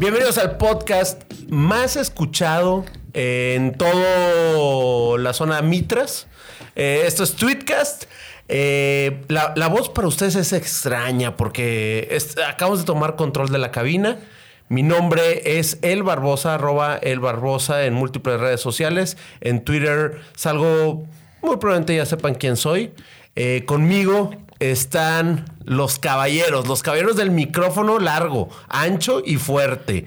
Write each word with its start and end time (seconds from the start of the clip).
Bienvenidos 0.00 0.38
al 0.38 0.56
podcast 0.56 1.30
más 1.50 1.96
escuchado 1.96 2.86
en 3.12 3.74
toda 3.74 5.18
la 5.18 5.34
zona 5.34 5.60
Mitras. 5.60 6.26
Eh, 6.74 7.02
esto 7.04 7.22
es 7.22 7.34
Tweetcast. 7.34 8.04
Eh, 8.48 9.20
la, 9.28 9.68
voz 9.68 9.90
para 9.90 10.08
ustedes 10.08 10.36
es 10.36 10.54
extraña 10.54 11.36
porque 11.36 12.16
acabamos 12.48 12.78
de 12.78 12.86
tomar 12.86 13.14
control 13.14 13.50
de 13.50 13.58
la 13.58 13.72
cabina. 13.72 14.16
Mi 14.70 14.82
nombre 14.82 15.58
es 15.58 15.78
El 15.82 16.02
Barbosa, 16.02 16.54
arroba 16.54 16.96
El 16.96 17.20
en 17.68 17.92
múltiples 17.92 18.40
redes 18.40 18.62
sociales. 18.62 19.18
En 19.42 19.62
Twitter 19.62 20.18
salgo, 20.34 21.04
muy 21.42 21.58
probablemente 21.58 21.94
ya 21.94 22.06
sepan 22.06 22.36
quién 22.36 22.56
soy. 22.56 22.94
Eh, 23.36 23.64
conmigo 23.66 24.30
están 24.60 25.46
los 25.64 25.98
caballeros, 25.98 26.68
los 26.68 26.82
caballeros 26.82 27.16
del 27.16 27.30
micrófono 27.30 27.98
largo, 27.98 28.48
ancho 28.68 29.22
y 29.24 29.36
fuerte. 29.36 30.04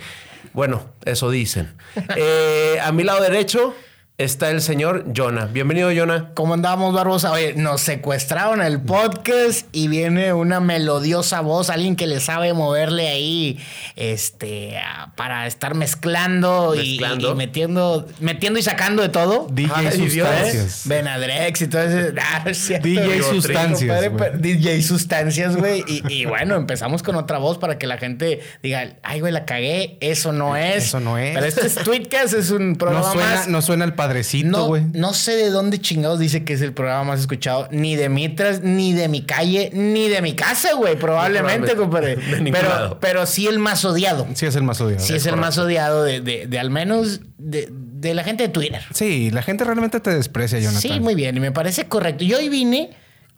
Bueno, 0.54 0.86
eso 1.06 1.30
dicen. 1.30 1.74
Eh, 2.16 2.80
a 2.82 2.92
mi 2.92 3.04
lado 3.04 3.22
derecho 3.22 3.76
está 4.20 4.52
el 4.52 4.62
señor 4.62 5.06
Jonah. 5.16 5.48
Bienvenido, 5.48 5.90
Jonah. 5.94 6.30
¿Cómo 6.36 6.54
andamos, 6.54 6.94
Barbosa? 6.94 7.32
Oye, 7.32 7.56
nos 7.56 7.82
secuestraron 7.82 8.62
el 8.62 8.80
podcast 8.80 9.66
y 9.72 9.88
viene 9.88 10.34
una 10.34 10.60
melodiosa 10.60 11.42
voz, 11.42 11.72
alguien 11.72 11.96
que 11.96 12.06
le 12.06 12.20
sabe 12.20 12.54
moverle 12.54 13.08
ahí, 13.10 13.60
este, 13.96 14.76
para 15.16 15.48
estar 15.48 15.74
mezclando, 15.74 16.76
y- 16.76 17.00
Mezclando. 17.00 17.32
Y, 17.32 17.36
metiendo, 17.36 18.08
metiendo 18.20 18.60
y 18.60 18.62
sacando 18.62 19.02
de 19.02 19.10
todo. 19.10 19.48
DJ. 19.52 19.92
Sustancias. 19.92 20.82
Benadrex 20.86 21.62
y 21.62 21.68
todo 21.68 21.82
eso. 21.82 22.14
Ah. 22.24 22.44
DJ 22.46 23.24
Sustancias, 23.24 24.10
pero- 24.18 24.38
DJ 24.38 24.82
Sustancias, 24.84 25.56
güey. 25.58 25.84
Y, 25.88 26.04
y 26.14 26.26
bueno, 26.26 26.56
empezamos 26.56 27.02
con 27.04 27.16
otra 27.16 27.40
voz 27.40 27.58
para 27.58 27.78
que 27.80 27.88
la 27.88 27.98
gente 27.98 28.42
diga, 28.62 28.94
ay, 29.02 29.20
güey, 29.22 29.34
la 29.34 29.46
cagué, 29.46 29.98
eso 30.02 30.32
no 30.32 30.56
es. 30.56 30.86
Eso 30.86 31.00
no 31.00 31.18
es. 31.18 31.34
Pero 31.34 31.46
este 31.48 31.66
es 31.66 31.76
Tweetcast, 31.76 32.34
es 32.36 32.52
un 32.52 32.76
programa 32.76 33.08
No 33.08 33.14
suena, 33.14 33.36
más. 33.36 33.48
no 33.48 33.62
suena 33.62 33.86
el 33.86 33.94
padrecito, 34.08 34.66
güey. 34.68 34.84
no 34.94 35.14
sé 35.14 35.36
de 35.36 35.50
dónde 35.50 35.80
chingados 35.80 36.20
dice 36.20 36.44
que 36.44 36.54
es 36.54 36.62
el 36.62 36.74
programa 36.74 37.04
más 37.04 37.20
escuchado, 37.20 37.68
ni 37.72 37.96
de 37.96 38.10
Mitras, 38.10 38.62
ni 38.62 38.94
de 38.94 39.08
mi 39.08 39.24
calle, 39.24 39.70
ni 39.74 40.10
de 40.10 40.22
mi 40.22 40.34
casa, 40.34 40.74
güey, 40.76 40.98
probablemente, 40.98 41.76
compadre. 41.76 42.18
Pero, 42.52 42.98
pero 43.00 43.26
sí 43.26 43.48
el 43.48 43.60
más 43.60 43.84
odiado. 43.86 44.28
Sí, 44.34 44.46
es 44.46 44.56
el 44.56 44.64
más 44.64 44.80
odiado. 44.82 45.04
Sí 45.04 45.14
es 45.14 45.26
el 45.26 45.38
más 45.38 45.58
odiado 45.58 46.04
de, 46.04 46.22
de- 46.22 46.48
de 46.48 46.60
al 46.60 46.70
menos 46.70 47.22
de, 47.38 47.68
de 47.72 48.14
la 48.14 48.24
gente 48.24 48.44
de 48.44 48.50
Twitter. 48.50 48.82
Sí, 48.94 49.32
la 49.32 49.42
gente 49.44 49.64
realmente 49.64 50.00
te 50.00 50.12
desprecia, 50.14 50.60
Jonathan. 50.60 50.82
Sí, 50.82 51.00
muy 51.00 51.16
bien, 51.16 51.36
y 51.38 51.40
me 51.40 51.52
parece 51.52 51.86
correcto. 51.86 52.24
Yo 52.24 52.38
hoy 52.38 52.50
vine 52.50 52.92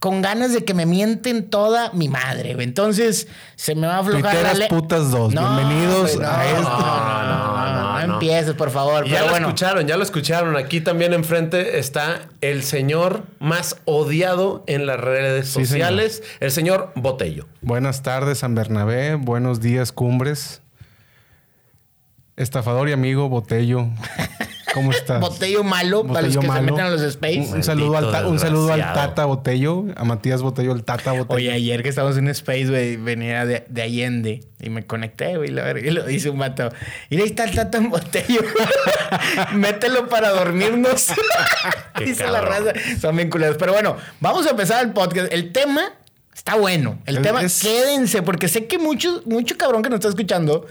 con 0.06 0.22
ganas 0.22 0.54
de 0.54 0.64
que 0.64 0.76
me 0.76 0.86
mienten 0.86 1.50
toda 1.50 1.92
mi 1.94 2.10
madre. 2.10 2.54
güey. 2.54 2.64
Entonces, 2.68 3.28
se 3.56 3.74
me 3.74 3.88
va 3.88 3.96
a 3.96 4.00
aflojar 4.02 4.36
la 4.44 4.54
le- 4.54 4.68
putas 4.68 5.10
dos. 5.10 5.32
Bienvenidos 5.34 6.16
güey, 6.16 6.18
no, 6.18 6.28
a 6.32 6.46
este- 6.46 6.62
No, 6.62 6.70
no, 6.70 7.26
no, 7.26 7.74
no, 7.74 7.74
no, 8.02 8.08
no. 8.08 8.14
empieces, 8.14 8.54
por 8.54 8.70
favor. 8.70 9.06
Ya 9.06 9.14
pero 9.14 9.26
lo 9.26 9.32
bueno. 9.32 9.48
escucharon, 9.48 9.88
ya 9.88 9.98
lo 9.98 10.04
escucharon. 10.04 10.56
Aquí 10.58 10.80
también 10.80 11.12
enfrente 11.14 11.80
está 11.80 12.20
el 12.42 12.62
señor 12.62 13.24
más 13.40 13.78
odiado 13.86 14.64
en 14.68 14.86
las 14.86 15.00
redes 15.00 15.48
Sí, 15.48 15.66
sociales, 15.66 16.22
el 16.40 16.52
señor 16.52 16.92
Botello. 16.94 17.48
Buenas 17.62 18.04
tardes, 18.04 18.38
San 18.38 18.54
Bernabé. 18.54 19.16
Buenos 19.16 19.60
días, 19.60 19.92
Cumbres. 19.92 20.62
Estafador 22.36 22.90
y 22.90 22.92
amigo, 22.92 23.28
Botello. 23.28 23.88
¿Cómo 24.76 24.92
estás? 24.92 25.20
Botello 25.20 25.64
malo 25.64 26.06
para 26.06 26.22
los 26.28 26.38
que 26.38 26.46
malo. 26.46 26.60
se 26.66 26.72
meten 26.72 26.86
a 26.86 26.90
los 26.92 27.02
space. 27.02 27.40
Un, 27.40 27.54
un 27.56 27.64
saludo 27.64 27.98
al, 27.98 28.12
ta- 28.12 28.28
un 28.28 28.38
saludo 28.40 28.72
al. 28.74 28.82
Tata 28.82 29.26
Botello, 29.26 29.86
a 29.96 30.04
Matías 30.04 30.44
Botello, 30.44 30.74
el 30.74 30.84
Tata 30.84 31.14
Botello. 31.14 31.34
Oye, 31.36 31.52
ayer 31.52 31.82
que 31.82 31.90
estábamos 31.90 32.18
en 32.18 32.28
space, 32.28 32.66
güey, 32.68 32.98
venía 32.98 33.46
de, 33.46 33.66
de 33.68 33.82
Allende 33.82 34.44
y 34.60 34.70
me 34.70 34.86
conecté, 34.86 35.38
güey, 35.38 35.50
la 35.50 35.64
verga, 35.64 35.88
y 35.88 35.92
lo 35.92 36.04
dice 36.04 36.30
un 36.30 36.38
vato. 36.38 36.70
Y 37.10 37.18
ahí 37.18 37.24
está 37.24 37.46
el 37.46 37.56
tata 37.56 37.78
en 37.80 37.90
botello. 37.90 38.42
Mételo 39.54 40.08
para 40.10 40.30
dormirnos. 40.32 41.08
Dice 42.00 42.28
la 42.28 42.42
raza. 42.42 42.74
Son 43.00 43.16
bien 43.16 43.30
culeros. 43.30 43.58
Pero 43.58 43.74
bueno, 43.74 43.96
vamos 44.20 44.46
a 44.48 44.52
empezar 44.52 44.84
el 44.86 44.92
podcast. 44.92 45.32
El 45.32 45.52
tema 45.52 45.94
está 46.34 46.56
bueno. 46.56 47.00
El 47.06 47.22
tema, 47.22 47.42
es- 47.42 47.62
quédense, 47.62 48.22
porque 48.22 48.48
sé 48.48 48.66
que 48.68 48.78
mucho, 48.78 49.22
mucho 49.26 49.58
cabrón 49.58 49.82
que 49.82 49.90
nos 49.90 49.98
está 50.00 50.10
escuchando 50.10 50.66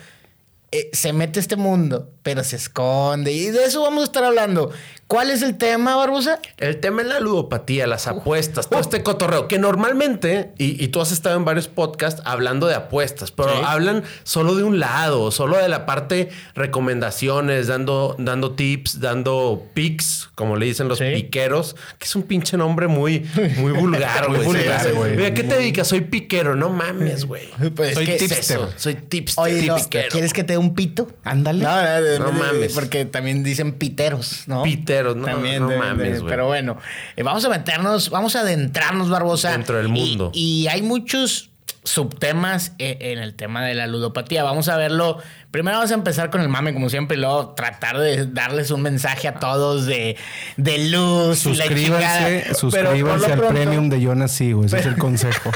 eh, 0.76 0.90
se 0.92 1.12
mete 1.12 1.38
este 1.38 1.54
mundo, 1.54 2.10
pero 2.24 2.42
se 2.42 2.56
esconde. 2.56 3.30
Y 3.30 3.46
de 3.46 3.64
eso 3.64 3.82
vamos 3.82 4.02
a 4.02 4.06
estar 4.06 4.24
hablando. 4.24 4.72
¿Cuál 5.06 5.30
es 5.30 5.42
el 5.42 5.56
tema, 5.56 5.96
Barbosa? 5.96 6.40
El 6.56 6.80
tema 6.80 7.02
es 7.02 7.08
la 7.08 7.20
ludopatía, 7.20 7.86
las 7.86 8.06
apuestas, 8.06 8.68
todo 8.68 8.80
este 8.80 9.02
cotorreo, 9.02 9.48
que 9.48 9.58
normalmente, 9.58 10.52
y, 10.58 10.82
y 10.82 10.88
tú 10.88 11.00
has 11.00 11.12
estado 11.12 11.36
en 11.36 11.44
varios 11.44 11.68
podcasts 11.68 12.22
hablando 12.24 12.66
de 12.66 12.74
apuestas, 12.74 13.30
pero 13.30 13.50
Sí. 13.50 13.60
hablan 13.64 14.02
solo 14.24 14.54
de 14.54 14.62
un 14.64 14.80
lado, 14.80 15.30
solo 15.30 15.58
de 15.58 15.68
la 15.68 15.84
parte 15.86 16.30
recomendaciones, 16.54 17.66
dando, 17.66 18.16
dando 18.18 18.52
tips, 18.52 19.00
dando 19.00 19.66
pics, 19.74 20.30
como 20.34 20.56
le 20.56 20.66
dicen 20.66 20.88
los 20.88 20.98
Sí. 20.98 21.04
piqueros, 21.14 21.76
que 21.98 22.04
es 22.06 22.16
un 22.16 22.22
pinche 22.24 22.56
nombre 22.56 22.86
muy, 22.88 23.26
muy 23.58 23.72
vulgar, 23.78 24.28
Muy 24.28 24.38
güey. 24.38 24.48
vulgar, 24.48 24.92
güey. 24.94 25.16
Mira, 25.16 25.34
¿qué 25.34 25.42
te 25.44 25.54
dedicas? 25.56 25.88
Soy 25.88 26.00
piquero, 26.02 26.56
no 26.56 26.70
mames, 26.70 27.24
güey. 27.26 27.48
Pues 27.74 27.90
es 27.90 27.94
Soy 27.94 28.06
que- 28.06 28.16
¿Qué 28.16 28.24
es 28.24 28.30
tipster. 28.36 28.56
eso? 28.58 28.72
Soy 28.76 28.94
tipster. 28.94 29.42
Oye, 29.44 29.62
no, 29.66 29.76
piquero. 29.76 30.08
¿quieres 30.10 30.32
que 30.32 30.44
te 30.44 30.54
dé 30.54 30.58
un 30.58 30.74
pito? 30.74 31.08
Ándale. 31.24 31.62
No, 31.62 31.82
no, 31.82 32.02
de- 32.02 32.18
No 32.18 32.32
mames. 32.32 32.72
Porque 32.72 33.04
también 33.04 33.42
dicen 33.44 33.72
piteros, 33.74 34.44
¿no? 34.46 34.62
Piteros, 34.62 34.93
no, 35.02 35.14
no 35.26 35.68
de- 35.68 35.78
mames, 35.78 36.22
de-. 36.22 36.28
Pero 36.28 36.46
bueno, 36.46 36.78
eh, 37.16 37.22
vamos 37.22 37.44
a 37.44 37.48
meternos, 37.48 38.10
vamos 38.10 38.36
a 38.36 38.40
adentrarnos, 38.40 39.10
Barbosa. 39.10 39.52
Dentro 39.52 39.76
del 39.76 39.88
mundo. 39.88 40.30
Y, 40.34 40.66
hay 40.68 40.82
muchos 40.82 41.50
subtemas 41.82 42.72
eh, 42.78 42.96
en 43.00 43.18
el 43.18 43.34
tema 43.34 43.64
de 43.64 43.74
la 43.74 43.86
ludopatía. 43.86 44.42
Vamos 44.44 44.68
a 44.68 44.76
verlo. 44.76 45.18
Primero 45.54 45.76
vamos 45.76 45.92
a 45.92 45.94
empezar 45.94 46.30
con 46.30 46.40
el 46.40 46.48
mame, 46.48 46.74
como 46.74 46.90
siempre, 46.90 47.16
y 47.16 47.20
luego 47.20 47.50
tratar 47.50 47.96
de 47.96 48.26
darles 48.26 48.72
un 48.72 48.82
mensaje 48.82 49.28
a 49.28 49.34
todos 49.34 49.86
de, 49.86 50.16
de 50.56 50.78
luz. 50.90 51.46
y 51.46 51.54
la 51.54 51.64
Suscríbanse, 51.66 51.84
chingada. 51.84 52.28
Pero 52.28 52.44
por 52.48 52.56
suscríbanse 52.56 53.26
al 53.32 53.38
pronto- 53.38 53.54
premium 53.54 53.88
de 53.88 54.00
Jonas 54.02 54.32
Sí, 54.32 54.50
güey. 54.50 54.66
Ese 54.66 54.80
es 54.80 54.86
el 54.86 54.98
consejo. 54.98 55.52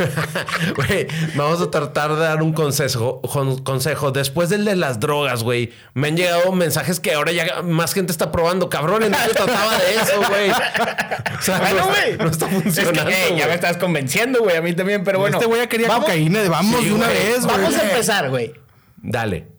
Güey, 0.77 1.09
vamos 1.35 1.61
a 1.63 1.69
tratar 1.73 2.15
de 2.15 2.21
dar 2.21 2.45
un 2.45 2.53
consejo, 2.53 3.21
con- 3.23 3.59
consejo. 3.65 4.13
Después 4.13 4.51
del 4.51 4.65
de 4.67 4.77
las 4.77 5.01
drogas, 5.01 5.43
güey, 5.43 5.73
me 5.95 6.07
han 6.07 6.17
llegado 6.17 6.53
mensajes 6.53 7.01
que 7.01 7.15
ahora 7.15 7.33
ya 7.33 7.63
más 7.63 7.93
gente 7.93 8.13
está 8.13 8.31
probando. 8.31 8.69
Cabrones, 8.71 9.11
no 9.11 9.19
se 9.19 9.31
trataba 9.31 9.79
de 9.79 9.95
eso, 9.97 10.29
güey. 10.29 10.51
O 10.51 11.43
sea, 11.43 11.59
Bueno, 11.59 11.81
no, 11.81 11.87
güey. 11.89 12.11
está, 12.13 12.25
no 12.25 12.31
está 12.31 12.47
Es 12.47 12.53
que, 12.55 12.61
funcionando. 12.85 13.11
eh, 13.11 13.35
ya 13.37 13.49
me 13.49 13.55
estás 13.55 13.77
convenciendo, 13.79 14.45
güey. 14.45 14.57
A 14.59 14.63
mí 14.63 14.75
también, 14.75 15.03
pero 15.03 15.19
bueno. 15.19 15.39
este 15.39 15.47
güey 15.49 15.61
ya 15.63 15.69
quería 15.69 15.89
vamos- 15.89 16.05
cocaína. 16.05 16.39
Vamos 16.49 16.79
Sí, 16.83 16.87
de 16.87 16.95
una 16.95 17.07
güey. 17.07 17.19
vez, 17.19 17.45
güey. 17.45 17.57
Vamos 17.57 17.75
a 17.77 17.83
empezar, 17.83 18.31
güey. 18.31 18.55
Dale. 19.03 19.58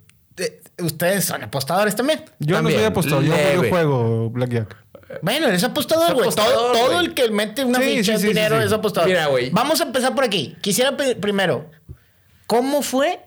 Ustedes 0.80 1.26
son 1.26 1.44
apostadores 1.44 1.96
también. 1.96 2.24
Yo 2.40 2.56
También, 2.56 2.78
no 2.78 2.82
soy 2.82 2.88
apostador. 2.92 3.24
Yo, 3.24 3.34
leve. 3.36 3.54
yo 3.64 3.70
juego 3.70 4.30
Blackjack. 4.30 4.76
Bueno, 5.22 5.48
eres 5.48 5.64
apostador, 5.64 6.14
güey. 6.14 6.30
Todo, 6.30 7.00
el 7.00 7.14
que 7.14 7.30
mete 7.32 7.64
una 7.66 7.80
Sí, 7.80 7.98
ficha 7.98 8.04
sí, 8.04 8.12
de 8.12 8.20
sí, 8.20 8.28
dinero 8.28 8.56
sí, 8.58 8.62
sí. 8.62 8.68
es 8.68 8.74
apostador. 8.74 9.10
Mira, 9.10 9.28
güey. 9.28 9.50
Vamos 9.50 9.82
a 9.82 9.86
empezar 9.86 10.14
por 10.16 10.24
aquí. 10.24 10.56
Quisiera 10.62 10.96
pedir 10.96 11.20
primero, 11.20 11.70
¿cómo 12.46 12.82
fue 12.84 13.20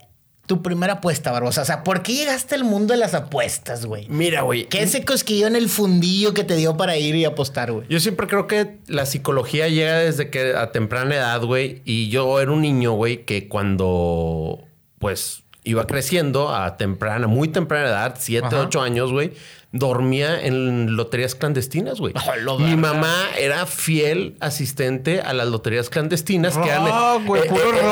tu 0.47 0.63
primera 0.63 0.95
apuesta, 0.95 1.33
Barbosa? 1.33 1.63
O 1.63 1.65
sea, 1.65 1.83
¿por 1.83 2.03
qué 2.03 2.15
llegaste 2.15 2.55
al 2.55 2.63
mundo 2.65 2.95
de 2.95 3.01
las 3.01 3.15
apuestas, 3.15 3.85
güey? 3.85 4.07
Mira, 4.09 4.43
güey. 4.43 4.67
¿Qué 4.69 4.83
ese 4.83 5.05
cosquillo 5.05 5.47
en 5.49 5.57
el 5.57 5.69
fundillo 5.69 6.33
que 6.35 6.45
te 6.45 6.55
dio 6.57 6.77
para 6.77 6.97
ir 6.97 7.17
y 7.17 7.25
apostar, 7.25 7.73
güey? 7.73 7.87
Yo 7.89 7.99
siempre 8.01 8.27
creo 8.29 8.47
que 8.47 8.79
la 8.87 9.05
psicología 9.05 9.69
llega 9.69 9.99
desde 9.99 10.31
que 10.31 10.55
a 10.55 10.71
temprana 10.73 11.15
edad, 11.17 11.43
güey. 11.43 11.83
Y 11.85 12.09
yo 12.11 12.41
era 12.41 12.53
un 12.53 12.61
niño, 12.63 12.93
güey, 12.93 13.25
que 13.25 13.49
cuando, 13.49 14.61
pues, 15.01 15.42
iba 15.65 15.87
creciendo 15.87 16.55
a 16.55 16.77
temprana, 16.77 17.27
muy 17.27 17.49
temprana 17.49 17.87
edad, 17.89 18.15
7, 18.19 18.47
Ajá. 18.47 18.61
8 18.63 18.83
años, 18.83 19.13
güey, 19.13 19.33
dormía 19.71 20.43
en 20.45 20.97
loterías 20.97 21.35
clandestinas, 21.35 21.99
güey. 22.01 22.13
Oh, 22.49 22.59
Mi 22.59 22.77
mamá 22.77 23.15
era 23.39 23.65
fiel 23.67 24.35
asistente 24.41 25.21
a 25.21 25.33
las 25.33 25.47
loterías 25.49 25.89
clandestinas 25.89 26.59
que 26.59 26.69
eran... 26.69 26.87
Rock, 26.87 27.25
güey, 27.27 27.49
puro 27.49 27.71
rock. 27.73 27.83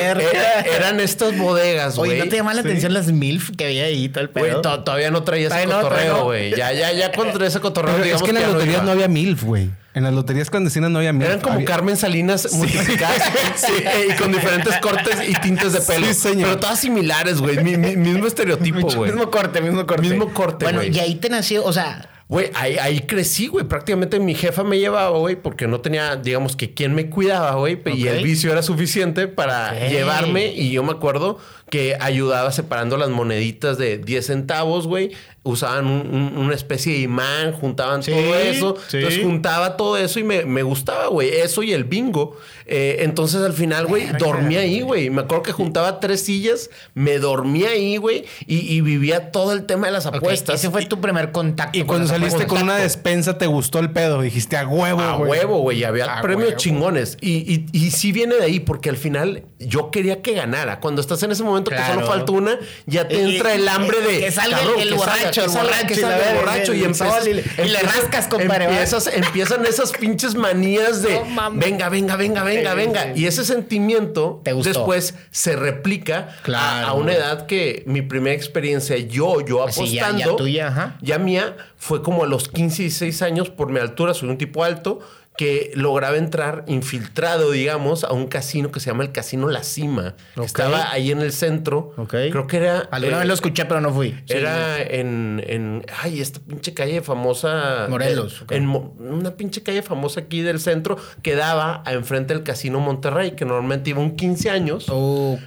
eran, 0.00 0.18
Verga. 0.18 0.60
eran 0.76 1.00
estas 1.00 1.38
bodegas, 1.38 1.96
güey. 1.96 2.10
Oye, 2.10 2.24
¿no 2.24 2.28
te 2.30 2.36
llaman 2.36 2.56
la 2.56 2.62
Sí. 2.62 2.68
atención 2.68 2.92
las 2.92 3.06
MILF 3.12 3.50
que 3.56 3.66
había 3.66 3.84
ahí 3.84 4.04
y 4.04 4.08
todo 4.08 4.24
el 4.24 4.28
Güey, 4.28 4.44
pedo? 4.50 4.60
to- 4.62 4.84
todavía 4.84 5.10
no 5.10 5.22
traía 5.22 5.46
ese 5.48 5.66
no, 5.66 5.80
cotorreo, 5.80 6.16
no. 6.18 6.24
güey. 6.24 6.50
Ya, 6.56 6.72
ya, 6.72 6.92
ya 6.92 7.12
cuando 7.12 7.34
traía 7.34 7.48
ese 7.48 7.60
cotorreo, 7.60 7.94
Pero 8.02 8.16
es 8.16 8.22
que 8.22 8.30
en 8.30 8.34
las 8.34 8.44
ya 8.44 8.50
loterías 8.52 8.82
no 8.82 8.90
había 8.90 9.08
MILF, 9.08 9.44
güey. 9.44 9.70
En 9.94 10.04
las 10.04 10.14
loterías 10.14 10.48
clandestinas 10.48 10.90
no 10.90 10.98
había 10.98 11.12
MILF. 11.12 11.28
Eran 11.28 11.40
como 11.40 11.54
Había- 11.56 11.66
Carmen 11.66 11.96
Salinas 11.98 12.50
multiplicadas 12.54 13.22
sí, 13.56 13.72
y 14.10 14.16
con 14.16 14.32
diferentes 14.32 14.74
cortes 14.78 15.18
y 15.28 15.34
tintes 15.34 15.74
de 15.74 15.80
pelo. 15.82 16.06
Sí, 16.06 16.14
señor. 16.14 16.48
Pero 16.48 16.60
todas 16.60 16.78
similares, 16.80 17.40
güey. 17.40 17.62
Mi- 17.62 17.76
mi- 17.76 17.96
mismo 17.96 18.26
estereotipo, 18.26 18.80
güey. 18.96 19.10
Mismo 19.12 19.30
corte, 19.30 19.60
mismo 19.60 19.86
corte. 19.86 20.08
Mismo 20.08 20.32
corte, 20.32 20.64
Bueno, 20.64 20.82
y 20.82 20.98
ahí 20.98 21.16
te 21.16 21.28
nació, 21.28 21.64
o 21.64 21.72
sea, 21.72 22.08
Güey, 22.28 22.50
ahí, 22.54 22.78
ahí 22.78 23.00
crecí, 23.00 23.48
güey. 23.48 23.66
Prácticamente 23.66 24.18
mi 24.18 24.34
jefa 24.34 24.64
me 24.64 24.78
llevaba, 24.78 25.18
güey, 25.18 25.36
porque 25.36 25.66
no 25.66 25.82
tenía, 25.82 26.16
digamos 26.16 26.56
que 26.56 26.72
quien 26.72 26.94
me 26.94 27.10
cuidaba, 27.10 27.56
güey. 27.56 27.78
Y 27.94 28.06
el 28.06 28.24
vicio 28.24 28.50
era 28.50 28.62
suficiente 28.62 29.28
para 29.28 29.78
llevarme. 29.90 30.46
Y 30.46 30.70
yo 30.70 30.82
me 30.82 30.92
acuerdo 30.92 31.38
que 31.72 31.96
ayudaba 31.98 32.52
separando 32.52 32.98
las 32.98 33.08
moneditas 33.08 33.78
de 33.78 33.96
10 33.96 34.26
centavos, 34.26 34.86
güey. 34.86 35.12
Usaban 35.42 35.86
un- 35.86 36.06
un- 36.14 36.36
una 36.44 36.54
especie 36.54 36.92
de 36.92 36.98
imán, 37.00 37.52
juntaban 37.52 38.02
Sí, 38.02 38.10
todo 38.12 38.34
eso. 38.36 38.76
sí. 38.88 38.98
Entonces 38.98 39.22
juntaba 39.24 39.76
todo 39.78 39.96
eso 39.96 40.20
y 40.20 40.22
me, 40.22 40.44
me 40.44 40.62
gustaba, 40.62 41.06
güey. 41.08 41.30
Eso 41.30 41.62
y 41.62 41.72
el 41.72 41.84
bingo. 41.84 42.36
Eh, 42.66 42.98
entonces 43.00 43.40
al 43.42 43.54
final, 43.54 43.86
güey, 43.86 44.06
dormía 44.18 44.60
ahí, 44.60 44.82
güey. 44.82 45.08
Me 45.10 45.22
acuerdo 45.22 45.42
que 45.42 45.52
juntaba 45.52 45.98
tres 45.98 46.22
sillas, 46.24 46.70
me 46.94 47.18
dormía 47.18 47.70
ahí, 47.70 47.96
güey, 47.96 48.24
y, 48.46 48.58
y 48.72 48.82
vivía 48.82 49.32
todo 49.32 49.52
el 49.52 49.64
tema 49.64 49.86
de 49.86 49.94
las 49.94 50.04
apuestas. 50.06 50.60
Ese 50.60 50.70
fue 50.70 50.84
tu 50.86 51.00
primer 51.00 51.32
contacto. 51.32 51.76
Y 51.76 51.80
con 51.80 51.88
cuando 51.88 52.06
saliste 52.08 52.34
apuestas. 52.44 52.52
con 52.58 52.62
una 52.62 52.76
despensa, 52.76 53.38
te 53.38 53.46
gustó 53.46 53.78
el 53.80 53.90
pedo. 53.90 54.20
Dijiste 54.20 54.56
a 54.58 54.68
huevo, 54.68 55.00
A 55.00 55.16
güey. 55.16 55.30
huevo, 55.30 55.58
güey. 55.58 55.78
y 55.80 55.84
Había 55.84 56.18
A 56.18 56.22
premios 56.22 56.48
huevo. 56.50 56.58
chingones. 56.60 57.16
Y, 57.20 57.52
y, 57.52 57.66
y 57.72 57.90
sí 57.92 58.12
viene 58.12 58.36
de 58.36 58.44
ahí, 58.44 58.60
porque 58.60 58.90
al 58.90 58.96
final 58.98 59.42
yo 59.58 59.90
quería 59.90 60.22
que 60.22 60.34
ganara. 60.34 60.78
Cuando 60.78 61.00
estás 61.00 61.20
en 61.24 61.32
ese 61.32 61.42
momento 61.42 61.61
que 61.70 61.76
Claro. 61.76 61.94
solo 61.94 62.06
falta 62.06 62.32
una, 62.32 62.58
ya 62.86 63.06
te 63.08 63.14
Y- 63.14 63.36
entra 63.36 63.54
el 63.54 63.68
hambre 63.68 64.00
de. 64.00 64.20
que 64.20 64.30
salga 64.32 64.58
cabrón, 64.58 64.80
el 64.80 64.88
que 64.90 64.94
borracho, 64.94 65.30
que 65.32 65.40
el 65.40 65.50
borracho, 65.50 65.86
que 65.86 65.94
salga 65.94 66.30
el 66.30 66.36
borracho. 66.36 66.74
Y, 66.74 66.84
empiezas- 66.84 67.24
sol, 67.24 67.28
y 67.28 67.68
le- 67.68 67.78
rascas, 67.82 68.26
compadre. 68.28 68.64
Empiezas, 68.64 69.06
empiezan 69.08 69.66
esas 69.66 69.92
pinches 69.92 70.34
manías 70.34 71.02
de 71.02 71.20
No 71.34 71.50
venga, 71.52 71.88
venga, 71.88 72.16
venga, 72.16 72.42
venga, 72.44 72.74
venga. 72.74 73.12
Y 73.14 73.26
ese 73.26 73.44
sentimiento 73.44 74.40
Te 74.44 74.52
gustó. 74.52 74.68
después 74.70 75.14
se 75.30 75.56
replica 75.56 76.36
a- 76.38 76.42
Claro. 76.42 76.86
a, 76.88 76.92
una 76.94 77.12
edad 77.14 77.46
que 77.46 77.82
mi 77.86 78.02
primera 78.02 78.34
experiencia, 78.36 78.96
yo, 78.96 79.40
yo 79.40 79.62
Pues 79.62 79.74
sí, 79.74 79.92
ya- 79.94 80.06
apostando. 80.08 80.32
ya 80.32 80.36
tuya. 80.36 80.96
Ya 81.00 81.18
mía 81.18 81.56
fue 81.78 82.02
como 82.02 82.24
a 82.24 82.26
los 82.26 82.48
15 82.48 82.82
y 82.82 82.84
16 82.86 83.22
años, 83.22 83.50
por 83.50 83.70
mi 83.70 83.80
altura, 83.80 84.14
soy 84.14 84.28
un 84.28 84.38
tipo 84.38 84.64
alto, 84.64 85.00
que 85.36 85.70
lograba 85.74 86.18
entrar 86.18 86.64
infiltrado, 86.66 87.50
digamos, 87.50 88.04
a 88.04 88.12
un 88.12 88.26
casino 88.26 88.70
que 88.70 88.80
se 88.80 88.90
llama 88.90 89.02
el 89.02 89.12
Casino 89.12 89.48
La 89.48 89.62
Cima. 89.62 90.14
Estaba 90.42 90.92
ahí 90.92 91.10
en 91.10 91.20
el 91.20 91.32
centro. 91.32 91.94
Ok. 91.96 92.10
Creo 92.30 92.46
que 92.46 92.58
era... 92.58 92.80
Alguna 92.90 93.16
eh, 93.16 93.18
vez 93.20 93.28
lo 93.28 93.34
escuché, 93.34 93.64
pero 93.64 93.80
no 93.80 93.92
fui. 93.92 94.10
Sí, 94.26 94.34
Era 94.34 94.80
en, 94.82 95.42
en... 95.46 95.86
Ay, 96.02 96.20
esta 96.20 96.40
pinche 96.40 96.74
calle 96.74 97.00
famosa... 97.00 97.86
Morelos, 97.88 98.42
eh. 98.50 98.56
En, 98.56 98.68
una 98.68 99.36
pinche 99.36 99.62
calle 99.62 99.82
famosa 99.82 100.20
aquí 100.20 100.42
del 100.42 100.60
centro 100.60 100.98
que 101.22 101.34
daba 101.34 101.82
a 101.86 101.92
enfrente 101.94 102.34
del 102.34 102.42
Casino 102.42 102.80
Monterrey, 102.80 103.32
que 103.32 103.46
normalmente 103.46 103.90
iba 103.90 104.00
un 104.00 104.16
15 104.16 104.50
años. 104.50 104.86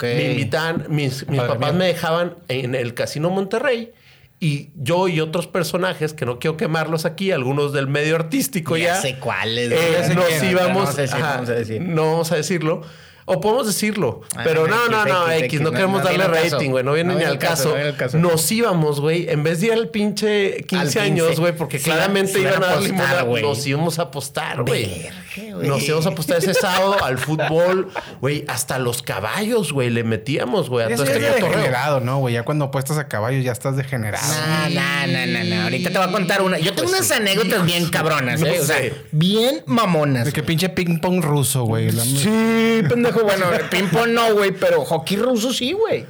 Me 0.02 0.32
invitaban, 0.32 0.88
mis, 0.90 1.28
mis 1.28 1.42
papás 1.42 1.74
me 1.76 1.86
dejaban 1.86 2.36
en 2.48 2.74
el 2.74 2.96
Casino 2.96 3.30
Monterrey 3.30 3.94
y 4.40 4.70
yo 4.76 5.08
y 5.08 5.22
otros 5.22 5.48
personajes 5.48 6.14
que 6.14 6.26
no 6.26 6.40
quiero 6.40 6.58
quemarlos 6.58 7.06
aquí, 7.06 7.32
algunos 7.32 7.72
del 7.74 7.88
medio 7.88 8.16
artístico 8.16 8.76
ya. 8.78 8.96
Ya 8.96 9.02
sé 9.02 9.16
cuáles. 9.20 9.72
eh, 9.72 9.78
Ya 9.94 10.04
sé 10.08 10.16
nos 10.16 10.26
pero 10.26 10.46
íbamos. 10.52 10.70
No 10.74 10.80
vamos 10.84 10.98
a 10.98 11.02
decir, 11.02 11.16
ajá, 11.16 11.34
vamos 11.36 11.50
a 11.50 11.54
decir. 11.54 11.82
no 11.82 12.12
vamos 12.12 12.32
a 12.32 12.36
decirlo. 12.36 12.82
O 13.28 13.42
podemos 13.42 13.66
decirlo. 13.66 14.22
Ah, 14.36 14.42
pero 14.44 14.68
no, 14.68 14.88
no, 14.88 15.04
no, 15.04 15.32
X, 15.32 15.60
no 15.60 15.72
no, 15.72 15.76
queremos 15.76 16.04
no 16.04 16.08
darle 16.10 16.28
rating, 16.28 16.70
güey. 16.70 16.84
No 16.84 16.94
viene 16.94 17.14
No 17.14 17.18
ni 17.18 17.26
al 17.26 17.40
caso, 17.40 17.74
caso. 17.74 17.98
caso. 17.98 18.18
Nos 18.20 18.52
íbamos, 18.52 19.00
güey. 19.02 19.28
En 19.30 19.42
vez 19.42 19.62
de 19.62 19.68
ir 19.68 19.74
al 19.74 19.90
pinche 19.90 20.58
15 20.68 21.00
Al 21.00 21.06
años, 21.08 21.28
15. 21.30 21.42
güey, 21.42 21.56
porque 21.58 21.80
Sí, 21.80 21.86
claramente 21.86 22.34
sí, 22.34 22.42
iban 22.42 22.64
a 22.64 22.68
dar 22.68 22.82
limonada. 22.84 23.24
Nos 23.24 23.66
íbamos 23.66 23.98
a 23.98 24.04
apostar, 24.04 24.62
güey. 24.64 25.10
Güey. 25.36 25.68
Nos 25.68 25.84
íbamos 25.84 26.06
a 26.06 26.10
apostar 26.10 26.38
ese 26.38 26.54
sábado 26.54 27.04
al 27.04 27.18
fútbol, 27.18 27.90
güey. 28.22 28.46
Hasta 28.48 28.80
los 28.80 29.02
caballos, 29.02 29.72
güey, 29.74 29.90
le 29.90 30.04
metíamos, 30.04 30.70
güey. 30.70 30.92
Eso 30.92 31.06
ya 31.06 31.14
este 31.14 31.28
es 31.28 31.36
degenerado, 31.36 32.00
¿no, 32.00 32.20
güey? 32.20 32.34
Ya 32.34 32.44
cuando 32.44 32.66
apuestas 32.66 32.98
a 32.98 33.08
caballos 33.08 33.44
ya 33.44 33.52
estás 33.52 33.76
degenerado. 33.76 34.26
No, 34.70 34.70
no, 34.70 35.08
no, 35.08 35.26
no, 35.26 35.44
no. 35.44 35.62
Ahorita 35.64 35.90
te 35.90 35.98
voy 35.98 36.08
a 36.08 36.12
contar 36.12 36.42
una. 36.42 36.58
Yo 36.60 36.74
tengo 36.74 36.90
unas 36.90 37.10
anécdotas 37.12 37.66
bien 37.66 37.90
cabronas, 37.90 38.40
No 38.40 38.48
¿eh? 38.48 38.60
O 38.60 38.66
sea, 38.66 38.78
sé. 38.78 38.94
bien 39.12 39.64
mamonas. 39.66 40.26
De 40.26 40.32
que 40.32 40.44
pinche 40.44 40.70
ping 40.70 41.00
pong 41.00 41.22
ruso, 41.22 41.64
güey. 41.64 41.92
Sí, 41.92 42.82
pendejo. 42.90 43.24
Bueno, 43.24 43.48
ping-pong 43.70 44.10
no, 44.10 44.34
güey, 44.34 44.52
pero 44.52 44.84
hockey 44.86 45.18
ruso 45.18 45.52
sí, 45.54 45.74
güey. 45.74 46.06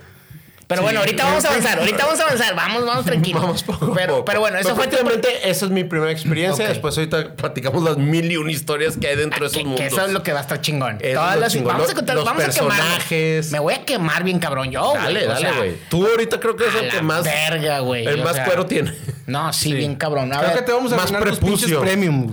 Pero 0.68 0.82
bueno, 0.82 1.00
ahorita 1.02 1.24
vamos 1.26 1.46
a 1.46 1.50
avanzar, 1.50 1.80
ahorita 1.80 2.06
vamos 2.06 2.20
a 2.20 2.24
avanzar, 2.24 2.56
vamos, 2.56 2.86
vamos 2.86 3.06
tranquilos. 3.06 3.42
Vamos 3.42 3.64
poco 3.64 3.86
a 3.92 3.94
pero, 3.94 4.14
poco. 4.14 4.26
pero 4.26 4.40
bueno, 4.40 4.58
eso 4.58 4.76
fue 4.76 4.88
tu 4.88 4.98
Prácticamente 4.98 5.50
esa 5.50 5.66
es 5.66 5.72
mi 5.72 5.84
primera 5.84 6.12
experiencia. 6.12 6.68
Después 6.68 6.98
ahorita 6.98 7.36
platicamos 7.36 7.84
las 7.84 7.98
mil 7.98 8.32
y 8.32 8.38
una 8.38 8.52
historias 8.52 8.98
que 8.98 9.08
hay 9.08 9.16
dentro 9.16 9.42
de 9.42 9.46
esos 9.48 9.58
que, 9.58 9.64
que 9.64 9.68
mundos. 9.70 9.86
eso 9.86 10.06
es 10.06 10.12
lo 10.12 10.24
que 10.24 10.34
va 10.34 10.40
a 10.40 10.42
estar 10.42 10.62
chingón. 10.62 10.98
Es 11.02 11.14
Todas 11.14 11.38
las- 11.38 11.54
chingón. 11.54 11.74
Vamos 11.74 11.90
a 11.92 11.94
contar, 11.94 12.16
los 12.16 12.26
vamos 12.26 12.44
a 12.44 12.50
quemar. 12.50 12.78
personajes. 12.78 13.52
Me 13.52 13.60
voy 13.60 13.74
a 13.76 13.86
quemar 13.86 14.24
bien 14.24 14.40
cabrón 14.40 14.72
yo, 14.72 14.90
güey. 14.90 15.02
Dale, 15.04 15.26
dale, 15.28 15.40
sea, 15.42 15.58
güey. 15.58 15.76
Tú 15.90 16.06
ahorita 16.08 16.40
creo 16.40 16.56
que 16.56 16.68
es 16.68 16.76
el 16.76 16.90
que 16.90 16.96
la 16.98 17.02
más. 17.04 17.24
verga, 17.24 17.80
güey. 17.80 18.06
El 18.08 18.22
o 18.22 18.24
más 18.24 18.36
sea, 18.36 18.46
cuero 18.46 18.66
tiene. 18.66 18.94
No, 19.28 19.54
sí, 19.54 19.74
bien 19.74 19.96
cabrón. 19.96 20.34
A 20.34 20.38
Creo 20.40 20.50
ver, 20.50 20.60
que 20.60 20.66
te 20.66 20.72
vamos 20.72 20.92
a 20.94 20.96
más 20.96 21.12
ganar 21.12 21.22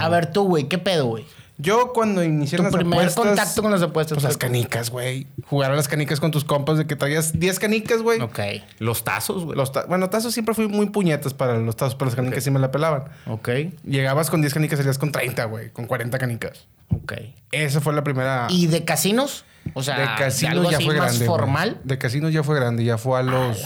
a 0.00 0.08
ver 0.08 0.26
tú, 0.32 0.44
güey, 0.44 0.68
¿qué 0.68 0.78
pedo, 0.78 1.06
güey? 1.06 1.24
Yo 1.62 1.92
cuando 1.92 2.22
inicié 2.22 2.58
Tu 2.58 2.64
las 2.64 2.72
primer 2.74 2.98
apuestas... 2.98 3.24
contacto 3.24 3.62
con 3.62 3.70
las 3.70 3.82
apuestas. 3.82 4.16
Pues 4.16 4.24
las 4.24 4.36
canicas, 4.36 4.90
güey. 4.90 5.26
Jugar 5.46 5.70
a 5.72 5.76
las 5.76 5.88
canicas 5.88 6.20
con 6.20 6.30
tus 6.30 6.44
compas 6.44 6.76
de 6.78 6.86
que 6.86 6.96
traías 6.96 7.38
10 7.38 7.58
canicas, 7.58 8.02
güey. 8.02 8.20
Ok, 8.20 8.38
Los 8.78 9.04
tazos, 9.04 9.44
güey. 9.44 9.56
Los 9.56 9.72
ta- 9.72 9.86
bueno, 9.86 10.10
tazos 10.10 10.34
siempre 10.34 10.54
fui 10.54 10.68
muy 10.68 10.86
puñetas 10.90 11.32
para 11.34 11.56
los 11.58 11.76
tazos, 11.76 11.94
pero 11.94 12.06
las 12.06 12.16
canicas 12.16 12.42
sí 12.44 12.50
me 12.50 12.58
la 12.58 12.70
pelaban. 12.70 13.04
ok, 13.26 13.48
Llegabas 13.84 14.28
con 14.28 14.40
10 14.42 14.52
canicas, 14.54 14.78
salías 14.78 14.98
con 14.98 15.12
30, 15.12 15.44
güey. 15.46 15.70
Con 15.70 15.86
40 15.86 16.18
canicas. 16.18 16.66
ok. 16.90 17.12
Esa 17.52 17.80
fue 17.80 17.92
la 17.94 18.02
primera... 18.04 18.46
¿Y 18.50 18.66
de 18.66 18.84
casinos? 18.84 19.44
O 19.74 19.82
sea, 19.82 19.98
de 19.98 20.04
casinos 20.18 20.52
algo 20.58 20.70
ya 20.70 20.76
así 20.78 20.86
fue 20.86 20.96
más 20.96 21.06
grande. 21.12 21.26
formal. 21.26 21.80
De 21.84 21.96
casinos 21.98 22.32
ya 22.32 22.42
fue 22.42 22.56
grande. 22.56 22.82
Ya 22.84 22.98
fue 22.98 23.18
a 23.20 23.22
los... 23.22 23.62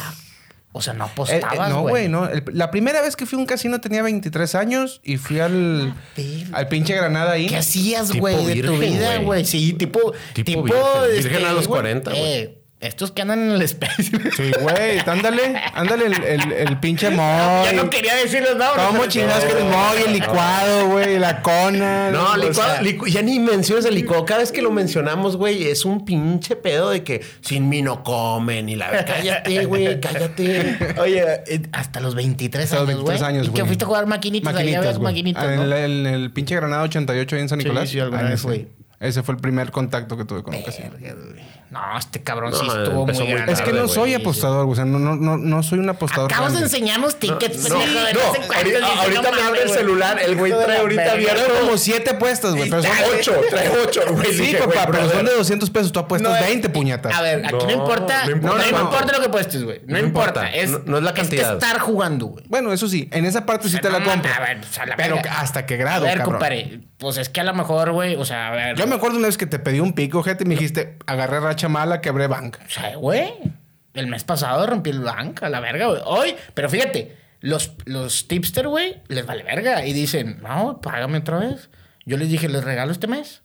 O 0.77 0.83
sea, 0.83 0.93
no 0.93 1.05
Eh, 1.05 1.09
eh, 1.09 1.11
apostabas, 1.13 1.71
no, 1.71 1.81
güey. 1.83 1.91
güey, 1.93 2.09
no. 2.09 2.29
El- 2.29 2.45
la 2.53 2.71
primera 2.71 3.01
vez 3.03 3.17
que 3.17 3.27
fui 3.27 3.37
a 3.37 3.41
un 3.41 3.47
casino 3.47 3.81
tenía 3.81 4.03
23 4.03 4.55
años 4.55 5.01
y 5.03 5.17
fui 5.17 5.41
al, 5.41 5.95
al 6.53 6.69
pinche 6.69 6.95
Granada 6.95 7.33
ahí. 7.33 7.47
¿Qué 7.47 7.57
hacías, 7.57 8.13
güey, 8.13 8.37
de 8.47 8.63
tu 8.63 8.77
vida, 8.79 9.15
güey. 9.15 9.25
güey? 9.25 9.45
Sí, 9.45 9.73
tipo... 9.73 10.13
Tipo 10.35 10.45
Tipo, 10.45 10.63
virgen. 10.65 10.83
este, 11.17 11.29
Virgen 11.29 11.47
a 11.47 11.53
los 11.53 11.67
güey, 11.67 11.79
40, 11.81 12.11
güey. 12.11 12.59
Estos 12.79 13.11
que 13.11 13.23
andan 13.23 13.41
en 13.41 13.51
el 13.53 13.63
espacio. 13.63 14.19
Sí, 14.37 14.51
güey. 14.61 14.99
Ándale, 15.07 15.57
ándale 15.75 16.07
el, 16.07 16.23
el, 16.23 16.53
el 16.53 16.79
pinche 16.79 17.09
moy. 17.11 17.65
ya 17.65 17.73
no 17.75 17.89
quería 17.89 18.15
decir 18.17 18.43
los 18.43 18.55
nombres. 18.57 18.87
¿Cómo 18.87 19.07
chingados 19.07 19.45
que 19.45 19.53
el 19.59 19.65
moy, 19.65 19.97
el 20.07 20.13
licuado, 20.13 20.89
güey? 20.89 21.19
La 21.19 21.41
cona. 21.43 22.11
No, 22.11 22.33
o 22.33 22.37
licuado, 22.37 22.75
sea, 22.75 22.83
licu- 22.83 23.07
ya 23.09 23.23
ni 23.23 23.39
menciones 23.41 23.87
el 23.87 23.95
licuado. 23.95 24.25
Cada 24.27 24.41
vez 24.41 24.53
que 24.53 24.61
lo 24.61 24.71
mencionamos, 24.71 25.37
güey, 25.39 25.69
es 25.69 25.85
un 25.87 26.05
pinche 26.05 26.55
pedo 26.57 26.91
de 26.91 27.03
que 27.03 27.23
sin 27.41 27.69
mí 27.69 27.81
no 27.81 28.03
comen 28.05 28.69
y 28.69 28.77
la 28.77 29.05
Cállate, 29.05 29.65
güey, 29.65 29.99
cállate. 30.01 30.77
Oye, 31.01 31.23
eh, 31.47 31.63
hasta 31.73 32.01
los 32.01 32.15
23 32.15 32.65
Hasta 32.65 32.77
los 32.81 32.89
años, 32.89 32.99
23 33.05 33.21
güey. 33.21 33.31
años, 33.31 33.47
¿Y 33.47 33.51
que 33.51 33.53
güey. 33.61 33.67
fuiste 33.67 33.85
a 33.85 33.87
jugar 33.87 34.07
maquinitas? 34.07 34.55
ahí 34.55 34.75
a 34.75 34.81
ver 34.81 34.95
Maquinitas, 34.95 34.99
güey. 34.99 35.13
maquinitas, 35.13 35.45
Ah, 35.45 35.57
¿no? 35.57 35.63
En 35.65 35.73
el, 35.73 36.07
el 36.07 36.31
pinche 36.33 36.55
Granada 36.57 36.83
88 36.83 37.37
ahí 37.37 37.43
en 37.43 37.49
San 37.49 37.59
Sí, 37.59 37.65
Nicolás. 37.65 37.89
sí, 37.89 37.99
alguna 38.01 38.23
Ahí 38.23 38.29
vez 38.31 38.35
ese- 38.41 38.49
fui. 38.49 38.69
Ese 38.99 39.23
fue 39.23 39.35
el 39.35 39.41
primer 39.43 39.71
contacto 39.73 40.17
que 40.17 40.25
tuve 40.25 40.43
con 40.43 40.55
güey. 40.55 40.65
No, 41.71 41.99
este 41.99 42.23
cabrón 42.23 42.53
sí 42.55 42.65
No, 42.65 42.83
estuvo 42.83 43.07
muy 43.07 43.27
grande. 43.33 43.53
Es 43.53 43.61
que 43.61 43.73
no 43.73 43.89
soy 43.89 44.15
apostador, 44.15 44.67
güey. 44.67 44.73
O 44.73 44.77
sea, 44.77 44.85
no, 44.85 44.99
no, 44.99 45.17
no, 45.17 45.37
no 45.37 45.63
soy 45.63 45.79
un 45.81 45.89
apostador. 45.89 46.33
Acabas 46.33 46.53
de 46.53 46.61
grande. 46.61 46.77
enseñarnos 46.77 47.17
tickets, 47.19 47.69
No, 47.69 47.79
de 47.81 47.87
no, 47.87 47.93
no 47.93 48.07
sé 48.09 48.17
ahorita- 48.55 48.63
dice, 48.65 48.79
ahorita 49.01 49.33
me 49.33 49.43
abre 49.43 49.63
el 49.65 49.71
celular, 49.71 50.19
el 50.25 50.37
güey 50.37 50.53
de 50.53 50.65
trae 50.65 50.79
ahorita 50.79 51.13
abierto 51.13 51.43
Trae 51.45 51.61
como 51.61 51.77
siete 51.77 52.11
apuestas, 52.11 52.55
güey. 52.55 52.71
Pero 52.71 52.83
son 52.83 52.93
ocho, 53.19 53.35
trae 53.51 53.69
ocho, 53.85 54.01
güey. 54.11 54.33
Sí, 54.33 54.43
Dije, 54.43 54.59
papá, 54.59 54.87
güey, 54.87 54.87
pero 54.93 55.11
son 55.11 55.27
de 55.27 55.35
200 55.35 55.71
pesos. 55.71 55.93
Tú 55.93 55.99
apuestas 55.99 56.31
No, 56.33 56.37
eh, 56.39 56.41
20 56.49 56.69
puñetas. 56.71 57.15
A 57.15 57.23
ver, 57.23 57.45
aquí 57.45 57.53
no, 57.55 57.65
No, 57.67 57.71
importa. 57.73 58.25
no 58.25 58.31
No, 58.31 58.37
importa 58.37 58.57
no, 58.65 58.71
cuánto. 58.71 58.81
importa 58.93 59.13
lo 59.17 59.23
que 59.23 59.29
puestes, 59.29 59.65
güey. 59.65 59.81
No, 59.87 59.99
importa. 59.99 60.51
Es, 60.53 60.71
No- 60.87 60.99
es 60.99 61.03
la 61.03 61.15
cantidad. 61.15 61.49
Es 61.57 61.63
estar 61.63 61.79
jugando, 61.81 62.27
güey. 62.27 62.45
Bueno, 62.49 62.73
eso 62.73 62.87
sí, 62.89 63.09
en 63.13 63.25
esa 63.25 63.45
parte 63.45 63.69
sí 63.69 63.79
te 63.81 63.91
la 63.91 64.03
compro. 64.05 64.33
a 64.33 64.41
ver, 64.41 64.61
pues, 64.61 64.79
a 64.79 64.87
la 64.87 64.97
pero 64.97 65.19
hasta 65.31 65.67
qué 65.67 65.75
A 65.75 65.79
grado, 65.79 66.05
ver, 66.05 66.19
cabrón. 66.19 66.35
compadre. 66.35 66.81
Pues 66.99 67.19
es 67.19 67.29
que 67.29 67.41
a 67.43 67.45
lo 67.45 67.53
mejor, 67.53 67.93
güey, 67.93 68.17
o 68.17 68.25
sea, 68.25 68.49
a 68.49 68.51
ver. 68.53 68.77
Yo 68.77 68.87
me 68.87 68.95
acuerdo 68.95 69.19
una 69.19 69.27
vez 69.27 69.37
que 69.37 69.45
te 69.47 69.59
pedí 69.59 69.81
un 69.81 69.93
pico, 69.93 70.23
gente, 70.23 70.45
y 70.45 70.47
me 70.47 70.55
dijiste, 70.55 70.97
agarré 71.07 71.41
racha 71.57 71.69
mala, 71.71 72.03
quebré 72.03 72.27
banca. 72.27 72.61
O 72.67 72.71
sea, 72.71 72.97
güey. 72.97 73.33
El 73.95 74.09
mes 74.09 74.25
pasado 74.25 74.67
rompí 74.67 74.91
el 74.91 75.01
banco, 75.01 75.47
a 75.47 75.49
la 75.49 75.59
verga, 75.61 75.87
güey. 75.87 76.03
Hoy, 76.05 76.37
pero 76.53 76.69
fíjate, 76.69 77.17
los, 77.41 77.73
los 77.87 78.29
tipster, 78.29 78.69
güey, 78.69 79.01
les 79.09 79.25
vale 79.25 79.43
verga. 79.43 79.87
Y 79.87 79.95
dicen, 79.95 80.39
no, 80.43 80.83
págame 80.83 81.19
otra 81.19 81.39
vez. 81.39 81.71
Yo 82.05 82.19
les 82.19 82.29
dije, 82.29 82.51
les 82.51 82.63
regalo 82.63 82.93
este 82.93 83.07
mes. 83.07 83.43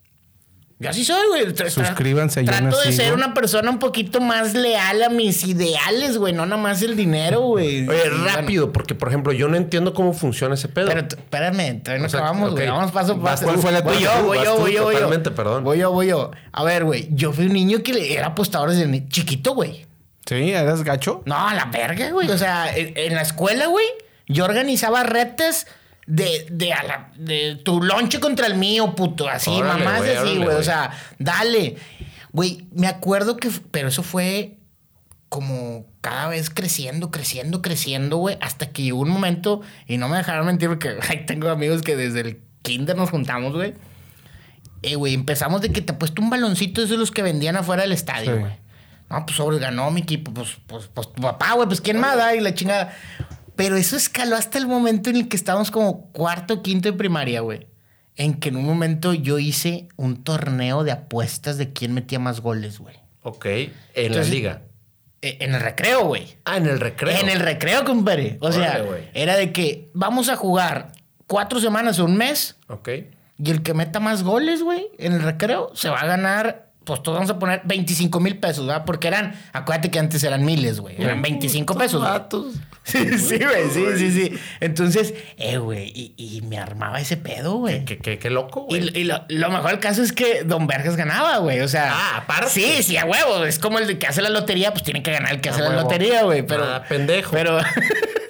Yo 0.81 0.89
así 0.89 1.05
soy, 1.05 1.27
güey. 1.29 1.45
Tra- 1.53 1.67
tra- 1.67 1.69
Suscríbanse, 1.69 2.43
yo 2.43 2.51
Trato 2.51 2.79
de 2.81 2.91
ser 2.91 3.13
una 3.13 3.33
persona 3.33 3.69
un 3.69 3.79
poquito 3.79 4.19
más 4.19 4.53
leal 4.55 5.03
a 5.03 5.09
mis 5.09 5.43
ideales, 5.45 6.17
güey. 6.17 6.33
No 6.33 6.45
nada 6.45 6.61
más 6.61 6.81
el 6.81 6.95
dinero, 6.95 7.41
güey. 7.41 7.87
Oye, 7.87 8.09
bueno, 8.09 8.25
rápido, 8.25 8.71
porque 8.73 8.95
por 8.95 9.09
ejemplo, 9.09 9.31
yo 9.31 9.47
no 9.47 9.57
entiendo 9.57 9.93
cómo 9.93 10.13
funciona 10.13 10.55
ese 10.55 10.67
pedo. 10.67 10.87
Pero 10.87 11.01
espérame, 11.01 11.81
todavía 11.83 12.01
no 12.01 12.07
acabamos, 12.07 12.51
güey. 12.51 12.67
Vamos 12.67 12.91
paso 12.91 13.13
a 13.13 13.21
paso. 13.21 13.45
¿Cuál 13.45 13.57
fue 13.59 13.71
la 13.71 13.81
voy 13.81 13.99
yo, 14.01 14.09
voy 14.23 14.39
yo, 14.43 14.57
voy 14.57 14.73
yo, 14.73 14.83
voy 14.85 14.93
yo. 14.93 14.99
totalmente, 14.99 15.31
perdón. 15.31 15.63
Voy 15.63 15.77
yo, 15.79 15.91
voy 15.91 16.07
yo. 16.07 16.31
A 16.51 16.63
ver, 16.63 16.83
güey. 16.83 17.07
Yo 17.11 17.31
fui 17.31 17.45
un 17.45 17.53
niño 17.53 17.83
que 17.83 17.93
le- 17.93 18.13
era 18.13 18.27
apostador 18.27 18.71
desde 18.71 19.07
chiquito, 19.09 19.53
güey. 19.53 19.85
¿Sí? 20.25 20.51
¿Eras 20.51 20.83
gacho? 20.83 21.21
No, 21.25 21.47
a 21.47 21.53
la 21.53 21.65
verga, 21.65 22.09
güey. 22.11 22.29
O 22.29 22.37
sea, 22.37 22.75
en, 22.75 22.93
en 22.95 23.15
la 23.15 23.21
escuela, 23.21 23.67
güey, 23.67 23.85
yo 24.27 24.45
organizaba 24.45 25.03
retas 25.03 25.67
de, 26.13 26.45
de, 26.51 26.73
a 26.73 26.83
la- 26.83 27.11
de 27.15 27.55
tu 27.55 27.81
lonche 27.81 28.19
contra 28.19 28.45
el 28.47 28.55
mío, 28.55 28.95
puto. 28.95 29.29
Así, 29.29 29.49
Órale, 29.49 29.83
mamás 29.85 29.99
güey, 30.01 30.15
así, 30.17 30.37
güey. 30.37 30.55
O 30.57 30.63
sea, 30.63 30.91
dale. 31.19 31.77
Güey, 32.33 32.65
me 32.73 32.87
acuerdo 32.87 33.37
que... 33.37 33.49
Pero 33.71 33.87
eso 33.87 34.03
fue 34.03 34.57
como 35.29 35.85
cada 36.01 36.27
vez 36.27 36.49
creciendo, 36.49 37.11
creciendo, 37.11 37.61
creciendo, 37.61 38.17
güey. 38.17 38.37
Hasta 38.41 38.69
que 38.71 38.83
llegó 38.83 38.99
un 38.99 39.09
momento, 39.09 39.61
y 39.87 39.97
no 39.97 40.09
me 40.09 40.17
dejaron 40.17 40.45
mentir 40.45 40.67
porque 40.67 40.97
ay, 41.09 41.25
tengo 41.25 41.49
amigos 41.49 41.81
que 41.81 41.95
desde 41.95 42.19
el 42.19 42.41
kinder 42.61 42.97
nos 42.97 43.09
juntamos, 43.09 43.53
güey. 43.53 43.73
Eh, 44.81 44.95
güey, 44.95 45.13
empezamos 45.13 45.61
de 45.61 45.71
que 45.71 45.81
te 45.81 45.93
puesto 45.93 46.21
un 46.21 46.29
baloncito 46.29 46.81
de 46.81 46.87
esos 46.87 46.97
los 46.99 47.11
que 47.11 47.21
vendían 47.21 47.55
afuera 47.55 47.83
del 47.83 47.91
estadio, 47.93 48.33
Sí. 48.35 48.39
güey. 48.39 48.53
No, 49.09 49.25
pues 49.25 49.35
sobre 49.37 49.59
ganó 49.59 49.91
mi 49.91 50.01
equipo. 50.01 50.33
Pues, 50.33 50.57
pues, 50.67 50.89
pues 50.93 51.11
tu 51.13 51.21
papá, 51.21 51.53
güey, 51.53 51.67
pues 51.67 51.81
quién 51.81 51.99
más, 51.99 52.15
da? 52.17 52.33
y 52.35 52.39
la 52.39 52.53
chingada. 52.55 52.93
Pero 53.55 53.75
eso 53.77 53.95
escaló 53.95 54.35
hasta 54.35 54.57
el 54.57 54.67
momento 54.67 55.09
en 55.09 55.17
el 55.17 55.27
que 55.27 55.35
estábamos 55.35 55.71
como 55.71 56.07
cuarto, 56.11 56.61
quinto 56.61 56.89
de 56.91 56.97
primaria, 56.97 57.41
güey. 57.41 57.67
En 58.15 58.35
que 58.35 58.49
en 58.49 58.55
un 58.57 58.65
momento 58.65 59.13
yo 59.13 59.39
hice 59.39 59.87
un 59.97 60.23
torneo 60.23 60.83
de 60.83 60.91
apuestas 60.91 61.57
de 61.57 61.71
quién 61.73 61.93
metía 61.93 62.19
más 62.19 62.41
goles, 62.41 62.79
güey. 62.79 62.95
Ok. 63.23 63.45
En 63.45 63.71
Entonces- 63.95 64.27
la 64.29 64.33
liga. 64.33 64.61
Eh, 65.23 65.37
En 65.41 65.53
el 65.53 65.61
recreo, 65.61 66.05
güey. 66.05 66.27
Ah, 66.45 66.57
en 66.57 66.65
el 66.65 66.79
recreo. 66.79 67.15
En 67.15 67.29
el 67.29 67.39
recreo, 67.39 67.85
compadre. 67.85 68.37
O 68.41 68.51
sea, 68.51 68.83
era 69.13 69.35
de 69.37 69.51
que 69.53 69.91
vamos 69.93 70.29
a 70.29 70.35
jugar 70.35 70.91
cuatro 71.27 71.59
semanas 71.59 71.99
o 71.99 72.05
un 72.05 72.17
mes 72.17 72.55
Ok. 72.67 72.89
y 73.37 73.51
el 73.51 73.61
que 73.61 73.75
meta 73.75 73.99
más 73.99 74.23
goles, 74.23 74.63
güey, 74.63 74.87
en 74.97 75.13
el 75.13 75.21
recreo 75.21 75.69
se 75.75 75.89
va 75.89 75.99
a 75.99 76.05
ganar. 76.07 76.71
Pues 76.83 77.03
todos 77.03 77.17
vamos 77.19 77.29
a 77.29 77.37
poner 77.37 77.61
25 77.65 78.19
mil 78.19 78.39
pesos, 78.39 78.65
¿verdad? 78.65 78.83
Porque 78.85 79.07
eran, 79.07 79.35
acuérdate 79.53 79.91
que 79.91 79.99
antes 79.99 80.23
eran 80.23 80.43
miles, 80.43 80.79
güey. 80.79 80.99
Eran 80.99 81.21
25 81.21 81.75
pesos. 81.75 82.03
Sí, 82.83 83.17
sí, 83.19 83.37
güey, 83.37 83.69
sí, 83.71 83.85
sí, 83.97 84.11
sí. 84.11 84.39
Entonces, 84.59 85.13
eh, 85.37 85.57
güey, 85.57 85.91
y, 85.95 86.13
y 86.17 86.41
me 86.41 86.57
armaba 86.57 86.99
ese 86.99 87.15
pedo, 87.15 87.55
güey. 87.57 87.85
Qué, 87.85 87.99
qué, 87.99 88.17
qué 88.17 88.29
loco, 88.31 88.65
Y, 88.69 88.79
güey. 88.79 88.97
y 88.99 89.03
lo, 89.03 89.23
lo 89.29 89.49
mejor 89.51 89.69
del 89.71 89.79
caso 89.79 90.01
es 90.01 90.11
que 90.11 90.43
Don 90.43 90.65
Vergas 90.65 90.95
ganaba, 90.95 91.37
güey. 91.37 91.59
O 91.61 91.67
sea. 91.67 91.91
Ah, 91.93 92.17
aparte. 92.17 92.49
Sí, 92.49 92.81
sí, 92.83 92.97
a 92.97 93.05
huevo. 93.05 93.45
Es 93.45 93.59
como 93.59 93.77
el 93.79 93.99
que 93.99 94.07
hace 94.07 94.21
la 94.23 94.29
lotería, 94.29 94.71
pues 94.71 94.83
tiene 94.83 95.03
que 95.03 95.11
ganar 95.11 95.31
el 95.33 95.41
que 95.41 95.49
A 95.49 95.51
hace 95.53 95.61
la 95.61 95.75
lotería, 95.79 96.23
güey. 96.23 96.41
Pero. 96.43 96.65
Nada 96.65 96.83
pendejo. 96.85 97.31
Pero. 97.31 97.59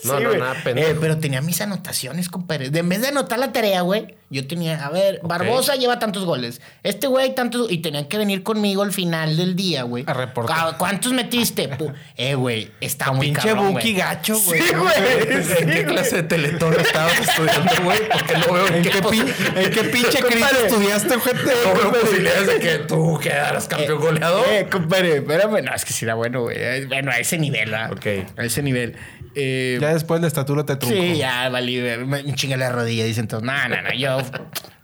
No, 0.03 0.17
sí, 0.17 0.24
no, 0.24 0.34
nada 0.34 0.55
pendejo. 0.63 0.89
Eh, 0.89 0.98
pero 1.00 1.17
tenía 1.17 1.41
mis 1.41 1.62
anotaciones, 1.62 2.27
compadre. 2.27 2.70
De 2.70 2.79
en 2.79 2.89
vez 2.89 3.01
de 3.01 3.08
anotar 3.08 3.39
la 3.39 3.53
tarea, 3.53 3.81
güey, 3.81 4.15
yo 4.29 4.48
tenía, 4.48 4.86
a 4.86 4.89
ver, 4.89 5.20
Barbosa 5.24 5.75
lleva 5.75 5.98
tantos 6.00 6.25
goles. 6.25 6.60
Este 6.84 7.08
güey 7.08 7.34
tantos. 7.36 7.72
Y 7.72 7.77
tenían 7.77 8.05
que 8.05 8.17
venir 8.17 8.43
conmigo 8.43 8.81
al 8.84 8.91
final 8.91 9.38
del 9.38 9.55
día, 9.55 9.84
güey. 9.84 10.03
A 10.08 10.13
reportar. 10.13 10.72
Cu- 10.72 10.77
¿Cuántos 10.77 11.13
metiste? 11.13 11.70
Eh, 12.17 12.36
güey, 12.36 12.72
está 12.81 13.12
muy 13.13 13.27
Pinche 13.27 13.48
cabrón, 13.50 13.74
Buki 13.74 13.91
güey. 13.91 13.93
gacho, 13.93 14.40
güey. 14.45 14.62
Sí, 14.62 14.74
güey. 14.75 15.43
sí, 15.43 15.53
¿En 15.60 15.69
qué 15.69 15.86
clase 15.86 16.15
de 16.17 16.24
teletón 16.24 16.74
estabas 16.79 17.19
estudiando, 17.19 17.71
güey? 17.83 18.00
Porque 18.10 18.33
no 18.38 18.53
veo 18.53 18.67
¿En 18.67 18.83
qué, 18.83 19.01
posi- 19.01 19.24
pin- 19.25 19.57
¿En 19.57 19.71
qué 19.71 19.83
pinche 19.86 20.19
crisis 20.19 20.51
estudiaste, 20.65 21.19
gente? 21.19 21.51
no 21.65 21.74
veo 21.74 22.01
posibilidades 22.01 22.48
de 22.48 22.60
que 22.60 22.77
tú 22.79 23.19
quedaras 23.21 23.67
campeón 23.67 24.00
goleador. 24.00 24.45
Eh, 24.50 24.67
compadre, 24.71 25.17
espérame. 25.17 25.62
No, 25.63 25.74
es 25.74 25.86
que 25.86 25.93
sí 25.93 26.05
era 26.05 26.15
bueno, 26.15 26.41
güey. 26.41 26.57
Eh, 26.60 26.86
Bueno, 26.88 27.12
a 27.12 27.17
ese 27.19 27.38
nivel, 27.38 27.69
¿verdad? 27.71 27.91
Ok. 27.93 28.05
A 28.38 28.43
ese 28.45 28.62
nivel. 28.63 28.95
Eh, 29.36 29.77
Ya 29.79 29.93
después 29.93 30.19
la 30.21 30.27
estatura 30.27 30.65
te 30.65 30.75
truncó. 30.75 30.95
sí, 30.95 31.15
ya, 31.17 31.48
valí. 31.50 31.77
Me 31.79 31.98
me 32.24 32.33
chinga 32.36 32.57
la 32.57 32.69
rodilla. 32.69 33.05
Dicen 33.05 33.27
todos, 33.27 33.43
no, 33.43 33.53
no, 33.69 33.81
no. 33.81 33.93
Yo, 33.93 34.17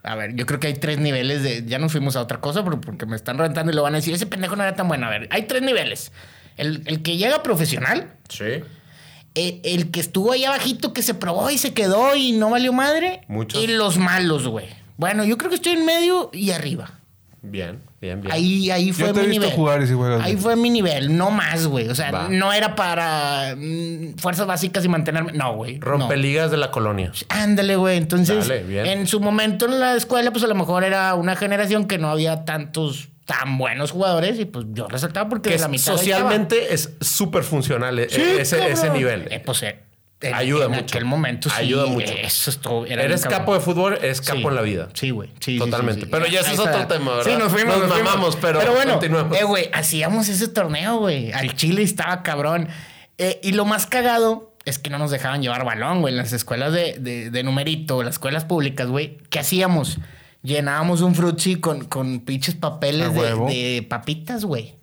a 0.04 0.16
ver, 0.16 0.36
yo 0.36 0.46
creo 0.46 0.60
que 0.62 0.68
hay 0.68 0.74
tres 0.76 1.00
niveles 1.00 1.44
de. 1.44 1.66
Ya 1.66 1.80
nos 1.80 1.92
fuimos 1.92 2.16
a 2.16 2.22
otra 2.22 2.40
cosa 2.40 2.64
pero 2.64 2.80
porque 2.80 3.06
me 3.06 3.16
están 3.18 3.38
rentando 3.38 3.72
y 3.72 3.76
lo 3.76 3.84
van 3.84 3.94
a 3.94 3.98
decir. 3.98 4.14
Ese 4.14 4.26
pendejo 4.26 4.56
no 4.56 4.64
era 4.64 4.74
tan 4.76 4.88
bueno. 4.88 5.06
A 5.08 5.10
ver, 5.10 5.28
hay 5.32 5.44
tres 5.44 5.62
niveles. 5.64 6.14
El, 6.56 6.82
el 6.86 7.04
que 7.04 7.18
llega 7.18 7.44
profesional, 7.44 8.14
Sí. 8.30 8.64
Eh, 9.38 9.62
el 9.63 9.91
que 9.91 10.00
estuvo 10.00 10.32
ahí 10.32 10.44
abajito, 10.46 10.94
que 10.94 11.01
se 11.01 11.13
probó 11.13 11.50
y 11.50 11.58
se 11.58 11.74
quedó 11.74 12.15
y 12.15 12.32
no 12.34 12.50
valió 12.50 12.74
madre. 12.74 13.22
Muchos. 13.27 13.62
Y 13.63 13.67
los 13.67 13.98
malos, 13.98 14.48
güey. 14.48 14.65
Bueno, 14.98 15.24
yo 15.24 15.38
creo 15.38 15.50
que 15.50 15.56
estoy 15.58 15.74
en 15.74 15.86
medio 15.86 16.29
y 16.34 16.51
arriba. 16.51 16.91
Bien, 17.44 17.79
bien, 18.01 18.20
bien. 18.22 18.34
Ahí, 18.34 18.72
ahí 18.72 18.91
fue 18.91 19.08
Yo 19.08 19.13
te 19.13 19.20
he 19.22 19.24
mi 19.24 19.29
visto 19.29 19.44
nivel. 19.46 19.56
jugar 19.56 19.82
y 19.84 19.88
si 19.88 19.94
juegas 19.94 20.22
Ahí 20.22 20.32
bien. 20.34 20.41
fue 20.44 20.56
mi 20.56 20.70
nivel, 20.72 21.15
no 21.15 21.29
más, 21.32 21.67
güey. 21.67 21.88
O 21.88 21.96
sea, 21.96 22.12
Va. 22.12 22.27
no 22.29 22.51
era 22.51 22.75
para 22.75 23.56
mm, 23.56 24.15
fuerzas 24.17 24.48
básicas 24.48 24.84
y 24.84 24.89
mantenerme. 24.89 25.32
No, 25.34 25.56
güey. 25.56 25.79
Rompe 25.79 26.15
no. 26.15 26.22
ligas 26.22 26.51
de 26.51 26.58
la 26.58 26.72
colonia. 26.72 27.12
Ándale, 27.29 27.75
güey. 27.75 27.98
Entonces, 27.98 28.48
Dale, 28.48 28.63
bien. 28.63 28.86
en 28.88 29.08
su 29.08 29.20
momento 29.20 29.65
en 29.67 29.79
la 29.79 29.96
escuela, 29.96 30.32
pues 30.32 30.44
a 30.44 30.48
lo 30.48 30.56
mejor 30.56 30.84
era 30.84 31.13
una 31.13 31.36
generación 31.36 31.86
que 31.86 32.00
no 32.00 32.10
había 32.10 32.44
tantos 32.44 33.10
tan 33.28 33.60
buenos 33.60 33.92
jugadores 33.92 34.40
y 34.40 34.46
pues 34.46 34.66
yo 34.72 34.88
resaltaba 34.88 35.30
porque 35.30 35.50
Que 35.50 35.56
de 35.58 35.62
la 35.62 35.68
mitad 35.68 35.92
socialmente 35.96 36.74
es 36.74 36.94
súper 37.02 37.44
funcional 37.44 38.00
eh. 38.00 38.08
Sí, 38.10 38.22
ese, 38.22 38.72
ese 38.72 38.90
nivel. 38.90 39.28
Eh, 39.30 39.40
pues, 39.46 39.62
eh, 39.64 39.84
en, 40.22 40.34
Ayuda 40.34 40.66
en 40.66 40.72
mucho. 40.72 40.84
aquel 40.86 41.06
momento 41.06 41.50
sí. 41.50 41.56
Ayuda 41.60 41.86
mucho. 41.86 42.12
Eso 42.12 42.50
estuvo. 42.50 42.86
era 42.88 43.04
Eres 43.04 43.24
capo 43.26 43.54
de 43.54 43.60
fútbol, 43.60 44.00
eres 44.02 44.20
capo 44.22 44.40
Sí. 44.40 44.48
en 44.48 44.56
la 44.56 44.62
vida. 44.62 44.88
Sí, 44.94 45.10
güey. 45.12 45.30
Sí, 45.42 45.60
Totalmente. 45.60 46.08
Pero 46.08 46.26
ya 46.26 46.40
ese 46.40 46.54
es 46.54 46.60
otro 46.60 46.88
tema, 46.88 47.18
¿verdad? 47.18 47.32
Sí, 47.32 47.38
nos 47.38 47.52
fuimos. 47.52 47.78
Nos 47.78 47.90
mamamos, 47.90 48.36
pero 48.38 48.60
bueno, 48.74 48.94
continuemos. 48.94 49.38
eh, 49.38 49.44
güey, 49.44 49.70
hacíamos 49.74 50.28
ese 50.30 50.48
torneo, 50.48 50.98
güey. 50.98 51.32
Al 51.34 51.54
Chile 51.56 51.84
estaba 51.84 52.24
cabrón. 52.24 52.70
Eh, 53.20 53.40
y 53.44 53.52
lo 53.52 53.66
más 53.66 53.86
cagado 53.88 54.56
es 54.66 54.80
que 54.80 54.90
no 54.90 54.98
nos 54.98 55.12
dejaban 55.12 55.42
llevar 55.44 55.66
balón, 55.66 56.02
güey. 56.02 56.14
En 56.14 56.18
las 56.18 56.34
escuelas 56.34 56.72
de, 56.74 56.96
de, 57.00 57.30
de 57.30 57.44
numerito, 57.44 58.02
las 58.04 58.16
escuelas 58.16 58.46
públicas, 58.46 58.88
güey. 58.88 59.18
¿Qué 59.30 59.40
hacíamos? 59.40 60.00
Llenábamos 60.44 61.01
un 61.01 61.15
frutzi 61.15 61.56
con, 61.58 61.86
con 61.86 62.20
pinches 62.22 62.56
papeles 62.56 63.13
de, 63.13 63.86
papitas, 63.89 64.46
güey. 64.46 64.75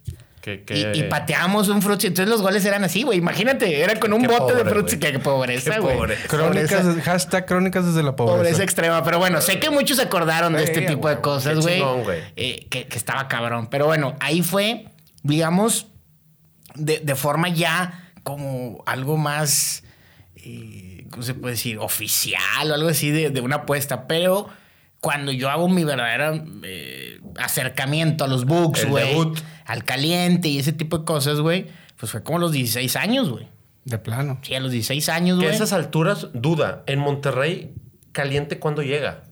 Que, 0.42 0.62
que- 0.62 0.92
Y, 0.94 0.98
y 1.00 1.02
pateábamos 1.04 1.68
un 1.68 1.80
frutzi. 1.80 2.08
Entonces 2.08 2.28
los 2.30 2.42
goles 2.42 2.62
eran 2.66 2.84
así, 2.84 3.02
güey. 3.02 3.18
Imagínate, 3.18 3.80
era 3.80 3.98
con 3.98 4.12
un 4.12 4.20
Qué 4.22 4.28
bote 4.28 4.54
de 4.54 4.64
frutzi. 4.68 4.98
Qué 4.98 5.18
pobreza, 5.18 5.78
güey. 5.78 5.96
pobre. 5.96 6.16
Crónicas, 6.28 6.82
Pobreza. 6.84 7.02
hashtag 7.02 7.46
crónicas 7.46 7.86
desde 7.86 8.02
la 8.02 8.14
pobreza. 8.14 8.36
Pobreza 8.38 8.62
extrema, 8.62 9.02
pero 9.04 9.18
bueno, 9.18 9.40
sé 9.40 9.58
que 9.58 9.70
muchos 9.70 9.96
se 9.96 10.02
acordaron 10.02 10.52
de 10.52 10.64
este 10.64 10.82
tipo 10.82 11.08
de 11.08 11.20
cosas, 11.22 11.60
güey. 11.60 11.82
eh, 12.36 12.66
que, 12.68 12.86
que 12.86 12.98
estaba 12.98 13.26
cabrón. 13.28 13.68
Pero 13.70 13.86
bueno, 13.86 14.16
ahí 14.20 14.42
fue, 14.42 14.86
digamos, 15.22 15.86
de, 16.74 16.98
de 16.98 17.14
forma 17.14 17.48
ya 17.48 18.10
como 18.22 18.82
algo 18.84 19.16
más, 19.16 19.82
eh, 20.36 21.06
¿cómo 21.10 21.22
se 21.22 21.32
puede 21.32 21.54
decir? 21.54 21.78
Oficial 21.78 22.70
o 22.70 22.74
algo 22.74 22.88
así 22.90 23.10
de, 23.10 23.30
de 23.30 23.40
una 23.40 23.56
apuesta. 23.56 24.06
Pero 24.06 24.48
cuando 25.04 25.32
yo 25.32 25.50
hago 25.50 25.68
mi 25.68 25.84
verdadero 25.84 26.42
eh, 26.62 27.20
acercamiento 27.36 28.24
a 28.24 28.26
los 28.26 28.46
books, 28.46 28.88
güey, 28.88 29.14
al 29.66 29.84
caliente 29.84 30.48
y 30.48 30.58
ese 30.58 30.72
tipo 30.72 30.96
de 30.96 31.04
cosas, 31.04 31.40
güey, 31.40 31.66
pues 31.98 32.10
fue 32.10 32.22
como 32.22 32.38
a 32.38 32.40
los 32.40 32.52
16 32.52 32.96
años, 32.96 33.28
güey. 33.28 33.46
De 33.84 33.98
plano. 33.98 34.38
Sí, 34.40 34.54
a 34.54 34.60
los 34.60 34.72
16 34.72 35.06
años, 35.10 35.38
que 35.38 35.44
a 35.44 35.48
güey. 35.48 35.54
esas 35.56 35.74
alturas, 35.74 36.28
duda, 36.32 36.84
en 36.86 37.00
Monterrey, 37.00 37.74
caliente 38.12 38.58
cuando 38.58 38.80
llega. 38.80 39.24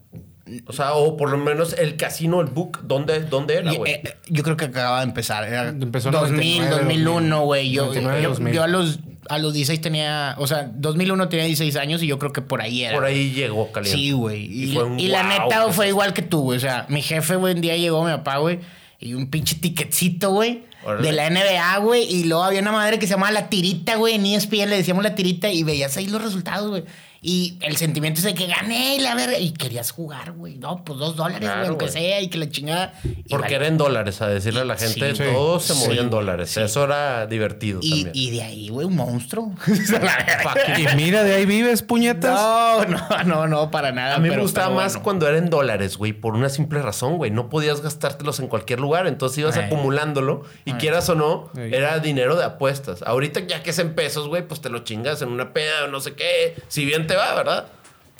O 0.66 0.72
sea, 0.72 0.94
o 0.94 1.16
por 1.16 1.30
lo 1.30 1.38
menos 1.38 1.74
el 1.78 1.96
casino, 1.96 2.40
el 2.40 2.48
book, 2.48 2.80
¿dónde, 2.82 3.20
dónde 3.20 3.54
era, 3.58 3.72
güey? 3.72 3.92
eh, 3.92 4.16
yo 4.26 4.42
creo 4.42 4.56
que 4.56 4.64
acababa 4.64 4.98
de 4.98 5.04
empezar. 5.04 5.44
Era 5.44 5.68
Empezó 5.68 6.08
en 6.08 6.14
2000, 6.14 6.58
99, 6.70 6.76
2001, 6.82 7.44
güey. 7.44 7.70
Yo, 7.70 7.86
99, 7.86 8.22
yo, 8.22 8.28
2000. 8.30 8.54
yo 8.54 8.62
a 8.62 8.66
los 8.66 8.98
a 9.28 9.38
los 9.38 9.54
16 9.54 9.80
tenía, 9.80 10.34
o 10.38 10.46
sea, 10.46 10.68
2001 10.74 11.28
tenía 11.28 11.46
16 11.46 11.76
años 11.76 12.02
y 12.02 12.08
yo 12.08 12.18
creo 12.18 12.32
que 12.32 12.42
por 12.42 12.60
ahí 12.60 12.82
era. 12.82 12.94
por 12.94 13.04
ahí 13.04 13.30
llegó 13.32 13.70
caliente. 13.70 13.98
Sí, 13.98 14.10
güey. 14.10 14.46
Y 14.46 14.64
Y, 14.64 14.74
fue 14.74 14.84
un 14.84 14.98
y 14.98 15.08
la 15.08 15.22
neta 15.22 15.70
fue 15.72 15.88
igual 15.88 16.12
que 16.12 16.22
tú, 16.22 16.42
güey. 16.42 16.56
O 16.56 16.60
sea, 16.60 16.86
mi 16.88 17.02
jefe, 17.02 17.36
güey, 17.36 17.54
un 17.54 17.60
día 17.60 17.76
llegó, 17.76 18.04
mi 18.04 18.10
papá, 18.10 18.38
güey, 18.38 18.58
y 18.98 19.14
un 19.14 19.30
pinche 19.30 19.56
ticketcito, 19.56 20.30
güey. 20.30 20.64
De 21.00 21.12
la 21.12 21.30
NBA, 21.30 21.78
güey. 21.78 22.02
Y 22.12 22.24
luego 22.24 22.42
había 22.42 22.60
una 22.60 22.72
madre 22.72 22.98
que 22.98 23.06
se 23.06 23.14
llamaba 23.14 23.30
La 23.30 23.48
Tirita, 23.48 23.94
güey. 23.94 24.14
En 24.14 24.26
ESPN 24.26 24.68
le 24.68 24.76
decíamos 24.76 25.04
La 25.04 25.14
Tirita 25.14 25.48
y 25.50 25.62
veías 25.62 25.96
ahí 25.96 26.08
los 26.08 26.20
resultados, 26.20 26.68
güey. 26.70 26.82
Y 27.24 27.56
el 27.60 27.76
sentimiento 27.76 28.18
es 28.18 28.24
de 28.24 28.34
que 28.34 28.48
gané 28.48 28.96
y 28.96 28.98
la 29.00 29.14
verga. 29.14 29.38
Y 29.38 29.52
querías 29.52 29.92
jugar, 29.92 30.32
güey. 30.32 30.56
No, 30.58 30.82
pues 30.84 30.98
dos 30.98 31.14
dólares, 31.14 31.38
güey, 31.42 31.52
Claro, 31.52 31.68
aunque 31.68 31.84
güey. 31.84 31.92
sea. 31.92 32.20
Y 32.20 32.28
que 32.28 32.36
la 32.38 32.48
chingada. 32.50 32.94
Porque 33.30 33.44
vale. 33.44 33.54
era 33.54 33.66
en 33.68 33.78
dólares, 33.78 34.20
a 34.22 34.26
decirle 34.28 34.62
a 34.62 34.64
la 34.64 34.76
gente, 34.76 35.14
Sí, 35.14 35.22
todo 35.32 35.60
se 35.60 35.72
sí, 35.74 35.86
movía 35.86 36.00
en 36.00 36.10
dólares. 36.10 36.56
Eso 36.56 36.82
era 36.84 37.26
divertido 37.28 37.78
Y, 37.80 37.90
también. 38.04 38.10
y 38.12 38.30
de 38.32 38.42
ahí, 38.42 38.68
güey, 38.70 38.86
un 38.88 38.96
monstruo. 38.96 39.52
Y 40.76 40.96
mira, 40.96 41.22
de 41.22 41.34
ahí 41.34 41.46
vives, 41.46 41.82
puñetas. 41.82 42.34
no, 42.34 42.84
no, 42.86 43.24
no, 43.24 43.46
no, 43.46 43.70
para 43.70 43.92
nada. 43.92 44.16
A 44.16 44.18
mí 44.18 44.28
me 44.28 44.38
gustaba 44.38 44.66
pero 44.68 44.80
más 44.80 44.92
bueno. 44.94 45.04
cuando 45.04 45.28
era 45.28 45.38
en 45.38 45.50
dólares, 45.50 45.96
güey, 45.96 46.12
por 46.12 46.34
una 46.34 46.48
simple 46.48 46.82
razón, 46.82 47.16
güey. 47.18 47.30
No 47.30 47.48
podías 47.48 47.80
gastártelos 47.82 48.40
en 48.40 48.48
cualquier 48.48 48.80
lugar, 48.80 49.06
entonces 49.06 49.38
ibas 49.38 49.56
Ay. 49.56 49.64
acumulándolo 49.66 50.42
y 50.64 50.72
quieras 50.74 51.08
o 51.08 51.14
no, 51.14 51.50
Ay. 51.56 51.70
era 51.72 51.98
dinero 51.98 52.36
de 52.36 52.44
apuestas. 52.44 53.02
Ahorita 53.02 53.40
ya 53.46 53.62
que 53.62 53.70
es 53.70 53.78
en 53.78 53.94
pesos, 53.94 54.28
güey, 54.28 54.46
pues 54.46 54.60
te 54.60 54.68
lo 54.70 54.80
chingas 54.80 55.22
en 55.22 55.28
una 55.28 55.52
peda 55.52 55.84
o 55.84 55.88
no 55.88 56.00
sé 56.00 56.14
qué. 56.14 56.56
Si 56.68 56.84
bien 56.84 57.06
te 57.06 57.11
va, 57.16 57.34
¿verdad? 57.34 57.66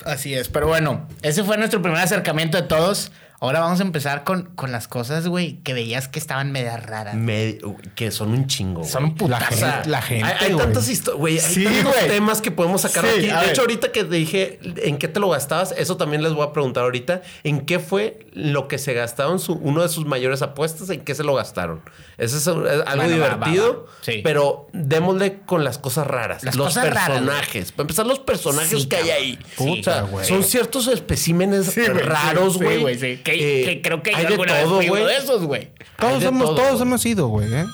Así 0.04 0.34
es, 0.34 0.48
pero 0.48 0.66
bueno, 0.66 1.08
ese 1.22 1.44
fue 1.44 1.56
nuestro 1.58 1.80
primer 1.80 2.00
acercamiento 2.00 2.56
de 2.56 2.64
todos. 2.64 3.12
Ahora 3.42 3.58
vamos 3.58 3.80
a 3.80 3.82
empezar 3.82 4.22
con, 4.22 4.44
con 4.54 4.70
las 4.70 4.86
cosas, 4.86 5.26
güey, 5.26 5.54
que 5.64 5.74
veías 5.74 6.06
que 6.06 6.20
estaban 6.20 6.52
media 6.52 6.76
raras. 6.76 7.16
Me- 7.16 7.58
que 7.96 8.12
son 8.12 8.30
un 8.30 8.46
chingo. 8.46 8.84
Son 8.84 9.04
un. 9.04 9.16
La 9.30 9.40
gente, 9.40 9.88
la 9.90 10.00
gente, 10.00 10.24
hay, 10.24 10.52
hay 10.52 10.78
historias, 10.88 11.18
güey. 11.18 11.34
Hay 11.34 11.40
Sí, 11.40 11.64
tantos 11.64 11.96
temas 12.06 12.40
que 12.40 12.52
podemos 12.52 12.82
sacar 12.82 13.04
Sí, 13.04 13.28
aquí. 13.30 13.44
De 13.44 13.50
hecho, 13.50 13.62
ahorita 13.62 13.90
que 13.90 14.04
te 14.04 14.14
dije 14.14 14.60
en 14.84 14.96
qué 14.96 15.08
te 15.08 15.18
lo 15.18 15.28
gastabas, 15.28 15.74
eso 15.76 15.96
también 15.96 16.22
les 16.22 16.32
voy 16.34 16.46
a 16.46 16.52
preguntar 16.52 16.84
ahorita. 16.84 17.22
¿En 17.42 17.62
qué 17.66 17.80
fue 17.80 18.20
lo 18.32 18.68
que 18.68 18.78
se 18.78 18.94
gastaron 18.94 19.40
su, 19.40 19.54
uno 19.54 19.82
de 19.82 19.88
sus 19.88 20.06
mayores 20.06 20.40
apuestas? 20.42 20.88
¿En 20.90 21.00
qué 21.00 21.16
se 21.16 21.24
lo 21.24 21.34
gastaron? 21.34 21.82
Eso 22.18 22.36
es, 22.36 22.46
algo 22.46 22.62
Bueno, 22.94 23.08
divertido, 23.12 23.72
va, 23.86 23.90
va. 23.92 23.98
Sí. 24.02 24.20
pero 24.22 24.68
démosle 24.72 25.40
con 25.40 25.64
las 25.64 25.78
cosas 25.78 26.06
raras. 26.06 26.44
Las 26.44 26.54
los 26.54 26.68
cosas 26.68 26.84
raras, 26.90 27.08
personajes. 27.08 27.72
Para 27.72 27.82
empezar, 27.82 28.06
los 28.06 28.20
personajes 28.20 28.82
Sí, 28.82 28.88
que 28.88 28.96
hay 28.96 29.10
ahí. 29.10 29.38
Puta, 29.56 29.80
o 29.80 29.82
sea, 29.82 30.02
güey. 30.02 30.26
son 30.28 30.44
ciertos 30.44 30.86
especímenes 30.86 31.66
Sí, 31.66 31.80
güey, 31.80 32.02
raros, 32.04 32.52
sí, 32.54 32.58
güey. 32.60 33.22
Que, 33.38 33.62
Eh, 33.62 33.64
que 33.64 33.82
creo 33.82 34.02
que 34.02 34.10
hay 34.10 34.22
yo 34.22 34.28
de 34.28 34.34
alguna 34.34 34.52
vez 34.54 34.64
todo, 34.64 34.76
fui 34.76 34.86
uno 34.90 35.00
güey. 35.02 35.14
de 35.14 35.16
esos, 35.20 35.42
güey. 35.44 35.70
Todos, 35.98 36.22
hemos, 36.24 36.44
todo, 36.46 36.54
todos 36.56 36.80
hemos 36.80 37.04
ido, 37.06 37.28
güey, 37.28 37.52
¿eh? 37.52 37.64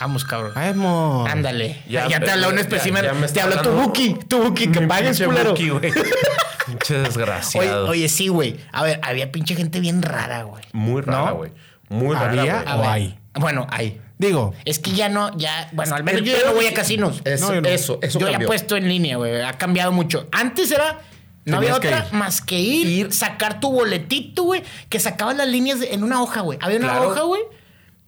Vamos, 0.00 0.24
cabrón. 0.24 0.52
Vamos. 0.54 1.28
Ándale. 1.30 1.82
Ya, 1.88 2.06
Ya, 2.08 2.20
te 2.20 2.30
habló 2.30 2.48
un 2.50 2.56
ya- 2.56 2.60
espécimen. 2.60 3.02
ya 3.04 3.14
me 3.14 3.26
Te 3.28 3.40
habló 3.40 3.62
tu 3.62 3.70
Buki. 3.70 4.16
Tu 4.28 4.42
Buki, 4.42 4.68
que 4.68 4.82
pagues, 4.82 5.20
culero. 5.22 5.50
Buki, 5.50 5.70
güey. 5.70 5.92
Pinche 6.66 6.98
desgraciado. 6.98 7.88
oye, 7.88 8.08
sí, 8.08 8.28
güey. 8.28 8.56
A 8.72 8.82
ver, 8.82 9.00
había 9.02 9.30
pinche 9.32 9.54
gente 9.54 9.80
bien 9.80 10.02
rara, 10.02 10.42
güey. 10.42 10.64
Muy 10.72 11.00
rara, 11.00 11.30
¿No? 11.30 11.34
güey. 11.36 11.52
Muy 11.88 12.14
rara, 12.14 12.30
¿Había? 12.40 12.64
¿O 12.74 12.80
ver. 12.80 12.88
hay? 12.90 13.18
Bueno, 13.34 13.66
hay. 13.70 14.00
Digo, 14.18 14.54
Es 14.64 14.78
que 14.78 14.90
ya 14.92 15.08
no, 15.08 15.36
ya, 15.36 15.68
bueno, 15.72 15.94
al 15.94 16.02
menos 16.02 16.22
yo 16.22 16.32
ya 16.36 16.46
no 16.46 16.54
voy 16.54 16.66
a 16.66 16.74
casinos. 16.74 17.20
Eso, 17.24 17.48
No, 17.48 17.54
yo 17.54 17.60
no. 17.60 17.68
eso, 17.68 17.98
eso 18.02 18.18
yo 18.18 18.26
ya 18.26 18.30
he 18.30 18.32
cambió. 18.32 18.48
puesto 18.48 18.76
en 18.76 18.88
línea, 18.88 19.16
güey. 19.18 19.42
Ha 19.42 19.52
cambiado 19.54 19.92
mucho. 19.92 20.26
Antes 20.32 20.70
era. 20.70 21.00
No 21.46 21.56
había 21.58 21.70
que 21.80 21.88
otra 21.88 22.06
ir. 22.08 22.12
más 22.14 22.40
que 22.40 22.58
ir, 22.60 23.12
sacar 23.12 23.60
tu 23.60 23.70
boletito, 23.72 24.42
güey. 24.42 24.62
Que 24.88 25.00
sacabas 25.00 25.36
las 25.36 25.48
líneas 25.48 25.80
de- 25.80 25.94
en 25.94 26.02
una 26.04 26.20
hoja, 26.22 26.40
güey. 26.42 26.58
Había 26.60 26.78
una 26.78 26.88
Claro. 26.88 27.08
hoja, 27.10 27.22
güey. 27.22 27.42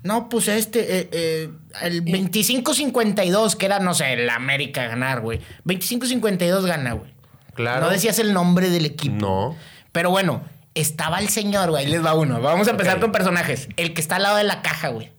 No, 0.03 0.29
pues 0.29 0.47
este, 0.49 0.99
eh, 1.01 1.09
eh, 1.13 1.51
el 1.83 2.03
25-52, 2.05 3.57
que 3.57 3.67
era, 3.67 3.79
no 3.81 3.95
sé, 3.95 4.13
el 4.13 4.31
América 4.31 4.87
ganar, 4.87 5.21
güey. 5.21 5.41
25-52 5.65 6.67
gana, 6.67 6.93
güey. 6.93 7.13
Claro. 7.55 7.87
No 7.87 7.91
decías 7.91 8.19
el 8.19 8.33
nombre 8.33 8.71
del 8.71 8.87
equipo. 8.87 9.17
No. 9.17 9.57
Pero 9.93 10.11
bueno, 10.11 10.43
estaba 10.75 11.19
el 11.19 11.29
señor, 11.29 11.71
güey. 11.71 11.85
Ahí 11.85 11.91
les 11.91 12.05
va 12.05 12.15
uno. 12.15 12.41
Vamos 12.41 12.69
a 12.69 12.71
empezar 12.71 13.01
con 13.01 13.11
personajes. 13.11 13.69
El 13.77 13.95
que 13.95 14.01
está 14.01 14.17
al 14.17 14.23
lado 14.23 14.37
de 14.37 14.45
la 14.45 14.63
caja, 14.63 14.89
güey. 14.89 15.11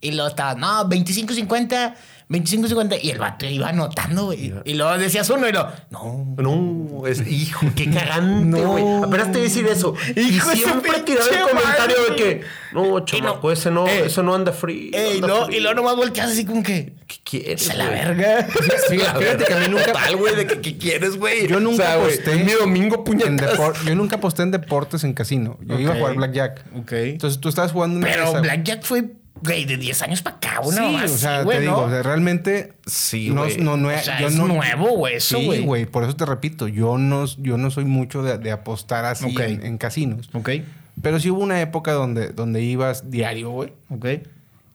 Y 0.00 0.12
luego 0.12 0.28
estaba, 0.28 0.54
no, 0.54 0.88
25-50, 0.88 1.94
25-50. 2.32 2.98
Y 3.02 3.10
el 3.10 3.18
vato 3.18 3.46
iba 3.46 3.68
anotando, 3.68 4.24
güey. 4.26 4.52
Y 4.64 4.74
luego 4.74 4.96
decías 4.98 5.28
uno 5.30 5.48
y 5.48 5.52
lo, 5.52 5.68
no. 5.90 6.34
No, 6.38 7.06
es, 7.06 7.26
hijo, 7.26 7.66
qué 7.76 7.90
cagante, 7.92 8.60
No. 8.60 8.72
güey. 8.72 8.84
Apenas 9.04 9.26
te 9.32 9.38
iba 9.38 9.40
a 9.40 9.42
decir 9.48 9.66
eso. 9.66 9.94
Hijo 10.16 10.52
y 10.52 10.56
siempre 10.56 11.00
tiraba 11.04 11.26
el 11.30 11.40
comentario 11.42 11.96
madre. 12.08 12.10
de 12.10 12.16
que, 12.16 12.40
no, 12.72 13.04
chamaco, 13.04 13.52
ese 13.52 13.70
no, 13.70 13.86
Eh. 13.86 14.06
eso 14.06 14.22
no 14.22 14.34
anda 14.34 14.52
free. 14.52 14.90
Y, 14.92 15.14
anda 15.16 15.26
luego, 15.28 15.46
free". 15.46 15.56
y 15.56 15.60
luego 15.60 15.74
nomás 15.76 15.96
volteas 15.96 16.30
así 16.32 16.44
como 16.44 16.62
que, 16.62 16.94
¿Qué 17.06 17.16
quieres? 17.24 17.62
se 17.62 17.76
la 17.76 17.86
güey? 17.86 17.98
verga. 17.98 18.48
Sí, 18.88 18.96
la 18.96 19.14
Fíjate 19.14 19.24
verga. 19.24 19.44
que 19.46 19.54
a 19.54 19.58
mí 19.58 19.66
nunca- 19.68 20.12
güey, 20.16 20.34
de 20.36 20.46
que 20.46 20.60
¿qué 20.60 20.78
quieres, 20.78 21.16
güey. 21.16 21.46
yo 21.48 21.60
nunca 21.60 21.82
O 21.82 21.86
sea, 21.86 21.94
aposté 21.94 22.36
mi 22.36 22.52
domingo 22.52 22.96
en 22.96 23.04
puñetas. 23.04 23.58
depor- 23.58 23.84
yo 23.84 23.94
nunca 23.94 24.16
aposté 24.16 24.42
en 24.42 24.50
deportes 24.50 25.04
en 25.04 25.12
casino. 25.12 25.58
Yo 25.62 25.78
iba 25.78 25.92
a 25.92 25.96
jugar 25.98 26.14
blackjack. 26.16 26.64
Ok. 26.76 26.92
Entonces 26.92 27.40
tú 27.40 27.48
estabas 27.48 27.72
jugando 27.72 27.98
una 27.98 28.06
Pero. 28.08 28.32
Blackjack 28.40 28.82
fue, 28.82 29.04
güey, 29.42 29.64
de 29.64 29.76
10 29.76 30.02
años 30.02 30.22
para 30.22 30.36
acá, 30.36 30.60
una 30.60 30.76
Sí, 31.06 31.12
o 31.14 31.18
sea, 31.18 31.42
güey, 31.42 31.58
te 31.58 31.62
digo, 31.62 31.78
o 31.78 31.90
sea, 31.90 32.02
realmente 32.02 32.72
Sí, 32.86 33.30
no, 33.30 33.42
güey. 33.44 33.56
no, 33.58 33.76
no, 33.76 33.88
O 33.88 33.98
sea, 33.98 34.20
yo 34.20 34.28
es 34.28 34.34
no- 34.36 34.46
nuevo, 34.48 34.90
güey, 34.96 35.16
eso, 35.16 35.38
Sí, 35.38 35.44
güey. 35.46 35.64
güey, 35.64 35.86
por 35.86 36.04
eso 36.04 36.14
te 36.16 36.24
repito, 36.26 36.68
yo 36.68 36.98
no, 36.98 37.24
yo 37.38 37.58
no 37.58 37.70
soy 37.70 37.84
mucho 37.84 38.22
de, 38.22 38.38
de 38.38 38.50
apostar 38.52 39.04
así 39.04 39.34
en 39.38 39.78
casinos. 39.78 40.30
Ok, 40.32 40.50
Pero 41.00 41.18
sí 41.20 41.30
hubo 41.30 41.40
una 41.42 41.60
época 41.60 41.92
donde, 41.92 42.28
donde 42.28 42.62
ibas 42.62 43.10
diario, 43.10 43.50
güey. 43.50 43.72
ok. 43.90 44.06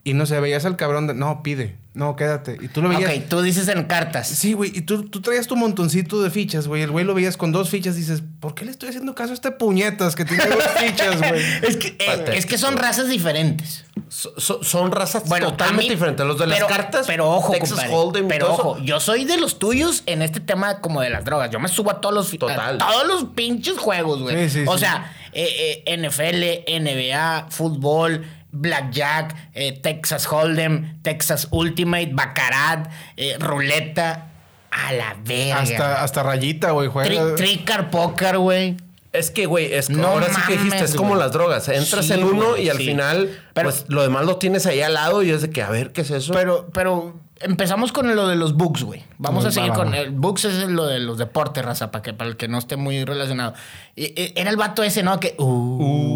Y 0.07 0.13
no 0.13 0.25
sé, 0.25 0.39
veías 0.39 0.63
al 0.63 0.77
cabrón 0.77 1.05
de, 1.07 1.13
no, 1.13 1.43
pide, 1.43 1.75
no, 1.93 2.15
quédate. 2.15 2.57
Y 2.61 2.69
tú 2.69 2.81
lo 2.81 2.87
veías. 2.87 3.11
Ok, 3.11 3.25
tú 3.27 3.41
dices 3.41 3.67
en 3.67 3.83
cartas. 3.83 4.29
Sí, 4.29 4.53
güey, 4.53 4.71
y 4.73 4.81
tú, 4.81 5.09
tú 5.09 5.19
traías 5.21 5.47
tu 5.47 5.57
montoncito 5.57 6.21
de 6.21 6.29
fichas, 6.31 6.67
güey. 6.69 6.81
El 6.83 6.91
güey 6.91 7.03
lo 7.03 7.13
veías 7.13 7.35
con 7.35 7.51
dos 7.51 7.69
fichas 7.69 7.97
y 7.97 7.99
dices, 7.99 8.23
¿por 8.39 8.55
qué 8.55 8.63
le 8.63 8.71
estoy 8.71 8.87
haciendo 8.87 9.13
caso 9.15 9.31
a 9.31 9.33
este 9.33 9.51
puñetas 9.51 10.15
que 10.15 10.23
tiene 10.23 10.45
dos 10.45 10.63
fichas, 10.77 11.17
güey? 11.17 11.41
Es 11.67 11.75
que, 11.75 11.87
eh, 11.99 12.25
es 12.35 12.45
que 12.45 12.57
son 12.57 12.77
razas 12.77 13.09
diferentes. 13.09 13.83
So- 14.07 14.33
so- 14.39 14.63
son 14.63 14.93
razas 14.93 15.27
Bueno, 15.27 15.47
totalmente 15.51 15.83
mí- 15.83 15.89
diferentes. 15.89 16.25
Los 16.25 16.39
de 16.39 16.47
las 16.47 16.57
pero- 16.59 16.67
cartas, 16.69 17.05
Pero 17.05 17.29
ojo, 17.29 17.51
Texas 17.51 17.71
compadre, 17.71 17.93
Hold'em 17.93 18.27
Pero 18.29 18.45
todo 18.45 18.53
ojo, 18.55 18.79
yo 18.79 19.01
soy 19.01 19.25
de 19.25 19.35
los 19.37 19.59
tuyos 19.59 20.03
en 20.05 20.21
este 20.21 20.39
tema 20.39 20.79
como 20.79 21.01
de 21.01 21.09
las 21.09 21.25
drogas. 21.25 21.49
Yo 21.51 21.59
me 21.59 21.67
subo 21.67 21.91
a 21.91 21.99
todos 21.99 22.15
los, 22.15 22.31
Total. 22.39 22.75
a 22.75 22.77
todos 22.77 23.05
los 23.05 23.23
pinches 23.35 23.77
juegos, 23.77 24.21
güey. 24.21 24.47
Sí, 24.49 24.61
sí, 24.61 24.65
o 24.65 24.75
sí. 24.77 24.85
sea, 24.85 25.13
eh, 25.33 25.83
eh, 25.85 25.97
NFL, 25.97 26.63
NBA, 26.81 27.47
fútbol, 27.49 28.25
blackjack, 28.51 29.36
eh, 29.54 29.80
Texas 29.82 30.27
Hold'em, 30.32 31.01
Texas 31.01 31.48
Ultimate, 31.51 32.10
Baccarat, 32.13 32.89
eh, 33.16 33.36
ruleta. 33.39 34.27
A 34.70 34.94
la 34.94 35.16
verga. 35.24 35.60
Hasta, 35.62 36.04
hasta 36.04 36.24
rayita, 36.24 36.72
güey, 36.72 36.88
juega. 36.89 37.10
Tri- 37.10 37.36
Tricar 37.36 37.89
Poker, 37.89 38.38
güey. 38.38 38.77
Es 39.13 39.32
que, 39.32 39.46
güey, 39.48 39.74
es 39.74 39.89
No 39.89 40.06
ahora 40.08 40.27
sí 40.27 40.39
que 40.46 40.54
dijiste, 40.58 40.84
es 40.84 40.94
como 40.94 41.12
güey. 41.12 41.22
las 41.22 41.32
drogas. 41.32 41.68
Entras 41.70 42.06
Sí, 42.06 42.13
en 42.13 42.24
uno 42.24 42.50
güey, 42.50 42.66
y 42.66 42.70
al 42.70 42.77
sí. 42.77 42.86
final, 42.86 43.30
Pero- 43.54 43.70
pues 43.70 43.86
lo 43.88 44.04
demás 44.04 44.25
lo 44.25 44.36
tienes 44.38 44.66
ahí 44.68 44.82
al 44.82 44.94
lado 44.94 45.24
y 45.24 45.32
es 45.32 45.42
de 45.42 45.50
que, 45.50 45.63
a 45.63 45.70
ver, 45.70 45.94
¿qué 45.94 46.01
es 46.01 46.12
eso? 46.12 46.34
Pero, 46.34 46.70
pero 46.74 47.20
empezamos 47.39 47.92
con 47.92 48.13
lo 48.16 48.27
de 48.27 48.36
los 48.36 48.54
books, 48.56 48.84
güey. 48.84 49.04
Vamos 49.18 49.44
Muy 49.46 49.50
a 49.50 49.51
seguir 49.54 49.70
bárbaro. 49.72 49.89
con 49.92 49.98
el 50.00 50.12
books 50.12 50.46
es 50.46 50.54
lo 50.70 50.86
de 50.86 51.00
los 51.00 51.18
deportes, 51.18 51.63
raza, 51.66 51.89
para 51.89 52.04
que 52.04 52.13
para 52.13 52.30
el 52.30 52.36
que 52.38 52.48
no 52.48 52.60
esté 52.60 52.75
muy 52.75 53.04
relacionado. 53.06 53.54
Y- 53.96 54.06
y- 54.22 54.34
era 54.36 54.51
el 54.51 54.58
vato 54.58 54.84
ese, 54.84 55.01
¿no? 55.01 55.20
Que 55.20 55.34
uh. 55.39 56.06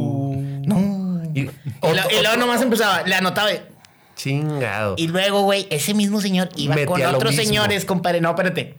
Y- 2.10 2.22
luego 2.22 2.38
nomás 2.38 2.62
empezaba, 2.62 3.04
le 3.04 3.16
anotaba. 3.16 3.52
y- 3.54 3.62
Chingado. 4.16 4.96
Y 4.98 5.08
luego, 5.08 5.42
güey, 5.42 5.68
ese 5.72 5.94
mismo 5.94 6.22
señor 6.22 6.50
iba 6.56 6.76
Metía 6.76 6.88
con 6.88 7.02
otros 7.16 7.36
señores, 7.36 7.86
compadre. 7.86 8.22
No, 8.22 8.30
espérate. 8.30 8.78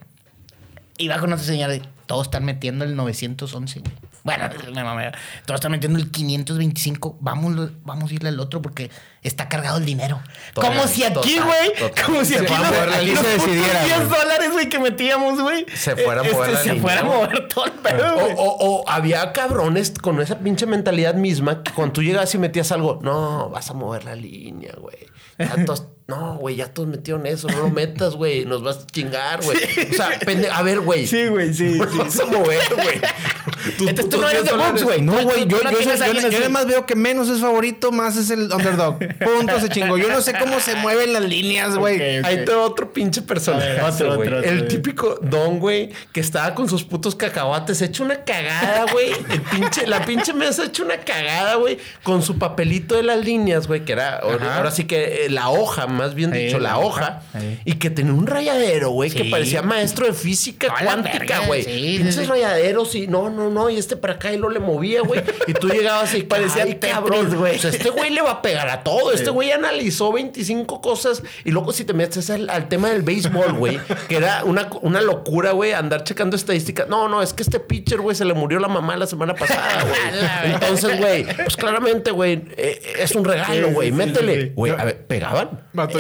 Iba 0.99 1.18
con 1.18 1.33
otros 1.33 1.47
señores. 1.47 1.83
Todos 2.07 2.27
están 2.27 2.44
metiendo 2.44 2.85
el 2.85 2.94
911, 2.94 3.81
güey. 3.81 3.92
Bueno, 4.25 4.49
me 4.73 4.85
mamé. 4.85 5.11
Todos 5.47 5.59
están 5.59 5.73
metiendo 5.73 5.99
el 5.99 6.11
525. 6.11 7.16
Vamos, 7.20 7.70
vamos 7.83 8.11
a 8.11 8.14
irle 8.14 8.29
al 8.29 8.38
otro 8.38 8.62
porque 8.62 8.90
está 9.23 9.49
cargado 9.49 9.79
el 9.79 9.85
dinero. 9.85 10.21
Total, 10.53 10.73
como 10.75 10.89
si 10.89 11.05
aquí, 11.05 11.39
güey. 11.39 11.93
Como 12.05 12.25
si 12.25 12.35
aquí 12.35 12.47
los, 12.53 12.59
mover 12.67 12.89
la 12.89 12.97
aquí 12.97 13.07
línea, 13.07 13.23
los 13.23 13.31
se 13.31 13.39
putos 13.39 13.53
decidiera, 13.55 13.85
10 13.85 13.97
güey. 14.09 14.21
dólares, 14.21 14.53
güey, 14.53 14.69
que 14.69 14.79
metíamos, 14.79 15.41
güey. 15.41 15.67
Se 15.75 15.97
fuera 15.97 16.23
a 16.23 16.27
eh, 16.27 16.33
mover 16.33 16.51
la 16.53 16.63
Se 16.63 16.75
fuera 16.77 17.01
a 17.01 17.05
mover 17.05 17.49
todo 17.49 17.65
el 17.67 17.73
pedo, 17.73 18.15
O, 18.17 18.21
güey. 18.21 18.35
o- 18.37 18.57
o 18.61 18.89
había 18.89 19.33
cabrones 19.33 19.93
con 20.01 20.21
esa 20.21 20.39
pinche 20.41 20.67
mentalidad 20.67 21.15
misma 21.15 21.63
que 21.63 21.73
cuando 21.73 21.93
tú 21.95 22.03
llegabas 22.03 22.35
y 22.35 22.39
metías 22.39 22.73
algo, 22.73 22.99
no, 23.03 23.49
vas 23.51 23.71
a 23.71 23.75
mover 23.75 24.05
la 24.05 24.15
línea, 24.17 24.73
güey. 24.79 24.97
Ya 25.39 25.65
todos- 25.65 25.87
no, 26.09 26.37
güey, 26.37 26.57
ya 26.57 26.67
todos 26.73 26.89
metieron 26.89 27.27
eso, 27.27 27.49
no 27.49 27.59
lo 27.61 27.71
metas, 27.71 28.15
güey, 28.17 28.45
nos 28.45 28.63
vas 28.63 28.79
a 28.79 28.87
chingar, 28.87 29.43
güey. 29.43 29.57
O 29.91 29.95
sea, 29.95 30.19
pende- 30.21 30.51
a 30.53 30.63
ver, 30.63 30.81
güey. 30.81 31.07
Sí, 31.07 31.27
güey, 31.29 31.55
sí, 31.55 31.79
vas 31.79 32.21
a 32.21 32.27
mover, 32.27 32.61
güey. 32.75 33.01
Entonces 33.79 34.09
tú 34.09 34.21
no 34.21 34.29
eres 34.29 34.43
10 34.45 34.57
de 34.57 34.65
box, 34.65 34.83
güey. 34.83 35.01
No, 35.03 35.13
güey, 35.23 35.47
yo, 35.47 35.59
yo, 35.63 35.71
yo, 35.71 36.85
yo 36.87 36.97
menos 36.97 37.29
es 37.29 37.41
favorito, 37.41 37.93
más 37.93 38.17
es 38.17 38.31
el 38.31 38.53
underdog. 38.53 38.99
Punto, 39.12 39.61
se 39.61 39.68
chingó. 39.68 39.96
Yo 39.96 40.09
no 40.09 40.20
sé 40.20 40.35
cómo 40.38 40.59
se 40.61 40.75
mueven 40.77 41.12
las 41.12 41.22
líneas, 41.22 41.77
güey. 41.77 41.96
Ok, 41.96 42.03
ok. 42.20 42.27
Ahí 42.27 42.44
te 42.44 42.53
va 42.53 42.62
otro 42.62 42.92
pinche 42.92 43.22
personaje. 43.22 43.70
A 43.70 43.75
ver, 43.75 43.85
otro, 43.85 44.16
güey. 44.16 44.29
otro, 44.29 44.38
otro, 44.38 44.51
El 44.51 44.68
típico 44.68 45.18
don, 45.22 45.59
güey, 45.59 45.90
que 46.12 46.20
estaba 46.20 46.55
con 46.55 46.68
sus 46.68 46.85
putos 46.85 47.14
cacahuates, 47.14 47.81
hecho 47.83 48.03
una 48.03 48.25
cagada, 48.25 48.87
güey. 48.92 49.12
Pinche, 49.51 49.87
la 49.87 50.05
pinche 50.05 50.33
mesa 50.33 50.64
hecho 50.64 50.85
una 50.85 50.98
cagada, 50.98 51.57
güey, 51.57 51.79
con 52.03 52.22
su 52.22 52.38
papelito 52.38 52.96
de 52.96 53.03
las 53.03 53.25
líneas, 53.25 53.66
güey, 53.66 53.85
que 53.85 53.92
era 53.92 54.16
ahora, 54.18 54.57
ahora 54.57 54.70
sí 54.70 54.85
que 54.85 55.27
eh, 55.27 55.31
la 55.31 55.51
hoja, 55.51 55.87
más 55.87 56.14
bien 56.14 56.31
dicho, 56.33 56.59
la 56.59 56.72
la 56.72 56.79
hoja, 56.79 57.22
y 57.64 57.75
que 57.75 57.90
tenía 57.90 58.12
un 58.12 58.27
rayadero, 58.27 58.90
güey, 58.90 59.11
que 59.11 59.25
parecía 59.27 59.62
maestro 59.62 60.07
de 60.07 60.12
física 60.12 60.68
Toda 60.68 60.83
cuántica, 60.83 61.40
güey. 61.46 61.62
sí, 61.62 61.94
Pinches 61.98 62.16
sí. 62.16 62.25
rayaderos 62.25 62.94
y 62.94 63.07
no, 63.07 63.31
no, 63.31 63.51
no, 63.51 63.68
y 63.70 63.77
este 63.77 63.96
para 63.96 64.14
acá 64.14 64.33
y 64.33 64.38
lo 64.38 64.48
le 64.48 64.59
movía, 64.59 65.03
güey. 65.03 65.22
Y 65.46 65.53
tú 65.55 65.68
llegabas 65.68 66.14
y 66.14 66.22
Parecía 66.33 66.79
cabrón, 66.79 67.35
güey. 67.37 67.57
O 67.57 67.59
sea, 67.59 67.70
este 67.70 67.90
güey 67.90 68.11
le 68.11 68.22
va 68.22 68.31
a 68.31 68.42
pegar 68.42 68.68
a 68.68 68.83
todo. 68.83 69.02
Este 69.11 69.31
güey 69.31 69.51
analizó 69.51 70.12
25 70.12 70.81
cosas 70.81 71.23
y 71.45 71.51
luego 71.51 71.73
si 71.73 71.85
te 71.85 71.93
metes 71.95 72.31
al, 72.31 72.49
al 72.51 72.69
tema 72.69 72.91
del 72.91 73.03
béisbol, 73.03 73.55
güey, 73.55 73.81
que 74.09 74.17
era 74.17 74.45
una, 74.45 74.69
una 74.83 75.01
locura, 75.01 75.53
güey, 75.53 75.73
andar 75.73 76.05
checando 76.05 76.37
estadísticas. 76.37 76.88
No, 76.88 77.09
no, 77.09 77.23
es 77.23 77.33
que 77.33 77.43
este 77.43 77.59
pitcher, 77.59 78.01
güey, 78.01 78.15
se 78.15 78.25
le 78.25 78.35
murió 78.35 78.59
la 78.61 78.69
mamá 78.69 78.97
la 78.97 79.07
semana 79.07 79.35
pasada, 79.35 79.85
güey. 80.43 80.53
Entonces, 80.55 80.99
güey, 80.99 81.25
pues 81.37 81.57
claramente, 81.57 82.11
güey, 82.12 82.43
eh, 82.57 82.81
es 83.01 83.15
un 83.15 83.25
regalo, 83.25 83.71
güey. 83.73 83.88
sí, 83.91 83.95
sí, 83.95 83.99
Métele. 83.99 84.35
sí, 84.35 84.47
sí. 84.49 84.53
Güey, 84.55 84.73
a 84.73 84.85
ver, 84.85 85.07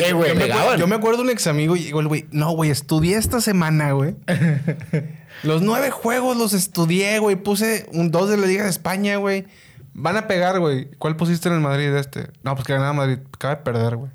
Eh, 0.00 0.08
yo- 0.10 0.16
güey, 0.18 0.28
yo, 0.30 0.34
me 0.36 0.44
acuerdo, 0.44 0.54
pegaban. 0.58 0.78
yo 0.78 0.86
me 0.86 0.94
acuerdo 0.94 1.16
de 1.18 1.22
un 1.24 1.30
ex 1.30 1.46
amigo 1.46 1.76
y 1.76 1.88
el 1.88 2.08
güey, 2.08 2.26
no, 2.30 2.52
güey, 2.52 2.70
estudié 2.70 3.16
esta 3.16 3.40
semana, 3.40 3.92
güey. 3.92 4.14
los 5.42 5.62
nueve 5.62 5.90
juegos 5.90 6.36
los 6.36 6.52
estudié, 6.52 7.18
güey. 7.18 7.36
Puse 7.36 7.86
un 7.92 8.10
dos 8.10 8.28
de 8.28 8.36
la 8.36 8.46
Liga 8.46 8.64
de 8.64 8.70
España, 8.70 9.16
güey. 9.16 9.46
Van 9.94 10.16
a 10.16 10.26
pegar, 10.26 10.58
güey. 10.58 10.90
¿Cuál 10.98 11.16
pusiste 11.16 11.48
en 11.48 11.56
el 11.56 11.60
Madrid 11.60 11.94
este? 11.94 12.30
No, 12.42 12.54
pues 12.54 12.66
que 12.66 12.72
ganaba 12.72 12.92
Madrid. 12.92 13.18
Acaba 13.34 13.56
de 13.56 13.62
perder, 13.62 13.96
güey. 13.96 14.10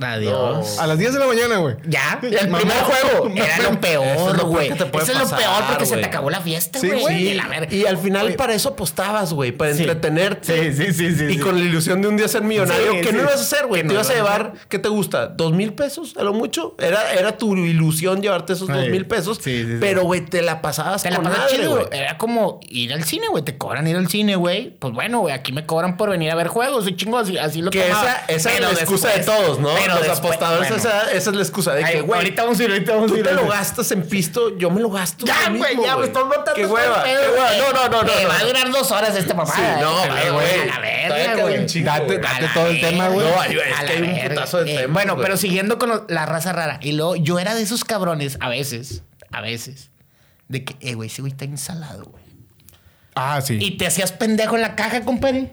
Adiós. 0.00 0.78
A 0.78 0.86
las 0.86 0.98
10 0.98 1.12
de 1.12 1.18
la 1.18 1.26
mañana, 1.26 1.58
güey. 1.58 1.76
Ya, 1.86 2.18
el 2.22 2.48
Mamá. 2.48 2.58
primer 2.60 2.78
juego. 2.82 3.28
Mamá. 3.28 3.44
Era 3.44 3.56
lo 3.58 3.62
Eso 3.62 3.72
es 3.72 3.78
peor, 3.78 4.26
lo 4.26 4.32
peor 4.36 4.46
güey. 4.48 4.68
que 4.68 4.74
Eso 4.74 4.84
es 4.84 5.08
lo 5.18 5.18
pasar, 5.18 5.38
peor 5.38 5.64
porque 5.68 5.86
se 5.86 5.96
te 5.98 6.04
acabó 6.06 6.30
la 6.30 6.40
fiesta, 6.40 6.78
Sí, 6.78 6.88
güey. 6.90 7.34
la 7.34 7.46
verga. 7.46 7.74
Y 7.74 7.84
al 7.84 7.98
final 7.98 8.32
para 8.34 8.54
eso 8.54 8.70
apostabas, 8.70 9.34
güey, 9.34 9.52
para 9.52 9.74
Sí. 9.74 9.82
entretenerte. 9.82 10.72
Sí, 10.74 10.84
sí, 10.86 10.92
sí, 10.94 11.14
sí, 11.14 11.24
Y 11.24 11.34
sí. 11.34 11.38
con 11.40 11.56
la 11.58 11.64
ilusión 11.64 12.00
de 12.00 12.08
un 12.08 12.16
día 12.16 12.26
ser 12.26 12.40
millonario. 12.42 12.92
Sí, 12.92 13.00
¿Qué 13.02 13.08
sí. 13.10 13.14
no 13.16 13.20
ibas 13.22 13.36
a 13.36 13.42
hacer, 13.42 13.66
güey? 13.66 13.82
Que 13.82 13.88
Te 13.88 13.94
no 13.94 14.00
ibas 14.00 14.10
a 14.10 14.14
llevar, 14.14 14.52
¿qué 14.70 14.78
te 14.78 14.88
gusta? 14.88 15.26
¿Dos 15.26 15.52
mil 15.52 15.74
pesos? 15.74 16.14
A 16.18 16.22
lo 16.22 16.32
mucho. 16.32 16.74
Era, 16.78 17.12
era 17.12 17.36
tu 17.36 17.54
ilusión 17.54 18.22
llevarte 18.22 18.54
esos 18.54 18.68
Sí. 18.68 18.72
dos 18.72 18.88
mil 18.88 19.04
pesos. 19.06 19.38
Sí, 19.42 19.62
sí, 19.62 19.72
sí. 19.72 19.76
Pero, 19.78 20.04
güey, 20.04 20.22
te 20.24 20.40
la 20.40 20.62
pasabas 20.62 21.02
Te 21.02 21.10
la 21.10 21.16
con 21.16 21.26
pasas 21.26 21.38
madre, 21.40 21.56
chido. 21.56 21.70
güey. 21.72 21.86
Era 21.92 22.16
como 22.16 22.60
ir 22.70 22.94
al 22.94 23.04
cine, 23.04 23.28
güey. 23.28 23.44
Te 23.44 23.58
cobran 23.58 23.86
ir 23.86 23.96
al 23.96 24.08
cine, 24.08 24.36
güey. 24.36 24.70
Pues 24.78 24.94
bueno, 24.94 25.20
güey, 25.20 25.34
aquí 25.34 25.52
me 25.52 25.66
cobran 25.66 25.98
por 25.98 26.08
venir 26.08 26.30
a 26.30 26.34
ver 26.34 26.48
juegos. 26.48 26.88
Y 26.88 26.96
chingo, 26.96 27.18
así, 27.18 27.36
así 27.36 27.60
lo 27.60 27.70
Que 27.70 27.88
esa, 27.88 28.24
esa 28.28 28.52
es 28.54 28.60
la 28.60 28.70
excusa 28.72 29.10
de 29.10 29.20
todos, 29.22 29.58
¿no? 29.58 29.81
Pero 29.82 29.94
Los 29.94 30.02
después- 30.08 30.18
apostadores, 30.34 30.68
bueno. 30.68 30.76
esa, 30.76 31.12
esa 31.12 31.30
es 31.30 31.36
la 31.36 31.42
excusa 31.42 31.74
de 31.74 31.84
que, 31.84 32.00
güey, 32.00 32.18
ahorita 32.20 32.42
vamos 32.44 32.60
a 32.60 32.64
ir, 32.64 32.70
ahorita 32.70 32.92
vamos 32.94 33.10
a 33.10 33.14
tú 33.14 33.18
ir. 33.20 33.24
te 33.26 33.34
lo 33.34 33.46
gastas 33.48 33.90
en 33.92 34.02
pisto, 34.02 34.56
yo 34.58 34.70
me 34.70 34.80
lo 34.80 34.90
gasto. 34.90 35.26
Ya, 35.26 35.50
güey, 35.50 35.76
ya, 35.82 35.94
güey. 35.94 36.06
Estás 36.08 36.24
notando 36.24 36.52
Qué 36.54 36.66
hueva, 36.66 37.04
qué. 37.04 37.14
No, 37.58 37.72
no, 37.72 37.88
no, 37.88 38.02
no. 38.02 38.28
Va 38.28 38.38
a 38.38 38.44
durar 38.44 38.70
dos 38.70 38.90
horas 38.90 39.16
este. 39.16 39.32
Sí, 39.32 39.36
no, 39.80 39.92
güey, 40.34 40.70
A 40.70 40.80
queda 41.12 41.42
güey. 41.42 41.66
Date- 41.66 42.48
todo 42.54 42.66
el 42.68 42.80
tema, 42.80 43.08
güey. 43.08 43.26
No, 43.26 43.42
es 43.42 43.48
que 43.50 43.92
hay 43.92 44.02
un 44.02 44.28
putazo 44.28 44.64
de 44.64 44.72
Eh, 44.74 44.78
temas, 44.82 44.92
Bueno, 44.94 45.16
pero 45.16 45.36
siguiendo 45.36 45.78
con 45.78 46.04
la 46.08 46.26
raza 46.26 46.52
rara. 46.52 46.78
Y 46.82 46.92
luego 46.92 47.16
yo 47.16 47.38
era 47.38 47.54
de 47.54 47.62
esos 47.62 47.84
cabrones, 47.84 48.36
a 48.40 48.48
veces, 48.48 49.02
a 49.30 49.40
veces, 49.40 49.90
de 50.48 50.64
que, 50.64 50.76
eh, 50.80 50.94
güey, 50.94 51.08
ese 51.08 51.22
güey 51.22 51.32
está 51.32 51.44
ensalado, 51.44 52.04
güey. 52.04 52.22
Ah, 53.14 53.40
sí. 53.42 53.58
Y 53.60 53.72
te 53.72 53.86
hacías 53.86 54.12
pendejo 54.12 54.56
en 54.56 54.62
la 54.62 54.74
caja, 54.74 55.02
compadre. 55.02 55.52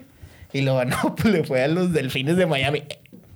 Y 0.52 0.62
luego, 0.62 0.84
no, 0.86 1.14
pues 1.16 1.32
le 1.32 1.44
fue 1.44 1.62
a 1.62 1.68
los 1.68 1.92
delfines 1.92 2.36
de 2.36 2.46
Miami. 2.46 2.84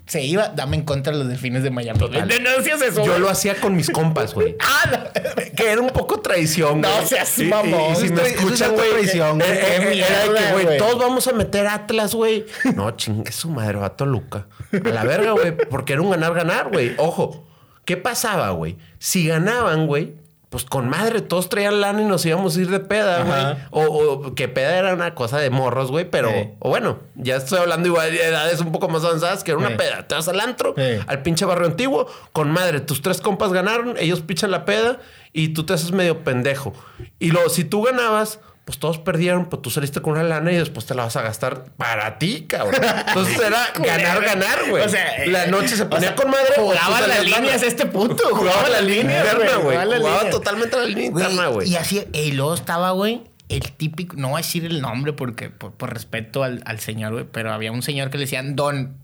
Se 0.06 0.22
iba, 0.22 0.48
dame 0.48 0.76
en 0.76 0.82
contra 0.84 1.12
de 1.12 1.18
los 1.20 1.28
delfines 1.28 1.62
de 1.62 1.70
Miami. 1.70 1.98
No, 1.98 2.08
no 2.08 2.50
hacías 2.58 2.82
eso. 2.82 3.02
Yo 3.04 3.12
güey. 3.12 3.20
lo 3.20 3.30
hacía 3.30 3.54
con 3.56 3.74
mis 3.74 3.88
compas, 3.90 4.34
güey. 4.34 4.56
Ah, 4.60 4.90
no. 4.90 5.54
Que 5.56 5.70
era 5.70 5.80
un 5.80 5.90
poco 5.90 6.20
traición, 6.20 6.80
No 6.82 6.92
güey. 6.92 7.06
seas 7.06 7.38
Y- 7.38 7.44
y- 7.44 7.46
mamón. 7.48 7.92
Y, 7.92 7.96
si 7.96 8.08
me 8.10 8.22
escuchan, 8.26 8.72
güey. 8.74 8.90
traición, 8.90 9.40
eh, 9.40 9.44
güey. 9.82 10.00
eh, 10.00 10.04
era 10.06 10.32
de 10.32 10.56
que, 10.58 10.64
güey. 10.64 10.78
todos 10.78 10.98
vamos 10.98 11.26
a 11.28 11.32
meter 11.32 11.66
Atlas, 11.66 12.14
güey. 12.14 12.44
No, 12.74 12.90
chingue 12.92 13.32
su 13.32 13.48
madre, 13.48 13.78
va 13.78 13.86
a 13.86 13.96
Toluca. 13.96 14.46
A 14.72 14.88
la 14.88 15.04
verga, 15.04 15.32
güey. 15.32 15.56
Porque 15.56 15.94
era 15.94 16.02
un 16.02 16.10
ganar-ganar, 16.10 16.68
güey. 16.70 16.94
Ojo, 16.98 17.46
¿qué 17.84 17.96
pasaba, 17.96 18.50
güey? 18.50 18.76
Si 18.98 19.26
ganaban, 19.26 19.86
güey. 19.86 20.14
Pues 20.54 20.64
con 20.66 20.88
madre, 20.88 21.20
todos 21.20 21.48
traían 21.48 21.80
lana 21.80 22.00
y 22.00 22.04
nos 22.04 22.24
íbamos 22.24 22.56
a 22.56 22.60
ir 22.60 22.70
de 22.70 22.78
peda, 22.78 23.24
güey. 23.24 23.56
O, 23.72 23.82
o 23.90 24.34
que 24.36 24.46
peda 24.46 24.78
era 24.78 24.94
una 24.94 25.12
cosa 25.16 25.40
de 25.40 25.50
morros, 25.50 25.90
güey. 25.90 26.08
Pero, 26.08 26.28
Sí. 26.30 26.50
o 26.60 26.68
bueno, 26.68 27.00
ya 27.16 27.34
estoy 27.34 27.58
hablando 27.58 27.88
igual 27.88 28.12
de 28.12 28.24
edades 28.24 28.60
un 28.60 28.70
poco 28.70 28.88
más 28.88 29.02
avanzadas 29.02 29.42
que 29.42 29.50
era 29.50 29.58
una 29.58 29.70
Sí. 29.70 29.74
peda. 29.78 30.06
Te 30.06 30.14
vas 30.14 30.28
al 30.28 30.38
antro, 30.38 30.72
Sí. 30.76 30.82
al 31.08 31.22
pinche 31.22 31.44
barrio 31.44 31.66
antiguo, 31.66 32.06
con 32.30 32.52
madre, 32.52 32.78
tus 32.78 33.02
tres 33.02 33.20
compas 33.20 33.52
ganaron, 33.52 33.96
ellos 33.98 34.20
pichan 34.20 34.52
la 34.52 34.64
peda 34.64 35.00
y 35.32 35.48
tú 35.48 35.66
te 35.66 35.72
haces 35.72 35.90
medio 35.90 36.22
pendejo. 36.22 36.72
Y 37.18 37.32
luego, 37.32 37.48
si 37.48 37.64
tú 37.64 37.82
ganabas, 37.82 38.38
pues 38.64 38.78
todos 38.78 38.98
perdieron, 38.98 39.50
pues 39.50 39.60
tú 39.60 39.68
saliste 39.70 40.00
con 40.00 40.14
una 40.14 40.22
lana 40.22 40.50
y 40.50 40.56
después 40.56 40.86
te 40.86 40.94
la 40.94 41.04
vas 41.04 41.16
a 41.16 41.22
gastar 41.22 41.64
para 41.76 42.18
ti, 42.18 42.46
cabrón. 42.48 42.80
Entonces 43.08 43.38
era 43.38 43.66
ganar, 43.78 44.24
ganar, 44.24 44.70
güey. 44.70 44.82
O 44.82 44.88
sea, 44.88 45.26
la 45.26 45.46
noche 45.48 45.76
se 45.76 45.82
o 45.82 45.90
ponía 45.90 46.08
sea, 46.08 46.16
con 46.16 46.30
madre. 46.30 46.52
tú 46.56 46.62
Jugaba 46.62 47.00
las 47.02 47.24
líneas 47.24 47.40
lana. 47.42 47.52
a 47.52 47.66
este 47.66 47.86
punto. 47.86 48.22
Jugaba 48.34 48.68
la 48.70 48.80
línea 48.80 49.18
interna, 49.18 49.56
güey. 49.56 49.76
Jugaba 49.76 49.96
Jugaba 49.98 50.30
totalmente 50.30 50.76
la 50.78 50.84
línea 50.86 51.06
interna, 51.06 51.46
güey. 51.48 51.68
Y 51.68 51.76
así, 51.76 52.02
y 52.14 52.32
luego 52.32 52.54
estaba, 52.54 52.92
güey, 52.92 53.24
el 53.50 53.72
típico, 53.72 54.16
no 54.16 54.28
voy 54.30 54.38
a 54.38 54.42
decir 54.42 54.64
el 54.64 54.80
nombre 54.80 55.12
porque 55.12 55.50
por, 55.50 55.72
por 55.72 55.92
respeto 55.92 56.42
al, 56.42 56.62
al 56.64 56.80
señor, 56.80 57.12
güey, 57.12 57.26
pero 57.30 57.52
había 57.52 57.70
un 57.70 57.82
señor 57.82 58.08
que 58.08 58.16
le 58.16 58.24
decían 58.24 58.56
Don 58.56 58.96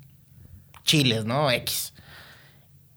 Chiles, 0.85 1.27
¿no? 1.27 1.51
X. 1.51 1.93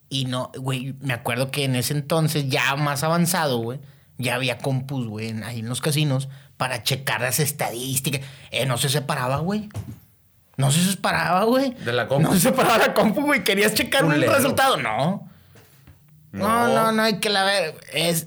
Y 0.08 0.26
no, 0.26 0.50
güey, 0.56 0.96
me 1.02 1.14
acuerdo 1.14 1.52
que 1.52 1.66
en 1.66 1.76
ese 1.76 1.94
entonces, 1.94 2.48
ya 2.48 2.76
más 2.78 3.04
avanzado, 3.04 3.58
güey, 3.58 3.80
ya 4.18 4.36
había 4.36 4.60
compus, 4.60 5.08
güey, 5.08 5.34
ahí 5.44 5.60
en 5.60 5.68
los 5.68 5.82
casinos 5.82 6.30
para 6.58 6.84
checar 6.84 7.22
las 7.22 7.40
estadísticas. 7.40 8.22
Eh, 8.52 8.66
no 8.66 8.78
se 8.78 8.90
separaba, 8.90 9.38
güey. 9.38 9.70
No 10.58 10.72
se 10.72 10.84
separaba, 10.84 11.44
güey. 11.46 11.74
De 11.74 11.92
la 11.94 12.08
compu. 12.08 12.30
No 12.30 12.34
se 12.36 12.40
separaba 12.42 12.78
la 12.78 12.94
compu, 12.94 13.22
güey. 13.22 13.44
¿Querías 13.44 13.74
checar 13.74 14.02
el 14.04 14.12
Culero. 14.12 14.34
resultado? 14.36 14.78
No. 14.78 15.30
No, 16.32 16.68
No. 16.68 16.74
no, 16.76 16.92
no, 16.92 17.04
hay 17.04 17.20
que 17.20 17.30
la 17.30 17.44
ver. 17.44 17.76
Es. 17.94 18.26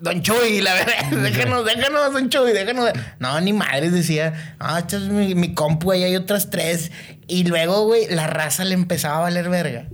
Don 0.00 0.22
Chuy, 0.22 0.60
la 0.60 0.74
verdad. 0.74 0.94
Déjanos, 1.10 1.64
déjanos, 1.64 2.12
Don 2.12 2.30
Chuy, 2.30 2.52
déjanos. 2.52 2.90
No, 3.18 3.40
ni 3.40 3.52
madres 3.52 3.92
decía. 3.92 4.56
Ah, 4.58 4.78
esta 4.78 4.96
es 4.96 5.02
mi, 5.02 5.34
mi 5.34 5.54
compu, 5.54 5.92
ahí 5.92 6.04
hay 6.04 6.16
otras 6.16 6.50
tres. 6.50 6.90
Y 7.28 7.44
luego, 7.44 7.84
güey, 7.84 8.08
la 8.08 8.26
raza 8.26 8.64
le 8.64 8.74
empezaba 8.74 9.18
a 9.18 9.20
valer 9.20 9.48
verga. 9.50 9.86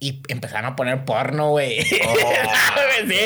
Y 0.00 0.22
empezaron 0.28 0.72
a 0.72 0.76
poner 0.76 1.04
porno, 1.04 1.50
güey. 1.50 1.80
Sí. 3.08 3.16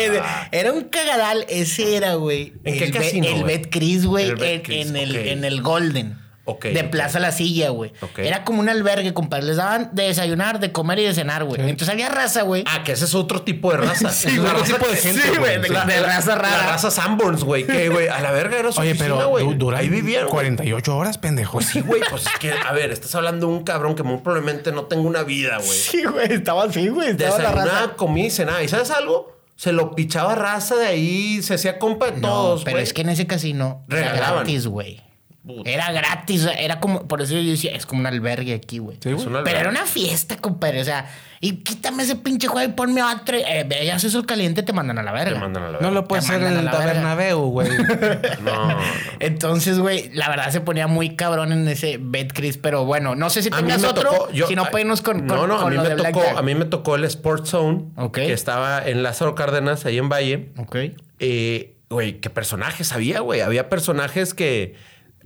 Era 0.52 0.72
un 0.72 0.84
cagadal. 0.84 1.46
Ese 1.48 1.96
era, 1.96 2.14
güey. 2.14 2.52
¿En 2.64 2.78
qué 2.78 2.84
el 2.84 2.92
casino, 2.92 3.26
el 3.26 3.42
güey? 3.42 3.58
Betcris, 3.58 4.06
güey. 4.06 4.30
En, 4.30 4.96
en 4.96 5.16
en 5.16 5.44
el 5.44 5.62
Golden. 5.62 6.23
Ok, 6.46 6.66
De. 6.66 6.84
Plaza 6.84 7.18
La 7.20 7.32
Silla, 7.32 7.70
güey. 7.70 7.92
Era 8.18 8.44
como 8.44 8.60
un 8.60 8.68
albergue, 8.68 9.14
compadre. 9.14 9.46
Les 9.46 9.56
daban 9.56 9.90
de 9.92 10.02
desayunar, 10.04 10.60
de 10.60 10.72
comer 10.72 10.98
y 10.98 11.04
de 11.04 11.14
cenar, 11.14 11.44
güey. 11.44 11.60
Entonces 11.62 11.88
había 11.88 12.10
raza, 12.10 12.42
güey. 12.42 12.64
Ah, 12.66 12.82
que 12.84 12.92
ese 12.92 13.06
es 13.06 13.14
otro 13.14 13.42
tipo 13.42 13.70
de 13.70 13.78
raza. 13.78 14.10
Sí, 14.12 14.28
es 14.28 14.38
güey. 14.38 14.50
otro 14.50 14.62
tipo 14.62 14.86
de 14.86 14.96
Sí, 14.96 15.08
gente, 15.08 15.38
güey, 15.38 15.60
de- 15.60 15.68
La- 15.70 15.86
de 15.86 16.00
raza 16.02 16.34
rara. 16.34 16.56
La 16.58 16.66
raza 16.72 16.90
Sanborns, 16.90 17.42
güey. 17.44 17.66
Que, 17.66 17.88
güey, 17.88 18.08
a 18.08 18.20
la 18.20 18.30
verga 18.30 18.58
era 18.58 18.70
su 18.72 18.80
Oye, 18.80 18.90
oficina, 18.90 19.14
pero 19.16 19.28
güey. 19.30 19.44
du- 19.46 19.54
dura 19.54 19.78
Ahí 19.78 19.88
güey. 19.88 20.26
48 20.28 20.96
horas, 20.96 21.16
pendejo. 21.18 21.60
Sí, 21.62 21.80
güey, 21.80 22.02
pues 22.10 22.26
es 22.26 22.38
que, 22.38 22.52
a 22.52 22.72
ver, 22.72 22.90
estás 22.92 23.14
hablando 23.14 23.46
de 23.46 23.52
un 23.54 23.64
cabrón 23.64 23.94
que 23.94 24.02
muy 24.02 24.18
probablemente 24.18 24.70
no 24.70 24.84
tenga 24.84 25.02
una 25.08 25.22
vida, 25.22 25.56
güey. 25.56 25.68
Sí, 25.78 26.04
güey. 26.04 26.30
Estaba 26.32 26.64
así, 26.64 26.88
güey. 26.88 27.10
Estaba 27.10 27.38
la 27.38 27.52
raza. 27.52 27.64
Desayunaba, 27.64 27.96
comía 27.96 28.26
y 28.26 28.30
cenaba. 28.30 28.62
¿Y 28.62 28.68
sabes 28.68 28.90
algo? 28.90 29.32
Se 29.56 29.72
lo 29.72 29.94
pichaba 29.94 30.34
raza 30.34 30.74
de 30.76 30.86
ahí, 30.86 31.40
se 31.42 31.54
hacía 31.54 31.78
compa 31.78 32.10
de 32.10 32.20
No, 32.20 32.28
todos, 32.28 32.64
pero 32.64 32.78
es 32.78 32.92
que 32.92 33.02
en 33.02 33.08
ese 33.08 33.26
casino 33.26 33.84
Regalaban. 33.88 34.34
gratis, 34.44 34.66
güey. 34.66 35.00
Puta. 35.46 35.68
Era 35.70 35.92
gratis, 35.92 36.48
era 36.58 36.80
como, 36.80 37.06
por 37.06 37.20
eso 37.20 37.34
yo 37.34 37.50
decía, 37.50 37.72
es 37.74 37.84
como 37.84 38.00
un 38.00 38.06
albergue 38.06 38.54
aquí, 38.54 38.78
güey. 38.78 38.96
Sí, 39.02 39.10
Pero 39.44 39.58
era 39.58 39.68
una 39.68 39.84
fiesta, 39.84 40.38
compadre. 40.38 40.80
O 40.80 40.84
sea, 40.84 41.06
y 41.40 41.56
quítame 41.56 42.02
ese 42.04 42.16
pinche 42.16 42.46
juego 42.48 42.66
y 42.66 42.72
ponme 42.72 43.02
otro. 43.02 43.36
Eh, 43.36 43.64
veas 43.68 44.02
eso 44.04 44.18
el 44.18 44.24
caliente, 44.24 44.62
te 44.62 44.72
mandan 44.72 44.96
a 44.98 45.02
la 45.02 45.12
verga. 45.12 45.34
Te 45.34 45.38
mandan 45.40 45.62
a 45.64 45.66
la 45.66 45.72
No 45.72 45.78
verga. 45.80 45.90
lo 45.90 46.08
puedes 46.08 46.24
hacer 46.24 46.42
en 46.42 46.56
el. 46.56 46.70
Tabernabeu, 46.70 47.40
güey. 47.50 47.68
No, 48.42 48.68
no. 48.70 48.78
Entonces, 49.20 49.78
güey, 49.78 50.10
la 50.14 50.28
verdad 50.30 50.50
se 50.50 50.60
ponía 50.62 50.86
muy 50.86 51.14
cabrón 51.16 51.52
en 51.52 51.68
ese 51.68 51.98
Betcris, 52.00 52.56
pero 52.56 52.86
bueno, 52.86 53.14
no 53.14 53.28
sé 53.28 53.42
si 53.42 53.50
tengas 53.50 53.84
otro. 53.84 54.10
tocó. 54.10 54.30
Yo, 54.32 54.46
si 54.46 54.54
no, 54.54 54.64
podemos 54.66 55.02
con, 55.02 55.26
No, 55.26 55.36
con- 55.40 55.48
no, 55.50 55.56
a 55.58 55.62
con 55.64 55.72
mí, 55.76 55.78
me 55.78 55.94
tocó, 55.94 56.22
a 56.38 56.42
mí 56.42 56.54
me 56.54 56.64
tocó 56.64 56.94
el 56.96 57.04
Sports 57.04 57.50
Zone, 57.50 57.84
Ok. 57.96 58.14
que 58.14 58.32
estaba 58.32 58.82
en 58.82 59.02
Lázaro 59.02 59.34
Cárdenas, 59.34 59.84
ahí 59.84 59.98
en 59.98 60.08
Valle. 60.08 60.52
Ok. 60.56 60.76
Eh, 61.20 61.76
güey, 61.90 62.20
qué 62.20 62.30
personajes 62.30 62.92
había, 62.92 63.20
güey. 63.20 63.40
Había 63.42 63.68
personajes 63.68 64.34
que, 64.34 64.74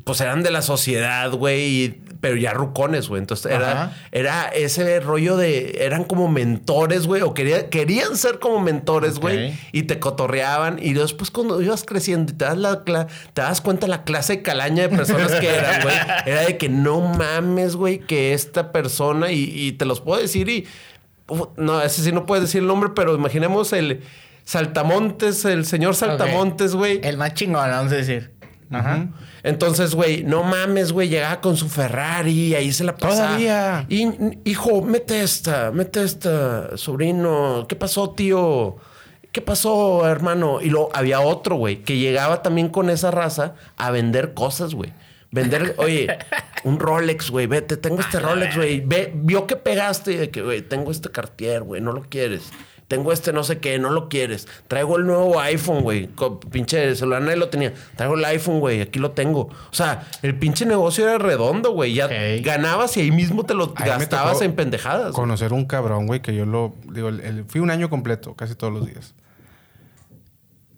pues, 0.08 0.20
eran 0.20 0.42
de 0.42 0.50
la 0.50 0.62
sociedad, 0.62 1.30
güey, 1.30 2.00
pero 2.20 2.36
ya 2.36 2.52
rucones, 2.52 3.08
güey. 3.08 3.20
Entonces, 3.20 3.46
era, 3.52 3.96
era 4.10 4.48
ese 4.48 4.98
rollo 5.00 5.36
de... 5.36 5.78
Eran 5.84 6.04
como 6.04 6.26
mentores, 6.28 7.06
güey, 7.06 7.22
o 7.22 7.32
quería- 7.34 7.70
querían 7.70 8.16
ser 8.16 8.38
como 8.40 8.58
mentores, 8.60 9.18
güey, 9.20 9.56
y 9.72 9.84
te 9.84 9.98
cotorreaban. 10.00 10.78
Y 10.82 10.94
después, 10.94 11.30
cuando 11.30 11.62
ibas 11.62 11.84
creciendo 11.84 12.32
y 12.32 12.36
te 12.36 12.44
das, 12.44 12.56
la, 12.58 12.82
te 12.84 13.42
das 13.42 13.60
cuenta 13.60 13.86
la 13.86 14.02
clase 14.04 14.36
de 14.36 14.42
calaña 14.42 14.82
de 14.88 14.88
personas 14.96 15.32
que 15.32 15.48
eran, 15.48 15.82
güey, 15.82 15.94
era 16.26 16.40
de 16.42 16.56
que 16.58 16.68
no 16.68 17.00
mames, 17.00 17.76
güey, 17.76 17.98
que 18.00 18.32
esta 18.34 18.72
persona, 18.72 19.30
y, 19.30 19.44
y 19.54 19.72
te 19.72 19.84
los 19.84 20.00
puedo 20.00 20.20
decir 20.20 20.48
y... 20.48 20.66
Uf, 21.28 21.48
No, 21.56 21.80
ese 21.82 22.02
sí 22.02 22.10
no 22.10 22.24
puedes 22.26 22.44
decir 22.46 22.62
el 22.62 22.66
nombre, 22.66 22.90
pero 22.96 23.14
imaginemos 23.14 23.72
el 23.74 24.00
Saltamontes, 24.44 25.44
el 25.44 25.66
señor 25.66 25.94
Saltamontes, 25.94 26.74
güey. 26.74 27.00
El 27.04 27.18
más 27.18 27.34
chingón, 27.34 27.68
vamos 27.70 27.92
a 27.92 27.96
decir. 27.96 28.32
Ajá. 28.70 29.08
Entonces, 29.48 29.94
güey, 29.94 30.24
no 30.24 30.42
mames, 30.42 30.92
güey, 30.92 31.08
llegaba 31.08 31.40
con 31.40 31.56
su 31.56 31.70
Ferrari 31.70 32.48
y 32.48 32.54
ahí 32.54 32.70
se 32.70 32.84
la 32.84 32.94
pasaba. 32.94 33.28
Todavía. 33.28 33.86
Y, 33.88 34.06
hijo, 34.44 34.82
mete 34.82 35.22
esta, 35.22 35.70
mete 35.70 36.02
esta, 36.02 36.76
sobrino. 36.76 37.64
¿Qué 37.66 37.74
pasó, 37.74 38.10
tío? 38.10 38.76
¿Qué 39.32 39.40
pasó, 39.40 40.06
hermano? 40.06 40.60
Y 40.60 40.68
luego 40.68 40.90
había 40.92 41.20
otro, 41.20 41.56
güey, 41.56 41.82
que 41.82 41.96
llegaba 41.96 42.42
también 42.42 42.68
con 42.68 42.90
esa 42.90 43.10
raza 43.10 43.54
a 43.78 43.90
vender 43.90 44.34
cosas, 44.34 44.74
güey. 44.74 44.92
Vender, 45.30 45.74
oye, 45.78 46.08
un 46.64 46.78
Rolex, 46.78 47.30
güey, 47.30 47.46
vete, 47.46 47.78
tengo 47.78 48.00
este 48.00 48.20
Rolex, 48.20 48.54
güey. 48.54 48.80
Ve, 48.80 49.12
vio 49.14 49.46
que 49.46 49.56
pegaste 49.56 50.12
y 50.12 50.16
de 50.16 50.30
que, 50.30 50.42
güey, 50.42 50.60
tengo 50.60 50.90
este 50.90 51.10
Cartier, 51.10 51.62
güey, 51.62 51.80
no 51.80 51.92
lo 51.92 52.02
quieres. 52.02 52.50
Tengo 52.88 53.12
este 53.12 53.32
no 53.34 53.44
sé 53.44 53.58
qué, 53.58 53.78
no 53.78 53.90
lo 53.90 54.08
quieres. 54.08 54.48
Traigo 54.66 54.96
el 54.96 55.06
nuevo 55.06 55.38
iPhone, 55.40 55.82
güey. 55.82 56.08
Pinche 56.50 56.96
celular 56.96 57.20
nadie 57.22 57.36
lo 57.36 57.50
tenía. 57.50 57.74
Traigo 57.96 58.14
el 58.14 58.24
iPhone, 58.24 58.60
güey. 58.60 58.80
Aquí 58.80 58.98
lo 58.98 59.10
tengo. 59.10 59.42
O 59.42 59.72
sea, 59.72 60.06
el 60.22 60.38
pinche 60.38 60.64
negocio 60.64 61.04
era 61.06 61.18
redondo, 61.18 61.72
güey. 61.72 61.92
Ya 61.94 62.08
ganabas 62.42 62.96
y 62.96 63.00
ahí 63.02 63.10
mismo 63.10 63.44
te 63.44 63.52
lo 63.54 63.74
gastabas 63.74 64.40
en 64.40 64.54
pendejadas. 64.56 65.12
Conocer 65.14 65.52
un 65.52 65.66
cabrón, 65.66 66.06
güey, 66.06 66.22
que 66.22 66.34
yo 66.34 66.46
lo... 66.46 66.74
Digo, 66.90 67.08
el- 67.10 67.20
el- 67.20 67.44
fui 67.44 67.60
un 67.60 67.70
año 67.70 67.90
completo, 67.90 68.34
casi 68.34 68.54
todos 68.54 68.72
los 68.72 68.86
días. 68.86 69.14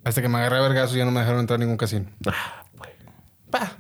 Hasta 0.03 0.21
que 0.23 0.29
me 0.29 0.39
agarré 0.39 0.57
a 0.59 0.63
vergazo 0.63 0.95
y 0.97 0.99
ya 0.99 1.05
no 1.05 1.11
me 1.13 1.21
dejaron 1.21 1.41
entrar 1.41 1.59
a 1.59 1.61
ningún 1.61 1.77
casino. 1.77 2.07
Ah, 2.27 2.65
güey. 2.77 2.91
Pa. 3.51 3.73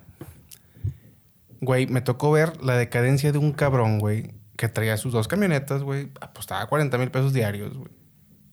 Güey, 1.61 1.87
me 1.89 2.01
tocó 2.01 2.31
ver 2.31 2.63
la 2.63 2.77
decadencia 2.77 3.33
de 3.33 3.39
un 3.39 3.53
cabrón, 3.53 3.99
güey, 3.99 4.31
que 4.57 4.69
traía 4.69 4.97
sus 4.97 5.13
dos 5.13 5.29
camionetas, 5.29 5.83
güey, 5.83 6.11
apostaba 6.21 6.65
40 6.67 6.97
mil 6.99 7.11
pesos 7.11 7.33
diarios, 7.33 7.77
güey. 7.77 7.91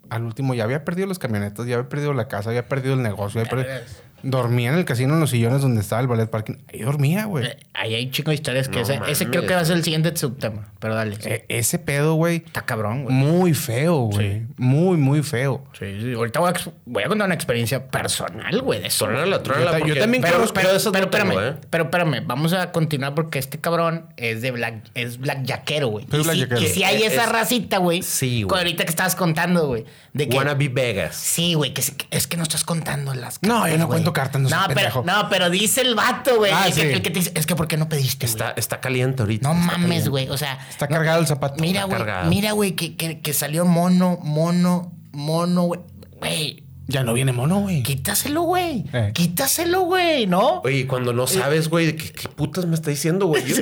Al 0.09 0.23
último 0.23 0.53
ya 0.53 0.63
había 0.63 0.83
perdido 0.85 1.07
las 1.07 1.19
camionetas, 1.19 1.65
ya 1.67 1.75
había 1.75 1.89
perdido 1.89 2.13
la 2.13 2.27
casa, 2.27 2.49
había 2.49 2.67
perdido 2.67 2.93
el 2.95 3.01
negocio. 3.03 3.41
había 3.41 3.49
perdido- 3.49 3.75
Dormía 4.23 4.69
en 4.71 4.75
el 4.77 4.85
casino 4.85 5.13
en 5.13 5.19
los 5.19 5.29
sillones 5.29 5.61
donde 5.61 5.81
estaba 5.81 6.01
el 6.01 6.07
ballet 6.07 6.29
parking. 6.29 6.55
Ahí 6.73 6.81
dormía, 6.81 7.25
güey. 7.25 7.45
Eh, 7.45 7.57
Ahí 7.73 7.93
hay 7.93 8.09
chingo 8.09 8.31
de 8.31 8.35
historias 8.35 8.67
que 8.67 8.77
No 8.81 9.05
ese, 9.05 9.27
creo 9.27 9.45
que 9.45 9.53
va 9.53 9.59
a 9.61 9.65
ser 9.65 9.77
el 9.77 9.83
siguiente 9.83 10.15
subtema. 10.17 10.71
Pero 10.79 10.95
dale. 10.95 11.15
sí. 11.15 11.29
E- 11.29 11.45
ese 11.49 11.77
pedo, 11.77 12.15
güey, 12.15 12.37
Está 12.37 12.65
cabrón, 12.65 13.03
güey. 13.03 13.15
muy 13.15 13.53
feo, 13.53 13.97
güey. 14.11 14.43
Muy, 14.57 14.97
muy 14.97 15.21
feo. 15.21 15.63
Sí, 15.77 15.85
sí. 16.01 16.13
Ahorita 16.13 16.39
voy 16.39 16.47
a, 16.49 16.51
ex- 16.51 16.69
voy 16.85 17.03
a 17.03 17.07
contar 17.07 17.25
una 17.27 17.35
experiencia 17.35 17.87
personal, 17.87 18.61
güey, 18.61 18.81
de 18.81 18.87
eso. 18.87 19.05
Trónala, 19.05 19.43
trónala, 19.43 19.79
Yo 19.79 19.87
yo 19.87 19.99
también 19.99 20.23
pero, 20.23 20.37
Pero, 20.37 20.53
pero, 20.53 20.67
pero 20.67 20.73
no 20.83 20.91
tengo, 20.91 21.05
espérame, 21.05 21.31
¿eh? 21.39 21.55
pero 21.69 21.83
espérame, 21.85 22.23
vamos 22.25 22.53
a 22.53 22.71
continuar 22.71 23.13
porque 23.13 23.37
este 23.39 23.59
cabrón 23.59 24.07
es 24.17 24.41
de 24.41 24.51
black, 24.51 24.89
es 24.95 25.19
blackjackero, 25.19 25.87
güey. 25.89 26.05
Es 26.11 26.23
blackjackero. 26.23 26.61
y 26.61 26.67
sí 26.67 26.83
hay 26.83 27.03
Es- 27.03 27.13
esa 27.13 27.25
es- 27.25 27.31
racita, 27.31 27.77
güey. 27.77 28.01
Sí, 28.01 28.41
güey. 28.43 28.49
con 28.49 28.57
Ahorita 28.57 28.83
que 28.85 28.89
estabas 28.89 29.15
contando, 29.15 29.67
güey. 29.67 29.85
De 30.13 30.27
que. 30.27 30.35
Wanna 30.37 30.55
be 30.55 30.69
Vegas. 30.69 31.15
Sí, 31.15 31.53
güey, 31.53 31.73
que, 31.73 31.81
es- 31.81 31.91
que 31.91 32.05
es 32.09 32.25
que 32.27 32.37
no 32.37 32.43
estás 32.43 32.63
contando 32.63 33.13
las 33.13 33.39
No, 33.43 33.55
cartas, 33.59 33.71
yo 33.71 33.77
no 33.77 33.87
cuento 33.87 34.06
cartas, 34.13 34.41
no 34.41 34.49
No, 34.49 34.65
pero, 34.73 35.03
no, 35.03 35.29
pero 35.29 35.49
dice 35.49 35.81
el 35.81 35.95
vato, 35.95 36.37
güey. 36.37 36.51
Ah, 36.51 36.67
el, 36.67 36.73
que- 36.73 36.81
sí. 36.81 36.87
el 36.87 37.01
que 37.01 37.09
te 37.09 37.19
dice, 37.19 37.31
es 37.35 37.45
que 37.45 37.55
¿por 37.55 37.67
qué 37.67 37.77
no 37.77 37.89
pediste? 37.89 38.25
Está, 38.25 38.51
está 38.51 38.79
caliente 38.79 39.21
ahorita. 39.23 39.47
No 39.47 39.53
mames, 39.53 40.09
güey. 40.09 40.29
O 40.29 40.37
sea. 40.37 40.57
Está 40.69 40.87
no- 40.87 40.95
cargado 40.95 41.19
el 41.21 41.27
zapato. 41.27 41.61
Mira, 41.61 41.83
güey. 41.85 42.01
Mira, 42.27 42.51
güey, 42.53 42.73
que, 42.73 42.95
que, 42.95 43.19
que 43.21 43.33
salió 43.33 43.65
mono, 43.65 44.19
mono, 44.23 44.91
mono, 45.11 45.63
güey. 45.63 46.63
Ya 46.89 47.03
no 47.03 47.13
viene 47.13 47.33
mono, 47.33 47.59
güey. 47.59 47.83
Quítaselo, 47.83 48.43
güey. 48.43 48.85
Eh. 48.93 49.11
Quítaselo, 49.13 49.81
güey, 49.81 50.25
¿no? 50.25 50.61
Oye, 50.63 50.87
cuando 50.87 51.11
no 51.11 51.27
sabes, 51.27 51.69
güey, 51.69 51.97
¿qué, 51.97 52.13
qué 52.13 52.29
putas 52.29 52.65
me 52.65 52.75
está 52.75 52.89
diciendo, 52.89 53.25
güey? 53.25 53.43
Yo, 53.43 53.55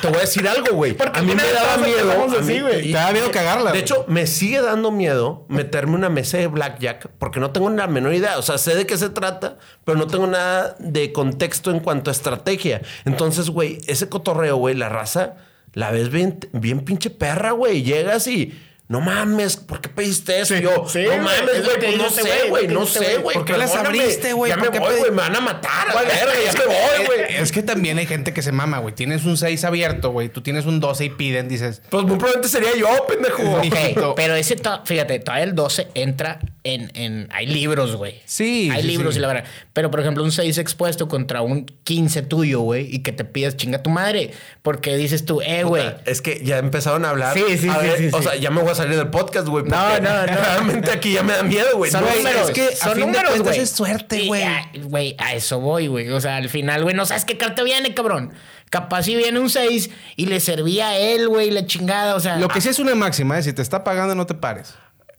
te 0.00 0.08
voy 0.08 0.16
a 0.16 0.20
decir 0.22 0.48
algo, 0.48 0.74
güey. 0.74 0.96
A 1.14 1.22
mí 1.22 1.32
me 1.32 1.44
daba 1.44 1.76
miedo. 1.76 2.26
así, 2.40 2.60
güey. 2.60 2.82
Te 2.82 2.92
da 2.92 3.12
miedo 3.12 3.30
cagarla, 3.30 3.70
De 3.70 3.78
hecho, 3.78 4.04
me 4.08 4.26
sigue 4.26 4.60
dando 4.60 4.90
miedo 4.90 5.46
meterme 5.48 5.94
una 5.94 6.08
mesa 6.08 6.38
de 6.38 6.48
blackjack 6.48 7.08
porque 7.18 7.38
no 7.38 7.52
tengo 7.52 7.70
la 7.70 7.86
menor 7.86 8.14
idea. 8.14 8.36
O 8.36 8.42
sea, 8.42 8.58
sé 8.58 8.74
de 8.74 8.84
qué 8.84 8.98
se 8.98 9.10
trata, 9.10 9.58
pero 9.84 9.96
no 9.96 10.08
tengo 10.08 10.26
nada 10.26 10.74
de 10.80 11.12
contexto 11.12 11.70
en 11.70 11.78
cuanto 11.78 12.10
a 12.10 12.12
estrategia. 12.12 12.82
Entonces, 13.04 13.48
güey, 13.50 13.78
ese 13.86 14.08
cotorreo, 14.08 14.56
güey, 14.56 14.74
la 14.74 14.88
raza, 14.88 15.36
la 15.72 15.92
ves 15.92 16.10
bien, 16.10 16.40
bien 16.52 16.80
pinche 16.80 17.10
perra, 17.10 17.52
güey. 17.52 17.84
Llegas 17.84 18.26
y. 18.26 18.52
No 18.88 19.00
mames, 19.00 19.56
¿por 19.56 19.80
qué 19.80 19.88
pediste 19.88 20.40
eso? 20.40 20.54
Sí, 20.54 20.62
yo, 20.62 20.86
sí, 20.88 21.02
no 21.02 21.16
mames, 21.24 21.64
güey, 21.64 21.76
pues 21.80 21.96
no 21.96 22.08
sé, 22.08 22.48
güey, 22.48 22.68
no 22.68 22.86
sé, 22.86 23.16
güey. 23.18 23.34
¿Por 23.34 23.44
qué 23.44 23.56
las 23.58 23.72
perdóname. 23.72 23.98
abriste, 24.00 24.32
güey? 24.32 24.50
Ya 24.52 24.58
¿Por 24.58 24.70
me 24.72 24.78
voy, 24.78 24.94
güey, 25.00 25.10
me 25.10 25.16
van 25.16 25.34
a 25.34 25.40
matar. 25.40 25.88
a 25.90 25.94
verga, 26.02 26.32
ya 26.44 26.52
me 26.52 26.66
voy, 26.66 27.06
güey. 27.06 27.36
Es 27.42 27.50
que 27.50 27.64
también 27.64 27.98
hay 27.98 28.06
gente 28.06 28.32
que 28.32 28.42
se 28.42 28.52
mama, 28.52 28.78
güey. 28.78 28.94
Tienes 28.94 29.24
un 29.24 29.36
6 29.36 29.64
abierto, 29.64 30.10
güey. 30.12 30.28
Tú 30.28 30.40
tienes 30.40 30.66
un 30.66 30.78
12 30.78 31.04
y 31.06 31.10
piden, 31.10 31.48
dices. 31.48 31.82
Pues 31.90 32.04
muy 32.04 32.12
probablemente 32.16 32.48
sería 32.48 32.76
yo, 32.76 32.88
pendejo. 33.08 33.42
Sí. 33.42 33.46
Ok, 33.66 33.74
Mijito. 33.74 34.14
pero 34.14 34.36
ese, 34.36 34.54
to- 34.54 34.82
fíjate, 34.84 35.18
todavía 35.18 35.44
el 35.44 35.54
12 35.56 35.88
entra 35.94 36.38
en, 36.62 36.90
en 36.94 37.28
hay 37.32 37.46
libros, 37.46 37.96
güey. 37.96 38.20
Sí, 38.24 38.70
Hay 38.72 38.82
sí, 38.82 38.88
libros 38.88 39.14
sí. 39.14 39.18
y 39.18 39.22
la 39.22 39.28
verdad. 39.28 39.44
Pero, 39.72 39.90
por 39.90 39.98
ejemplo, 40.00 40.22
un 40.22 40.30
6 40.30 40.58
expuesto 40.58 41.08
contra 41.08 41.42
un 41.42 41.66
15 41.66 42.22
tuyo, 42.22 42.60
güey, 42.60 42.86
y 42.94 43.00
que 43.00 43.10
te 43.12 43.24
pidas 43.24 43.56
chinga 43.56 43.82
tu 43.82 43.90
madre. 43.90 44.30
Porque 44.62 44.96
dices 44.96 45.24
tú, 45.24 45.40
eh, 45.42 45.64
güey. 45.64 45.84
Es 46.06 46.20
que 46.22 46.40
ya 46.44 46.58
empezaron 46.58 47.04
a 47.04 47.10
hablar. 47.10 47.34
Sí, 47.34 47.58
sí, 47.58 47.68
A 47.68 47.80
sí, 47.80 47.86
ver, 47.86 47.98
sí, 47.98 48.08
O 48.12 48.22
sea, 48.22 48.36
ya 48.36 48.50
me 48.50 48.60
voy 48.62 48.70
a 48.70 48.75
salir 48.76 48.96
del 48.96 49.08
podcast, 49.08 49.48
güey. 49.48 49.64
No, 49.64 50.00
no, 50.00 50.20
no. 50.20 50.26
Realmente 50.26 50.90
aquí 50.92 51.12
ya 51.12 51.22
me 51.22 51.32
da 51.32 51.42
miedo, 51.42 51.76
güey. 51.76 51.90
Son 51.90 52.04
No, 52.04 52.14
números, 52.14 52.48
es 52.48 52.54
que 52.54 52.66
a 52.68 52.76
son 52.76 52.92
fin 52.92 53.00
de 53.00 53.06
números, 53.06 53.30
cuentas 53.30 53.48
güey. 53.54 53.60
es 53.60 53.70
suerte, 53.70 54.26
güey. 54.26 54.42
ah, 54.44 54.70
Güey, 54.84 55.16
a 55.18 55.34
eso 55.34 55.60
voy, 55.60 55.86
güey. 55.88 56.08
O 56.10 56.20
sea, 56.20 56.36
al 56.36 56.48
final, 56.48 56.82
güey, 56.84 56.94
no 56.94 57.04
sabes 57.06 57.24
qué 57.24 57.36
carta 57.36 57.62
viene, 57.62 57.94
cabrón. 57.94 58.32
Capaz 58.70 59.04
si 59.04 59.14
viene 59.16 59.38
un 59.38 59.48
6 59.50 59.90
y 60.16 60.26
le 60.26 60.40
servía 60.40 60.88
a 60.88 60.96
él, 60.98 61.28
güey, 61.28 61.50
la 61.50 61.66
chingada. 61.66 62.14
O 62.16 62.20
sea, 62.20 62.36
Lo 62.36 62.48
que 62.48 62.60
sí 62.60 62.68
es 62.68 62.78
una 62.78 62.94
máxima, 62.94 63.38
es 63.38 63.44
si 63.44 63.52
te 63.52 63.62
está 63.62 63.84
pagando, 63.84 64.14
no 64.14 64.26
te 64.26 64.34
pares. 64.34 64.74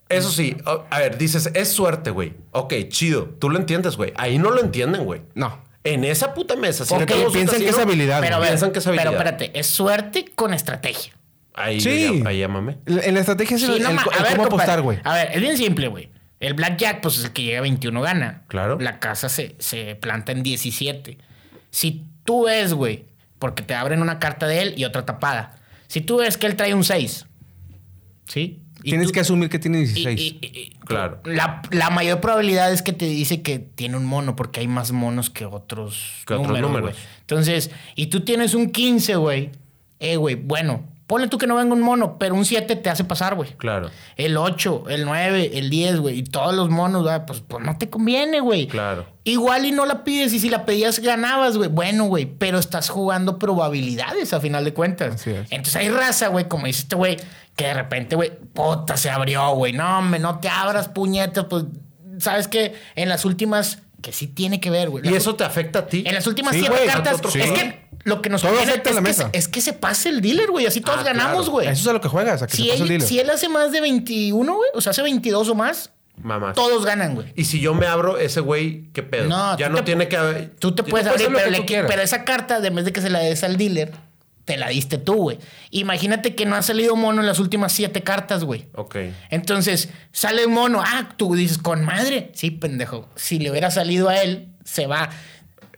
Eso 0.09 0.29
sí. 0.31 0.55
A 0.89 0.99
ver, 0.99 1.17
dices, 1.17 1.49
es 1.53 1.69
suerte, 1.69 2.11
güey. 2.11 2.33
Ok, 2.51 2.73
chido. 2.89 3.25
Tú 3.39 3.49
lo 3.49 3.57
entiendes, 3.57 3.97
güey. 3.97 4.13
Ahí 4.15 4.37
no 4.37 4.51
lo 4.51 4.61
entienden, 4.61 5.03
güey. 5.03 5.21
No. 5.33 5.65
En 5.83 6.03
esa 6.03 6.33
puta 6.33 6.55
mesa. 6.57 6.85
Si 6.85 6.93
Ok, 6.93 7.01
le 7.01 7.05
tenemos 7.05 7.27
un 7.27 7.33
piensan 7.33 7.59
que 7.59 7.69
es 7.69 7.77
habilidad, 7.77 8.19
pero, 8.21 8.35
a 8.35 8.39
ver, 8.39 8.49
Piensan 8.49 8.71
que 8.71 8.79
es 8.79 8.87
habilidad. 8.87 9.05
pero 9.11 9.17
espérate, 9.17 9.57
es 9.59 9.67
suerte 9.67 10.25
con 10.35 10.53
estrategia. 10.53 11.13
Ahí, 11.57 11.81
Sí. 11.81 12.21
ahí 12.25 12.39
llámame. 12.39 12.77
En 12.85 13.13
la 13.15 13.19
estrategia 13.19 13.57
es 13.57 13.63
el, 13.63 13.73
Sí, 13.75 13.79
no 13.81 13.89
el- 13.89 13.95
ma- 13.95 14.03
el 14.13 14.19
a 14.19 14.23
ver, 14.23 14.37
cómo 14.37 14.49
compadre, 14.49 14.73
apostar, 14.73 14.81
güey. 14.81 14.99
A 15.03 15.13
ver, 15.13 15.29
es 15.33 15.41
bien 15.41 15.57
simple, 15.57 15.87
güey. 15.87 16.09
El 16.39 16.53
blackjack, 16.53 17.01
pues 17.01 17.17
es 17.17 17.25
el 17.25 17.31
que 17.31 17.41
llega 17.43 17.57
a 17.57 17.61
21 17.61 17.99
gana. 18.01 18.43
Claro. 18.47 18.77
La 18.79 18.99
casa 18.99 19.27
se, 19.27 19.55
se 19.57 19.95
planta 19.95 20.31
en 20.31 20.43
17. 20.43 21.17
Si 21.71 22.05
tú 22.23 22.45
ves, 22.45 22.73
güey, 22.73 23.05
porque 23.39 23.63
te 23.63 23.73
abren 23.73 24.01
una 24.03 24.19
carta 24.19 24.45
de 24.47 24.61
él 24.61 24.73
y 24.77 24.85
otra 24.85 25.03
tapada. 25.05 25.55
Si 25.87 25.99
tú 26.01 26.17
ves 26.17 26.37
que 26.37 26.45
él 26.45 26.55
trae 26.55 26.73
un 26.75 26.83
6, 26.83 27.25
¿sí? 28.27 28.61
Y 28.83 28.91
Tienes 28.91 29.07
tú- 29.07 29.13
que 29.13 29.19
asumir 29.21 29.49
que 29.49 29.57
tiene 29.57 29.79
y- 29.79 29.85
16. 29.85 30.21
y- 30.21 30.39
y- 30.41 30.47
y- 30.59 30.69
Claro. 30.85 31.19
La, 31.25 31.61
la 31.71 31.89
mayor 31.89 32.21
probabilidad 32.21 32.71
es 32.71 32.81
que 32.83 32.93
te 32.93 33.05
dice 33.05 33.41
que 33.41 33.57
tiene 33.59 33.97
un 33.97 34.05
mono 34.05 34.35
porque 34.35 34.59
hay 34.59 34.67
más 34.67 34.91
monos 34.91 35.29
que 35.31 35.45
otros, 35.45 36.23
Que 36.27 36.35
otros 36.35 36.47
números, 36.47 36.71
números. 36.71 36.97
Entonces, 37.21 37.71
y 37.95 38.07
tú 38.07 38.21
tienes 38.21 38.53
un 38.53 38.69
15, 38.69 39.15
güey. 39.15 39.49
Eh, 39.99 40.15
güey, 40.17 40.35
bueno, 40.35 40.83
ponle 41.07 41.29
tú 41.29 41.37
que 41.37 41.47
no 41.47 41.55
venga 41.55 41.73
un 41.73 41.81
mono, 41.81 42.17
pero 42.19 42.35
un 42.35 42.45
7 42.45 42.75
te 42.75 42.89
hace 42.89 43.05
pasar, 43.05 43.35
güey. 43.35 43.53
Claro. 43.53 43.89
El 44.17 44.35
8, 44.35 44.83
el 44.89 45.05
9, 45.05 45.51
el 45.53 45.69
10, 45.69 45.99
güey. 45.99 46.19
Y 46.19 46.23
todos 46.23 46.53
los 46.53 46.69
monos, 46.69 47.03
güey, 47.03 47.25
pues, 47.25 47.41
pues 47.47 47.65
no 47.65 47.77
te 47.77 47.89
conviene, 47.89 48.41
güey. 48.41 48.67
Claro. 48.67 49.05
Igual 49.23 49.65
y 49.65 49.71
no 49.71 49.85
la 49.85 50.03
pides 50.03 50.33
y 50.33 50.39
si 50.39 50.49
la 50.49 50.65
pedías 50.65 50.99
ganabas, 50.99 51.57
güey. 51.57 51.69
Bueno, 51.69 52.05
güey, 52.05 52.25
pero 52.25 52.59
estás 52.59 52.89
jugando 52.89 53.39
probabilidades 53.39 54.33
a 54.33 54.41
final 54.41 54.65
de 54.65 54.73
cuentas. 54.73 55.15
Así 55.15 55.31
es. 55.31 55.51
Entonces 55.51 55.77
hay 55.77 55.89
raza, 55.89 56.27
güey, 56.27 56.47
como 56.49 56.67
dice 56.67 56.81
este 56.81 56.95
güey, 56.97 57.17
que 57.55 57.67
de 57.67 57.73
repente, 57.73 58.15
güey, 58.17 58.31
puta, 58.53 58.97
se 58.97 59.09
abrió, 59.09 59.49
güey. 59.55 59.71
No, 59.71 60.01
me 60.01 60.19
no 60.19 60.39
te 60.39 60.49
abras, 60.49 60.89
puñetas. 60.89 61.45
Pues, 61.45 61.63
¿sabes 62.19 62.49
qué? 62.49 62.75
En 62.95 63.07
las 63.07 63.23
últimas, 63.23 63.81
que 64.01 64.11
sí 64.13 64.27
tiene 64.27 64.59
que 64.59 64.69
ver, 64.69 64.89
güey. 64.89 65.07
¿Y 65.07 65.13
eso 65.15 65.35
te 65.35 65.43
afecta 65.43 65.79
a 65.79 65.87
ti? 65.87 66.03
En 66.05 66.13
las 66.15 66.25
últimas 66.27 66.53
Sí, 66.53 66.59
siete 66.61 66.75
güey, 66.75 66.87
cartas, 66.87 67.15
otro 67.15 67.29
es 67.29 67.35
juego. 67.35 67.53
que 67.55 67.87
lo 68.03 68.21
que 68.21 68.29
nos 68.29 68.41
Todo 68.41 68.53
afecta 68.59 68.89
a 68.89 68.91
es, 68.91 68.95
la 68.95 69.01
que 69.01 69.07
mesa. 69.07 69.29
se, 69.33 69.37
es 69.37 69.47
que 69.47 69.59
se 69.61 69.73
pase 69.73 70.09
el 70.09 70.21
dealer, 70.21 70.49
güey. 70.51 70.65
Así 70.65 70.81
todos 70.81 70.99
Ah, 70.99 71.03
ganamos, 71.03 71.37
claro. 71.45 71.51
güey. 71.51 71.67
Eso 71.67 71.81
es 71.81 71.87
a 71.87 71.93
lo 71.93 72.01
que 72.01 72.07
juegas, 72.07 72.41
a 72.41 72.47
que 72.47 72.55
Si 72.55 72.63
se 72.63 72.69
pase 72.69 72.75
el 72.77 72.81
él, 72.83 72.87
dealer. 72.89 73.07
si 73.07 73.19
él 73.19 73.29
hace 73.29 73.49
más 73.49 73.71
de 73.71 73.81
21, 73.81 74.55
güey, 74.55 74.69
o 74.73 74.81
sea, 74.81 74.91
hace 74.91 75.01
22 75.01 75.49
o 75.49 75.55
más, 75.55 75.91
Mamá. 76.21 76.53
todos 76.53 76.85
ganan, 76.85 77.15
güey. 77.15 77.33
Y 77.35 77.45
si 77.45 77.59
yo 77.59 77.73
me 77.73 77.85
abro, 77.87 78.17
ese 78.17 78.39
güey, 78.39 78.85
¿qué 78.93 79.03
pedo? 79.03 79.27
No, 79.27 79.57
ya 79.57 79.69
no 79.69 79.77
te- 79.77 79.83
tiene 79.83 80.07
que... 80.07 80.17
Tú 80.59 80.73
te 80.73 80.83
puedes 80.83 81.05
abrir, 81.07 81.29
le 81.31 81.61
pero 81.87 82.01
esa 82.01 82.23
carta, 82.23 82.59
de 82.59 82.69
vez 82.69 82.85
de 82.85 82.93
que 82.93 83.01
se 83.01 83.09
la 83.09 83.19
des 83.19 83.43
al 83.43 83.57
dealer, 83.57 83.91
te 84.47 84.55
la 84.55 84.69
diste 84.69 84.97
tú, 84.97 85.15
güey. 85.15 85.39
Imagínate 85.71 86.33
que 86.33 86.45
no 86.45 86.55
ha 86.55 86.61
salido 86.61 86.95
mono 86.95 87.19
en 87.19 87.27
las 87.27 87.37
últimas 87.37 87.73
siete 87.73 88.01
cartas, 88.01 88.45
güey. 88.45 88.65
Ok. 88.75 88.95
Entonces, 89.29 89.89
sale 90.13 90.47
mono. 90.47 90.81
Ah, 90.81 91.09
tú 91.17 91.35
dices, 91.35 91.57
con 91.57 91.83
madre. 91.83 92.31
Sí, 92.33 92.51
pendejo. 92.51 93.09
Si 93.17 93.39
le 93.39 93.51
hubiera 93.51 93.71
salido 93.71 94.07
a 94.07 94.21
él, 94.21 94.47
se 94.63 94.87
va. 94.87 95.09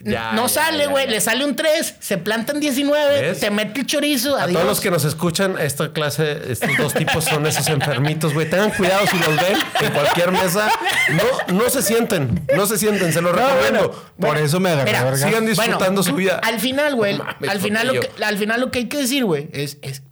Ya, 0.02 0.32
no 0.32 0.44
ya, 0.44 0.50
sale, 0.50 0.88
güey. 0.88 1.10
Le 1.10 1.20
sale 1.20 1.44
un 1.44 1.56
3, 1.56 1.96
se 2.00 2.18
plantan 2.18 2.60
19, 2.60 3.22
¿Ves? 3.22 3.40
te 3.40 3.52
mete 3.52 3.82
el 3.82 3.86
chorizo. 3.86 4.38
A 4.38 4.44
adiós. 4.44 4.54
todos 4.54 4.68
los 4.68 4.80
que 4.80 4.92
nos 4.92 5.04
escuchan, 5.04 5.58
esta 5.60 5.92
clase, 5.92 6.52
estos 6.52 6.70
dos 6.78 6.94
tipos 6.94 7.26
son 7.26 7.46
esos 7.46 7.68
enfermitos, 7.68 8.34
güey. 8.34 8.50
Tengan 8.50 8.72
cuidado 8.72 9.06
si 9.08 9.18
los 9.18 9.36
ven 9.36 9.58
en 9.82 9.92
cualquier 9.92 10.32
mesa. 10.32 10.72
No, 11.10 11.56
no 11.56 11.70
se 11.70 11.82
sienten, 11.82 12.46
no 12.56 12.66
se 12.66 12.78
sienten, 12.78 13.12
se 13.12 13.22
los 13.22 13.36
recomiendo. 13.36 14.12
Por 14.18 14.38
eso 14.38 14.60
me 14.60 14.70
agarré 14.70 14.92
Mira, 14.92 15.18
sigan 15.18 15.46
disfrutando 15.46 16.02
su 16.02 16.16
vida. 16.16 16.40
Al 16.44 16.60
final, 16.60 16.96
güey, 16.96 17.18
No 17.18 17.26
al, 17.50 17.60
final 17.60 17.88
lo 17.88 17.94
que, 17.94 18.10
al 18.24 18.38
final 18.38 18.62
lo 18.62 18.72
que 18.72 18.80
hay 18.80 18.86
que 18.86 18.98
decir, 18.98 19.26
güey, 19.26 19.50
es, 19.52 19.78
es 19.82 20.04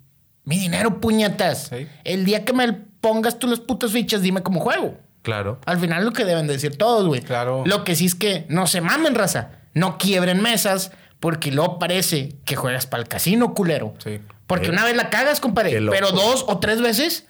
mi 0.44 0.58
dinero, 0.58 1.00
puñetas. 1.00 1.68
Sí. 1.70 1.88
El 2.04 2.26
día 2.26 2.44
que 2.44 2.52
me 2.54 2.74
pongas 2.74 3.40
tú 3.40 3.48
las 3.48 3.60
putas 3.60 3.92
fichas, 3.92 4.22
dime 4.22 4.44
cómo 4.44 4.60
juego. 4.60 4.98
Claro. 5.22 5.60
Al 5.66 5.78
final 5.78 6.06
lo 6.06 6.12
que 6.12 6.24
deben 6.26 6.48
decir 6.48 6.78
todos, 6.78 7.06
güey. 7.06 7.22
Claro. 7.22 7.64
Lo 7.66 7.84
que 7.84 7.96
sí 7.96 8.06
es 8.06 8.16
que 8.16 8.46
no 8.50 8.68
se 8.68 8.82
mamen, 8.82 9.14
raza. 9.16 9.52
No 9.78 9.98
quiebren 9.98 10.42
mesas 10.42 10.92
porque 11.20 11.52
luego 11.52 11.80
parece 11.80 12.36
que 12.46 12.56
juegas 12.56 12.86
para 12.86 13.02
el 13.04 13.10
casino, 13.10 13.54
culero. 13.54 13.94
Sí. 14.04 14.20
Porque 14.46 14.68
Eh, 14.68 14.72
una 14.72 14.86
vez 14.86 14.96
la 14.96 15.10
cagas, 15.10 15.40
compadre. 15.40 15.80
Pero 15.90 16.12
dos 16.12 16.46
o 16.48 16.60
tres 16.60 16.82
veces. 16.82 17.26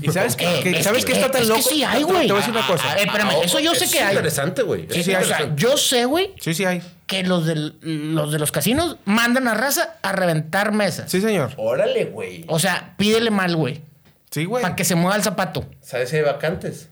¿Y 0.00 0.10
sabes 0.12 0.36
qué, 0.36 0.44
eh, 0.46 0.78
es 0.78 0.84
¿sabes 0.84 1.04
que- 1.04 1.12
qué 1.12 1.18
está 1.18 1.30
tan 1.32 1.42
es 1.42 1.48
que 1.48 1.56
loco? 1.56 1.70
sí 1.70 1.82
hay, 1.82 1.98
Te- 1.98 2.04
güey. 2.04 2.26
Te 2.28 2.32
voy 2.32 2.40
a 2.40 2.46
decir 2.46 2.56
una 2.56 2.66
cosa. 2.66 2.84
Ah, 2.88 2.96
eh, 2.98 3.04
espérame, 3.04 3.30
eso 3.44 3.58
yo 3.58 3.74
sé 3.74 3.84
Es 3.86 3.92
que 3.92 4.00
hay. 4.00 4.12
interesante, 4.14 4.62
güey. 4.62 4.86
Sí, 4.90 5.00
Es 5.00 5.06
sí 5.06 5.14
hay. 5.14 5.24
O 5.24 5.26
sea, 5.26 5.54
yo 5.56 5.76
sé, 5.76 6.04
güey, 6.04 6.34
Sí, 6.40 6.54
sí 6.54 6.64
hay. 6.64 6.82
que 7.06 7.24
los, 7.24 7.46
del- 7.46 7.74
los 7.82 8.30
de 8.32 8.38
los 8.38 8.52
casinos 8.52 8.96
mandan 9.06 9.48
a 9.48 9.54
raza 9.54 9.96
a 10.02 10.12
reventar 10.12 10.70
mesas. 10.72 11.10
Sí, 11.10 11.20
señor. 11.20 11.50
Órale, 11.56 12.04
güey. 12.06 12.44
O 12.48 12.58
sea, 12.60 12.94
pídele 12.96 13.30
mal, 13.30 13.56
güey. 13.56 13.82
Sí, 14.30 14.44
güey. 14.44 14.62
Para 14.62 14.76
que 14.76 14.84
se 14.84 14.94
mueva 14.94 15.16
el 15.16 15.22
zapato. 15.24 15.64
¿Sabes 15.80 16.10
si 16.10 16.16
hay 16.16 16.22
vacantes? 16.22 16.88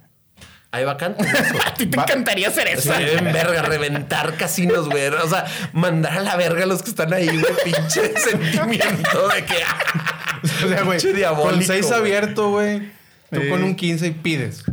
Hay 0.74 0.84
vacantes. 0.84 1.26
A 1.66 1.74
ti 1.74 1.86
te 1.86 1.96
Va- 1.96 2.02
encantaría 2.02 2.48
hacer 2.48 2.66
eso. 2.68 2.92
Se 2.92 2.98
deben 2.98 3.32
verga, 3.32 3.62
reventar 3.62 4.36
casinos, 4.36 4.88
güey. 4.88 5.06
O 5.06 5.28
sea, 5.28 5.44
mandar 5.72 6.14
a 6.18 6.20
la 6.20 6.36
verga 6.36 6.64
a 6.64 6.66
los 6.66 6.82
que 6.82 6.90
están 6.90 7.12
ahí, 7.12 7.28
güey. 7.28 7.44
Pinche 7.64 8.12
sentimiento 8.18 9.28
de 9.28 9.44
que. 9.44 10.64
O 10.64 10.68
sea, 10.68 10.82
güey, 10.82 10.98
Pinche 10.98 11.12
diabólico, 11.16 11.54
con 11.58 11.62
6 11.64 11.86
güey. 11.86 11.98
abierto, 12.00 12.50
güey. 12.50 12.80
Tú 13.30 13.40
Sí. 13.40 13.48
con 13.48 13.62
un 13.64 13.74
15 13.76 14.06
y 14.06 14.10
pides. 14.12 14.64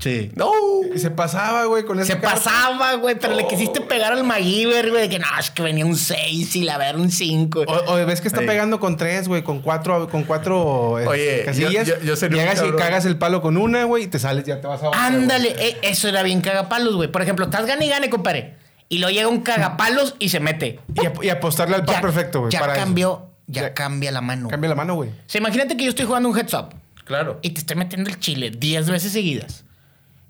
Sí. 0.00 0.30
No. 0.36 0.50
Y 0.94 0.98
se 0.98 1.10
pasaba, 1.10 1.64
güey, 1.66 1.84
con 1.84 1.98
esa 2.00 2.14
Se 2.14 2.20
carta. 2.20 2.34
pasaba, 2.36 2.94
güey, 2.94 3.16
pero 3.18 3.34
le 3.34 3.46
quisiste 3.46 3.80
pegar 3.80 4.12
al 4.12 4.24
MacGyver, 4.24 4.90
güey, 4.90 5.02
de 5.02 5.08
que 5.08 5.18
no, 5.18 5.26
es 5.38 5.50
que 5.50 5.62
venía 5.62 5.84
un 5.86 5.96
6 5.96 6.56
y 6.56 6.62
la 6.62 6.78
ver 6.78 6.96
un 6.96 7.10
5. 7.10 7.64
O, 7.66 7.92
o 7.92 8.06
ves 8.06 8.20
que 8.20 8.28
está 8.28 8.40
pegando 8.40 8.80
con 8.80 8.96
tres, 8.96 9.28
güey, 9.28 9.42
con 9.42 9.60
cuatro, 9.60 10.08
con 10.08 10.24
cuatro 10.24 10.98
eh, 11.00 11.06
Oye, 11.06 11.42
casillas. 11.44 11.86
yo- 11.86 11.98
yo- 12.00 12.14
yo 12.16 12.28
Llegas 12.28 12.62
y 12.66 12.70
cagas 12.72 13.04
el 13.04 13.16
palo 13.18 13.40
con 13.42 13.56
una, 13.56 13.84
güey, 13.84 14.04
y 14.04 14.06
te 14.08 14.18
sales, 14.18 14.44
ya 14.44 14.60
te 14.60 14.66
vas 14.66 14.82
a 14.82 14.88
otra, 14.88 15.06
Ándale, 15.06 15.54
eh, 15.58 15.76
eso 15.82 16.08
era 16.08 16.22
bien 16.22 16.40
cagapalos, 16.40 16.94
güey. 16.96 17.10
Por 17.10 17.22
ejemplo, 17.22 17.44
estás 17.46 17.66
gane 17.66 17.86
y 17.86 17.88
gane, 17.88 18.10
compadre. 18.10 18.56
Y 18.88 18.98
luego 18.98 19.14
llega 19.14 19.28
un 19.28 19.40
cagapalos 19.40 20.16
y 20.18 20.28
se 20.28 20.40
mete. 20.40 20.78
Y, 21.00 21.06
ap- 21.06 21.24
y 21.24 21.30
apostarle 21.30 21.76
al 21.76 21.84
par 21.84 21.96
Ya- 21.96 22.00
perfecto, 22.02 22.40
güey. 22.40 22.52
Ya 22.52 22.60
para 22.60 22.74
eso. 22.74 22.84
cambió, 22.84 23.30
ya, 23.46 23.62
Ya- 23.62 23.74
cambia 23.74 24.10
la 24.12 24.20
mano. 24.20 24.48
Cambia 24.48 24.68
la 24.68 24.74
mano, 24.76 24.94
güey. 24.94 25.10
O 25.10 25.14
sea, 25.26 25.38
imagínate 25.40 25.76
que 25.76 25.84
yo 25.84 25.90
estoy 25.90 26.04
jugando 26.06 26.28
un 26.28 26.36
heads 26.38 26.52
up 26.54 26.74
Claro. 27.04 27.38
y 27.42 27.50
te 27.50 27.60
estoy 27.60 27.76
metiendo 27.76 28.10
el 28.10 28.18
chile 28.18 28.50
10 28.50 28.90
veces 28.90 29.12
seguidas. 29.12 29.64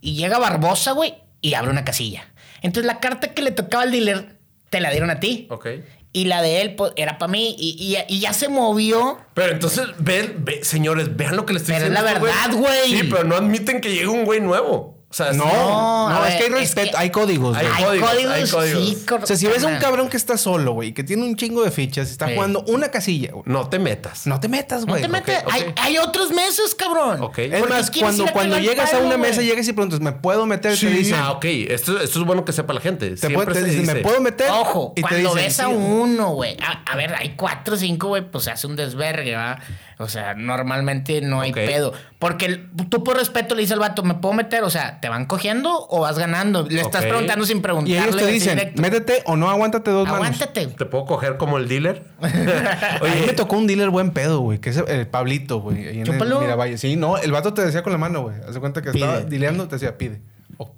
Y 0.02 0.14
llega 0.16 0.38
Barbosa, 0.38 0.92
güey, 0.92 1.14
y 1.40 1.54
abre 1.54 1.70
una 1.70 1.84
casilla. 1.84 2.28
Entonces 2.60 2.86
la 2.86 3.00
carta 3.00 3.32
que 3.32 3.40
le 3.40 3.52
tocaba 3.52 3.84
al 3.84 3.90
dealer 3.92 4.36
te 4.68 4.80
la 4.80 4.90
dieron 4.90 5.08
a 5.10 5.18
ti. 5.20 5.46
Ok. 5.50 5.66
Y 6.12 6.26
la 6.26 6.42
de 6.42 6.60
él 6.60 6.74
pues, 6.74 6.92
era 6.96 7.16
para 7.16 7.32
mí. 7.32 7.56
Y, 7.58 7.76
y- 7.78 8.14
y 8.14 8.20
ya 8.20 8.34
se 8.34 8.48
movió. 8.50 9.18
Pero 9.32 9.52
entonces, 9.52 9.86
ven, 9.98 10.44
ve- 10.44 10.62
señores, 10.62 11.16
vean 11.16 11.36
lo 11.36 11.46
que 11.46 11.54
les 11.54 11.62
estoy 11.62 11.76
Pero 11.76 11.86
es 11.86 11.90
diciendo. 11.92 12.12
la 12.20 12.26
este 12.26 12.36
verdad, 12.52 12.58
güey. 12.58 12.90
Sí, 13.00 13.08
pero 13.10 13.24
no 13.24 13.36
admiten 13.36 13.80
que 13.80 13.88
llegue 13.90 14.08
un 14.08 14.24
güey 14.26 14.40
nuevo. 14.40 14.91
O 15.12 15.14
sea, 15.14 15.32
No, 15.34 15.44
No, 15.44 16.08
no, 16.08 16.24
es 16.24 16.36
que 16.36 16.44
hay 16.44 16.48
es 16.48 16.52
respeto, 16.52 16.90
que- 16.92 16.96
hay 16.96 17.10
códigos, 17.10 17.54
Hay 17.54 17.66
güey. 17.66 17.76
Hay 17.76 17.84
códigos, 17.84 18.10
códigos, 18.10 18.32
hay 18.32 18.50
códigos. 18.50 18.88
sí, 18.88 19.06
O 19.22 19.26
sea, 19.26 19.36
si 19.36 19.46
ves 19.46 19.62
a 19.62 19.66
un 19.66 19.76
cabrón 19.76 20.08
que 20.08 20.16
está 20.16 20.38
solo, 20.38 20.72
güey, 20.72 20.94
que 20.94 21.04
tiene 21.04 21.22
un 21.24 21.36
chingo 21.36 21.62
de 21.62 21.70
fichas 21.70 22.08
y 22.08 22.12
está 22.12 22.28
Sí. 22.28 22.34
jugando 22.34 22.64
una 22.66 22.88
casilla, 22.90 23.30
güey. 23.32 23.42
no 23.44 23.68
te 23.68 23.78
metas. 23.78 24.26
No 24.26 24.40
te 24.40 24.48
metas, 24.48 24.80
No 24.86 24.92
güey. 24.92 25.02
te 25.02 25.08
metes. 25.08 25.42
ok. 25.44 25.52
Hay, 25.52 25.74
hay 25.76 25.98
otros 25.98 26.30
meses, 26.30 26.74
cabrón. 26.74 27.20
Ok. 27.22 27.38
Es 27.40 27.68
más, 27.68 27.90
cuando, 27.90 28.26
cuando 28.32 28.58
llegas 28.58 28.94
a 28.94 28.98
una 29.00 29.18
mesa, 29.18 29.42
llegas 29.42 29.68
y 29.68 29.72
preguntas, 29.74 30.00
¿me 30.00 30.12
puedo 30.12 30.46
meter? 30.46 30.78
Te 30.78 30.86
dicen, 30.86 31.16
Ah, 31.18 31.32
ok. 31.32 31.44
Esto, 31.44 32.00
esto 32.00 32.18
es 32.20 32.24
bueno 32.26 32.44
que 32.46 32.52
sepa 32.52 32.72
la 32.72 32.80
gente. 32.80 33.10
te, 33.10 33.16
Siempre 33.18 33.44
puede- 33.44 33.52
te 33.52 33.60
se 33.60 33.64
dicen, 33.66 33.82
dice, 33.82 33.94
¿me 33.94 34.00
puedo 34.00 34.20
meter? 34.22 34.50
Ojo, 34.50 34.92
Y 34.96 35.02
te 35.02 35.08
cuando 35.08 35.18
dicen, 35.34 35.34
ves 35.44 35.60
a 35.60 35.66
sí. 35.66 35.72
uno, 35.74 36.30
güey. 36.30 36.56
A, 36.62 36.90
a 36.90 36.96
ver, 36.96 37.14
hay 37.14 37.34
cuatro 37.36 37.74
o 37.74 37.76
cinco, 37.76 38.08
güey, 38.08 38.22
pues 38.30 38.44
se 38.44 38.50
hace 38.50 38.66
un 38.66 38.76
desvergue, 38.76 39.34
¿va? 39.36 39.58
O 40.02 40.08
sea, 40.08 40.34
normalmente 40.34 41.20
no 41.20 41.40
hay 41.40 41.52
pedo. 41.52 41.92
Porque 42.18 42.46
el- 42.46 42.70
tú 42.88 43.02
por 43.02 43.16
respeto 43.16 43.54
le 43.54 43.62
dices 43.62 43.72
al 43.74 43.80
vato, 43.80 44.02
¿me 44.02 44.14
puedo 44.14 44.32
meter? 44.34 44.62
O 44.62 44.70
sea, 44.70 45.00
¿te 45.00 45.08
van 45.08 45.26
cogiendo 45.26 45.86
o 45.90 46.00
vas 46.00 46.18
ganando? 46.18 46.66
Le 46.68 46.80
estás 46.80 47.04
preguntando 47.04 47.44
sin 47.46 47.58
Y 47.58 47.60
preguntarle. 47.60 47.98
ellos 48.02 48.16
te 48.16 48.26
dicen, 48.26 48.58
directo. 48.58 48.82
métete 48.82 49.22
o 49.26 49.36
no, 49.36 49.50
aguántate 49.50 49.90
dos 49.90 50.04
manos. 50.06 50.26
Aguántate. 50.26 50.66
¿Te 50.68 50.84
puedo 50.86 51.04
coger 51.06 51.36
como 51.36 51.58
el 51.58 51.68
dealer? 51.68 52.04
Oye, 52.20 52.32
a 53.12 53.14
mí 53.14 53.26
me 53.26 53.32
tocó 53.32 53.56
un 53.56 53.66
dealer 53.66 53.90
buen 53.90 54.10
pedo, 54.10 54.40
güey, 54.40 54.58
que 54.58 54.70
es 54.70 54.76
el 54.76 55.06
Pablito, 55.06 55.60
güey, 55.60 55.88
ahí 55.88 56.00
en 56.00 56.06
el. 56.06 56.38
Miravalle. 56.38 56.78
Sí, 56.78 56.96
no, 56.96 57.18
el 57.18 57.32
vato 57.32 57.52
te 57.54 57.64
decía 57.64 57.82
con 57.82 57.92
la 57.92 57.98
mano, 57.98 58.22
güey. 58.22 58.36
Haz 58.46 58.54
de 58.54 58.60
cuenta 58.60 58.82
que 58.82 58.90
estaba 58.90 59.20
dileando, 59.20 59.66
te 59.68 59.76
decía, 59.76 59.98
pide. 59.98 60.20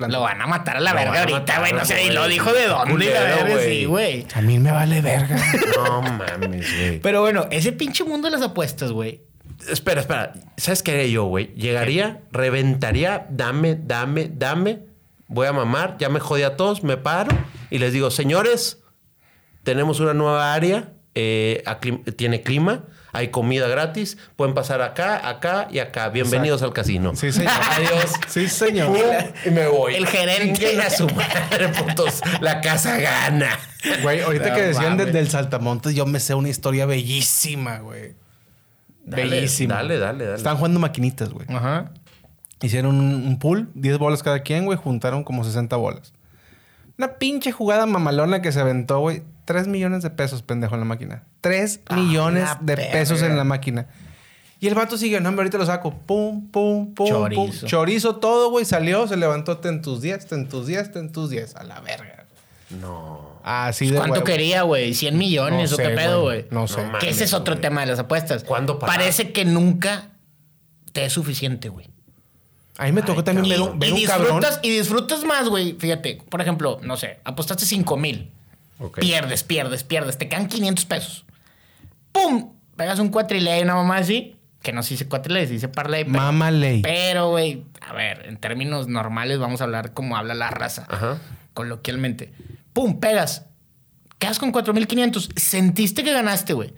Lo 0.08 0.20
van 0.20 0.40
a 0.40 0.46
matar 0.46 0.76
a 0.78 0.80
la 0.80 0.90
Lo 0.92 0.96
verga 0.96 1.20
ahorita, 1.20 1.58
güey. 1.60 1.72
No 1.72 1.84
sé, 1.84 2.04
y 2.04 2.10
lo 2.10 2.26
dijo 2.28 2.52
de 2.52 2.66
dónde, 2.66 2.90
Culero, 2.92 3.46
güey. 3.46 3.68
sí, 3.78 3.84
güey. 3.84 4.26
A 4.34 4.40
mí 4.40 4.58
me 4.58 4.70
vale 4.70 5.00
verga. 5.00 5.36
No 5.76 6.02
mames, 6.02 6.66
güey. 6.78 7.00
Pero 7.00 7.20
bueno, 7.20 7.46
ese 7.50 7.72
pinche 7.72 8.04
mundo 8.04 8.28
de 8.28 8.32
las 8.36 8.42
apuestas, 8.42 8.92
güey. 8.92 9.22
Espera, 9.68 10.00
espera. 10.00 10.32
¿Sabes 10.56 10.82
qué 10.82 10.92
haría 10.92 11.06
yo, 11.06 11.24
güey? 11.24 11.52
Llegaría, 11.54 12.20
reventaría, 12.32 13.26
dame, 13.30 13.76
dame, 13.76 14.30
dame. 14.32 14.80
Voy 15.26 15.46
a 15.46 15.52
mamar, 15.52 15.96
ya 15.98 16.08
me 16.08 16.20
jodí 16.20 16.42
a 16.42 16.56
todos, 16.56 16.82
me 16.84 16.96
paro 16.96 17.36
y 17.70 17.78
les 17.78 17.92
digo, 17.92 18.10
señores, 18.10 18.82
tenemos 19.62 19.98
una 20.00 20.12
nueva 20.14 20.52
área, 20.54 20.92
eh, 21.14 21.64
tiene 22.16 22.42
clima, 22.42 22.84
hay 23.14 23.28
comida 23.28 23.68
gratis, 23.68 24.18
pueden 24.36 24.54
pasar 24.54 24.82
acá, 24.82 25.26
acá 25.28 25.68
y 25.70 25.78
acá. 25.78 26.08
Bienvenidos 26.10 26.62
al 26.62 26.72
casino. 26.72 27.14
Sí, 27.14 27.32
señor. 27.32 27.52
Adiós. 27.70 28.12
Sí, 28.28 28.48
señor. 28.48 28.94
Y 29.46 29.50
me 29.50 29.66
voy. 29.68 29.94
El 29.94 30.06
gerente. 30.06 30.80
A 30.82 30.90
su 30.90 31.06
madre, 31.08 31.68
putos. 31.68 32.20
La 32.40 32.60
casa 32.60 32.98
gana. 32.98 33.58
Güey, 34.02 34.20
ahorita 34.22 34.48
No 34.50 34.54
que 34.56 34.62
decían 34.62 34.96
de- 34.96 35.04
mames. 35.04 35.12
del 35.14 35.30
saltamontes, 35.30 35.94
yo 35.94 36.06
me 36.06 36.18
sé 36.18 36.34
una 36.34 36.48
historia 36.48 36.86
bellísima, 36.86 37.78
güey. 37.78 38.14
Dale, 39.04 39.24
Bellísima. 39.30 39.74
Dale, 39.76 39.98
dale, 39.98 40.24
dale. 40.24 40.36
Estaban 40.36 40.56
jugando 40.56 40.80
maquinitas, 40.80 41.28
güey. 41.30 41.46
Ajá. 41.50 41.92
Hicieron 42.62 42.96
un, 42.98 43.14
un 43.26 43.38
pool, 43.38 43.68
10 43.74 43.98
bolas 43.98 44.22
cada 44.22 44.40
quien, 44.42 44.64
güey. 44.64 44.78
Juntaron 44.78 45.22
como 45.22 45.44
60 45.44 45.76
bolas. 45.76 46.13
Una 46.96 47.14
pinche 47.14 47.52
jugada 47.52 47.86
mamalona 47.86 48.40
que 48.42 48.52
se 48.52 48.60
aventó, 48.60 49.00
güey. 49.00 49.22
3 49.46 49.66
millones 49.66 50.02
de 50.02 50.10
pesos, 50.10 50.42
pendejo, 50.42 50.74
en 50.74 50.80
la 50.80 50.86
máquina. 50.86 51.24
3 51.40 51.80
millones 51.94 52.44
la 52.44 52.58
de 52.60 52.76
pesos 52.76 53.22
en 53.22 53.36
la 53.36 53.44
máquina. 53.44 53.86
Y 54.60 54.68
el 54.68 54.74
vato 54.74 54.96
siguió, 54.96 55.20
no, 55.20 55.28
hombre, 55.28 55.42
ahorita 55.42 55.58
lo 55.58 55.66
saco. 55.66 55.92
Pum, 56.06 56.48
pum, 56.50 56.94
pum. 56.94 57.06
Chorizo. 57.06 57.42
Pum. 57.42 57.68
Chorizo 57.68 58.16
todo, 58.16 58.50
güey. 58.50 58.64
Salió, 58.64 59.06
se 59.06 59.16
levantó, 59.16 59.58
ten 59.58 59.82
tus 59.82 60.00
10, 60.00 60.26
ten 60.26 60.48
tus 60.48 60.66
10, 60.66 60.92
ten 60.92 61.12
tus 61.12 61.28
10. 61.30 61.56
A 61.56 61.64
la 61.64 61.80
verga. 61.80 62.24
No. 62.80 63.40
Así 63.42 63.90
de 63.90 63.98
¿Cuánto 63.98 64.24
quería, 64.24 64.62
güey? 64.62 64.92
¿100 64.92 65.12
millones 65.12 65.70
No 65.70 65.76
o 65.76 65.78
qué 65.78 65.90
pedo, 65.90 66.22
güey. 66.22 66.46
No 66.50 66.66
sé. 66.66 66.86
No 66.86 66.98
Que 66.98 67.10
ese 67.10 67.24
es 67.24 67.34
otro 67.34 67.58
tema 67.58 67.82
de 67.82 67.88
las 67.88 67.98
apuestas. 67.98 68.44
¿Cuándo 68.44 68.78
pagar? 68.78 68.96
Parece 68.96 69.32
que 69.32 69.44
nunca 69.44 70.12
te 70.92 71.04
es 71.04 71.12
suficiente, 71.12 71.68
güey. 71.68 71.90
A 72.78 72.84
mí 72.86 72.92
me 72.92 73.02
tocó 73.02 73.22
también 73.22 73.48
ver, 73.48 73.60
un- 73.60 73.78
ver 73.78 73.90
y 73.90 73.92
un 73.92 74.04
cabrón. 74.04 74.40
disfrutas, 74.40 74.60
y 74.62 74.70
disfrutas 74.70 75.24
más, 75.24 75.48
güey. 75.48 75.74
Fíjate, 75.78 76.20
por 76.28 76.40
ejemplo, 76.40 76.80
no 76.82 76.96
sé, 76.96 77.20
apostaste 77.24 77.64
5 77.66 77.96
mil. 77.96 78.30
Pierdes, 79.00 79.44
pierdes, 79.44 79.84
pierdes. 79.84 80.18
Te 80.18 80.28
quedan 80.28 80.48
500 80.48 80.84
pesos. 80.84 81.24
¡Pum! 82.12 82.52
Pegas 82.76 82.98
un 82.98 83.08
cuatriley, 83.08 83.62
una 83.62 83.74
mamá 83.76 83.98
así. 83.98 84.36
Que 84.62 84.72
no 84.72 84.82
se 84.82 84.94
dice 84.94 85.06
cuatriley, 85.06 85.46
se 85.46 85.52
dice 85.52 85.68
parlay. 85.68 86.04
Mama 86.04 86.50
ley. 86.50 86.80
Pero, 86.82 87.30
güey, 87.30 87.64
a 87.80 87.92
ver, 87.92 88.26
en 88.26 88.38
términos 88.38 88.88
normales 88.88 89.38
vamos 89.38 89.60
a 89.60 89.64
hablar 89.64 89.92
como 89.92 90.16
habla 90.16 90.34
la 90.34 90.50
raza. 90.50 90.86
Ajá. 90.88 91.20
Coloquialmente. 91.52 92.32
¡Pum! 92.72 92.98
Pegas. 92.98 93.44
Quedas 94.18 94.38
con 94.38 94.52
4.500. 94.52 95.30
Sentiste 95.36 96.02
que 96.02 96.12
ganaste, 96.12 96.54
güey. 96.54 96.72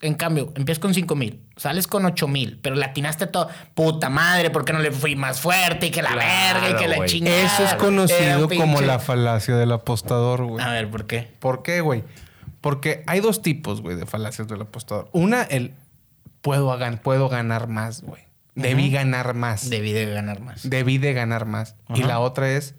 En 0.00 0.14
cambio, 0.14 0.52
empiezas 0.56 0.80
con 0.80 0.92
5,000. 0.92 1.40
Sales 1.58 1.86
con 1.86 2.06
8,000. 2.06 2.60
Pero 2.62 2.76
latinaste 2.76 3.26
todo. 3.26 3.48
Puta 3.74 4.08
madre, 4.08 4.48
¿por 4.48 4.64
qué 4.64 4.72
no 4.72 4.78
le 4.78 4.90
fui 4.90 5.14
más 5.16 5.40
fuerte? 5.40 5.86
Y 5.88 5.90
que 5.90 6.00
la 6.00 6.12
Claro, 6.12 6.60
verga 6.62 6.70
y 6.70 6.82
que 6.82 6.88
la 6.88 7.04
chingada. 7.04 7.36
Eso 7.42 7.64
es 7.64 7.74
conocido 7.74 8.48
como 8.48 8.80
la 8.80 8.98
falacia 8.98 9.56
del 9.56 9.72
apostador, 9.72 10.44
güey. 10.44 10.64
A 10.64 10.70
ver, 10.70 10.88
¿por 10.90 11.06
qué? 11.06 11.28
¿Por 11.38 11.62
qué, 11.62 11.80
güey? 11.82 12.04
Porque 12.62 13.04
hay 13.06 13.20
dos 13.20 13.42
tipos, 13.42 13.82
güey, 13.82 13.96
de 13.96 14.06
falacias 14.06 14.48
del 14.48 14.62
apostador. 14.62 15.08
Una, 15.12 15.42
el 15.42 15.74
puedo, 16.40 16.76
gan- 16.78 17.00
puedo 17.00 17.28
ganar 17.28 17.68
más, 17.68 18.02
güey. 18.02 18.22
Debí 18.54 18.90
ganar 18.90 19.34
más. 19.34 19.70
Debí 19.70 19.92
de 19.92 20.06
ganar 20.06 20.40
más. 20.40 20.68
Debí 20.68 20.98
de 20.98 21.12
ganar 21.12 21.44
más. 21.44 21.76
Y 21.94 22.02
la 22.02 22.18
otra 22.18 22.50
es, 22.50 22.74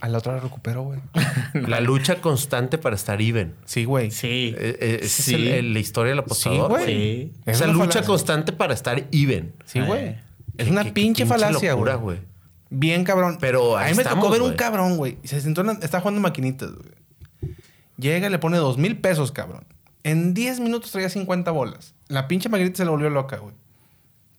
a 0.00 0.08
la 0.08 0.18
otra 0.18 0.34
la 0.34 0.40
recupero, 0.40 0.82
güey. 0.82 1.00
La 1.54 1.80
lucha 1.80 2.20
constante 2.20 2.78
para 2.78 2.94
estar 2.96 3.20
even. 3.22 3.54
Sí, 3.64 3.84
güey. 3.84 4.10
Sí. 4.10 4.54
Eh, 4.58 4.78
eh, 4.80 5.08
Sí. 5.08 5.34
es 5.34 5.40
el- 5.40 5.48
el- 5.48 5.72
la 5.74 5.78
historia 5.80 6.10
del 6.10 6.18
apostador. 6.20 6.70
güey. 6.70 6.86
Sí. 6.86 7.32
Es 7.46 7.56
Esa 7.56 7.64
una 7.64 7.72
lucha 7.74 7.86
falacia. 7.86 8.06
constante 8.06 8.52
para 8.52 8.74
estar 8.74 9.04
even. 9.12 9.54
Sí, 9.64 9.80
güey. 9.80 10.04
Eh. 10.06 10.20
Es 10.56 10.68
una 10.68 10.82
qué- 10.84 10.88
qué 10.90 10.94
pinche 10.94 11.26
falacia, 11.26 11.72
locura, 11.72 11.94
güey. 11.94 12.16
güey. 12.18 12.28
Bien 12.70 13.04
cabrón. 13.04 13.38
Pero 13.40 13.76
a 13.76 13.82
ahí 13.82 13.92
mí 13.92 13.98
me 13.98 14.04
tocó 14.04 14.28
ver 14.30 14.42
un 14.42 14.54
cabrón, 14.54 14.96
güey. 14.96 15.18
Y 15.22 15.28
se 15.28 15.40
sentó, 15.40 15.62
en 15.62 15.66
la- 15.68 15.72
está 15.74 16.00
jugando 16.00 16.20
maquinitas, 16.20 16.70
güey. 16.72 17.54
Llega, 17.96 18.28
le 18.28 18.38
pone 18.38 18.58
dos 18.58 18.78
mil 18.78 18.98
pesos, 18.98 19.32
cabrón. 19.32 19.64
En 20.04 20.32
10 20.34 20.60
minutos 20.60 20.90
traía 20.92 21.08
50 21.08 21.50
bolas. 21.50 21.94
La 22.08 22.28
pinche 22.28 22.48
maquinita 22.48 22.76
se 22.78 22.84
le 22.84 22.90
volvió 22.90 23.10
loca, 23.10 23.36
güey. 23.38 23.54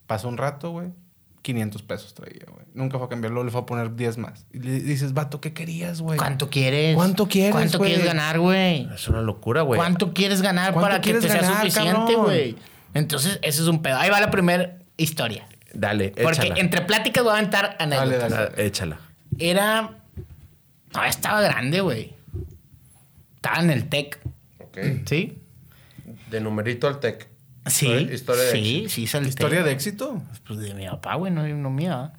Pasó 0.07 0.27
un 0.29 0.37
rato, 0.37 0.71
güey. 0.71 0.89
500 1.53 1.81
pesos 1.83 2.13
traía, 2.13 2.45
güey. 2.47 2.65
Nunca 2.73 2.97
fue 2.97 3.07
a 3.07 3.09
cambiarlo, 3.09 3.43
le 3.43 3.49
fue 3.51 3.61
a 3.61 3.65
poner 3.65 3.95
10 3.95 4.17
más. 4.19 4.45
Y 4.53 4.59
le 4.59 4.79
dices, 4.79 5.13
vato, 5.13 5.41
¿qué 5.41 5.51
querías, 5.53 5.99
güey? 6.01 6.17
¿Cuánto 6.17 6.49
quieres? 6.49 6.95
¿Cuánto 6.95 7.27
quieres, 7.27 7.51
¿Cuánto 7.53 7.77
güey? 7.79 7.89
quieres 7.91 8.05
ganar, 8.05 8.39
güey? 8.39 8.87
Es 8.93 9.07
una 9.07 9.21
locura, 9.21 9.63
güey. 9.63 9.77
¿Cuánto 9.79 10.13
quieres 10.13 10.41
ganar 10.41 10.73
¿Cuánto 10.73 10.89
para 10.89 11.01
que 11.01 11.13
te 11.15 11.21
sea 11.27 11.43
suficiente, 11.43 11.93
cabrón? 12.13 12.23
güey? 12.25 12.55
Entonces, 12.93 13.39
ese 13.41 13.61
es 13.61 13.67
un 13.67 13.81
pedo. 13.81 13.97
Ahí 13.97 14.09
va 14.09 14.19
la 14.19 14.29
primera 14.31 14.77
historia. 14.97 15.47
Dale, 15.73 16.09
Porque 16.11 16.41
échala. 16.41 16.55
entre 16.59 16.81
pláticas 16.81 17.23
voy 17.23 17.31
a 17.33 17.37
aventar 17.37 17.75
anécdotas. 17.79 18.31
dale. 18.31 18.51
Ah, 18.57 18.61
échala. 18.61 18.99
Era. 19.37 19.91
No, 20.93 21.03
estaba 21.03 21.41
grande, 21.41 21.81
güey. 21.81 22.13
Estaba 23.35 23.61
en 23.61 23.69
el 23.69 23.87
TEC. 23.89 24.19
Ok. 24.59 24.77
¿Sí? 25.05 25.37
De 26.29 26.41
numerito 26.41 26.87
al 26.87 26.99
tech. 26.99 27.28
Sí. 27.69 27.85
Historia- 27.87 28.13
historia 28.13 28.43
de 28.43 28.51
sí, 28.51 28.57
éxito. 28.77 28.89
sí, 28.89 29.07
salté. 29.07 29.29
¿Historia 29.29 29.63
de 29.63 29.71
éxito? 29.71 30.21
Pues 30.47 30.59
de 30.59 30.73
mi 30.73 30.85
papá, 30.87 31.15
güey, 31.15 31.31
no, 31.31 31.47
no 31.47 31.69
mía. 31.69 32.13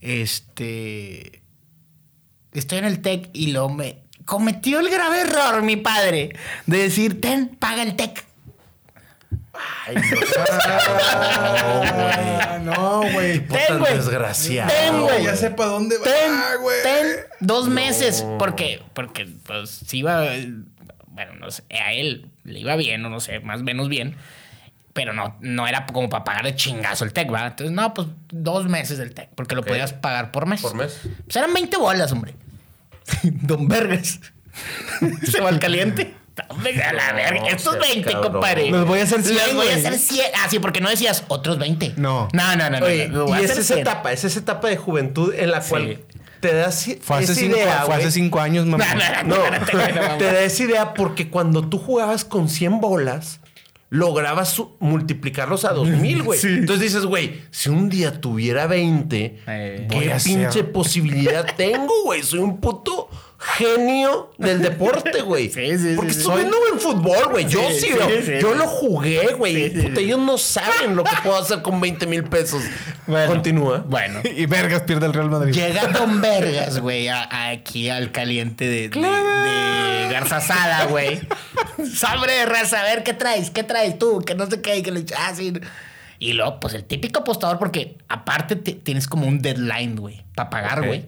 Este. 0.00 1.42
Estoy 2.52 2.78
en 2.78 2.84
el 2.84 3.00
TEC 3.00 3.30
y 3.32 3.48
lo 3.52 3.68
me. 3.68 4.02
Cometió 4.24 4.80
el 4.80 4.88
grave 4.88 5.22
error, 5.22 5.62
mi 5.62 5.76
padre, 5.76 6.34
de 6.66 6.78
decir, 6.78 7.20
ten, 7.20 7.48
paga 7.48 7.82
el 7.82 7.94
TEC. 7.96 8.24
Ay, 9.86 9.96
no. 9.96 10.02
Ah, 12.40 12.58
no, 12.62 13.02
güey. 13.12 13.40
Tipo 13.40 13.54
Ten, 13.54 13.66
tan 13.68 13.78
güey. 13.80 13.94
desgraciado. 13.96 14.70
Ten, 14.70 15.00
güey. 15.00 15.24
Ya 15.24 15.36
sé 15.36 15.50
para 15.50 15.70
dónde 15.70 15.98
va, 15.98 16.04
Ten, 16.04 16.32
güey. 16.62 16.82
ten, 16.82 17.06
dos 17.40 17.68
meses. 17.68 18.24
Porque, 18.38 18.82
porque, 18.94 19.26
pues, 19.46 19.70
si 19.70 19.98
iba. 19.98 20.24
Bueno, 21.08 21.34
no 21.38 21.50
sé, 21.50 21.62
a 21.70 21.92
él 21.92 22.30
le 22.44 22.58
iba 22.60 22.74
bien, 22.76 23.04
o 23.04 23.10
no 23.10 23.20
sé, 23.20 23.38
más 23.40 23.60
o 23.60 23.64
menos 23.64 23.88
bien. 23.88 24.16
Pero 24.94 25.12
no, 25.12 25.36
no 25.40 25.66
era 25.66 25.84
como 25.86 26.08
para 26.08 26.24
pagar 26.24 26.44
de 26.44 26.54
chingazo 26.54 27.04
el 27.04 27.12
TEC, 27.12 27.30
¿va? 27.32 27.48
Entonces, 27.48 27.74
no, 27.74 27.92
pues 27.92 28.08
dos 28.30 28.66
meses 28.66 28.96
del 28.96 29.12
TEC, 29.12 29.28
porque 29.34 29.54
lo 29.54 29.62
podías 29.62 29.92
pagar 29.92 30.30
por 30.30 30.46
mes. 30.46 30.62
Por 30.62 30.74
mes. 30.74 31.00
Pues 31.24 31.36
eran 31.36 31.52
20 31.52 31.76
bolas, 31.76 32.10
hombre. 32.12 32.34
Don 33.22 33.68
Vergas. 33.68 34.20
Se 35.30 35.40
va 35.40 35.48
al 35.50 35.58
caliente. 35.58 36.14
A 36.36 36.92
la 36.92 37.10
No, 37.10 37.16
verga. 37.16 37.46
Estos 37.48 37.74
seas 37.74 37.88
20, 37.94 38.12
cabrón. 38.12 38.32
compadre. 38.32 38.70
Los 38.70 38.86
voy 38.86 38.98
a 39.00 39.02
hacer 39.04 39.22
100, 39.22 39.36
Los 39.36 39.54
voy 39.54 39.68
a 39.68 39.74
hacer 39.76 39.98
100. 39.98 40.26
Ah, 40.34 40.46
sí, 40.50 40.58
porque 40.58 40.80
no 40.80 40.88
decías 40.90 41.24
otros 41.28 41.58
20. 41.58 41.94
No. 41.96 42.28
No, 42.32 42.56
no, 42.56 42.70
no. 42.70 42.80
no, 42.80 42.86
Oye, 42.86 43.08
no, 43.08 43.32
a 43.32 43.40
y 43.40 43.44
es 43.44 43.50
esa 43.52 43.62
100. 43.62 43.78
etapa, 43.80 44.12
es 44.12 44.24
esa 44.24 44.40
etapa 44.40 44.68
de 44.68 44.76
juventud 44.76 45.32
en 45.34 45.50
la 45.52 45.60
Sí. 45.60 45.70
cual 45.70 45.98
te 46.40 46.52
das 46.54 46.88
Fue 47.02 47.16
hace, 47.18 47.24
esa 47.32 47.34
cinco, 47.40 47.56
idea, 47.56 47.82
fue 47.86 47.94
hace 47.94 48.10
cinco 48.10 48.40
años, 48.40 48.66
mamá. 48.66 48.84
No, 48.94 49.22
no, 49.24 49.36
No, 49.50 49.50
no 49.58 50.18
te 50.18 50.24
da 50.24 50.40
esa 50.42 50.62
idea 50.64 50.94
porque 50.94 51.30
cuando 51.30 51.68
tú 51.68 51.78
jugabas 51.78 52.24
con 52.24 52.48
100 52.48 52.80
bolas, 52.80 53.40
lograbas 53.94 54.60
multiplicarlos 54.80 55.64
a 55.64 55.72
2000, 55.72 56.22
güey. 56.24 56.40
Entonces 56.42 56.80
dices, 56.92 57.04
güey, 57.06 57.42
si 57.52 57.68
un 57.70 57.88
día 57.88 58.20
tuviera 58.20 58.66
20, 58.66 59.38
Eh. 59.46 59.86
¿qué 59.88 60.12
a 60.12 60.16
pinche 60.18 60.46
hacer. 60.48 60.72
posibilidad 60.72 61.46
tengo, 61.56 61.92
güey? 62.04 62.22
Soy 62.24 62.40
un 62.40 62.60
puto 62.60 63.08
genio 63.38 64.32
del 64.38 64.62
deporte, 64.62 65.20
güey. 65.22 65.48
Sí, 65.54 65.78
sí, 65.78 65.92
Porque 65.94 66.12
sí, 66.12 66.18
estoy 66.20 66.34
sí. 66.34 66.40
viendo 66.40 66.58
buen 66.58 66.80
fútbol, 66.80 67.28
güey. 67.30 67.46
Yo 67.46 67.60
Sí, 67.70 67.80
sí, 67.80 67.86
sí, 67.92 68.22
sí, 68.26 68.32
Yo 68.40 68.52
sí. 68.52 68.58
lo 68.58 68.66
jugué, 68.66 69.34
güey. 69.34 69.54
Sí, 69.54 69.70
sí, 69.76 69.82
Puta, 69.86 69.96
sí. 70.00 70.04
Ellos 70.06 70.18
no 70.18 70.38
saben 70.38 70.96
lo 70.96 71.04
que 71.04 71.10
puedo 71.22 71.36
hacer 71.38 71.62
con 71.62 71.80
20 71.80 72.06
mil 72.06 72.24
pesos. 72.24 72.62
Continúa. 73.28 73.84
Bueno. 73.86 74.20
Y 74.24 74.46
Vergas 74.46 74.82
pierde 74.82 75.06
el 75.06 75.12
Real 75.12 75.30
Madrid. 75.30 75.52
Llega 75.54 75.86
Don 75.88 76.20
Vergas, 76.20 76.80
güey, 76.80 77.08
aquí 77.08 77.90
al 77.90 78.10
caliente 78.12 78.64
de, 78.66 78.88
de, 78.88 79.00
de 79.00 79.93
Garza 80.14 80.40
Sada, 80.40 80.86
güey. 80.86 81.20
Sobre 81.94 82.44
raza, 82.46 82.80
a 82.80 82.84
ver, 82.84 83.02
¿qué 83.02 83.12
traes? 83.12 83.50
¿Qué 83.50 83.62
traes 83.64 83.98
tú? 83.98 84.20
Que 84.24 84.34
no 84.34 84.46
sé 84.46 84.60
qué, 84.62 84.82
que 84.82 84.90
le 84.90 85.04
ah, 85.18 85.32
sí. 85.34 85.52
Y 86.18 86.32
luego, 86.32 86.60
pues 86.60 86.74
el 86.74 86.84
típico 86.84 87.20
apostador, 87.20 87.58
porque 87.58 87.98
aparte 88.08 88.56
te- 88.56 88.74
tienes 88.74 89.08
como 89.08 89.26
un 89.26 89.40
deadline, 89.40 89.96
güey, 89.96 90.24
para 90.34 90.50
pagar, 90.50 90.86
güey. 90.86 91.06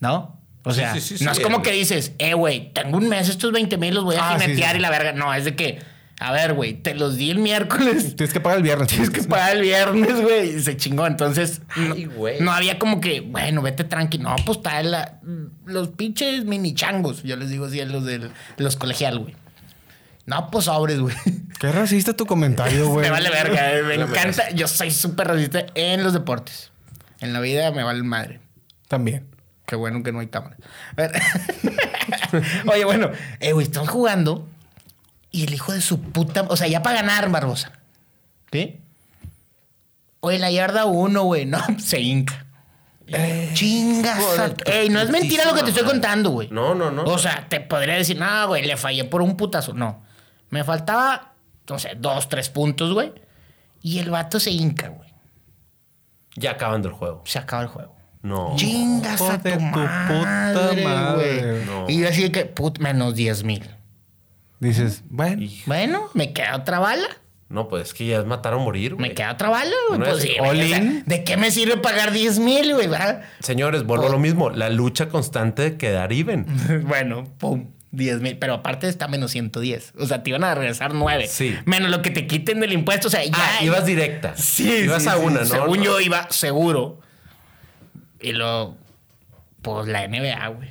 ¿No? 0.00 0.38
O 0.64 0.72
sea, 0.72 0.94
sí, 0.94 1.00
sí, 1.18 1.24
no 1.24 1.32
es 1.32 1.40
como 1.40 1.62
que 1.62 1.72
dices, 1.72 2.12
eh, 2.18 2.34
güey, 2.34 2.72
tengo 2.72 2.96
un 2.98 3.08
mes, 3.08 3.28
estos 3.28 3.50
20 3.52 3.76
mil 3.78 3.94
los 3.94 4.04
voy 4.04 4.16
a 4.16 4.30
Ah, 4.34 4.38
jinetear 4.38 4.76
y 4.76 4.78
la 4.80 4.90
verga. 4.90 5.12
No, 5.12 5.32
es 5.32 5.44
de 5.44 5.54
que, 5.56 5.78
a 6.22 6.32
ver, 6.32 6.52
güey, 6.52 6.74
te 6.74 6.94
los 6.94 7.16
di 7.16 7.30
el 7.30 7.38
miércoles. 7.38 8.14
Tienes 8.16 8.32
que 8.32 8.40
pagar 8.40 8.58
el 8.58 8.62
viernes. 8.62 8.88
Tienes 8.88 9.08
que 9.10 9.22
pagar 9.22 9.56
el 9.56 9.62
viernes, 9.62 10.20
güey. 10.20 10.56
Y 10.56 10.60
se 10.60 10.76
chingó. 10.76 11.06
Entonces, 11.06 11.62
no, 11.76 11.94
Ay, 11.94 12.04
güey. 12.04 12.40
no 12.40 12.52
había 12.52 12.78
como 12.78 13.00
que, 13.00 13.22
bueno, 13.22 13.62
vete 13.62 13.84
tranqui. 13.84 14.18
No, 14.18 14.36
pues 14.44 14.58
está 14.58 14.82
la, 14.82 15.18
los 15.64 15.88
pinches 15.88 16.44
mini 16.44 16.74
changos. 16.74 17.22
Yo 17.22 17.36
les 17.36 17.48
digo 17.48 17.64
así 17.66 17.80
a 17.80 17.86
los 17.86 18.04
de 18.04 18.30
los 18.58 18.76
colegial, 18.76 19.18
güey. 19.18 19.34
No, 20.26 20.50
pues 20.50 20.66
sobres, 20.66 21.00
güey. 21.00 21.16
Qué 21.58 21.72
racista 21.72 22.12
tu 22.14 22.26
comentario, 22.26 22.88
güey. 22.88 23.06
me 23.06 23.10
vale 23.10 23.30
verga. 23.30 23.72
eh, 23.74 23.82
Me 23.82 23.94
encanta. 23.94 24.50
Yo 24.50 24.68
soy 24.68 24.90
súper 24.90 25.26
racista 25.28 25.64
en 25.74 26.04
los 26.04 26.12
deportes. 26.12 26.70
En 27.20 27.32
la 27.32 27.40
vida 27.40 27.70
me 27.72 27.82
vale 27.82 28.02
madre. 28.02 28.40
También. 28.88 29.26
Qué 29.66 29.74
bueno 29.76 30.02
que 30.02 30.12
no 30.12 30.20
hay 30.20 30.26
cámara. 30.28 30.56
A 30.92 30.94
ver. 30.96 31.12
Oye, 32.72 32.84
bueno, 32.84 33.10
eh, 33.40 33.52
güey, 33.52 33.66
estamos 33.66 33.88
jugando 33.88 34.48
y 35.30 35.44
el 35.44 35.54
hijo 35.54 35.72
de 35.72 35.80
su 35.80 36.00
puta. 36.00 36.42
O 36.48 36.56
sea, 36.56 36.66
ya 36.68 36.82
para 36.82 36.96
ganar, 37.02 37.30
Barbosa. 37.30 37.72
¿Sí? 38.52 38.80
Oye, 40.20 40.38
la 40.38 40.50
yarda 40.50 40.84
uno, 40.86 41.22
güey. 41.24 41.46
No, 41.46 41.58
se 41.78 42.00
hinca. 42.00 42.46
Chingas. 43.54 44.22
joder, 44.22 44.54
Ey, 44.66 44.88
no 44.88 45.00
es 45.00 45.10
mentira 45.10 45.44
lo 45.44 45.54
que 45.54 45.62
te 45.62 45.70
estoy 45.70 45.82
madre. 45.82 45.94
contando, 45.96 46.30
güey. 46.30 46.48
No, 46.50 46.74
no, 46.76 46.90
no. 46.92 47.02
O 47.04 47.18
sea, 47.18 47.48
te 47.48 47.60
podría 47.60 47.94
decir, 47.94 48.16
no, 48.18 48.46
güey, 48.48 48.64
le 48.64 48.76
fallé 48.76 49.04
por 49.04 49.20
un 49.22 49.36
putazo. 49.36 49.74
No. 49.74 50.02
Me 50.50 50.62
faltaba, 50.62 51.32
no 51.68 51.78
sé, 51.78 51.94
dos, 51.96 52.28
tres 52.28 52.48
puntos, 52.50 52.92
güey. 52.92 53.12
Y 53.82 53.98
el 53.98 54.10
vato 54.10 54.38
se 54.38 54.50
hinca, 54.50 54.88
güey. 54.88 55.12
Ya 56.36 56.52
acabando 56.52 56.88
el 56.88 56.94
juego. 56.94 57.22
Se 57.26 57.38
acaba 57.40 57.62
el 57.62 57.68
juego. 57.68 57.96
No. 58.22 58.54
Chingas 58.56 59.14
Hijo 59.20 59.30
a 59.30 59.38
de 59.38 59.52
tu, 59.52 59.58
tu 59.58 59.64
puta 59.64 59.82
madre, 60.24 60.84
madre. 60.84 61.52
güey. 61.52 61.64
No. 61.66 61.86
Y 61.88 61.98
yo 62.00 62.08
así 62.08 62.30
que, 62.30 62.44
put, 62.44 62.78
menos 62.78 63.14
10 63.16 63.42
mil. 63.44 63.68
Dices, 64.60 65.02
bueno. 65.08 65.46
Bueno, 65.66 66.08
me 66.14 66.32
queda 66.32 66.56
otra 66.56 66.78
bala. 66.78 67.08
No, 67.48 67.66
pues 67.66 67.88
es 67.88 67.94
que 67.94 68.06
ya 68.06 68.18
es 68.20 68.26
matar 68.26 68.54
o 68.54 68.60
morir, 68.60 68.94
güey. 68.94 69.08
Me 69.08 69.14
queda 69.14 69.32
otra 69.32 69.48
bala, 69.48 69.72
güey. 69.88 69.98
No 69.98 70.04
Pues 70.04 70.18
es 70.18 70.22
sí, 70.22 70.36
all 70.38 70.54
güey, 70.56 70.66
o 70.66 70.68
sea, 70.68 70.78
in. 70.78 71.02
¿De 71.06 71.24
qué 71.24 71.36
me 71.36 71.50
sirve 71.50 71.78
pagar 71.78 72.12
10 72.12 72.38
mil, 72.38 72.74
güey? 72.74 72.86
verdad? 72.86 73.22
Señores, 73.40 73.84
vuelvo 73.84 74.06
a 74.06 74.10
lo 74.10 74.20
mismo. 74.20 74.50
La 74.50 74.70
lucha 74.70 75.08
constante 75.08 75.62
de 75.62 75.76
quedar 75.76 76.12
even. 76.12 76.46
bueno, 76.86 77.24
pum. 77.38 77.70
10 77.92 78.20
mil, 78.20 78.38
pero 78.38 78.54
aparte 78.54 78.86
está 78.88 79.08
menos 79.08 79.32
110. 79.32 79.94
O 79.98 80.06
sea, 80.06 80.22
te 80.22 80.30
iban 80.30 80.44
a 80.44 80.54
regresar 80.54 80.94
9. 80.94 81.26
Sí. 81.26 81.56
Menos 81.64 81.90
lo 81.90 82.02
que 82.02 82.10
te 82.10 82.28
quiten 82.28 82.60
del 82.60 82.72
impuesto. 82.72 83.08
O 83.08 83.10
sea, 83.10 83.24
ya. 83.24 83.32
Ah, 83.34 83.64
ibas 83.64 83.84
directa. 83.84 84.36
Sí, 84.36 84.70
Ibas 84.84 85.02
sí, 85.02 85.08
a 85.08 85.14
sí. 85.14 85.18
una, 85.24 85.40
¿no? 85.40 85.46
Según 85.46 85.78
No. 85.78 85.84
yo 85.84 86.00
iba 86.00 86.30
seguro. 86.30 87.00
Y 88.20 88.30
luego, 88.30 88.76
pues 89.62 89.88
la 89.88 90.06
NBA, 90.06 90.46
güey. 90.48 90.70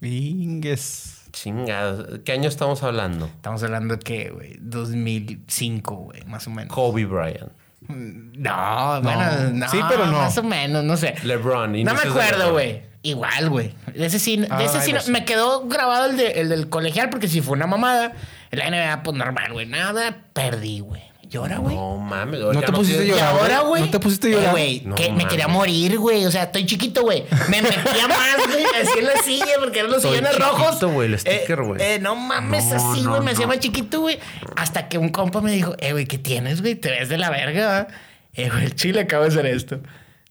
Ingues. 0.00 1.19
Chingada. 1.32 2.04
¿Qué 2.24 2.32
año 2.32 2.48
estamos 2.48 2.82
hablando? 2.82 3.26
Estamos 3.26 3.62
hablando 3.62 3.96
de 3.96 4.00
que, 4.02 4.30
güey, 4.30 4.56
2005, 4.60 5.94
güey, 5.96 6.24
más 6.26 6.46
o 6.46 6.50
menos. 6.50 6.72
Kobe 6.74 7.04
Bryant. 7.06 7.52
No, 7.88 9.00
bueno, 9.02 9.50
no. 9.52 9.68
Sí, 9.68 9.80
pero 9.88 10.06
no. 10.06 10.12
Más 10.18 10.36
o 10.38 10.42
menos, 10.42 10.84
no 10.84 10.96
sé. 10.96 11.14
LeBron. 11.24 11.72
No 11.84 11.94
me 11.94 12.00
acuerdo, 12.00 12.52
güey. 12.52 12.82
Igual, 13.02 13.48
güey. 13.48 13.74
De 13.94 14.06
ese 14.06 14.18
sí, 14.18 14.36
de 14.36 14.64
ese 14.64 14.80
sí 14.82 14.92
no- 14.92 14.98
no 14.98 15.04
sé. 15.04 15.10
me 15.10 15.24
quedó 15.24 15.66
grabado 15.66 16.06
el, 16.10 16.16
de- 16.18 16.32
el 16.40 16.50
del 16.50 16.68
colegial 16.68 17.08
porque 17.08 17.28
si 17.28 17.40
fue 17.40 17.54
una 17.56 17.66
mamada. 17.66 18.12
La 18.50 18.68
NBA, 18.68 19.02
pues 19.02 19.16
normal, 19.16 19.52
güey. 19.52 19.66
Nada, 19.66 20.24
perdí, 20.32 20.80
güey. 20.80 21.02
¿Y 21.32 21.36
ahora, 21.36 21.58
güey? 21.58 21.76
No 21.76 21.96
mames. 21.96 22.40
¿No 22.40 22.60
te 22.60 22.72
pusiste 22.72 23.02
a 23.02 23.04
¿Y 23.04 23.08
llorar, 23.10 23.28
ahora, 23.38 23.60
güey? 23.60 23.82
¿No 23.84 23.90
te 23.90 24.00
pusiste 24.00 24.26
a 24.26 24.30
Eh, 24.30 24.32
llorar? 24.34 24.50
güey, 24.50 24.80
que 24.96 25.12
me 25.12 25.26
quería 25.28 25.46
morir, 25.46 25.96
güey. 25.98 26.26
O 26.26 26.30
sea, 26.30 26.44
estoy 26.44 26.66
chiquito, 26.66 27.02
güey. 27.02 27.24
Me 27.48 27.62
metía 27.62 28.08
más, 28.08 28.36
güey. 28.48 28.64
Así 28.82 28.98
en 28.98 29.06
la 29.06 29.16
silla 29.22 29.46
porque 29.60 29.78
eran 29.78 29.92
los 29.92 30.02
sillones 30.02 30.36
rojos. 30.38 30.82
güey, 30.92 31.06
el 31.12 31.18
sticker, 31.20 31.58
Eh, 31.60 31.62
güey. 31.62 31.80
eh, 31.82 31.98
no 32.00 32.16
mames, 32.16 32.64
No, 32.66 32.76
así, 32.76 33.02
no, 33.02 33.10
güey. 33.10 33.22
Me 33.22 33.30
hacía 33.30 33.46
más 33.46 33.60
chiquito, 33.60 34.00
güey. 34.00 34.18
Hasta 34.56 34.88
que 34.88 34.98
un 34.98 35.10
compa 35.10 35.40
me 35.40 35.52
dijo, 35.52 35.76
eh, 35.78 35.92
güey, 35.92 36.06
¿qué 36.06 36.18
tienes, 36.18 36.62
güey? 36.62 36.74
Te 36.74 36.90
ves 36.90 37.08
de 37.08 37.16
la 37.18 37.30
verga, 37.30 37.66
¿va? 37.66 37.86
Eh, 38.34 38.48
güey, 38.50 38.64
el 38.64 38.74
chile 38.74 39.00
acaba 39.00 39.22
de 39.24 39.30
hacer 39.30 39.46
esto. 39.46 39.80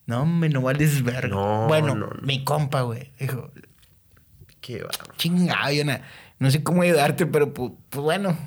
No, 0.05 0.25
me 0.25 0.49
no 0.49 0.61
vales 0.61 1.01
verga. 1.03 1.29
No, 1.29 1.67
bueno, 1.67 1.95
no, 1.95 2.07
no. 2.07 2.21
mi 2.23 2.43
compa, 2.43 2.81
güey. 2.81 3.11
Dijo, 3.19 3.51
Qué 4.59 4.81
va. 4.83 4.89
chingado, 5.17 5.71
yo 5.71 5.83
no 6.39 6.51
sé 6.51 6.61
cómo 6.61 6.81
ayudarte, 6.81 7.25
pero 7.25 7.53
pues, 7.53 7.71
pues 7.89 8.03
bueno, 8.03 8.37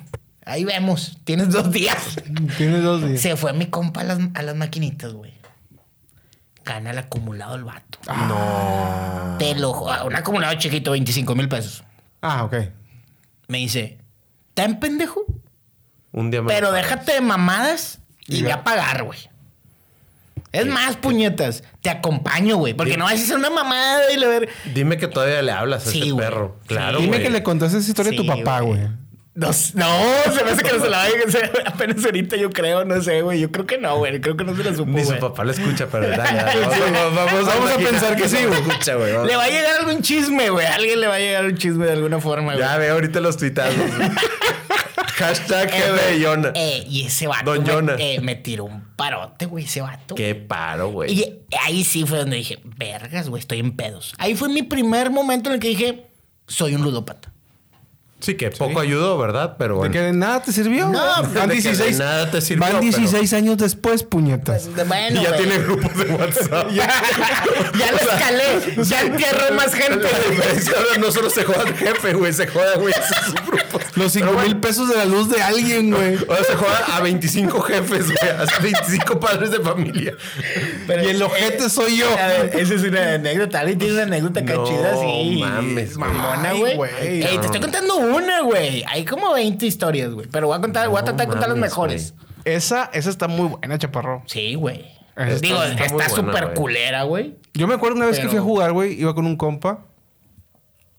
ahí 0.45 0.63
vemos. 0.63 1.17
Tienes 1.23 1.49
dos 1.51 1.71
días. 1.71 2.15
Tienes 2.57 2.83
dos 2.83 3.03
días. 3.07 3.21
Se 3.21 3.35
fue 3.35 3.53
mi 3.53 3.67
compa 3.67 4.01
a 4.01 4.03
las, 4.03 4.19
a 4.33 4.41
las 4.41 4.55
maquinitas, 4.55 5.13
güey. 5.13 5.33
Gana 6.65 6.91
el 6.91 6.97
acumulado 6.97 7.55
el 7.55 7.63
vato. 7.65 7.99
No. 8.07 9.35
Te 9.37 9.55
lo 9.55 9.73
jo- 9.73 10.05
Un 10.05 10.15
acumulado 10.15 10.53
chiquito, 10.57 10.91
25 10.91 11.35
mil 11.35 11.49
pesos. 11.49 11.83
Ah, 12.21 12.45
ok. 12.45 12.55
Me 13.49 13.57
dice, 13.57 13.97
¿está 14.49 14.63
en 14.63 14.79
pendejo? 14.79 15.25
Un 16.13 16.31
día 16.31 16.41
me 16.41 16.47
Pero 16.47 16.71
déjate 16.71 17.13
de 17.13 17.21
mamadas 17.21 17.99
y 18.27 18.37
Y 18.37 18.43
ve 18.43 18.51
a 18.53 18.63
pagar, 18.63 19.03
güey. 19.03 19.19
Es 20.53 20.67
más, 20.67 20.95
puñetas. 20.97 21.63
Te 21.81 21.89
acompaño, 21.89 22.57
güey. 22.57 22.75
Porque 22.75 22.95
no 22.95 23.05
vas 23.05 23.13
a 23.19 23.23
hacer 23.23 23.35
una 23.37 23.49
mamada 23.49 24.11
y 24.13 24.17
la 24.17 24.27
ver. 24.27 24.49
Dime 24.73 24.97
que 24.97 25.07
todavía 25.07 25.41
le 25.41 25.51
hablas 25.51 25.87
a 25.87 25.91
Sí, 25.91 26.01
ese 26.01 26.13
perro. 26.15 26.57
Sí. 26.61 26.67
Claro, 26.67 26.99
Dime 26.99 27.21
que 27.21 27.31
le 27.31 27.41
contaste 27.43 27.79
esa 27.79 27.89
historia 27.89 28.11
a 28.13 28.15
tu 28.15 28.25
papá, 28.25 28.59
güey. 28.61 28.87
No, 29.35 29.47
no, 29.47 29.53
se 29.53 30.43
me 30.43 30.51
hace 30.51 30.61
que 30.63 30.73
no 30.73 30.83
se 30.83 30.89
la 30.91 30.97
vaya 30.97 31.15
apenas 31.65 32.05
ahorita, 32.05 32.35
yo 32.37 32.51
creo, 32.51 32.85
no 32.85 33.01
sé, 33.01 33.23
güey. 33.23 33.39
Yo 33.39 33.51
creo 33.51 33.65
que 33.65 33.79
no, 33.79 33.97
güey. 33.97 34.21
Creo 34.21 34.37
que 34.37 34.43
no 34.43 34.55
se 34.55 34.63
la 34.63 34.75
supo, 34.75 34.91
Ni 34.91 35.01
su 35.01 35.07
güey. 35.07 35.19
papá 35.19 35.43
lo 35.43 35.51
escucha, 35.51 35.87
pero 35.91 36.07
dale, 36.09 36.37
dale, 36.37 36.61
Vamos, 36.61 36.77
vamos, 36.93 37.15
vamos, 37.15 37.45
vamos 37.47 37.71
a 37.71 37.77
pensar 37.77 38.15
que 38.15 38.29
sí, 38.29 38.37
güey. 38.45 38.59
escucha, 38.61 38.93
güey. 38.93 39.11
Le 39.25 39.35
va 39.35 39.43
a 39.45 39.49
llegar 39.49 39.79
algún 39.79 40.03
chisme, 40.03 40.51
güey. 40.51 40.67
Alguien 40.67 41.01
le 41.01 41.07
va 41.07 41.15
a 41.15 41.19
llegar 41.19 41.45
un 41.45 41.57
chisme 41.57 41.85
de 41.87 41.93
alguna 41.93 42.19
forma, 42.19 42.53
güey. 42.53 42.59
Ya 42.59 42.77
ve 42.77 42.89
ahorita 42.89 43.19
los 43.21 43.35
tuitazos. 43.37 43.73
Hashtag 45.15 45.69
Eh, 45.73 46.19
Yona. 46.19 46.51
eh, 46.55 46.83
y 46.87 47.05
ese 47.05 47.27
vato 47.27 47.53
Don 47.53 47.65
Yona. 47.65 47.95
eh, 47.99 48.19
me 48.21 48.35
tiró 48.35 48.65
un 48.65 48.83
parote, 48.95 49.45
güey, 49.45 49.65
ese 49.65 49.81
vato. 49.81 50.15
Qué 50.15 50.35
paro, 50.35 50.89
güey. 50.89 51.11
Y 51.13 51.39
ahí 51.59 51.83
sí 51.83 52.05
fue 52.05 52.19
donde 52.19 52.37
dije, 52.37 52.59
vergas, 52.77 53.29
güey, 53.29 53.39
estoy 53.39 53.59
en 53.59 53.75
pedos. 53.75 54.13
Ahí 54.17 54.35
fue 54.35 54.49
mi 54.49 54.63
primer 54.63 55.09
momento 55.11 55.49
en 55.49 55.55
el 55.55 55.59
que 55.59 55.69
dije, 55.69 56.05
soy 56.47 56.75
un 56.75 56.83
ludópata. 56.83 57.31
Sí, 58.23 58.35
que 58.35 58.51
poco 58.51 58.79
ayudó, 58.79 59.17
¿verdad? 59.17 59.55
Pero 59.59 59.73
¿De 59.73 59.77
bueno. 59.79 59.91
que 59.91 59.99
de 59.99 60.13
nada 60.13 60.41
te 60.41 60.53
sirvió? 60.53 60.87
No, 60.87 60.99
van 61.33 61.49
de 61.49 61.55
que 61.57 61.61
de 61.61 61.71
16, 61.75 61.99
nada 61.99 62.31
te 62.31 62.39
sirvió, 62.39 62.61
van 62.63 62.71
pero- 62.71 62.81
16 62.83 63.33
años 63.33 63.57
después, 63.57 64.03
puñetas. 64.03 64.69
Bueno, 64.87 65.19
y 65.19 65.23
ya 65.25 65.35
tiene 65.35 65.57
grupos 65.59 65.93
de 65.97 66.05
WhatsApp. 66.05 66.69
ya, 66.73 66.87
ya 67.77 67.91
lo 67.91 67.97
escalé, 67.97 68.83
ya 68.85 69.01
entierro 69.01 69.53
más 69.55 69.73
gente. 69.75 70.07
La 70.09 70.29
diferencia 70.31 70.73
ahora 70.77 70.97
no 70.99 71.11
solo 71.11 71.29
se 71.29 71.43
joda 71.43 71.63
el 71.67 71.75
jefe, 71.75 72.13
güey. 72.13 72.31
Se 72.31 72.47
joda, 72.47 72.75
güey, 72.77 72.93
sus 73.25 73.33
grupos. 73.45 73.82
Los 73.95 74.11
5 74.13 74.25
Pero 74.25 74.39
mil 74.39 74.45
bueno, 74.55 74.61
pesos 74.61 74.89
de 74.89 74.95
la 74.97 75.05
luz 75.05 75.29
de 75.29 75.41
alguien, 75.41 75.91
güey. 75.91 76.17
Ahora 76.29 76.43
se 76.43 76.55
joda 76.55 76.85
a 76.95 77.01
25 77.01 77.61
jefes, 77.61 78.05
güey. 78.07 78.31
A 78.31 78.45
25 78.61 79.19
padres 79.19 79.51
de 79.51 79.59
familia. 79.59 80.13
Pero- 80.87 81.03
y 81.03 81.07
el 81.07 81.21
ojete 81.21 81.69
soy 81.69 81.97
yo. 81.97 82.07
A 82.09 82.27
ver, 82.27 82.51
esa 82.59 82.73
es 82.73 82.83
una 82.83 83.13
anécdota. 83.13 83.59
¿Alguien 83.59 83.77
tiene 83.79 83.93
una 83.93 84.03
anécdota 84.03 84.41
No 84.41 84.63
chida 84.65 84.93
así? 84.93 85.37
mames. 85.39 85.97
Mamona, 85.97 86.53
güey. 86.53 86.77
Ey, 87.01 87.37
te 87.37 87.45
estoy 87.45 87.61
contando 87.61 87.97
una, 87.97 88.41
güey. 88.41 88.83
Hay 88.89 89.05
como 89.05 89.33
20 89.33 89.65
historias, 89.65 90.11
güey. 90.11 90.27
Pero 90.31 90.47
voy 90.47 90.57
a 90.57 90.61
contar, 90.61 90.89
voy 90.89 90.99
a 90.99 91.03
tratar 91.03 91.27
de 91.27 91.31
contar 91.31 91.49
las 91.49 91.57
mejores. 91.57 92.13
Esa, 92.45 92.89
esa 92.93 93.09
está 93.09 93.27
muy 93.27 93.47
buena, 93.47 93.77
chaparro. 93.77 94.23
Sí, 94.25 94.55
güey. 94.55 94.85
Está- 95.15 95.35
Digo, 95.39 95.61
está 95.63 96.09
súper 96.09 96.43
güey. 96.45 96.55
culera, 96.55 97.03
güey. 97.03 97.35
Yo 97.53 97.67
me 97.67 97.75
acuerdo 97.75 97.97
una 97.97 98.07
vez 98.07 98.15
Pero- 98.17 98.29
que 98.29 98.31
fui 98.31 98.39
a 98.39 98.41
jugar, 98.41 98.71
güey. 98.71 98.99
Iba 98.99 99.13
con 99.13 99.25
un 99.27 99.37
compa. 99.37 99.85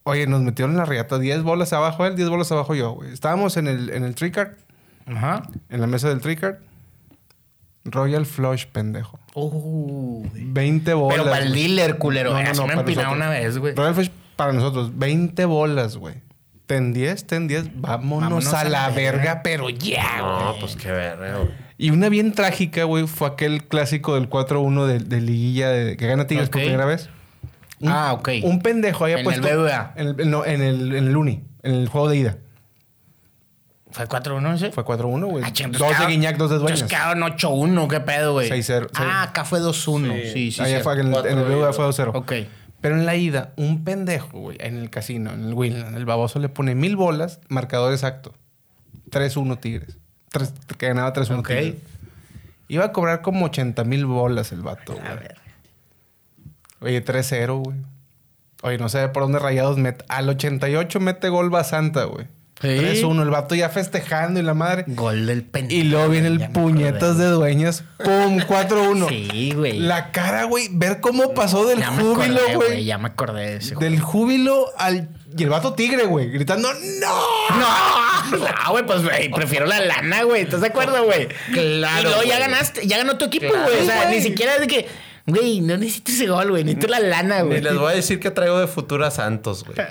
Oye, 0.04 0.26
nos 0.26 0.42
metieron 0.42 0.72
en 0.72 0.78
la 0.78 0.84
riata. 0.84 1.18
10 1.18 1.42
bolas 1.42 1.72
abajo 1.72 2.04
él, 2.04 2.14
10 2.14 2.28
bolas 2.28 2.52
abajo 2.52 2.74
yo, 2.74 2.92
güey. 2.92 3.12
Estábamos 3.12 3.56
en 3.56 3.66
el, 3.66 3.90
en 3.90 4.04
el 4.04 4.14
tricard. 4.14 4.52
Ajá. 5.06 5.42
En 5.70 5.80
la 5.80 5.86
mesa 5.86 6.08
del 6.10 6.20
tricard. 6.20 6.56
Royal 7.84 8.26
Flush, 8.26 8.66
pendejo. 8.66 9.18
Uh, 9.34 10.26
20 10.34 10.94
bolas. 10.94 11.18
pero 11.18 11.30
para 11.30 11.44
el 11.44 11.52
dealer, 11.52 11.98
culero. 11.98 12.32
No, 12.32 12.42
no, 12.42 12.50
Así 12.50 12.60
no, 12.60 12.66
me 12.66 12.74
empinaron 12.74 13.14
una 13.14 13.30
vez, 13.30 13.56
güey. 13.58 13.74
Royal 13.74 13.94
Flush 13.94 14.10
para 14.36 14.52
nosotros. 14.52 14.98
20 14.98 15.44
bolas, 15.46 15.96
güey. 15.96 16.16
Ten 16.66 16.92
10, 16.92 17.26
ten 17.26 17.48
10. 17.48 17.80
Vámonos, 17.80 18.52
a, 18.52 18.64
la 18.64 18.90
verga, 18.90 19.40
pero 19.42 19.70
ya, 19.70 20.20
güey. 20.20 20.44
No, 20.44 20.56
pues 20.60 20.76
qué 20.76 20.90
verga, 20.90 21.38
güey. 21.38 21.50
Y 21.76 21.90
una 21.90 22.08
bien 22.08 22.32
trágica, 22.32 22.84
güey, 22.84 23.06
fue 23.06 23.28
aquel 23.28 23.64
clásico 23.64 24.14
del 24.14 24.30
4-1 24.30 24.86
de, 24.86 24.98
de 25.00 25.20
liguilla 25.20 25.70
de, 25.70 25.96
que 25.96 26.06
gana 26.06 26.26
Tigres 26.26 26.48
por 26.48 26.60
primera 26.60 26.84
vez. 26.84 27.10
Un- 27.84 27.92
Ah, 27.92 28.12
ok. 28.14 28.28
Un 28.42 28.60
pendejo 28.60 29.04
había 29.04 29.16
En 29.20 29.26
el 29.30 29.40
puesto. 29.40 29.46
BBVA. 29.48 29.92
En 29.96 30.06
el, 30.20 30.30
no, 30.30 30.44
en 30.44 30.62
el, 30.62 30.94
en 30.94 31.06
el 31.08 31.16
Uni, 31.16 31.44
en 31.62 31.74
el 31.74 31.88
juego 31.88 32.08
de 32.08 32.16
ida. 32.16 32.38
¿Fue 33.90 34.06
4-1 34.08 34.54
ese? 34.54 34.72
Fue 34.72 34.84
4-1, 34.84 35.26
güey. 35.26 35.44
Ah, 35.44 35.52
dos 35.70 35.98
de 36.00 36.06
Guiñac, 36.06 36.36
dos 36.36 36.50
de 36.50 36.58
Dueñas. 36.58 36.82
quedaron 36.84 37.22
8-1, 37.22 37.86
¿qué 37.88 38.00
pedo, 38.00 38.32
güey? 38.32 38.48
6-0, 38.50 38.86
sí. 38.88 38.92
Ah, 38.96 39.22
acá 39.24 39.44
fue 39.44 39.60
2-1. 39.60 40.32
Sí, 40.32 40.50
sí, 40.50 40.60
Allá 40.60 40.78
sí. 40.78 40.82
fue, 40.82 40.94
en, 41.00 41.14
el, 41.14 41.26
en 41.26 41.38
el 41.38 41.44
BBVA 41.44 41.72
fue 41.72 41.84
2-0. 41.84 42.10
Ok. 42.14 42.32
Pero 42.80 42.96
en 42.96 43.06
la 43.06 43.14
ida, 43.14 43.52
un 43.56 43.84
pendejo, 43.84 44.40
güey, 44.40 44.56
en 44.60 44.76
el 44.78 44.90
casino, 44.90 45.32
en 45.32 45.44
el 45.44 45.54
Winland, 45.54 45.96
el 45.96 46.04
baboso 46.06 46.38
le 46.40 46.48
pone 46.48 46.74
mil 46.74 46.96
bolas, 46.96 47.38
marcador 47.48 47.92
exacto. 47.92 48.34
3-1 49.10 49.58
Tigres. 49.60 49.96
Tres- 50.30 50.52
que 50.76 50.88
ganaba 50.88 51.12
3-1 51.12 51.38
Ok. 51.40 51.48
Tigres. 51.48 51.74
Iba 52.66 52.86
a 52.86 52.92
cobrar 52.92 53.22
como 53.22 53.44
80 53.46 53.84
mil 53.84 54.06
bolas 54.06 54.50
el 54.50 54.62
vato, 54.62 54.94
güey. 54.94 55.06
A 55.06 55.14
ver. 55.14 55.36
Oye, 56.84 57.04
3-0, 57.04 57.62
güey. 57.62 57.76
Oye, 58.62 58.78
no 58.78 58.88
sé 58.88 59.08
por 59.08 59.22
dónde 59.24 59.38
rayados 59.38 59.76
mete. 59.78 60.04
Al 60.08 60.28
88 60.28 61.00
mete 61.00 61.28
gol 61.28 61.50
Basanta, 61.50 62.04
güey. 62.04 62.26
Sí. 62.62 62.68
3-1, 62.68 63.22
el 63.22 63.30
vato 63.30 63.54
ya 63.56 63.68
festejando 63.68 64.38
y 64.40 64.42
la 64.42 64.54
madre. 64.54 64.84
Gol 64.86 65.26
del 65.26 65.42
pendejo. 65.42 65.80
Y 65.80 65.84
luego 65.84 66.08
viene 66.08 66.28
el 66.28 66.48
puñetas 66.50 67.18
de 67.18 67.26
dueñas. 67.26 67.82
¡Pum! 68.02 68.38
4-1. 68.48 69.08
Sí, 69.08 69.52
güey. 69.54 69.80
La 69.80 70.12
cara, 70.12 70.44
güey. 70.44 70.68
Ver 70.70 71.00
cómo 71.00 71.34
pasó 71.34 71.66
del 71.66 71.80
Ya 71.80 71.88
júbilo, 71.88 72.40
güey. 72.54 72.84
Ya 72.84 72.96
me 72.96 73.08
acordé 73.08 73.50
de 73.50 73.56
ese 73.56 73.74
juego. 73.74 73.80
Del 73.90 74.00
júbilo 74.00 74.66
al. 74.78 75.08
Y 75.36 75.42
el 75.42 75.50
vato 75.50 75.74
tigre, 75.74 76.04
güey. 76.06 76.30
Gritando, 76.30 76.68
¡No! 76.72 77.08
No, 78.30 78.38
no, 78.38 78.70
güey, 78.70 78.86
pues, 78.86 79.02
güey, 79.02 79.30
prefiero 79.30 79.66
la 79.66 79.80
lana, 79.80 80.22
güey. 80.22 80.42
¿Estás 80.42 80.62
de 80.62 80.68
acuerdo, 80.68 81.04
güey? 81.04 81.28
Claro, 81.52 82.00
Y 82.00 82.04
luego 82.04 82.22
ya 82.22 82.38
güey. 82.38 82.40
ganaste, 82.40 82.86
ya 82.86 82.96
ganó 82.96 83.18
tu 83.18 83.26
equipo, 83.26 83.48
Claro, 83.48 83.66
güey. 83.68 83.82
o 83.82 83.84
sea, 83.84 84.04
güey. 84.06 84.16
ni 84.16 84.22
siquiera 84.22 84.54
es 84.54 84.60
de 84.62 84.66
que, 84.66 84.86
güey, 85.26 85.60
no 85.60 85.76
necesito 85.76 86.12
ese 86.12 86.26
gol, 86.26 86.50
güey. 86.50 86.64
Necesito 86.64 86.88
la 86.88 87.00
lana, 87.00 87.42
Ni 87.42 87.48
güey. 87.48 87.60
les 87.62 87.76
voy 87.76 87.92
a 87.92 87.96
decir 87.96 88.20
que 88.20 88.30
traigo 88.30 88.58
de 88.58 88.66
futura 88.66 89.10
Santos, 89.10 89.64
güey. 89.64 89.76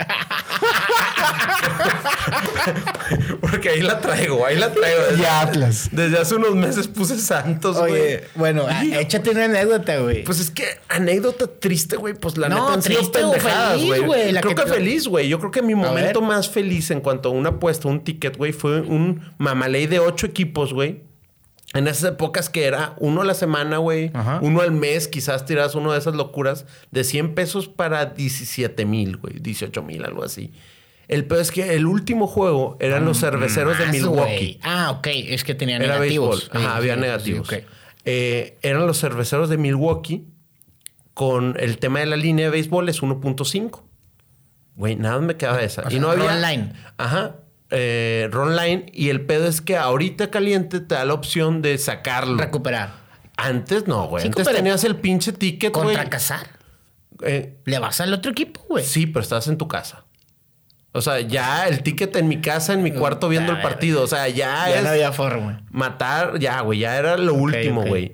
Porque 3.42 3.70
ahí 3.70 3.82
la 3.82 4.00
traigo, 4.00 4.46
ahí 4.46 4.58
la 4.58 4.72
traigo. 4.72 5.02
Desde, 5.10 5.22
Y 5.22 5.26
Atlas. 5.26 5.90
Desde 5.92 6.18
hace 6.18 6.36
unos 6.36 6.56
meses 6.56 6.88
puse 6.88 7.18
Santos, 7.18 7.78
güey. 7.78 8.22
Bueno, 8.36 8.66
a- 8.68 8.84
Hijo. 8.84 9.00
échate 9.00 9.30
una 9.32 9.46
anécdota, 9.46 9.98
güey. 10.00 10.24
Pues 10.24 10.40
es 10.40 10.50
que 10.50 10.66
anécdota 10.90 11.48
triste, 11.48 11.96
güey. 11.98 12.14
Pues 12.14 12.38
la 12.38 12.50
No, 12.50 12.70
neta 12.70 12.82
triste 12.82 13.24
o 13.24 13.34
feliz, 13.34 14.02
güey. 14.06 14.34
Creo 14.36 14.56
que- 14.56 14.64
que, 14.64 14.68
feliz, 14.70 15.08
güey. 15.08 15.28
Yo 15.30 15.40
creo 15.40 15.52
que 15.52 15.62
mi 15.62 15.76
momento 15.76 16.22
más 16.22 16.50
feliz 16.50 16.92
en 16.92 17.02
cuanto 17.02 17.30
a 17.30 17.32
una 17.32 17.50
apuesta, 17.50 17.88
un 17.88 18.04
ticket, 18.04 18.38
güey, 18.38 18.54
fue 18.54 18.82
un 18.82 19.34
mamaley 19.38 19.88
de 19.88 20.00
ocho 20.00 20.26
equipos, 20.26 20.74
güey. 20.74 21.04
En 21.74 21.88
esas 21.88 22.12
épocas 22.12 22.50
que 22.50 22.66
era 22.66 22.94
uno 23.00 23.22
a 23.22 23.26
la 23.26 23.34
semana, 23.34 23.78
güey. 23.78 24.12
Uno 24.42 24.62
al 24.62 24.72
mes, 24.72 25.08
quizás 25.08 25.46
tiras 25.46 25.74
uno 25.76 25.92
de 25.92 25.98
esas 26.00 26.14
locuras 26.16 26.66
de 26.92 27.04
100 27.04 27.34
pesos 27.34 27.68
para 27.68 28.06
17 28.06 28.86
mil, 28.86 29.18
güey. 29.18 29.40
18 29.40 29.82
mil, 29.82 30.06
algo 30.06 30.24
así. 30.24 30.52
El 31.08 31.26
peor 31.26 31.42
es 31.42 31.52
que 31.52 31.74
el 31.74 31.86
último 31.86 32.28
juego 32.28 32.78
eran 32.80 33.06
los 33.06 33.20
cerveceros 33.20 33.78
de 33.80 33.88
Milwaukee. 33.88 34.60
Ah, 34.64 34.92
ok. 34.92 35.08
Es 35.12 35.44
que 35.44 35.56
tenían 35.56 35.82
Era 35.82 35.96
negativos. 35.96 36.50
béisbol. 36.52 36.62
Ajá, 36.66 36.76
había 36.78 36.96
negativos. 36.96 37.48
sí. 37.48 37.58
Eh, 38.06 38.58
eran 38.62 38.86
los 38.86 39.00
cerveceros 39.00 39.50
de 39.50 39.58
Milwaukee 39.58 40.28
con 41.14 41.56
el 41.60 41.78
tema 41.78 42.00
de 42.00 42.06
la 42.06 42.18
línea 42.18 42.46
de 42.46 42.52
béisbol 42.52 42.90
es 42.90 43.02
1.5. 43.02 43.82
Güey, 44.76 44.96
nada 44.96 45.20
me 45.22 45.38
quedaba 45.38 45.62
esa. 45.62 45.84
O 45.84 45.88
y 45.88 45.92
sea, 45.92 46.00
no 46.02 46.10
había. 46.10 46.30
Ron 46.32 46.42
Line. 46.42 46.74
Ajá. 46.98 47.36
Eh, 47.76 48.30
Ron 48.32 48.56
Line. 48.56 48.86
Y 48.94 49.10
el 49.10 49.26
pedo 49.26 49.48
es 49.48 49.62
que 49.62 49.76
ahorita 49.78 50.30
caliente 50.30 50.80
te 50.80 50.96
da 50.96 51.06
la 51.06 51.14
opción 51.14 51.62
de 51.62 51.78
sacarlo. 51.78 52.38
Recuperar. 52.38 52.92
Antes 53.36 53.88
no, 53.88 54.08
güey. 54.08 54.24
Cinco, 54.24 54.40
Antes 54.42 54.56
tenías 54.56 54.84
el 54.84 54.96
pinche 54.98 55.34
ticket, 55.34 55.74
güey. 55.74 55.86
Contra 55.88 56.10
cazar. 56.10 56.48
Eh, 57.24 57.58
Le 57.66 57.80
vas 57.80 58.00
al 58.02 58.14
otro 58.14 58.32
equipo, 58.32 58.62
güey. 58.70 58.84
sí, 58.86 59.08
pero 59.08 59.22
estás 59.22 59.48
en 59.48 59.58
tu 59.58 59.68
casa. 59.68 60.06
O 60.92 61.02
sea, 61.02 61.20
ya 61.22 61.68
el 61.68 61.82
ticket 61.82 62.16
en 62.18 62.28
mi 62.28 62.40
casa, 62.42 62.74
en 62.74 62.84
mi 62.84 62.92
cuarto 62.92 63.28
viendo 63.28 63.52
el 63.52 63.62
partido. 63.62 64.04
O 64.04 64.08
sea, 64.08 64.28
ya, 64.30 64.70
Ya 64.70 64.76
es 64.78 64.84
no 64.84 64.90
había 64.90 65.12
forma. 65.12 65.66
matar, 65.72 66.38
ya, 66.38 66.62
güey, 66.62 66.80
ya 66.80 66.96
era 66.98 67.18
lo 67.18 67.34
último, 67.34 67.84
güey. 67.84 68.14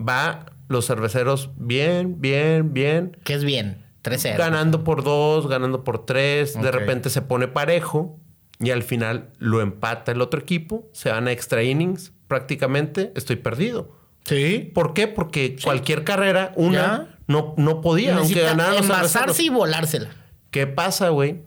Va 0.00 0.46
los 0.68 0.86
cerveceros 0.86 1.50
bien, 1.56 2.20
bien, 2.20 2.72
bien. 2.72 3.16
Que 3.24 3.34
es 3.34 3.42
bien. 3.42 3.84
3-0. 4.04 4.36
Ganando 4.36 4.84
por 4.84 5.02
dos, 5.02 5.48
ganando 5.48 5.82
por 5.82 6.06
tres. 6.06 6.54
De 6.60 6.70
repente 6.70 7.10
se 7.10 7.22
pone 7.22 7.48
parejo 7.48 8.20
y 8.62 8.70
al 8.70 8.82
final 8.82 9.28
lo 9.38 9.60
empata 9.60 10.12
el 10.12 10.20
otro 10.22 10.40
equipo. 10.40 10.88
Se 10.92 11.10
van 11.10 11.26
a 11.28 11.32
extra 11.32 11.62
innings. 11.62 12.12
Prácticamente 12.28 13.12
estoy 13.16 13.36
perdido. 13.36 13.90
Sí. 14.24 14.70
¿Por 14.72 14.94
qué? 14.94 15.08
Porque 15.08 15.56
cualquier 15.62 16.04
carrera, 16.04 16.52
una, 16.56 16.78
Ya. 17.10 17.18
no, 17.26 17.54
no 17.58 17.80
podía, 17.80 18.12
aunque 18.16 18.36
Necesita 18.36 18.50
ganaran 18.56 18.88
los 19.26 19.40
y 19.40 19.48
volársela. 19.50 20.10
¿Qué 20.50 20.66
pasa, 20.66 21.08
güey? 21.10 21.42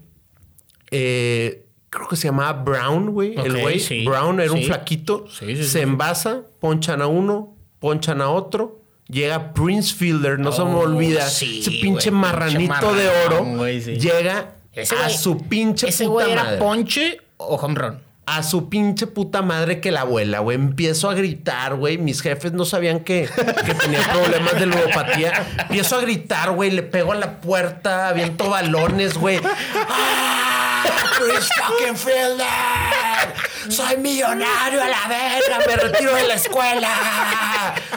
Eh, 0.92 1.66
creo 1.90 2.08
que 2.08 2.16
se 2.16 2.28
llamaba 2.28 2.54
Brown, 2.64 3.12
güey. 3.12 3.36
el 3.40 3.60
güey. 3.62 3.80
sí, 3.80 4.06
Brown 4.06 4.40
era 4.40 4.52
un 4.52 4.62
flaquito. 4.64 5.26
Se 5.30 5.82
envasa, 5.82 6.42
ponchan 6.60 7.02
a 7.02 7.08
uno, 7.08 7.56
ponchan 7.80 8.22
a 8.22 8.30
otro. 8.30 8.82
Llega 9.08 9.54
Prince 9.54 9.94
Fielder, 9.94 10.40
no 10.40 10.52
se 10.52 10.64
me 10.64 10.72
Oh, 10.72 10.80
olvida. 10.80 11.28
ese 11.28 11.46
pinche 11.82 12.10
marranito 12.10 12.74
pinche 12.74 13.04
de 13.04 13.10
oro. 13.28 13.68
Llega 14.00 14.55
Ese 14.76 14.96
a 14.96 15.08
güey- 15.08 15.18
su 15.18 15.38
pinche 15.48 15.90
Ese 15.90 16.06
puta 16.06 16.14
güey 16.14 16.32
era 16.32 16.44
madre. 16.44 16.58
ponche 16.58 17.22
o 17.38 17.56
home 17.56 17.76
run. 17.80 18.02
a 18.28 18.42
su 18.44 18.70
pinche 18.70 19.06
puta 19.08 19.42
madre 19.44 19.80
que 19.80 19.92
la 19.92 20.02
abuela, 20.02 20.40
güey. 20.40 20.56
Empiezo 20.56 21.10
a 21.10 21.14
gritar, 21.14 21.76
güey. 21.76 21.98
Mis 22.00 22.22
jefes 22.22 22.54
no 22.54 22.66
sabían 22.66 23.02
que, 23.02 23.30
que 23.66 23.74
tenía 23.76 24.02
problemas 24.12 24.60
de 24.60 24.66
ludopatía. 24.66 25.46
Empiezo 25.60 25.98
a 25.98 26.02
gritar, 26.02 26.52
güey. 26.52 26.72
Le 26.72 26.82
pego 26.84 27.12
a 27.12 27.16
la 27.16 27.40
puerta, 27.40 28.08
aviento 28.10 28.50
balones, 28.50 29.16
güey. 29.18 29.40
¡Ah! 29.88 30.84
Chris 31.18 31.48
fucking 31.56 31.96
Fielder! 31.96 33.70
¡Soy 33.70 33.98
millonario 33.98 34.82
a 34.84 34.88
la 34.88 35.08
verga! 35.08 35.60
¡Me 35.68 35.76
retiro 35.76 36.14
de 36.16 36.28
la 36.28 36.34
escuela! 36.36 36.90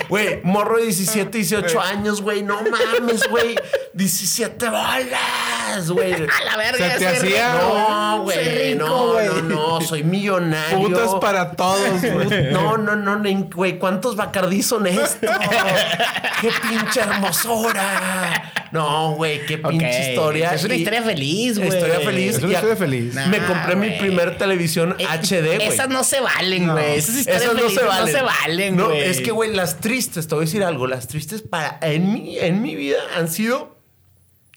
Güey, 0.09 0.41
morro 0.43 0.77
de 0.79 0.85
17, 0.85 1.37
18 1.39 1.81
años, 1.81 2.23
güey. 2.23 2.43
No 2.43 2.61
mames, 2.63 3.29
güey. 3.29 3.57
17 3.93 4.69
bolas, 4.71 5.91
güey. 5.91 6.13
A 6.41 6.45
la 6.45 6.57
verga. 6.57 6.93
Se 6.93 6.99
te 6.99 7.07
hacía- 7.09 7.53
rico. 7.55 7.75
No, 7.79 8.23
güey. 8.23 8.75
No, 8.75 9.21
no, 9.21 9.43
no. 9.43 9.81
Soy 9.81 10.03
millonario. 10.05 10.79
Putas 10.79 11.11
para 11.21 11.53
todos, 11.53 12.01
güey. 12.01 12.53
No, 12.53 12.77
no, 12.79 12.97
no, 12.97 13.21
güey. 13.55 13.79
¿Cuántos 13.79 14.17
bacardí 14.17 14.63
son 14.63 14.87
estos? 14.87 15.17
¡Qué 16.41 16.51
pinche 16.69 17.01
hermosura! 17.01 18.53
No, 18.71 19.13
güey, 19.15 19.45
qué 19.47 19.59
pinche 19.59 20.11
historia. 20.11 20.53
Es 20.55 20.63
una 20.65 20.75
historia 20.75 21.03
feliz, 21.03 21.59
güey. 21.59 21.69
Historia 21.71 22.01
feliz. 22.01 22.37
Es 22.37 22.43
una 22.43 22.53
historia 22.55 22.77
feliz. 22.77 23.15
Me 23.15 23.39
Nah, 23.39 23.47
compré 23.47 23.77
mi 23.77 23.87
güey. 23.89 23.99
primer 23.99 24.37
televisión 24.39 24.95
Eh, 24.99 25.07
HD, 25.07 25.57
güey. 25.57 25.69
Esas 25.69 25.89
no 25.89 26.05
se 26.05 26.21
valen, 26.21 26.67
No. 26.67 26.73
güey. 26.75 26.97
Esas 26.99 27.17
historias 27.17 27.43
Esas 27.43 27.55
no 27.55 27.61
felices 27.61 27.81
se 27.81 27.87
valen. 27.89 28.13
no 28.13 28.19
se 28.19 28.23
valen, 28.25 28.77
No, 28.77 28.87
güey. 28.89 29.01
es 29.05 29.21
que, 29.21 29.31
güey, 29.31 29.55
las 29.55 29.77
tristes, 29.99 30.29
te 30.29 30.35
voy 30.37 30.43
a 30.43 30.47
decir 30.47 30.63
algo. 30.63 30.87
Las 30.87 31.09
tristes 31.09 31.43
para 31.43 31.79
en 31.83 32.13
mi, 32.13 32.39
en 32.39 32.63
mi 32.63 32.77
vida 32.77 32.99
han 33.17 33.29
sido 33.29 33.77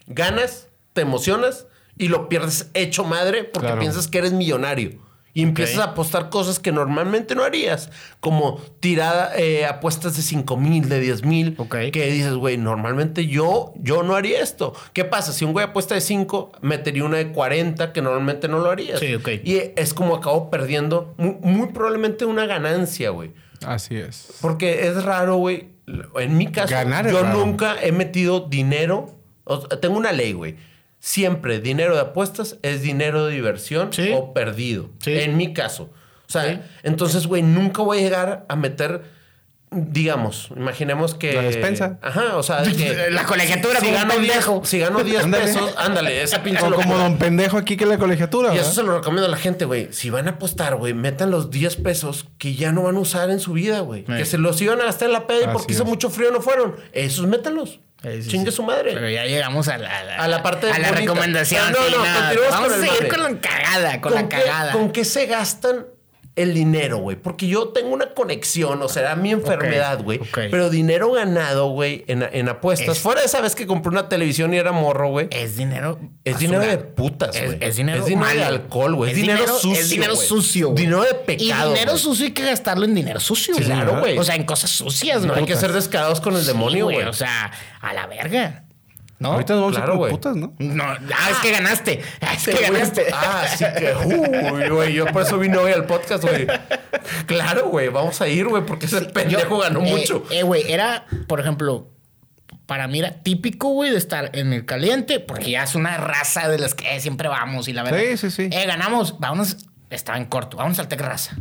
ganas, 0.06 0.68
te 0.92 1.00
emocionas 1.02 1.66
y 1.98 2.08
lo 2.08 2.28
pierdes 2.28 2.70
hecho 2.74 3.04
madre 3.04 3.44
porque 3.44 3.66
Claro. 3.68 3.80
piensas 3.80 4.08
que 4.08 4.18
eres 4.18 4.32
millonario. 4.32 5.00
Y 5.34 5.42
empiezas 5.42 5.76
Ok. 5.76 5.80
a 5.80 5.84
apostar 5.92 6.28
cosas 6.28 6.58
que 6.58 6.72
normalmente 6.72 7.34
no 7.34 7.42
harías. 7.42 7.88
Como 8.20 8.60
tirada, 8.80 9.32
eh, 9.34 9.64
apuestas 9.64 10.14
de 10.14 10.20
5 10.20 10.58
mil, 10.58 10.90
de 10.90 11.00
10 11.00 11.24
mil. 11.24 11.54
Ok. 11.56 11.76
Que 11.90 12.10
dices, 12.10 12.34
güey, 12.34 12.58
normalmente 12.58 13.26
yo, 13.26 13.72
yo 13.76 14.02
no 14.02 14.14
haría 14.14 14.42
esto. 14.42 14.74
¿Qué 14.92 15.06
pasa? 15.06 15.32
Si 15.32 15.46
un 15.46 15.52
güey 15.52 15.64
apuesta 15.64 15.94
de 15.94 16.02
5, 16.02 16.52
metería 16.60 17.04
una 17.04 17.16
de 17.16 17.32
40 17.32 17.94
que 17.94 18.02
normalmente 18.02 18.46
no 18.46 18.58
lo 18.58 18.70
harías. 18.70 19.00
Sí, 19.00 19.14
ok. 19.14 19.28
Y 19.42 19.72
es 19.74 19.94
como 19.94 20.14
acabo 20.16 20.50
perdiendo 20.50 21.14
muy, 21.16 21.36
muy 21.40 21.68
probablemente 21.68 22.26
una 22.26 22.44
ganancia, 22.44 23.08
güey. 23.08 23.32
Así 23.66 23.96
es. 23.96 24.34
Porque 24.40 24.86
es 24.86 25.02
raro, 25.04 25.36
güey. 25.36 25.68
En 26.16 26.36
mi 26.38 26.46
caso, 26.52 26.70
Ganar 26.72 27.10
yo 27.10 27.22
raro. 27.22 27.38
nunca 27.44 27.76
he 27.82 27.92
metido 27.92 28.40
dinero. 28.40 29.18
Tengo 29.80 29.96
una 29.96 30.12
ley, 30.12 30.32
güey. 30.32 30.56
Siempre 31.00 31.60
dinero 31.60 31.94
de 31.94 32.00
apuestas 32.00 32.58
es 32.62 32.82
dinero 32.82 33.26
de 33.26 33.34
diversión 33.34 33.92
Sí. 33.92 34.12
o 34.14 34.32
perdido. 34.32 34.90
Sí. 35.00 35.12
En 35.18 35.36
mi 35.36 35.52
caso. 35.52 35.90
O 36.28 36.32
sea, 36.32 36.44
Sí. 36.54 36.60
entonces, 36.84 37.26
güey, 37.26 37.42
nunca 37.42 37.82
voy 37.82 37.98
a 37.98 38.00
llegar 38.02 38.46
a 38.48 38.56
meter, 38.56 39.02
digamos, 39.72 40.48
imaginemos 40.56 41.14
que. 41.14 41.32
La 41.32 41.42
despensa. 41.42 41.98
Ajá, 42.02 42.36
o 42.36 42.42
sea, 42.42 42.62
de 42.62 42.74
que. 42.74 42.92
La 43.10 43.24
colegiatura 43.24 43.80
si 43.80 43.86
como 43.86 43.98
un 43.98 44.08
gano 44.08 44.20
10, 44.20 44.32
pendejo. 44.32 44.62
si 44.64 44.78
gano 44.78 45.02
10 45.02 45.24
Ándale. 45.24 45.44
pesos, 45.44 45.74
ándale, 45.76 46.22
esa 46.22 46.42
pinche 46.42 46.64
O 46.64 46.72
como 46.74 46.96
don 46.96 47.18
pendejo 47.18 47.56
aquí 47.58 47.76
que 47.76 47.86
la 47.86 47.98
colegiatura. 47.98 48.48
Y 48.48 48.56
¿verdad? 48.56 48.70
eso 48.70 48.80
se 48.80 48.86
lo 48.86 48.96
recomiendo 48.98 49.26
a 49.26 49.30
la 49.30 49.36
gente, 49.36 49.64
güey. 49.64 49.88
Si 49.92 50.10
van 50.10 50.28
a 50.28 50.32
apostar, 50.32 50.76
güey, 50.76 50.94
metan 50.94 51.30
los 51.30 51.50
10 51.50 51.76
pesos 51.76 52.26
que 52.38 52.54
ya 52.54 52.72
no 52.72 52.82
van 52.84 52.96
a 52.96 53.00
usar 53.00 53.30
en 53.30 53.40
su 53.40 53.52
vida, 53.54 53.80
güey. 53.80 54.04
Sí. 54.06 54.12
Que 54.14 54.24
se 54.24 54.38
los 54.38 54.60
iban 54.62 54.80
a 54.80 54.84
gastar 54.84 55.08
en 55.08 55.12
la 55.14 55.26
peda 55.26 55.50
y 55.50 55.52
porque 55.52 55.72
hizo 55.72 55.84
mucho 55.84 56.10
frío 56.10 56.30
no 56.30 56.40
fueron. 56.40 56.76
Esos 56.92 57.26
métanlos. 57.26 57.80
Sí, 58.02 58.22
sí, 58.22 58.28
Chingue 58.30 58.50
sí. 58.50 58.56
su 58.56 58.62
madre. 58.64 58.94
Pero 58.94 59.08
ya 59.08 59.24
llegamos 59.26 59.68
a 59.68 59.78
la, 59.78 60.16
A 60.18 60.26
la 60.26 60.42
parte 60.42 60.66
a 60.66 60.70
la 60.78 60.88
bonita. 60.88 61.00
recomendación. 61.00 61.70
No, 61.70 61.78
sí, 61.78 61.92
no, 61.92 61.98
continuamos 61.98 62.50
Vamos 62.50 62.72
con 62.72 62.84
a 62.84 62.86
seguir 62.88 63.08
con 63.08 63.22
la 63.22 63.40
cagada, 63.40 64.00
con, 64.00 64.14
la 64.14 64.22
qué, 64.28 64.28
cagada. 64.28 64.72
¿Con 64.72 64.90
qué 64.90 65.04
se 65.04 65.26
gastan 65.26 65.86
el 66.34 66.54
dinero, 66.54 66.96
güey. 66.98 67.16
Porque 67.16 67.46
yo 67.46 67.68
tengo 67.68 67.90
una 67.90 68.14
conexión, 68.14 68.80
o 68.82 68.88
sea, 68.88 69.02
era 69.02 69.16
mi 69.16 69.32
enfermedad, 69.32 70.02
güey. 70.02 70.18
ok. 70.18 70.38
Pero 70.50 70.70
dinero 70.70 71.12
ganado, 71.12 71.68
güey, 71.70 72.04
en, 72.08 72.22
en 72.32 72.48
apuestas. 72.48 72.96
Es- 72.96 73.02
Fuera 73.02 73.20
de 73.20 73.26
esa 73.26 73.40
vez 73.42 73.54
que 73.54 73.66
compré 73.66 73.90
una 73.90 74.08
televisión 74.08 74.54
y 74.54 74.56
era 74.56 74.72
morro, 74.72 75.08
güey. 75.10 75.28
Es 75.30 75.56
dinero. 75.56 75.98
Es 76.24 76.34
basura. 76.34 76.50
dinero 76.58 76.70
de 76.70 76.78
putas, 76.78 77.36
Es, 77.36 77.44
güey. 77.46 77.58
es 77.60 77.76
dinero. 77.76 77.98
Es 78.00 78.06
dinero 78.06 78.28
de 78.30 78.44
alcohol, 78.44 78.94
güey. 78.94 79.10
Es 79.10 79.16
dinero 79.16 79.46
sucio, 79.58 79.72
Es 79.80 79.90
dinero 79.90 80.16
sucio. 80.16 80.70
Dinero 80.74 81.02
de 81.02 81.14
pecado, 81.14 81.70
Y 81.70 81.74
dinero 81.74 81.98
sucio 81.98 82.24
hay 82.26 82.32
que 82.32 82.44
gastarlo 82.44 82.84
en 82.86 82.94
dinero 82.94 83.20
sucio. 83.20 83.54
Claro, 83.56 84.00
güey. 84.00 84.16
O 84.18 84.24
sea, 84.24 84.34
en 84.34 84.44
cosas 84.44 84.70
sucias, 84.70 85.22
No 85.24 85.34
hay 85.34 85.44
que 85.44 85.56
ser 85.56 85.72
descarados 85.72 86.20
con 86.20 86.34
el 86.36 86.46
demonio, 86.46 86.84
güey. 86.86 87.02
O 87.02 87.12
sea, 87.12 87.50
a 87.80 87.92
la 87.92 88.06
verga. 88.06 88.64
¿No? 89.22 89.32
Ahorita 89.32 89.54
nos 89.54 89.62
vamos 89.62 89.76
Claro, 89.76 90.04
a 90.04 90.06
ir 90.08 90.10
putas, 90.12 90.36
¿no? 90.36 90.54
No, 90.58 90.84
ah, 90.84 91.30
es 91.30 91.38
que 91.38 91.50
ganaste. 91.52 92.02
Ah, 92.20 92.34
es 92.34 92.44
que 92.44 92.52
Sí, 92.52 92.58
güey. 92.58 92.72
ganaste. 92.72 93.06
Ah, 93.14 93.44
sí 93.56 93.64
que. 93.78 93.94
Uy, 94.06 94.68
güey. 94.68 94.92
Yo 94.92 95.06
por 95.06 95.22
eso 95.22 95.38
vine 95.38 95.56
hoy 95.56 95.72
al 95.72 95.86
podcast, 95.86 96.24
güey. 96.24 96.46
Claro, 97.26 97.68
güey. 97.68 97.88
Vamos 97.88 98.20
a 98.20 98.28
ir, 98.28 98.46
güey, 98.48 98.64
porque 98.66 98.86
ese 98.86 99.00
pendejo 99.02 99.56
Yo- 99.56 99.58
ganó 99.58 99.80
eh, 99.80 99.90
mucho. 99.90 100.24
Eh, 100.30 100.42
güey, 100.42 100.70
era, 100.70 101.06
por 101.28 101.40
ejemplo, 101.40 101.88
para 102.66 102.88
mí 102.88 102.98
era 102.98 103.22
típico, 103.22 103.68
güey, 103.70 103.90
de 103.90 103.98
estar 103.98 104.30
en 104.36 104.52
el 104.52 104.64
caliente, 104.66 105.20
porque 105.20 105.50
ya 105.50 105.62
es 105.64 105.74
una 105.74 105.96
raza 105.96 106.48
de 106.48 106.58
las 106.58 106.74
que 106.74 106.94
eh, 106.96 107.00
siempre 107.00 107.28
vamos 107.28 107.68
y 107.68 107.72
la 107.72 107.82
verdad. 107.82 108.00
Sí, 108.10 108.16
sí, 108.16 108.30
sí. 108.30 108.48
Eh, 108.52 108.66
ganamos, 108.66 109.18
vámonos, 109.18 109.56
estaba 109.90 110.18
en 110.18 110.26
corto, 110.26 110.56
vamos 110.56 110.78
al 110.78 110.88
Tec 110.88 111.00
Raza. 111.00 111.36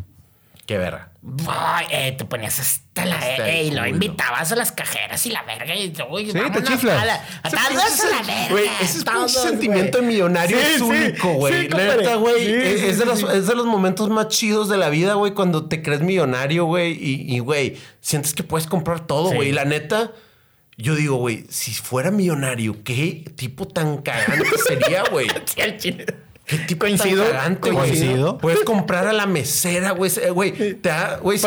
Qué 0.71 0.77
verga. 0.77 1.11
Ay, 1.49 1.85
eh, 1.91 2.11
te 2.13 2.23
ponías 2.23 2.57
hasta 2.57 3.03
la 3.03 3.17
Hasta 3.17 3.49
eh, 3.49 3.65
y 3.65 3.71
lo 3.71 3.85
invitabas 3.85 4.53
a 4.53 4.55
las 4.55 4.71
cajeras 4.71 5.25
y 5.25 5.29
la 5.31 5.43
verga 5.43 5.75
y 5.75 5.93
uy, 6.09 6.31
Sí, 6.31 6.39
te 6.53 6.63
chiflas. 6.63 7.01
a 7.01 7.05
la- 7.05 7.15
a 7.43 7.49
la 7.49 8.21
verga. 8.25 8.71
Ese 8.81 9.03
todos, 9.03 9.33
pinche 9.33 9.49
sentimiento 9.49 9.97
de 9.97 10.03
güey. 10.05 10.13
millonario 10.15 10.57
Sí, 10.57 10.63
es 10.65 10.75
sí, 10.77 10.81
único, 10.83 11.33
güey. 11.33 11.67
Neta, 11.67 12.15
güey. 12.15 12.45
Sí, 12.45 12.53
es, 12.53 12.79
sí, 12.79 12.85
es 12.87 12.97
de 12.99 13.03
sí, 13.03 13.09
los, 13.09 13.19
sí. 13.19 13.25
es 13.33 13.47
de 13.47 13.55
los 13.55 13.65
momentos 13.65 14.07
más 14.09 14.29
chidos 14.29 14.69
de 14.69 14.77
la 14.77 14.87
vida, 14.87 15.15
güey, 15.15 15.33
cuando 15.33 15.67
te 15.67 15.81
crees 15.81 15.99
millonario, 15.99 16.63
güey. 16.63 16.93
Y, 17.01 17.39
güey, 17.39 17.75
sientes 17.99 18.33
que 18.33 18.43
puedes 18.43 18.65
comprar 18.65 19.05
todo, 19.05 19.33
güey. 19.33 19.49
Y 19.49 19.51
la 19.51 19.65
neta, 19.65 20.13
yo 20.77 20.95
digo, 20.95 21.17
güey, 21.17 21.43
si 21.49 21.73
fuera 21.73 22.11
millonario, 22.11 22.81
¿qué 22.85 23.25
tipo 23.35 23.67
tan 23.67 23.97
cagante 23.97 24.57
sería, 24.65 25.03
güey? 25.11 25.27
¿Qué 26.45 26.57
tipo 26.57 26.81
Coincido, 26.81 27.23
coincido. 27.59 28.37
Puedes 28.37 28.61
comprar 28.63 29.07
a 29.07 29.13
la 29.13 29.25
mesera, 29.25 29.91
güey. 29.91 30.11
Güey, 30.33 30.51
te 30.75 30.89
da- 30.89 31.17
güey, 31.21 31.37
si 31.37 31.43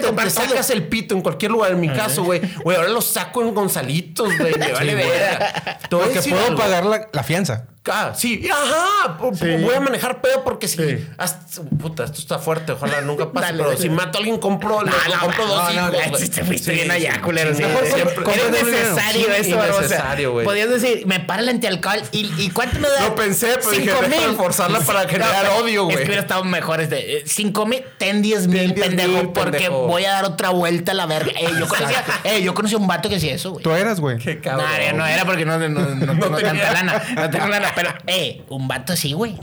te 0.00 0.06
comprar 0.06 0.32
todo. 0.32 0.44
sacas 0.48 0.70
el 0.70 0.88
pito 0.88 1.14
en 1.14 1.22
cualquier 1.22 1.52
lugar, 1.52 1.72
en 1.72 1.80
mi 1.80 1.88
caso, 1.88 2.24
güey. 2.24 2.40
Güey, 2.64 2.76
ahora 2.76 2.88
lo 2.88 3.00
saco 3.00 3.42
en 3.42 3.54
Gonzalitos, 3.54 4.36
güey. 4.38 4.58
Me 4.58 4.72
vale 4.72 4.94
verga. 4.94 5.78
Porque 5.88 6.20
puedo 6.30 6.46
algo. 6.46 6.58
pagar 6.58 6.84
la, 6.84 7.08
la 7.12 7.22
fianza. 7.22 7.66
Ah, 7.90 8.12
sí, 8.14 8.46
ajá. 8.52 9.16
Voy 9.18 9.74
a 9.74 9.80
manejar 9.80 10.20
pedo 10.20 10.44
porque 10.44 10.68
si. 10.68 10.76
haz- 11.16 11.60
puta, 11.80 12.04
esto 12.04 12.18
está 12.18 12.38
fuerte. 12.38 12.72
Ojalá 12.72 13.00
nunca 13.00 13.32
pase. 13.32 13.46
Dale, 13.46 13.64
pero 13.64 13.76
si 13.78 13.88
mato 13.88 14.18
a 14.18 14.20
alguien, 14.20 14.38
compro, 14.38 14.82
No, 14.82 14.92
no, 14.92 15.20
compro 15.20 15.46
dos 15.46 15.72
hijos. 15.72 15.90
no, 15.90 15.90
te 15.90 16.44
fuiste 16.44 16.70
Sí, 16.70 16.72
bien 16.72 16.86
sí, 16.86 16.90
allá, 16.90 17.22
culero. 17.22 17.54
sí. 17.54 17.62
innecesario 17.62 19.26
sí, 19.26 19.32
eso, 19.40 19.56
Barbosa. 19.56 19.78
innecesario, 19.80 20.32
güey. 20.32 20.44
Podías 20.44 20.68
decir, 20.68 21.06
me 21.06 21.20
para 21.20 21.42
el 21.42 21.48
antialcohol 21.48 22.02
y, 22.12 22.30
y 22.42 22.50
¿cuánto 22.50 22.78
me 22.80 22.88
da? 22.88 23.00
Lo 23.08 23.14
pensé, 23.14 23.54
pero 23.58 23.70
dije, 23.70 23.86
déjame 23.90 24.26
mil. 24.26 24.36
forzarla 24.36 24.80
para 24.86 25.08
generar 25.08 25.48
odio, 25.60 25.84
güey. 25.84 25.94
Es 25.96 26.00
que 26.02 26.06
hubiera 26.06 26.22
estado 26.22 26.44
mejor 26.44 26.80
este. 26.82 27.18
eh, 27.18 27.22
Cinco 27.26 27.64
mil, 27.66 27.82
ten 27.98 28.20
diez 28.22 28.46
mil, 28.46 28.74
10 28.74 28.88
pendejo, 28.88 29.32
porque 29.32 29.68
voy 29.70 30.04
a 30.04 30.12
dar 30.12 30.24
otra 30.26 30.50
vuelta 30.50 30.92
a 30.92 30.94
la 30.94 31.06
verga. 31.06 31.32
Eh, 31.32 31.48
yo 31.58 31.66
conocía, 31.66 32.04
eh, 32.24 32.42
yo 32.42 32.52
conocí 32.54 32.74
a 32.74 32.78
un 32.78 32.86
vato 32.86 33.08
que 33.08 33.16
hacía 33.16 33.34
eso, 33.34 33.52
güey. 33.52 33.62
Tú 33.62 33.70
eras, 33.72 34.00
güey. 34.00 34.18
Qué 34.18 34.38
cabrón. 34.38 34.66
no, 34.92 34.98
no 34.98 35.06
era 35.06 35.24
porque 35.24 35.44
no, 35.46 35.58
tenía. 35.58 36.40
tanta 36.42 36.72
lana. 36.72 37.02
No 37.14 37.30
tengo 37.30 37.46
lana. 37.48 37.69
Pero, 37.74 37.90
eh, 38.06 38.42
un 38.48 38.68
vato 38.68 38.92
así, 38.92 39.12
güey. 39.12 39.36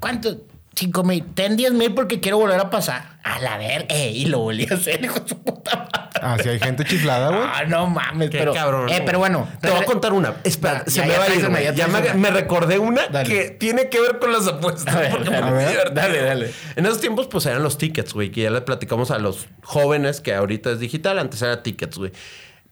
¿Cuánto? 0.00 0.36
Cinco 0.74 1.04
mil. 1.04 1.22
Ten 1.34 1.56
diez 1.56 1.72
mil 1.72 1.92
porque 1.92 2.18
quiero 2.20 2.38
volver 2.38 2.58
a 2.58 2.70
pasar. 2.70 3.18
A 3.22 3.38
la 3.40 3.58
verga. 3.58 3.86
Eh, 3.90 4.10
y 4.10 4.24
lo 4.24 4.38
volví 4.38 4.66
a 4.70 4.74
hacer, 4.74 5.04
hijo 5.04 5.20
de 5.20 5.28
su 5.28 5.38
puta 5.42 5.76
madre. 5.92 5.92
Ah, 6.24 6.36
sí, 6.42 6.48
hay 6.48 6.58
gente 6.60 6.84
chiflada, 6.84 7.28
güey. 7.28 7.42
Ah, 7.44 7.64
no 7.66 7.86
mames, 7.88 8.30
Qué 8.30 8.38
pero. 8.38 8.54
cabrón. 8.54 8.88
Eh, 8.88 8.92
güey. 8.94 9.04
pero 9.04 9.18
bueno. 9.18 9.48
Te 9.60 9.68
voy 9.70 9.80
a 9.80 9.84
contar 9.84 10.12
una. 10.12 10.34
Espera, 10.44 10.82
Ya, 10.86 10.90
se 10.90 11.00
ya, 11.00 11.06
me 11.06 11.12
ya 11.12 11.18
va 11.18 11.24
a 11.24 11.26
ir. 11.28 11.32
traes 11.34 11.44
una, 11.44 11.48
güey. 11.50 11.64
ya 11.64 11.72
Ya 11.74 11.86
traes 11.88 12.14
me, 12.14 12.30
recordé 12.30 12.78
una 12.78 13.06
Dale. 13.08 13.28
que 13.28 13.50
tiene 13.50 13.88
que 13.90 14.00
ver 14.00 14.18
con 14.18 14.32
las 14.32 14.46
apuestas. 14.46 14.94
A 14.94 15.00
ver, 15.00 15.10
porque 15.10 15.30
me 15.30 15.36
dale, 15.40 15.46
a 15.48 15.52
ver, 15.52 15.94
dale, 15.94 16.22
dale. 16.22 16.50
En 16.76 16.86
esos 16.86 17.00
tiempos, 17.00 17.26
pues 17.26 17.44
eran 17.46 17.62
los 17.62 17.76
tickets, 17.76 18.14
güey, 18.14 18.30
que 18.30 18.42
ya 18.42 18.50
les 18.50 18.62
platicamos 18.62 19.10
a 19.10 19.18
los 19.18 19.46
jóvenes 19.62 20.20
que 20.20 20.32
ahorita 20.34 20.70
es 20.70 20.78
digital. 20.80 21.18
Antes 21.18 21.42
era 21.42 21.62
tickets, 21.62 21.98
güey. 21.98 22.12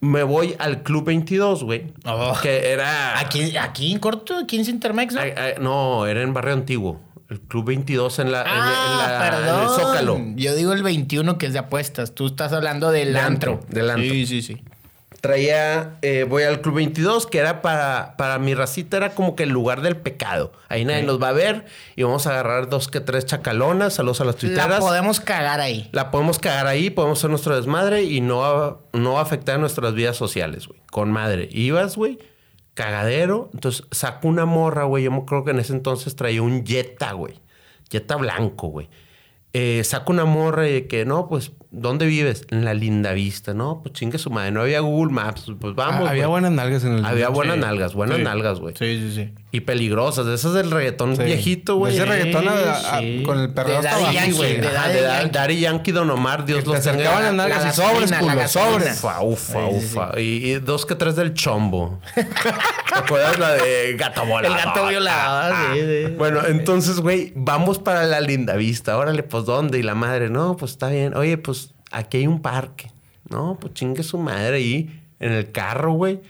Me 0.01 0.23
voy 0.23 0.57
al 0.59 0.83
Club 0.83 1.05
22, 1.05 1.65
güey. 1.65 1.93
Oh. 2.07 2.33
Que 2.43 2.73
era. 2.73 3.19
Aquí, 3.19 3.57
aquí 3.57 3.93
en 3.93 3.99
corto, 3.99 4.37
aquí 4.39 4.57
en 4.59 4.65
Cintermex, 4.65 5.15
¿no? 5.15 5.21
No, 5.61 6.07
era 6.07 6.23
en 6.23 6.33
Barrio 6.33 6.55
Antiguo. 6.55 7.01
El 7.29 7.41
Club 7.43 7.67
22 7.67 8.19
en 8.19 8.33
la, 8.33 8.41
en- 8.43 8.47
en 8.49 8.53
Ah, 8.57 9.29
la- 9.31 9.39
en 9.59 9.63
el 9.63 9.69
Zócalo. 9.69 10.19
Yo 10.37 10.55
digo 10.57 10.73
el 10.73 10.83
21 10.83 11.39
que 11.39 11.47
es 11.47 11.53
de 11.53 11.61
apuestas. 11.61 12.13
Tú 12.15 12.27
estás 12.27 12.53
hablando 12.53 12.91
del 12.91 13.13
De 13.13 13.21
antro, 13.21 13.61
del 13.69 13.91
antro. 13.91 14.03
Sí, 14.11 14.27
sí, 14.27 14.43
sí. 14.43 14.57
Traía, 15.21 15.99
eh, 16.01 16.25
voy 16.27 16.45
al 16.45 16.63
Club 16.63 16.77
22, 16.77 17.27
que 17.27 17.39
era 17.39 17.61
para, 17.61 18.15
para 18.17 18.39
mi 18.39 18.55
racita, 18.55 18.97
era 18.97 19.15
como 19.15 19.37
que 19.37 19.43
el 19.43 19.51
lugar 19.51 19.83
del 19.83 19.97
pecado. 19.97 20.53
Ahí 20.69 20.87
nadie 20.87 21.03
nos 21.03 21.23
va 21.23 21.29
a 21.29 21.33
ver 21.33 21.67
y 21.95 22.05
vamos 22.05 22.27
a 22.27 22.31
agarrar 22.31 22.71
dos 22.71 22.89
que 22.89 23.01
tres 23.01 23.27
chacalonas, 23.27 23.93
saludos 23.95 24.23
a 24.23 24.25
las 24.25 24.37
tuiteras. 24.37 24.69
La 24.69 24.79
podemos 24.79 25.21
cagar 25.21 25.61
ahí. 25.61 25.91
La 25.93 26.11
podemos 26.11 26.39
cagar 26.39 26.67
ahí, 26.67 26.89
podemos 26.89 27.19
hacer 27.19 27.29
nuestro 27.29 27.55
desmadre 27.55 28.05
y 28.05 28.23
no 28.23 28.39
va, 28.39 28.81
no 28.95 29.13
va 29.15 29.19
a 29.19 29.23
afectar 29.23 29.61
nuestras 29.61 29.93
vidas 29.93 30.17
sociales, 30.17 30.67
güey. 30.67 30.81
Con 30.91 31.13
madre. 31.13 31.51
Ibas, 31.53 31.97
güey, 31.97 32.19
cagadero. 32.73 33.51
Entonces 33.53 33.87
saco 33.91 34.27
una 34.27 34.47
morra, 34.47 34.85
güey. 34.85 35.05
Yo 35.05 35.27
creo 35.27 35.45
que 35.45 35.51
en 35.51 35.59
ese 35.59 35.75
entonces 35.75 36.17
traía 36.17 36.41
un 36.41 36.65
Jetta, 36.65 37.13
güey. 37.13 37.41
Jetta 37.91 38.17
blanco, 38.17 38.69
güey. 38.69 38.89
Eh, 39.53 39.83
saco 39.85 40.13
una 40.13 40.25
morra 40.25 40.69
y 40.69 40.73
de 40.73 40.87
que, 40.87 41.05
no, 41.05 41.29
pues, 41.29 41.53
¿dónde 41.71 42.07
vives? 42.07 42.47
En 42.51 42.65
la 42.65 42.75
linda 42.75 43.13
vista, 43.13 43.55
¿no? 43.55 43.81
Pues 43.83 43.95
chingue 43.95 44.19
su 44.19 44.31
madre. 44.31 44.51
No 44.53 44.63
había 44.63 44.81
Google 44.81 45.13
Maps. 45.13 45.47
Pues 45.61 45.75
vamos. 45.75 46.07
Ah, 46.07 46.11
había 46.11 46.27
güey. 46.27 46.41
buenas 46.43 46.53
nalgas 46.53 46.85
en 46.85 46.99
el. 46.99 47.05
Había 47.05 47.29
buenas 47.29 47.55
Sí. 47.57 47.61
nalgas, 47.61 47.95
buenas 47.95 48.19
Sí. 48.19 48.23
nalgas, 48.25 48.61
güey. 48.61 48.75
Sí, 48.79 48.99
sí, 48.99 49.13
sí. 49.15 49.35
Y 49.53 49.61
peligrosas. 49.61 50.27
De 50.27 50.35
esas 50.35 50.53
del 50.55 50.71
reggaetón 50.71 51.17
Sí. 51.17 51.23
viejito, 51.25 51.77
güey. 51.77 51.95
Ese 51.95 52.05
reggaetón 52.05 52.47
a- 52.49 52.53
a- 52.97 53.01
sí. 53.01 53.23
con 53.25 53.39
el 53.41 53.53
perreo 53.53 53.81
De 53.83 53.89
hasta 53.89 54.01
Daddy 54.01 54.15
Yankee, 54.15 54.33
güey. 54.37 54.61
de 54.61 54.71
Daddy 54.71 54.93
de 54.95 55.01
Da- 55.03 55.19
Yankee. 55.23 55.31
Daddy 55.39 55.61
Yankee, 55.61 55.93
Don 55.93 56.11
Omar, 56.11 56.45
Dios 56.45 56.65
los 56.67 56.75
te 56.75 56.79
acercaban 56.91 57.23
las 57.23 57.31
tenga. 57.31 57.43
nalgas 57.43 57.65
La 57.65 57.71
y 57.71 57.73
sobres, 57.73 58.13
culo, 58.13 58.49
sobres. 58.49 58.99
Ufa, 58.99 59.21
ufa, 59.23 59.71
Sí, 59.71 59.81
sí, 59.81 59.87
ufa. 59.97 60.21
Y, 60.21 60.23
y 60.23 60.55
dos 60.61 60.87
que 60.87 60.95
tres 60.95 61.17
del 61.17 61.35
chombo. 61.35 61.99
¿Te 62.15 62.99
acuerdas 62.99 63.39
la 63.39 63.53
de 63.55 63.95
gato 63.97 64.25
volador? 64.25 64.57
El 64.59 64.65
gato 64.65 64.87
violador, 64.89 65.53
Ah, 65.55 65.71
sí, 65.75 65.81
sí. 65.81 66.13
Bueno, 66.17 66.41
entonces, 66.47 67.01
güey, 67.01 67.33
vamos 67.35 67.79
para 67.79 68.05
la 68.05 68.21
linda 68.21 68.55
vista. 68.57 68.97
Órale, 68.97 69.23
pues, 69.25 69.45
¿dónde? 69.45 69.79
Y 69.79 69.83
la 69.83 69.95
madre, 69.95 70.31
no, 70.31 70.57
pues 70.57 70.73
está 70.73 70.89
bien. 70.91 71.17
Oye, 71.17 71.39
pues 71.39 71.60
aquí 71.91 72.19
hay 72.19 72.27
un 72.27 72.41
parque. 72.43 72.91
No, 73.29 73.57
pues 73.61 73.75
chingue 73.75 74.03
su 74.03 74.19
madre 74.19 74.57
ahí 74.57 75.01
en 75.21 75.33
el 75.33 75.53
carro, 75.53 75.93
güey. 75.93 76.21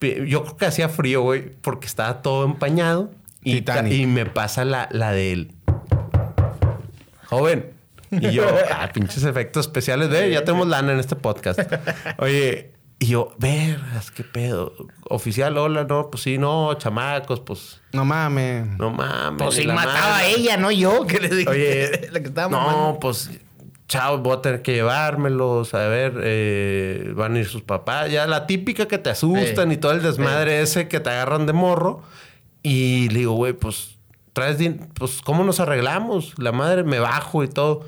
Yo 0.00 0.42
creo 0.42 0.56
que 0.56 0.66
hacía 0.66 0.88
frío, 0.88 1.22
güey, 1.22 1.50
porque 1.62 1.86
estaba 1.86 2.22
todo 2.22 2.44
empañado. 2.44 3.10
Y, 3.44 3.64
y 3.92 4.06
me 4.06 4.26
pasa 4.26 4.64
la, 4.64 4.88
la 4.92 5.12
de 5.12 5.32
él. 5.32 5.52
Joven. 7.26 7.70
Y 8.10 8.30
yo, 8.30 8.44
ah, 8.72 8.90
pinches 8.92 9.24
efectos 9.24 9.66
especiales 9.66 10.10
de 10.10 10.30
ya 10.30 10.44
tenemos 10.44 10.68
lana 10.68 10.92
en 10.92 10.98
este 11.00 11.16
podcast. 11.16 11.60
Oye, 12.18 12.72
y 12.98 13.06
yo, 13.06 13.34
vergas, 13.38 14.10
qué 14.10 14.22
pedo. 14.22 14.74
Oficial, 15.08 15.56
hola, 15.56 15.84
no, 15.84 16.10
pues 16.10 16.22
sí, 16.22 16.38
no, 16.38 16.74
chamacos, 16.74 17.40
pues 17.40 17.80
No 17.92 18.04
mames. 18.04 18.66
no 18.78 18.90
mames. 18.90 19.42
Pues 19.42 19.54
si 19.56 19.66
mataba 19.66 20.18
a 20.18 20.26
ella, 20.26 20.56
no 20.56 20.70
yo. 20.70 21.06
Que 21.06 21.18
le 21.20 21.28
dije. 21.30 21.50
Oye, 21.50 22.08
la 22.12 22.20
que 22.20 22.28
estaba 22.28 22.48
no, 22.48 22.60
mamando. 22.64 23.00
pues 23.00 23.30
chao, 23.92 24.18
voy 24.18 24.38
a 24.38 24.40
tener 24.40 24.62
que 24.62 24.72
llevármelos. 24.72 25.74
A 25.74 25.86
ver, 25.86 26.14
eh, 26.22 27.12
van 27.14 27.36
a 27.36 27.40
ir 27.40 27.46
sus 27.46 27.62
papás. 27.62 28.10
Ya 28.10 28.26
la 28.26 28.46
típica 28.46 28.88
que 28.88 28.96
te 28.96 29.10
asustan 29.10 29.70
y 29.70 29.76
todo 29.76 29.92
el 29.92 30.02
desmadre 30.02 30.62
ese 30.62 30.88
que 30.88 30.98
te 30.98 31.10
agarran 31.10 31.44
de 31.44 31.52
morro. 31.52 32.02
Y 32.62 33.10
le 33.10 33.20
digo, 33.20 33.34
güey, 33.34 33.52
pues 33.52 33.96
traes, 34.32 34.56
pues 34.94 35.20
¿cómo 35.22 35.44
nos 35.44 35.60
arreglamos? 35.60 36.32
La 36.38 36.52
madre 36.52 36.84
me 36.84 37.00
bajo 37.00 37.44
y 37.44 37.48
todo. 37.48 37.86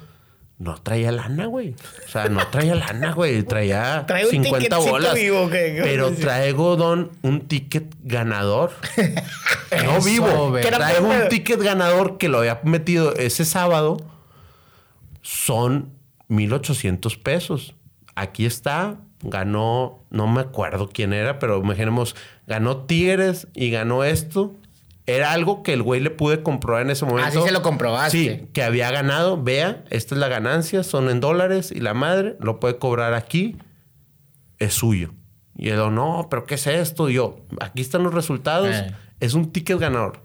No 0.59 0.75
traía 0.77 1.11
lana, 1.11 1.47
güey. 1.47 1.75
O 2.07 2.09
sea, 2.09 2.29
no 2.29 2.47
traía 2.49 2.75
lana, 2.75 3.13
güey. 3.13 3.43
Traía 3.43 4.05
Trae 4.07 4.27
un 4.27 4.31
50 4.31 4.59
ticketcito 4.59 4.91
bolas. 4.91 5.15
vivo, 5.15 5.49
¿qué? 5.49 5.75
¿Qué 5.75 5.81
pero 5.83 6.13
traigo, 6.13 6.77
Don, 6.77 7.13
un 7.23 7.49
ticket 7.49 7.95
ganador. 8.03 8.73
no 9.85 10.01
vivo. 10.03 10.55
Traigo 10.61 11.09
un 11.09 11.29
ticket 11.31 11.61
ganador 11.63 12.19
que 12.19 12.29
lo 12.29 12.39
había 12.39 12.61
metido 12.63 13.15
ese 13.17 13.47
sábado. 13.47 13.97
Son 15.25 15.91
1,800 16.29 17.17
pesos. 17.17 17.75
Aquí 18.15 18.45
está. 18.45 18.99
Ganó, 19.23 20.05
no 20.11 20.27
me 20.27 20.43
acuerdo 20.43 20.91
quién 20.93 21.15
era, 21.15 21.39
pero 21.39 21.59
imaginemos, 21.59 22.15
ganó 22.47 22.83
Tigres 22.83 23.49
y 23.55 23.71
ganó 23.71 24.05
esto. 24.05 24.55
Era 25.07 25.33
algo 25.33 25.63
que 25.63 25.73
el 25.73 25.83
güey 25.83 26.01
le 26.01 26.11
pude 26.11 26.43
comprobar 26.43 26.83
en 26.83 26.91
ese 26.91 27.07
momento. 27.07 27.27
Así 27.27 27.41
se 27.41 27.53
lo 27.53 27.63
comprobaste. 27.63 28.19
Sí, 28.19 28.49
que 28.53 28.63
había 28.63 28.91
ganado. 28.91 29.43
Vea, 29.43 29.83
esta 29.89 30.15
es 30.15 30.19
la 30.19 30.29
ganancia, 30.29 30.83
son 30.83 31.09
en 31.09 31.21
dólares 31.21 31.73
y 31.73 31.81
la 31.81 31.95
madre 31.95 32.37
lo 32.39 32.61
puede 32.61 32.79
cobrar 32.79 33.15
aquí. 33.15 33.57
Es 34.59 34.75
suyo. 34.75 35.15
Y 35.57 35.71
él, 35.71 35.79
no, 35.95 36.27
pero 36.31 36.45
¿qué 36.45 36.57
es 36.57 36.67
esto? 36.67 37.09
Y 37.09 37.15
yo, 37.15 37.47
aquí 37.61 37.81
están 37.81 38.03
los 38.03 38.13
resultados. 38.13 38.75
Eh. 38.75 38.95
Es 39.21 39.33
un 39.33 39.53
ticket 39.53 39.79
ganador. 39.79 40.23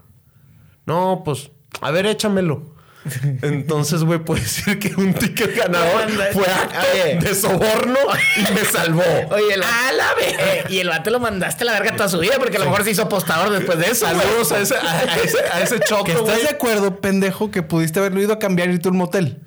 No, 0.85 1.21
pues, 1.23 1.51
a 1.79 1.91
ver, 1.91 2.05
échamelo. 2.05 2.75
Entonces, 3.41 4.03
güey, 4.03 4.19
puede 4.19 4.41
decir 4.41 4.79
que 4.79 4.93
un 4.95 5.13
ticket 5.13 5.55
ganador 5.55 6.09
fue 6.33 6.45
acto 6.45 6.79
Oye. 6.93 7.19
de 7.19 7.35
soborno 7.35 7.97
y 8.37 8.41
me 8.53 8.65
salvó. 8.65 9.03
Oye, 9.31 9.53
el, 9.53 9.63
¡A 9.63 9.91
la 9.91 10.13
vez! 10.15 10.35
eh, 10.39 10.63
y 10.69 10.79
el 10.79 10.89
vato 10.89 11.09
lo 11.09 11.19
mandaste 11.19 11.63
a 11.63 11.65
la 11.65 11.73
verga 11.73 11.95
toda 11.95 12.09
su 12.09 12.19
vida 12.19 12.35
porque 12.39 12.57
a 12.57 12.59
lo 12.59 12.65
mejor 12.65 12.83
se 12.83 12.91
hizo 12.91 13.03
apostador 13.03 13.51
después 13.51 13.77
de 13.79 13.85
eso. 13.87 14.05
Saludos 14.05 14.51
a 14.51 14.59
ese, 14.59 14.75
a, 14.75 14.99
a 14.99 15.15
ese, 15.17 15.37
a 15.51 15.61
ese 15.61 15.79
choco, 15.79 16.03
¿Que 16.05 16.13
estás 16.13 16.43
de 16.43 16.49
acuerdo, 16.49 16.99
pendejo, 17.01 17.51
que 17.51 17.61
pudiste 17.63 17.99
haberlo 17.99 18.21
ido 18.21 18.33
a 18.33 18.39
cambiar 18.39 18.69
y 18.69 18.73
irte 18.73 18.87
a 18.87 18.91
un 18.91 18.97
motel? 18.97 19.39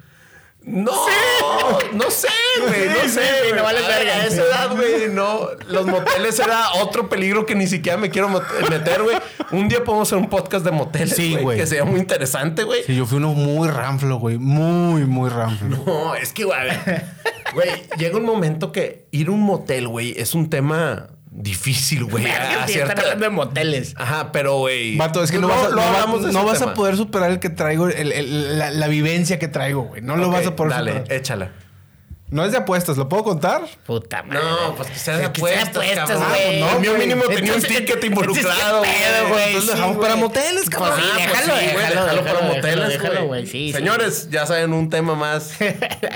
No, 0.65 0.93
no 1.93 2.11
sé, 2.11 2.29
güey, 2.61 2.89
no 2.89 2.95
Sí, 3.03 3.09
sé. 3.09 3.21
sí, 3.21 3.29
güey. 3.49 3.53
no 3.57 3.63
vale 3.65 3.81
verga. 3.81 4.15
A 4.15 4.27
esa 4.27 4.43
edad, 4.43 4.71
güey, 4.77 5.09
no. 5.11 5.49
Los 5.67 5.87
moteles 5.87 6.39
era 6.39 6.73
otro 6.75 7.09
peligro 7.09 7.45
que 7.47 7.55
ni 7.55 7.67
siquiera 7.67 7.99
me 7.99 8.11
quiero 8.11 8.29
meter, 8.29 9.03
güey. 9.03 9.17
Un 9.51 9.69
día 9.69 9.83
podemos 9.85 10.09
hacer 10.09 10.19
un 10.19 10.31
podcast 10.31 10.65
de 10.65 10.71
moteles, 10.71 11.17
Sí, 11.17 11.37
güey, 11.37 11.59
que 11.59 11.67
sería 11.67 11.85
muy 11.85 11.99
interesante, 11.99 12.63
güey. 12.63 12.85
Sí, 12.85 12.95
yo 12.95 13.07
fui 13.07 13.19
uno 13.19 13.35
muy 13.35 13.69
ranflo, 13.69 14.19
güey. 14.19 14.39
Muy, 14.39 15.05
muy 15.05 15.29
ranflo. 15.31 15.79
No, 15.85 16.15
es 16.15 16.33
que, 16.33 16.45
güey, 16.45 16.61
güey, 17.55 17.69
llega 17.99 18.17
un 18.17 18.25
momento 18.25 18.71
que 18.73 19.07
ir 19.11 19.29
a 19.29 19.31
un 19.33 19.41
motel, 19.41 19.89
güey, 19.89 20.15
es 20.17 20.35
un 20.35 20.49
tema 20.49 21.09
difícil, 21.35 22.05
güey. 22.05 22.27
Están 22.27 22.99
hablando 22.99 23.25
de 23.25 23.31
moteles. 23.31 23.95
Ajá, 23.97 24.31
pero, 24.33 24.59
güey. 24.59 24.97
Vato, 24.97 25.23
es 25.25 25.31
que 25.33 25.39
no, 25.39 25.49
vas, 25.49 25.65
a, 25.65 25.69
lo 25.71 25.77
no 25.77 25.83
va- 26.45 26.53
vas 26.53 26.63
a 26.63 26.75
poder 26.75 26.97
superar 26.97 27.31
el 27.31 27.41
que 27.41 27.49
traigo, 27.51 27.89
el- 27.89 28.13
el- 28.13 28.59
la, 28.59 28.71
la 28.71 28.89
vivencia 28.89 29.39
que 29.39 29.49
traigo, 29.49 29.83
güey. 29.85 30.03
No 30.03 30.17
lo 30.17 30.31
vas 30.31 30.47
a 30.47 30.55
poder 30.57 30.73
Dale, 30.73 30.93
superar. 30.93 31.13
échala. 31.13 31.51
No 32.33 32.45
es 32.45 32.51
de 32.53 32.59
apuestas, 32.59 32.97
¿lo 32.97 33.09
puedo 33.09 33.23
contar? 33.25 33.63
Puta 33.87 34.23
madre. 34.23 34.41
No, 34.43 34.75
pues 34.75 34.89
que 34.89 34.99
sea 34.99 35.19
de 35.19 35.27
apuestas, 35.27 35.69
apuestas, 35.69 36.09
cabrón. 36.09 36.29
güey. 36.31 36.61
No, 36.61 36.81
mío 36.81 36.95
mínimo 36.99 37.25
tenía 37.25 37.55
un 37.55 37.61
ticket 37.63 38.03
involucrado, 38.05 38.83
¿qué 38.83 38.89
pedo, 38.89 39.29
güey? 39.29 39.45
Entonces 39.49 39.67
lo 39.69 39.73
dejamos 39.75 39.97
para 39.99 40.17
moteles, 40.17 40.71
cabrón. 40.71 40.93
Pues 40.95 41.05
sí, 41.05 41.11
Ah, 41.13 41.19
pues 41.19 41.29
déjalo, 41.47 41.61
sí, 41.61 41.65
güey, 41.73 41.87
déjalo, 41.87 42.01
déjalo 42.07 42.23
para 42.23 42.33
déjalo, 42.41 42.55
moteles, 42.57 42.89
déjalo, 42.89 43.27
güey. 43.27 43.47
Sí, 43.47 43.53
sí. 43.53 43.73
Señores, 43.73 44.31
ya 44.31 44.47
saben 44.47 44.73
un 44.73 44.89
tema 44.89 45.15
más. 45.15 45.53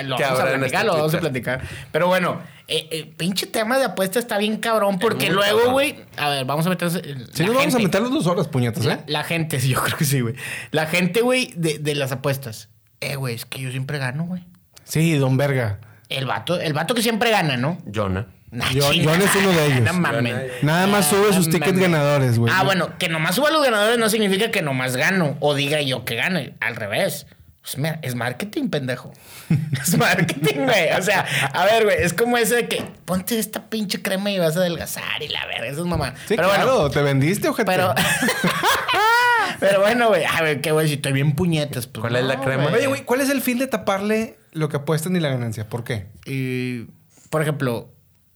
lo 0.04 0.16
que 0.16 0.22
vamos 0.24 0.40
a 0.40 0.44
platicar, 0.46 0.64
este 0.64 0.84
lo 0.86 0.92
vamos 0.94 1.14
a 1.14 1.20
platicar. 1.20 1.62
Pero 1.92 2.06
bueno, 2.06 2.40
eh, 2.66 2.88
eh, 2.90 3.12
pinche 3.16 3.46
tema 3.46 3.78
de 3.78 3.84
apuesta 3.84 4.18
está 4.18 4.38
bien 4.38 4.56
cabrón 4.56 4.98
porque 4.98 5.28
luego, 5.30 5.56
cabrón. 5.58 5.72
güey, 5.74 6.04
a 6.16 6.30
ver, 6.30 6.46
vamos 6.46 6.64
a 6.66 6.70
meternos. 6.70 6.98
Sí, 7.34 7.44
nos 7.44 7.54
vamos 7.56 7.74
a 7.74 7.78
meter 7.78 8.00
las 8.00 8.10
dos 8.10 8.26
horas, 8.26 8.48
puñetas, 8.48 8.86
La, 8.86 8.94
¿eh? 8.94 9.00
la 9.06 9.22
gente, 9.22 9.60
sí, 9.60 9.68
yo 9.68 9.82
creo 9.82 9.98
que 9.98 10.06
sí, 10.06 10.20
güey. 10.22 10.34
La 10.70 10.86
gente, 10.86 11.20
güey, 11.20 11.52
de, 11.56 11.78
de 11.78 11.94
las 11.94 12.10
apuestas. 12.10 12.70
Eh, 13.00 13.16
güey, 13.16 13.34
es 13.34 13.44
que 13.44 13.60
yo 13.60 13.70
siempre 13.70 13.98
gano, 13.98 14.24
güey. 14.24 14.42
Sí, 14.84 15.14
don 15.18 15.36
Verga. 15.36 15.78
El 16.08 16.26
vato, 16.26 16.60
el 16.60 16.72
vato 16.72 16.94
que 16.94 17.02
siempre 17.02 17.30
gana, 17.30 17.56
¿no? 17.56 17.78
Jonah. 17.92 18.26
Nah. 18.50 18.66
John 18.72 19.20
es 19.20 19.34
uno 19.34 19.50
de 19.50 19.66
ellos. 19.66 19.80
No 19.80 19.92
mames. 19.94 20.62
Nada 20.62 20.86
más 20.86 21.08
sube 21.08 21.32
sus 21.32 21.46
tickets 21.46 21.74
mames. 21.74 21.90
ganadores, 21.90 22.38
güey. 22.38 22.52
Ah, 22.54 22.62
bueno, 22.62 22.96
que 22.98 23.08
nomás 23.08 23.34
suba 23.34 23.50
los 23.50 23.62
ganadores 23.62 23.98
no 23.98 24.08
significa 24.08 24.50
que 24.50 24.62
nomás 24.62 24.96
gano 24.96 25.36
o 25.40 25.54
diga 25.54 25.80
yo 25.82 26.04
que 26.04 26.14
gane. 26.14 26.54
Al 26.60 26.76
revés. 26.76 27.26
Pues 27.66 27.78
mira, 27.78 27.98
es 28.02 28.14
marketing, 28.14 28.68
pendejo. 28.68 29.12
Es 29.82 29.98
marketing, 29.98 30.66
güey. 30.66 30.92
O 30.96 31.02
sea, 31.02 31.26
a 31.52 31.64
ver, 31.64 31.82
güey, 31.82 31.96
es 32.00 32.12
como 32.12 32.38
ese 32.38 32.54
de 32.54 32.68
que 32.68 32.84
ponte 33.04 33.36
esta 33.40 33.68
pinche 33.68 34.00
crema 34.02 34.30
y 34.30 34.38
vas 34.38 34.56
a 34.56 34.60
adelgazar 34.60 35.20
y 35.20 35.26
la 35.26 35.44
verga, 35.46 35.66
eso 35.66 35.80
es 35.80 35.86
mamá. 35.86 36.14
Sí, 36.28 36.36
pero 36.36 36.48
claro, 36.48 36.74
bueno, 36.74 36.90
te 36.90 37.02
vendiste, 37.02 37.48
ojete. 37.48 37.66
pero. 37.66 37.92
pero 39.60 39.80
bueno, 39.80 40.08
güey, 40.08 40.24
a 40.24 40.42
ver, 40.42 40.60
qué 40.60 40.70
güey, 40.70 40.86
si 40.86 40.94
estoy 40.94 41.12
bien 41.12 41.34
puñetas. 41.34 41.88
Pues, 41.88 42.02
¿Cuál 42.02 42.14
es 42.16 42.24
la 42.24 42.40
crema? 42.40 42.66
Oye, 42.66 42.86
güey, 42.86 43.02
¿cuál 43.04 43.20
es 43.20 43.30
el 43.30 43.42
fin 43.42 43.58
de 43.58 43.66
taparle 43.66 44.38
lo 44.52 44.68
que 44.68 44.76
apuestan 44.76 45.16
y 45.16 45.20
la 45.20 45.28
ganancia? 45.28 45.68
¿Por 45.68 45.82
qué? 45.82 46.06
Y, 46.24 46.84
por 47.30 47.42
ejemplo, 47.42 47.92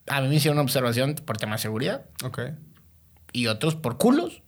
a 0.08 0.20
mí 0.22 0.28
me 0.28 0.34
hicieron 0.34 0.58
una 0.58 0.64
observación 0.64 1.14
por 1.14 1.36
tema 1.36 1.52
de 1.52 1.62
seguridad 1.62 2.02
Ok. 2.24 2.40
y 3.32 3.46
otros 3.46 3.76
por 3.76 3.96
culos. 3.96 4.42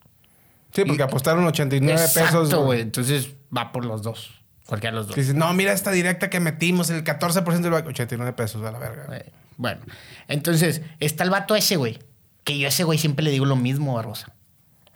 Sí, 0.75 0.85
porque 0.85 1.05
apostaron 1.05 1.45
89 1.45 2.01
Exacto, 2.01 2.43
pesos. 2.43 2.65
güey. 2.65 2.81
Entonces 2.81 3.29
va 3.57 3.71
por 3.71 3.85
los 3.85 4.03
dos. 4.03 4.42
Cualquiera 4.67 4.93
de 4.95 4.99
los 5.01 5.07
dos. 5.09 5.17
Dices, 5.17 5.35
no, 5.35 5.53
mira 5.55 5.73
esta 5.73 5.91
directa 5.91 6.31
que 6.31 6.41
metimos, 6.41 6.89
el 6.91 7.05
14% 7.05 7.61
del 7.61 7.71
banco. 7.73 7.89
89 7.91 8.33
pesos 8.35 8.65
a 8.67 8.71
la 8.73 8.79
verga. 8.79 9.07
Eh, 9.17 9.31
Bueno, 9.57 9.81
entonces 10.29 10.83
está 11.01 11.25
el 11.25 11.31
vato 11.31 11.55
ese, 11.57 11.77
güey. 11.77 11.99
Que 12.45 12.59
yo 12.59 12.67
a 12.67 12.69
ese 12.69 12.85
güey 12.85 12.99
siempre 12.99 13.25
le 13.25 13.31
digo 13.31 13.45
lo 13.45 13.57
mismo, 13.57 13.95
Barbosa. 13.95 14.33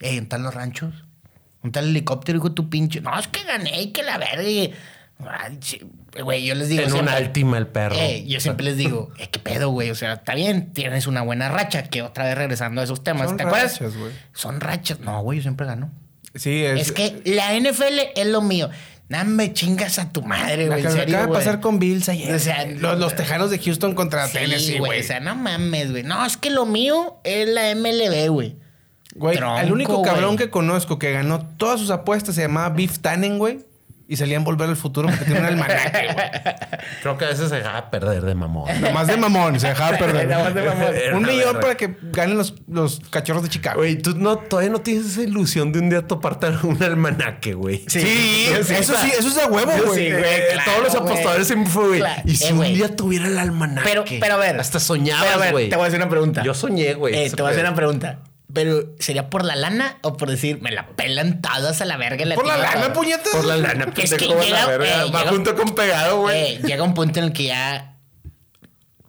Eh, 0.01 0.07
¿dónde 0.09 0.23
están 0.23 0.43
los 0.43 0.55
ranchos? 0.55 0.93
¿Dónde 1.63 1.69
está 1.69 1.81
el 1.81 1.89
helicóptero, 1.91 2.39
hijo 2.39 2.49
de 2.51 2.55
tu 2.55 2.69
pinche? 2.71 3.01
No, 3.01 3.19
es 3.19 3.29
que 3.29 3.43
gané 3.45 3.83
y 3.83 3.93
que 3.93 4.03
la 4.03 4.19
verga. 4.19 4.43
y- 4.43 4.73
Ay, 5.19 5.59
sí, 5.63 5.81
Güey, 6.23 6.45
yo 6.45 6.55
les 6.55 6.69
digo 6.69 6.83
En 6.83 6.91
siempre. 6.91 7.11
una 7.11 7.17
altima 7.19 7.57
el 7.59 7.67
perro. 7.67 7.95
Eh, 7.99 8.25
yo 8.27 8.39
siempre 8.41 8.65
les 8.67 8.77
digo, 8.77 9.13
eh, 9.19 9.29
¿qué 9.31 9.39
pedo, 9.39 9.71
güey? 9.71 9.91
O 9.91 9.95
sea, 9.95 10.15
está 10.15 10.35
bien, 10.35 10.73
tienes 10.75 11.07
una 11.07 11.23
buena 11.23 11.49
racha, 11.49 11.85
que 11.85 12.03
otra 12.03 12.25
vez 12.25 12.37
regresando 12.37 12.81
a 12.81 12.85
esos 12.85 13.03
temas. 13.03 13.29
Son 13.29 13.37
¿Te 13.39 13.45
acuerdas? 13.45 13.73
rachas, 13.81 13.97
güey. 13.97 14.13
Son 14.35 14.61
rachas. 14.61 15.01
No, 15.01 15.23
güey, 15.23 15.39
yo 15.39 15.43
siempre 15.43 15.67
gano. 15.67 15.91
Sí, 16.35 16.63
Es, 16.65 16.93
que 16.93 17.23
la 17.25 17.55
NFL 17.59 18.11
es 18.15 18.27
lo 18.27 18.43
mío. 18.43 18.69
No 19.09 19.25
me 19.25 19.53
chingas 19.53 19.99
a 19.99 20.11
tu 20.11 20.23
madre, 20.23 20.67
güey. 20.67 20.83
que 20.83 20.91
serio, 20.91 21.17
acaba 21.17 21.27
de 21.27 21.39
pasar 21.39 21.61
con 21.61 21.79
Bills 21.79 22.09
ayer. 22.09 22.35
O 22.35 22.39
sea, 22.39 22.67
los, 22.67 22.99
los 22.99 23.15
tejanos 23.15 23.51
de 23.51 23.59
Houston 23.59 23.95
contra 23.95 24.27
Sí, 24.27 24.39
Tennessee, 24.39 24.79
güey. 24.79 25.01
O 25.01 25.05
sea, 25.05 25.21
no 25.21 25.37
mames, 25.37 25.93
güey. 25.93 26.03
No, 26.03 26.25
es 26.25 26.37
que 26.37 26.51
lo 26.51 26.67
mío 26.67 27.21
es 27.23 27.49
la 27.49 27.73
MLB, 27.75 28.29
güey. 28.31 28.57
Güey, 29.15 29.39
el 29.63 29.73
único 29.73 30.03
cabrón 30.03 30.37
que 30.37 30.51
conozco 30.51 30.99
que 30.99 31.13
ganó 31.13 31.47
todas 31.57 31.81
sus 31.81 31.91
apuestas 31.91 32.35
se 32.35 32.43
llamaba 32.43 32.71
Beef 32.71 32.99
Tannen, 32.99 33.39
güey. 33.39 33.65
Y 34.09 34.17
salía 34.17 34.37
en 34.37 34.45
Volver 34.45 34.69
al 34.69 34.77
Futuro 34.77 35.09
porque 35.09 35.25
tiene 35.25 35.41
un 35.41 35.47
almanaque, 35.47 36.13
güey. 36.13 36.27
Creo 37.03 37.19
que 37.19 37.25
a 37.25 37.29
veces 37.29 37.49
se 37.49 37.57
deja 37.57 37.91
perder 37.91 38.23
de 38.23 38.37
mamón. 38.37 38.69
Nomás 38.81 39.09
de 39.09 39.17
mamón, 39.17 39.59
se 39.59 39.67
dejaba 39.67 39.99
perder. 39.99 40.29
Nomás 40.29 40.55
de 40.55 40.63
mamón. 40.63 40.95
Un 41.15 41.23
millón 41.25 41.59
para 41.61 41.75
que 41.77 41.97
ganen 42.13 42.37
los, 42.39 42.55
los 42.69 43.01
cachorros 43.11 43.43
de 43.43 43.49
Chicago. 43.49 43.79
Güey, 43.81 43.97
tú 43.97 44.15
no, 44.17 44.37
todavía 44.39 44.71
no 44.71 44.81
tienes 44.81 45.07
esa 45.07 45.23
ilusión 45.23 45.73
de 45.73 45.81
un 45.81 45.91
día 45.91 46.03
toparte 46.07 46.47
un 46.63 46.81
almanaque, 46.81 47.55
güey. 47.55 47.85
Sí, 47.89 48.47
eso 48.53 48.97
sí, 48.97 49.11
eso 49.19 49.29
es 49.29 49.35
de 49.35 49.45
huevo, 49.47 49.73
güey. 49.87 50.07
sí, 50.07 50.13
güey. 50.13 50.23
Claro, 50.53 50.71
todos 50.71 50.85
los 50.85 50.95
apostadores 50.95 51.47
siempre 51.49 51.73
fue, 51.73 51.87
güey. 51.89 51.99
Claro. 52.01 52.23
Y 52.27 52.37
si 52.37 52.45
Eh, 52.47 52.53
un 52.53 52.57
güey. 52.59 52.75
día 52.75 52.95
tuviera 52.95 53.27
el 53.27 53.37
almanaque. 53.39 53.89
Pero, 53.89 54.05
pero 54.21 54.35
a 54.35 54.37
ver. 54.37 54.61
Hasta 54.61 54.79
soñabas, 54.79 55.51
güey. 55.51 55.69
Te 55.69 55.75
voy 55.75 55.85
a 55.85 55.89
hacer 55.89 55.99
una 56.01 56.09
pregunta. 56.09 56.45
Yo 56.45 56.55
soñé, 56.55 56.95
güey. 56.95 57.13
Eh, 57.27 57.31
te 57.31 57.43
voy 57.43 57.49
a 57.49 57.53
hacer 57.53 57.65
una 57.67 57.75
pregunta. 57.75 58.21
Pero, 58.57 58.95
¿sería 58.99 59.31
por 59.31 59.45
la 59.45 59.55
lana 59.55 59.99
o 60.03 60.17
por 60.17 60.29
decir, 60.31 60.61
me 60.61 60.73
la 60.73 60.89
pelan 60.89 61.41
todas 61.41 61.81
a 61.81 61.85
la 61.85 61.97
verga? 61.97 62.25
y 62.27 62.35
Por 62.35 62.47
la 62.47 62.57
lana, 62.57 62.93
puñetas. 62.93 63.29
Por 63.33 63.45
la 63.45 63.57
lana, 63.57 63.87
Es 63.97 64.15
que 64.15 64.27
llega- 64.27 64.45
la 64.51 64.67
verga. 64.67 64.87
eh, 65.05 65.11
Va 65.15 65.21
llega- 65.21 65.31
junto 65.31 65.55
con 65.55 65.75
pegado, 65.75 66.21
güey. 66.23 66.55
Eh, 66.55 66.61
llega 66.65 66.83
un 66.83 66.95
punto 66.95 67.19
en 67.21 67.27
el 67.27 67.33
que 67.33 67.45
ya. 67.45 67.93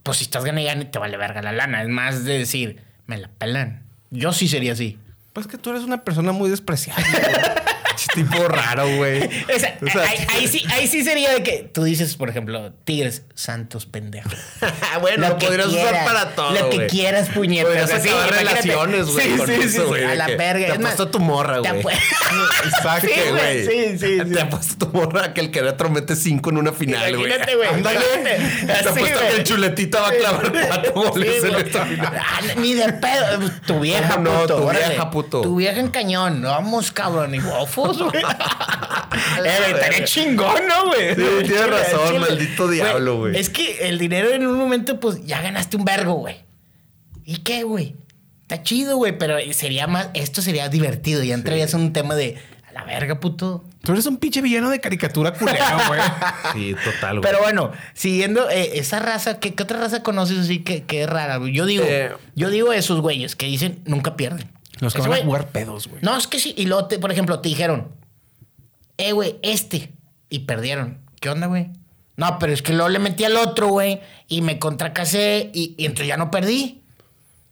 Pues 0.04 0.18
si 0.18 0.24
estás 0.24 0.44
ganando, 0.44 0.64
ya 0.66 0.74
ni 0.76 0.84
te 0.84 0.98
vale 0.98 1.16
verga 1.16 1.42
la 1.42 1.52
lana. 1.52 1.82
Es 1.82 1.88
más 1.88 2.24
de 2.24 2.38
decir, 2.38 2.80
me 3.06 3.16
la 3.18 3.28
pelan. 3.28 3.82
Yo 4.10 4.32
sí 4.32 4.46
sería 4.48 4.72
así. 4.74 4.98
Pues 5.32 5.46
que 5.46 5.58
tú 5.58 5.70
eres 5.70 5.82
una 5.82 6.04
persona 6.04 6.32
muy 6.32 6.48
despreciable. 6.50 7.04
Tipo 8.14 8.48
raro, 8.48 8.86
güey. 8.96 9.28
O 9.54 9.58
sea, 9.58 9.78
O 9.82 9.90
sea, 9.90 10.02
ahí, 10.02 10.26
ahí 10.34 10.48
sí, 10.48 10.64
ahí 10.70 10.86
sí 10.86 11.02
sería 11.02 11.32
de 11.32 11.42
que 11.42 11.68
tú 11.72 11.84
dices, 11.84 12.16
por 12.16 12.28
ejemplo, 12.28 12.72
Tigres, 12.84 13.22
Santos 13.34 13.86
pendejos. 13.86 14.32
bueno, 15.00 15.28
lo, 15.28 15.38
que 15.38 15.46
podrías 15.46 15.68
usar 15.68 16.04
para 16.04 16.30
todo, 16.30 16.52
Lo 16.52 16.70
que 16.70 16.86
quieras, 16.86 17.28
puñetas. 17.30 17.66
Podrías 17.68 17.90
así, 17.92 18.08
acabar 18.08 18.28
imagínate. 18.28 18.60
relaciones, 18.60 19.06
güey, 19.06 19.26
Sí, 19.26 19.62
sí, 19.62 19.68
sí, 19.70 19.78
güey, 19.80 20.04
A 20.04 20.14
la 20.14 20.26
que 20.26 20.36
verga. 20.36 20.66
te 20.66 20.72
apuesto 20.74 21.08
tu 21.08 21.18
morra, 21.20 21.58
güey. 21.58 21.72
Exacto, 22.64 23.08
güey. 23.30 23.66
Sí, 23.66 23.98
sí, 23.98 24.18
sí. 24.20 24.32
Te 24.32 24.40
apuesto 24.40 24.86
tu 24.86 24.96
morra 24.96 25.32
que 25.34 25.40
el 25.40 25.50
Querétaro 25.50 25.90
mete 25.90 26.16
cinco 26.16 26.50
en 26.50 26.58
una 26.58 26.72
final, 26.72 27.16
güey. 27.16 27.26
Imagínate, 27.26 27.56
güey. 27.56 27.68
Ándale. 27.68 28.00
Te 28.66 28.88
apuesto 28.88 29.20
que 29.20 29.36
el 29.36 29.44
chuletita 29.44 30.00
va 30.00 30.08
a 30.08 30.12
clavar 30.12 30.52
cuatro 30.68 30.92
goles 30.92 31.44
en 31.44 31.54
esta 31.54 31.86
final. 31.86 32.16
Ah, 32.20 32.40
Ni 32.58 32.74
de 32.74 32.92
pedo. 32.92 33.50
Tu 33.66 33.80
vieja, 33.80 34.14
¿Cómo 34.14 34.30
no? 34.30 34.40
puto. 34.42 34.56
Tu 34.56 34.70
vieja, 34.70 35.10
puto. 35.10 35.40
Tu 35.42 35.56
vieja 35.56 35.80
en 35.80 35.88
cañón. 35.88 36.42
Vamos, 36.42 36.92
cabrón. 36.92 37.34
Y 37.34 37.38
güey. 37.96 38.22
eh, 39.44 39.72
estaría 39.74 40.04
chingón, 40.04 40.66
¿no, 40.68 40.86
güey? 40.86 41.10
Sí, 41.10 41.14
tienes 41.22 41.44
Chile, 41.48 41.66
razón, 41.66 42.06
chile. 42.08 42.18
maldito 42.20 42.68
diablo, 42.68 43.18
güey. 43.18 43.36
Es 43.36 43.50
que 43.50 43.88
el 43.88 43.98
dinero 43.98 44.30
en 44.30 44.46
un 44.46 44.56
momento, 44.58 44.98
pues, 45.00 45.24
ya 45.24 45.40
ganaste 45.40 45.76
un 45.76 45.84
vergo, 45.84 46.14
güey. 46.14 46.36
¿Y 47.24 47.38
qué, 47.38 47.62
güey? 47.62 47.94
Está 48.42 48.62
chido, 48.62 48.96
güey, 48.96 49.16
pero 49.18 49.36
sería 49.52 49.86
más... 49.86 50.08
Esto 50.14 50.40
sería 50.40 50.68
divertido. 50.68 51.22
Ya 51.22 51.34
entrarías 51.34 51.74
en 51.74 51.80
un 51.80 51.92
tema 51.92 52.14
de... 52.14 52.36
A 52.68 52.72
la 52.72 52.84
verga, 52.84 53.18
puto. 53.18 53.64
tú 53.82 53.92
eres 53.92 54.06
un 54.06 54.18
pinche 54.18 54.40
villano 54.42 54.70
de 54.70 54.78
caricatura 54.80 55.32
culera, 55.34 55.84
güey. 55.88 56.00
Sí, 56.54 56.76
total, 56.84 57.18
güey. 57.20 57.22
Pero 57.30 57.42
bueno, 57.42 57.72
siguiendo 57.94 58.48
eh, 58.50 58.72
esa 58.78 58.98
raza, 59.00 59.40
¿qué, 59.40 59.54
qué 59.54 59.62
otra 59.62 59.78
raza 59.80 60.02
conoces 60.02 60.38
así 60.38 60.60
que, 60.60 60.84
que 60.84 61.02
es 61.02 61.08
rara? 61.10 61.36
güey? 61.38 61.52
Yo 61.52 61.66
digo, 61.66 61.84
Eh. 61.86 62.12
yo 62.34 62.50
digo 62.50 62.72
esos 62.72 63.00
güeyes 63.00 63.36
que 63.36 63.46
dicen 63.46 63.80
nunca 63.84 64.16
pierden. 64.16 64.48
Los 64.80 64.94
que 64.94 65.00
Ese 65.00 65.08
van 65.08 65.20
a 65.20 65.24
jugar 65.24 65.48
pedos, 65.48 65.88
güey. 65.88 66.02
No, 66.02 66.16
es 66.16 66.26
que 66.26 66.38
sí. 66.38 66.54
Y 66.56 66.66
luego, 66.66 66.86
te- 66.86 66.98
por 66.98 67.10
ejemplo, 67.12 67.40
te 67.40 67.48
dijeron, 67.48 67.88
eh, 68.96 69.12
güey, 69.12 69.36
este. 69.42 69.92
Y 70.30 70.40
perdieron. 70.40 70.98
¿Qué 71.20 71.30
onda, 71.30 71.46
güey? 71.46 71.70
No, 72.16 72.38
pero 72.38 72.52
es 72.52 72.62
que 72.62 72.72
luego 72.72 72.88
le 72.88 72.98
metí 72.98 73.24
al 73.24 73.36
otro, 73.36 73.68
güey, 73.68 74.00
y 74.28 74.40
me 74.42 74.58
contracasé 74.58 75.50
y, 75.54 75.74
y 75.78 75.84
entonces 75.86 76.08
ya 76.08 76.16
no 76.16 76.30
perdí. 76.30 76.82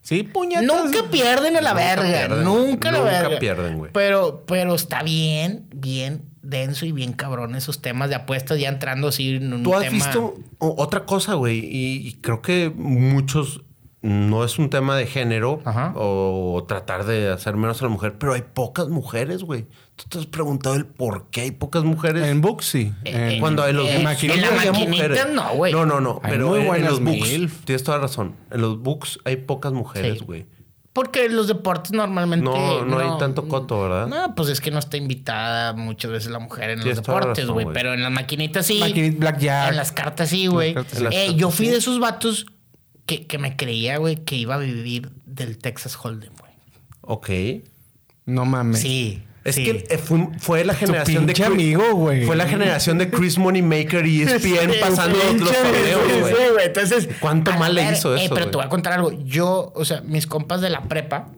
Sí, 0.03 0.23
puñetas. 0.23 0.65
Nunca 0.65 1.11
pierden 1.11 1.57
a 1.57 1.61
la 1.61 1.71
Nunca 1.71 1.85
verga. 1.85 2.03
pierden. 2.19 2.45
Nunca 2.45 2.89
a 2.89 2.93
la 2.93 2.99
Nunca 2.99 3.11
verga. 3.13 3.39
pierden, 3.39 3.79
güey. 3.79 3.91
Pero, 3.93 4.45
pero 4.47 4.75
está 4.75 5.03
bien, 5.03 5.67
bien 5.75 6.23
denso 6.43 6.87
y 6.87 6.93
bien 6.93 7.13
cabrón 7.13 7.57
esos 7.57 7.83
temas 7.83 8.09
de 8.09 8.15
apuestas 8.15 8.59
ya 8.61 8.69
entrando 8.69 9.09
así 9.09 9.35
en 9.37 9.53
un 9.53 9.63
Tú 9.65 9.75
has 9.75 9.81
tema- 9.83 9.93
visto 9.95 10.35
o- 10.59 10.75
otra 10.81 11.05
cosa, 11.07 11.35
güey, 11.35 11.59
y, 11.59 12.07
y 12.09 12.13
creo 12.21 12.41
que 12.41 12.71
muchos 12.75 13.63
no 14.07 14.45
es 14.45 14.59
un 14.59 14.71
tema 14.71 14.97
de 14.97 15.07
género 15.07 15.61
Ajá. 15.65 15.93
o 15.97 16.65
tratar 16.69 17.05
de 17.05 17.29
hacer 17.31 17.57
menos 17.57 17.81
a 17.83 17.87
la 17.87 17.91
mujer, 17.91 18.15
pero 18.19 18.35
hay 18.35 18.43
pocas 18.43 18.89
mujeres, 18.89 19.43
güey. 19.43 19.67
¿Tú 19.97 20.05
te 20.09 20.19
has 20.19 20.27
preguntado 20.27 20.77
el 20.77 20.87
por 20.87 21.29
qué 21.31 21.41
hay 21.41 21.51
pocas 21.51 21.83
mujeres? 21.83 22.25
En 22.27 22.41
books 22.41 22.67
sí. 22.67 22.93
Eh, 23.05 23.31
En- 23.35 23.41
Cuando 23.41 23.67
en 23.67 23.77
los 23.77 23.89
en- 23.89 24.05
books 24.05 24.23
en 24.25 24.41
la 24.41 24.49
había 24.49 24.73
maquinita 24.73 25.25
no, 25.33 25.55
güey. 25.55 25.73
No, 25.73 25.85
no, 25.87 26.01
no. 26.01 26.21
Hay 26.23 26.33
Pero 26.33 26.49
muy 26.51 26.79
en, 26.79 26.85
los 26.85 27.03
books. 27.03 27.29
MILF. 27.31 27.65
Tienes 27.65 27.83
toda 27.83 27.99
razón. 27.99 28.37
En 28.51 28.61
los 28.61 28.79
books 28.81 29.19
hay 29.25 29.37
pocas 29.37 29.73
mujeres, 29.73 30.19
Sí. 30.21 30.25
güey. 30.25 30.47
Porque 30.93 31.29
los 31.29 31.47
deportes 31.49 31.93
normalmente. 31.93 32.45
No, 32.49 32.85
no 32.85 32.99
hay 32.99 33.19
tanto 33.19 33.49
coto, 33.49 33.83
¿verdad? 33.83 34.07
No, 34.07 34.35
pues 34.35 34.49
es 34.49 34.61
que 34.63 34.71
no 34.71 34.79
está 34.79 34.97
invitada 34.97 35.75
muchas 35.75 36.11
veces 36.11 36.31
la 36.31 36.39
mujer 36.39 36.71
en 36.71 36.85
los 36.87 36.97
deportes, 36.97 37.47
güey. 37.49 37.67
Pero 37.75 37.93
en 37.93 38.03
las 38.03 38.13
maquinitas 38.13 38.65
sí. 38.67 38.79
Maquinita, 38.81 39.19
blackjack. 39.19 39.71
En 39.71 39.77
las 39.77 39.93
cartas 39.93 40.31
sí, 40.31 40.47
güey. 40.47 40.73
Las 40.75 40.85
cartas 40.87 41.13
sí. 41.15 41.21
Eh, 41.21 41.35
yo 41.37 41.51
fui 41.51 41.67
sí. 41.67 41.73
de 41.73 41.79
esos 41.79 41.99
vatos 42.01 42.47
que, 43.07 43.27
que 43.27 43.39
me 43.39 43.57
creía, 43.57 43.99
güey, 43.99 44.17
que 44.17 44.37
iba 44.37 44.57
a 44.57 44.59
vivir 44.59 45.11
del 45.25 45.59
Texas 45.59 45.97
Hold'em, 46.03 46.33
güey. 46.39 46.53
Ok. 47.03 47.31
No 48.27 48.45
mames. 48.45 48.81
Sí. 48.81 49.23
Es 49.45 49.55
sí. 49.55 49.65
que 49.65 49.97
fue, 49.99 50.29
fue 50.41 50.65
la 50.65 50.75
generación 50.75 51.25
de 51.27 51.33
Chris- 51.35 51.47
amigo, 51.47 51.95
güey. 51.95 52.27
Fue 52.27 52.35
la 52.35 52.49
generación 52.49 52.99
de 52.99 53.09
Chris 53.11 53.39
Moneymaker 53.39 54.05
y 54.05 54.23
ESPN 54.25 54.73
Sí, 54.73 54.79
pasando 54.81 55.17
pinche, 55.21 55.45
los 55.45 55.53
torneos, 55.53 56.21
güey. 56.21 56.35
sí, 56.35 56.41
güey. 56.53 56.67
Entonces. 56.67 57.09
¿Cuánto 57.21 57.53
mal 57.53 57.75
le 57.77 57.93
hizo 57.93 58.17
eh, 58.17 58.25
eso, 58.25 58.35
pero 58.35 58.51
te 58.51 58.57
voy 58.57 58.67
a 58.67 58.69
contar 58.69 58.95
algo. 58.95 59.13
Yo, 59.13 59.73
o 59.77 59.85
sea, 59.85 60.01
mis 60.01 60.27
compas 60.27 60.61
de 60.61 60.71
la 60.71 60.83
prepa 60.83 61.29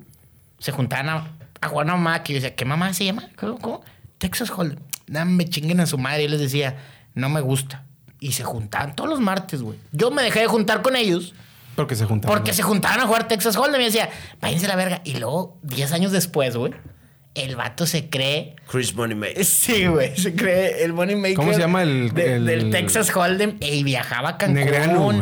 se 0.59 0.73
juntaban 0.73 1.11
a, 1.11 1.37
a 1.61 1.69
jugar 1.69 1.93
una 1.93 2.23
que 2.23 2.33
yo 2.33 2.37
decía, 2.41 2.57
¿qué 2.57 2.65
mamá 2.65 2.95
se 2.95 3.05
llama? 3.05 3.29
¿Cómo? 3.37 3.59
cómo? 3.59 3.83
Texas 4.17 4.51
Hold'em. 4.51 4.79
Nada, 5.07 5.27
me 5.27 5.45
chinguen 5.45 5.81
a 5.81 5.87
su 5.87 5.99
madre. 5.99 6.23
Y 6.23 6.25
yo 6.25 6.31
les 6.31 6.41
decía, 6.41 6.79
no 7.15 7.29
me 7.29 7.43
gusta. 7.43 7.85
Y 8.21 8.33
se 8.33 8.43
juntaban 8.43 8.97
todos 8.97 9.11
los 9.11 9.21
martes, 9.21 9.61
güey. 9.61 9.79
Yo 9.93 10.11
me 10.11 10.23
dejé 10.23 10.41
de 10.41 10.47
juntar 10.47 10.81
con 10.81 10.97
ellos 10.97 11.35
Porque 11.79 11.95
se 11.97 12.05
juntaron. 12.07 12.37
porque 12.37 12.53
se 12.53 12.63
juntaban 12.63 13.01
a 13.01 13.07
jugar 13.07 13.29
Texas 13.29 13.57
Hold'em. 13.57 13.81
Y 13.81 13.85
decía, 13.85 14.11
váyanse 14.41 14.67
a 14.67 14.69
la 14.69 14.77
verga. 14.77 15.01
Y 15.05 15.17
luego, 15.19 15.59
10 15.63 15.93
años 15.93 16.11
después, 16.13 16.57
güey, 16.57 16.73
el 17.35 17.55
vato 17.55 17.87
se 17.87 18.09
cree 18.11 18.57
Chris 18.71 18.95
Moneymaker. 18.97 19.45
Sí, 19.45 19.87
güey, 19.87 20.17
se 20.17 20.35
cree 20.35 20.83
el 20.83 20.93
money 20.93 21.15
maker. 21.15 21.37
¿Cómo 21.37 21.53
se 21.55 21.61
llama 21.61 21.83
el- 21.85 22.13
de- 22.13 22.35
el- 22.35 22.47
del 22.47 22.71
Texas 22.71 23.15
Hold'em 23.15 23.57
y 23.61 23.85
viajaba 23.85 24.31
a 24.31 24.39
Cancún. 24.39 24.55
Negrano, 24.57 25.01
güey. 25.03 25.21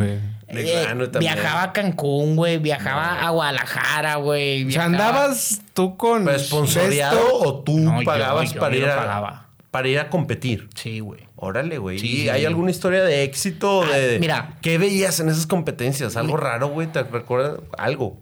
Eh, 0.49 0.53
Negrano 0.53 1.09
también. 1.11 1.33
viajaba 1.35 1.61
a 1.63 1.73
Cancún, 1.73 2.35
güey, 2.37 2.57
viajaba 2.57 3.21
a 3.21 3.29
Guadalajara, 3.29 4.15
güey. 4.15 4.65
O 4.67 4.71
sea, 4.71 4.85
andabas 4.85 5.61
tú 5.73 5.95
con. 5.97 6.25
¿Pero 6.25 6.37
¿Esponsoreado 6.37 7.17
esto? 7.19 7.35
o 7.39 7.63
tú 7.63 7.77
No, 7.77 7.99
yo- 8.01 8.05
pagabas 8.05 8.53
yo- 8.53 8.59
para, 8.59 8.75
yo 8.75 8.81
ir 8.83 8.89
a, 8.89 8.95
pagaba. 8.95 9.47
para 9.69 9.87
ir 9.89 9.99
a 9.99 10.09
competir? 10.09 10.69
Sí, 10.73 11.01
güey. 11.01 11.26
Órale, 11.39 11.77
güey. 11.77 11.99
Sí, 11.99 12.07
¿Y 12.07 12.21
sí, 12.23 12.29
hay 12.29 12.45
alguna 12.45 12.71
historia 12.71 13.03
de 13.03 13.23
éxito? 13.23 13.83
Ah, 13.83 13.95
de, 13.95 14.19
mira. 14.19 14.57
¿Qué 14.61 14.77
veías 14.79 15.19
en 15.19 15.29
esas 15.29 15.45
competencias? 15.45 16.17
¿Algo 16.17 16.35
raro, 16.35 16.69
güey? 16.69 16.87
¿Te 16.87 17.03
recuerdas 17.03 17.59
algo? 17.77 18.19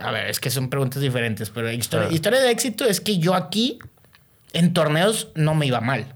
A 0.00 0.10
ver, 0.10 0.28
es 0.28 0.40
que 0.40 0.48
son 0.50 0.70
preguntas 0.70 1.02
diferentes, 1.02 1.50
pero 1.50 1.70
historia, 1.70 2.08
Ah. 2.10 2.12
historia 2.14 2.40
de 2.40 2.50
éxito 2.50 2.84
es 2.86 3.00
que 3.00 3.18
yo 3.18 3.34
aquí, 3.34 3.78
en 4.54 4.72
torneos, 4.72 5.28
no 5.34 5.54
me 5.54 5.66
iba 5.66 5.80
mal. 5.80 6.14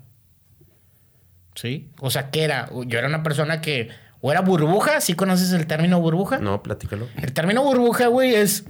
¿Sí? 1.55 1.91
O 2.01 2.11
sea, 2.11 2.31
que 2.31 2.43
era? 2.43 2.69
Yo 2.87 2.99
era 2.99 3.07
una 3.09 3.23
persona 3.23 3.61
que 3.61 3.91
o 4.21 4.33
era 4.33 4.41
burbuja, 4.41 5.01
¿sí 5.03 5.13
conoces 5.15 5.53
el 5.53 5.67
término 5.67 6.01
burbuja? 6.01 6.39
No, 6.39 6.63
platícalo. 6.63 7.07
El 7.21 7.33
término 7.35 7.63
burbuja, 7.63 8.07
güey, 8.07 8.35
es 8.35 8.65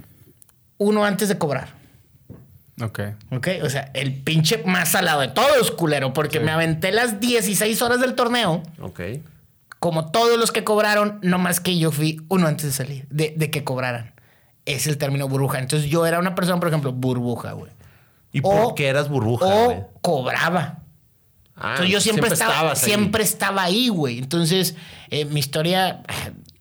uno 0.77 1.05
antes 1.05 1.29
de 1.29 1.37
cobrar. 1.37 1.69
Ok. 2.81 2.99
¿Ok? 3.31 3.47
O 3.63 3.69
sea, 3.69 3.89
el 3.93 4.13
pinche 4.21 4.61
más 4.65 4.89
salado 4.89 5.21
de 5.21 5.29
todos, 5.29 5.71
culero, 5.71 6.13
porque 6.13 6.39
me 6.39 6.51
aventé 6.51 6.91
las 6.91 7.19
16 7.21 7.81
horas 7.81 8.01
del 8.01 8.15
torneo, 8.15 8.63
Ok. 8.81 8.99
como 9.79 10.11
todos 10.11 10.37
los 10.37 10.51
que 10.51 10.63
cobraron, 10.63 11.19
no 11.21 11.37
más 11.39 11.59
que 11.59 11.77
yo 11.77 11.91
fui 11.91 12.21
uno 12.27 12.47
antes 12.47 12.65
de 12.65 12.71
salir, 12.73 13.07
de, 13.09 13.33
de 13.37 13.49
que 13.49 13.63
cobraran. 13.63 14.13
Es 14.65 14.87
el 14.87 14.97
término 14.97 15.27
burbuja. 15.29 15.59
Entonces 15.59 15.89
yo 15.89 16.05
era 16.05 16.19
una 16.19 16.35
persona, 16.35 16.59
por 16.59 16.67
ejemplo, 16.69 16.91
burbuja, 16.91 17.53
güey. 17.53 17.71
¿Y 18.33 18.39
O- 18.43 18.49
por 18.51 18.75
qué 18.75 18.87
eras 18.87 19.07
burbuja, 19.09 19.45
güey? 19.45 19.77
O 19.77 19.91
cobraba. 20.01 20.79
Ah, 21.55 21.69
Entonces 21.75 21.93
yo 21.93 22.01
siempre, 22.01 22.27
estaba, 22.33 22.51
estabas 22.51 22.83
ahí. 22.83 22.89
siempre 22.89 23.23
estaba 23.23 23.63
ahí, 23.63 23.87
güey. 23.87 24.17
Entonces, 24.17 24.75
eh, 25.09 25.23
mi 25.23 25.39
historia 25.39 26.01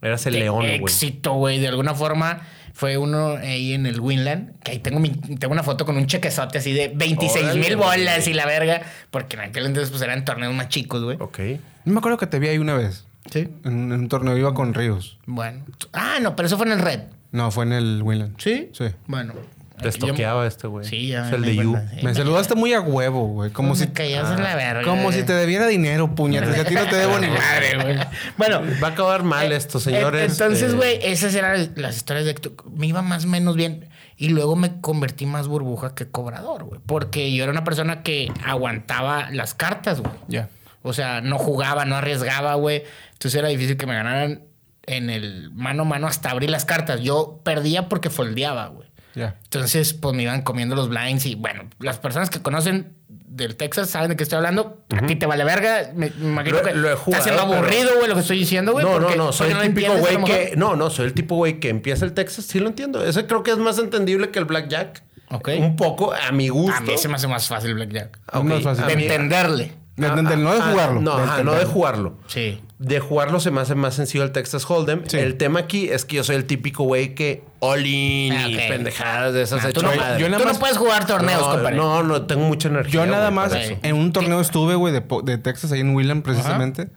Eras 0.00 0.24
el 0.26 0.34
de 0.34 0.38
león, 0.40 0.56
güey. 0.58 0.74
éxito, 0.76 1.32
güey. 1.32 1.58
De 1.58 1.66
alguna 1.66 1.94
forma 1.94 2.42
fue 2.74 2.98
uno 2.98 3.36
ahí 3.36 3.72
en 3.72 3.86
el 3.86 4.00
Winland, 4.00 4.58
que 4.62 4.72
ahí 4.72 4.78
tengo, 4.80 5.00
mi- 5.00 5.10
tengo 5.10 5.52
una 5.52 5.62
foto 5.62 5.86
con 5.86 5.96
un 5.96 6.06
chequezote 6.06 6.58
así 6.58 6.72
de 6.72 6.88
26 6.88 7.54
mil 7.54 7.76
bolas 7.76 8.18
güey. 8.24 8.30
y 8.30 8.34
la 8.34 8.44
verga, 8.46 8.82
porque 9.10 9.36
en 9.36 9.42
aquel 9.44 9.64
entonces 9.66 9.90
pues 9.90 10.02
eran 10.02 10.24
torneos 10.26 10.52
más 10.52 10.68
chicos, 10.68 11.02
güey. 11.02 11.16
Ok. 11.20 11.38
No 11.86 11.92
me 11.94 11.98
acuerdo 11.98 12.18
que 12.18 12.26
te 12.26 12.38
vi 12.38 12.48
ahí 12.48 12.58
una 12.58 12.74
vez. 12.74 13.06
Sí. 13.30 13.48
En, 13.64 13.90
en 13.90 13.92
un 13.92 14.08
torneo 14.08 14.36
iba 14.36 14.52
con 14.52 14.74
Ríos. 14.74 15.16
Bueno. 15.24 15.64
Ah, 15.94 16.18
no, 16.20 16.36
pero 16.36 16.46
eso 16.46 16.58
fue 16.58 16.66
en 16.66 16.72
el 16.72 16.80
Red. 16.80 17.00
No, 17.32 17.50
fue 17.50 17.64
en 17.64 17.72
el 17.72 18.02
Winland. 18.02 18.36
¿Sí? 18.38 18.68
Sí. 18.72 18.84
Bueno. 19.06 19.32
Te 19.80 19.88
estoqueaba 19.88 20.46
este, 20.46 20.66
güey. 20.68 20.86
Sí, 20.86 21.08
ya. 21.08 21.26
Es 21.26 21.32
el 21.32 21.40
me 21.40 21.46
de 21.48 21.56
You. 21.56 21.76
sí. 21.98 22.04
Me 22.04 22.14
saludaste 22.14 22.54
muy 22.54 22.72
a 22.72 22.80
huevo, 22.80 23.26
güey. 23.26 23.50
Como 23.50 23.70
Como 23.70 23.74
si, 23.76 23.84
si 23.94 24.02
en 24.12 24.42
la 24.42 24.54
verga. 24.54 24.82
como 24.82 25.10
si 25.12 25.24
te 25.24 25.32
debiera 25.32 25.66
dinero, 25.66 26.14
puñetas. 26.14 26.56
Y 26.56 26.60
a 26.60 26.64
ti 26.64 26.74
no 26.74 26.86
te 26.86 26.96
debo 26.96 27.18
ni 27.18 27.26
madre, 27.28 27.82
güey. 27.82 27.98
Bueno, 28.38 28.62
Va 28.82 28.88
a 28.88 28.90
acabar 28.92 29.24
mal 29.24 29.50
Eh, 29.52 29.56
esto, 29.56 29.80
señores. 29.80 30.32
Entonces, 30.32 30.72
Eh, 30.72 30.76
güey, 30.76 30.98
esas 31.02 31.34
eran 31.34 31.72
las 31.76 31.96
historias 31.96 32.24
de 32.24 32.30
éxito. 32.32 32.54
Me 32.72 32.86
iba 32.86 33.02
más 33.02 33.24
o 33.24 33.28
menos 33.28 33.56
bien. 33.56 33.88
Y 34.16 34.28
luego 34.28 34.54
me 34.54 34.80
convertí 34.80 35.26
más 35.26 35.48
burbuja 35.48 35.94
que 35.96 36.06
cobrador, 36.06 36.62
güey. 36.64 36.80
Porque 36.86 37.32
yo 37.34 37.42
era 37.42 37.50
una 37.50 37.64
persona 37.64 38.02
que 38.04 38.30
aguantaba 38.46 39.28
las 39.32 39.54
cartas, 39.54 40.00
güey. 40.00 40.12
Ya. 40.28 40.48
O 40.82 40.92
sea, 40.92 41.20
no 41.20 41.36
jugaba, 41.38 41.84
no 41.84 41.96
arriesgaba, 41.96 42.54
güey. 42.54 42.84
Entonces 43.14 43.38
era 43.38 43.48
difícil 43.48 43.76
que 43.76 43.86
me 43.86 43.94
ganaran 43.94 44.42
en 44.86 45.10
el 45.10 45.50
mano 45.50 45.82
a 45.82 45.86
mano 45.86 46.06
hasta 46.06 46.30
abrir 46.30 46.50
las 46.50 46.64
cartas. 46.64 47.00
Yo 47.00 47.40
perdía 47.42 47.88
porque 47.88 48.08
foldeaba, 48.10 48.68
güey. 48.68 48.83
Entonces, 49.14 49.94
pues 49.94 50.14
me 50.14 50.22
iban 50.24 50.42
comiendo 50.42 50.74
los 50.74 50.88
blinds 50.88 51.26
y 51.26 51.34
bueno, 51.36 51.64
las 51.78 51.98
personas 51.98 52.30
que 52.30 52.40
conocen 52.40 52.94
del 53.08 53.56
Texas 53.56 53.90
saben 53.90 54.10
de 54.10 54.16
qué 54.16 54.22
estoy 54.22 54.36
hablando. 54.36 54.84
A 54.96 55.06
ti 55.06 55.16
te 55.16 55.26
vale 55.26 55.44
verga. 55.44 55.90
Me, 55.94 56.10
me 56.18 56.28
imagino 56.28 56.58
Lo- 56.58 56.62
que 56.64 56.74
lo 56.74 56.88
he 56.90 56.92
está 56.94 57.20
siendo 57.22 57.42
jugado, 57.42 57.62
pero- 57.62 57.66
aburrido, 57.66 57.96
güey, 57.96 58.08
lo 58.08 58.14
que 58.14 58.20
estoy 58.20 58.38
diciendo, 58.38 58.72
güey. 58.72 58.84
No, 58.84 59.00
no, 59.00 59.14
no, 59.14 59.32
soy 59.32 59.50
el 59.50 59.60
típico 59.60 59.92
a 59.92 59.96
güey 59.96 60.24
que. 60.24 60.54
No, 60.56 60.76
no, 60.76 60.90
soy 60.90 61.06
el 61.06 61.14
tipo 61.14 61.36
güey 61.36 61.60
que 61.60 61.68
empieza 61.68 62.04
el 62.04 62.12
Texas, 62.12 62.44
sí 62.44 62.58
lo 62.60 62.68
entiendo. 62.68 63.04
Ese 63.04 63.26
creo 63.26 63.42
que 63.42 63.50
es 63.50 63.58
más 63.58 63.78
entendible 63.78 64.30
que 64.30 64.38
el 64.38 64.44
Blackjack. 64.44 65.02
Ok. 65.30 65.48
Un 65.58 65.74
poco, 65.76 66.12
a 66.14 66.30
mi 66.32 66.48
gusto. 66.48 66.76
A 66.76 66.80
mí 66.80 66.96
se 66.96 67.08
me 67.08 67.14
hace 67.14 67.26
más 67.26 67.48
fácil 67.48 67.74
Blackjack. 67.74 68.18
Ok, 68.32 68.44
Es 68.50 68.64
más 68.64 68.78
fácil. 68.78 68.86
De 68.86 68.92
entenderle. 69.04 69.72
De, 69.96 70.10
de- 70.10 70.22
de- 70.22 70.36
no 70.36 70.52
de 70.54 70.60
Ah, 70.60 70.68
jugarlo. 70.70 71.00
No, 71.00 71.16
de 71.16 71.22
ajá, 71.22 71.42
no 71.44 71.54
de 71.54 71.64
jugarlo. 71.64 72.18
Sí. 72.26 72.60
De 72.84 73.00
jugarlo 73.00 73.40
se 73.40 73.50
me 73.50 73.62
hace 73.62 73.74
más 73.74 73.94
sencillo 73.94 74.24
el 74.24 74.32
Texas 74.32 74.68
Hold'em. 74.68 75.04
Sí. 75.06 75.16
El 75.16 75.36
tema 75.38 75.60
aquí 75.60 75.88
es 75.88 76.04
que 76.04 76.16
yo 76.16 76.24
soy 76.24 76.36
el 76.36 76.44
típico 76.44 76.84
güey 76.84 77.14
que 77.14 77.42
all 77.60 77.86
in 77.86 78.32
Ah, 78.32 78.48
y 78.48 78.56
ok. 78.56 78.62
pendejadas 78.68 79.32
de 79.32 79.42
esas 79.42 79.64
Ah, 79.64 79.70
hecho 79.70 79.80
tú 79.80 79.86
no, 79.86 79.94
yo 80.18 80.28
nada 80.28 80.42
tú 80.44 80.52
no 80.52 80.58
puedes 80.58 80.76
jugar 80.76 81.06
torneos, 81.06 81.40
no, 81.40 81.50
compadre. 81.52 81.76
no, 81.76 82.02
no, 82.02 82.26
tengo 82.26 82.42
mucha 82.46 82.68
energía. 82.68 82.92
Yo 82.92 83.06
nada 83.06 83.30
más 83.30 83.52
en 83.54 83.96
un 83.96 84.12
torneo 84.12 84.38
estuve, 84.40 84.74
güey, 84.74 84.92
de, 84.92 85.38
Texas, 85.38 85.72
ahí 85.72 85.80
en 85.80 85.94
William, 85.94 86.20
precisamente. 86.20 86.90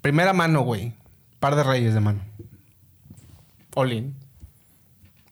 Primera 0.00 0.32
mano, 0.32 0.60
güey. 0.60 0.92
Par 1.40 1.56
de 1.56 1.64
reyes 1.64 1.92
de 1.94 2.00
mano. 2.00 2.20
All-in. 3.74 4.14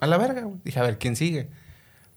A 0.00 0.06
la 0.08 0.18
verga, 0.18 0.42
güey. 0.42 0.58
Dije, 0.64 0.80
a 0.80 0.82
ver, 0.82 0.98
¿quién 0.98 1.14
sigue? 1.14 1.48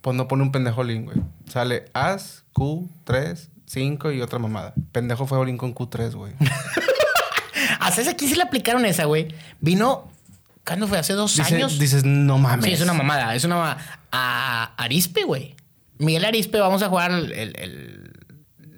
Pues 0.02 0.18
no 0.18 0.28
pone 0.28 0.42
un 0.42 0.52
pendejo 0.52 0.82
all-in, 0.82 1.06
güey. 1.06 1.18
Sale 1.48 1.86
As, 1.94 2.44
Q, 2.54 2.90
3, 3.04 3.52
5 3.68 4.12
y 4.14 4.22
otra 4.22 4.40
mamada. 4.40 4.74
Pendejo 4.92 5.28
fue 5.28 5.38
all-in 5.38 5.58
con 5.58 5.76
Q3, 5.76 6.14
güey. 6.16 6.34
A 7.80 7.92
César 7.92 8.14
aquí 8.14 8.28
sí 8.28 8.36
le 8.36 8.44
aplicaron 8.44 8.86
esa, 8.86 9.06
güey. 9.06 9.28
Vino, 9.60 10.12
¿cuándo 10.66 10.88
fue? 10.88 10.98
¿Hace 10.98 11.14
dos 11.14 11.36
Dice- 11.36 11.56
años? 11.56 11.80
dices, 11.80 12.04
no 12.04 12.38
mames. 12.38 12.66
Sí, 12.66 12.72
es 12.74 12.82
una 12.82 12.94
mamada. 12.94 13.36
Es 13.36 13.44
una 13.44 13.56
mamada. 13.56 13.78
A 14.12 14.74
Arispe, 14.78 15.24
güey. 15.24 15.56
Miguel 15.98 16.26
Arispe, 16.26 16.60
vamos 16.60 16.82
a 16.84 16.90
jugar 16.90 17.12
el- 17.12 17.32
el- 17.32 17.56
el- 17.60 18.12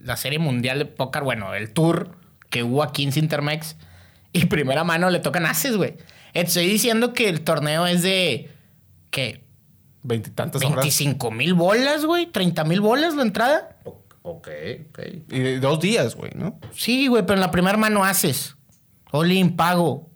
la 0.03 0.17
serie 0.17 0.39
mundial 0.39 0.79
de 0.79 0.85
póker, 0.85 1.23
bueno, 1.23 1.53
el 1.53 1.71
tour 1.73 2.17
que 2.49 2.63
hubo 2.63 2.83
aquí 2.83 3.03
en 3.03 3.11
Cintermex. 3.11 3.75
Y 4.33 4.45
primera 4.45 4.83
mano 4.83 5.09
le 5.09 5.19
tocan 5.19 5.45
haces, 5.45 5.75
güey. 5.77 5.95
Estoy 6.33 6.67
diciendo 6.67 7.13
que 7.13 7.29
el 7.29 7.41
torneo 7.41 7.87
es 7.87 8.03
de. 8.03 8.51
¿Qué? 9.09 9.43
Veintitantas 10.03 10.61
horas. 10.63 10.75
25 10.77 11.31
mil 11.31 11.53
bolas, 11.55 12.05
güey. 12.05 12.27
30 12.27 12.63
mil 12.65 12.81
bolas 12.81 13.15
la 13.15 13.23
entrada. 13.23 13.77
Ok, 13.83 14.47
ok. 14.89 14.99
Y 15.31 15.39
de 15.39 15.59
dos 15.59 15.79
días, 15.79 16.15
güey, 16.15 16.31
¿no? 16.35 16.59
Sí, 16.75 17.07
güey, 17.07 17.23
pero 17.25 17.35
en 17.35 17.39
la 17.41 17.49
primera 17.51 17.77
mano 17.77 18.03
haces. 18.03 18.56
All-in, 19.11 19.55
pago. 19.55 20.09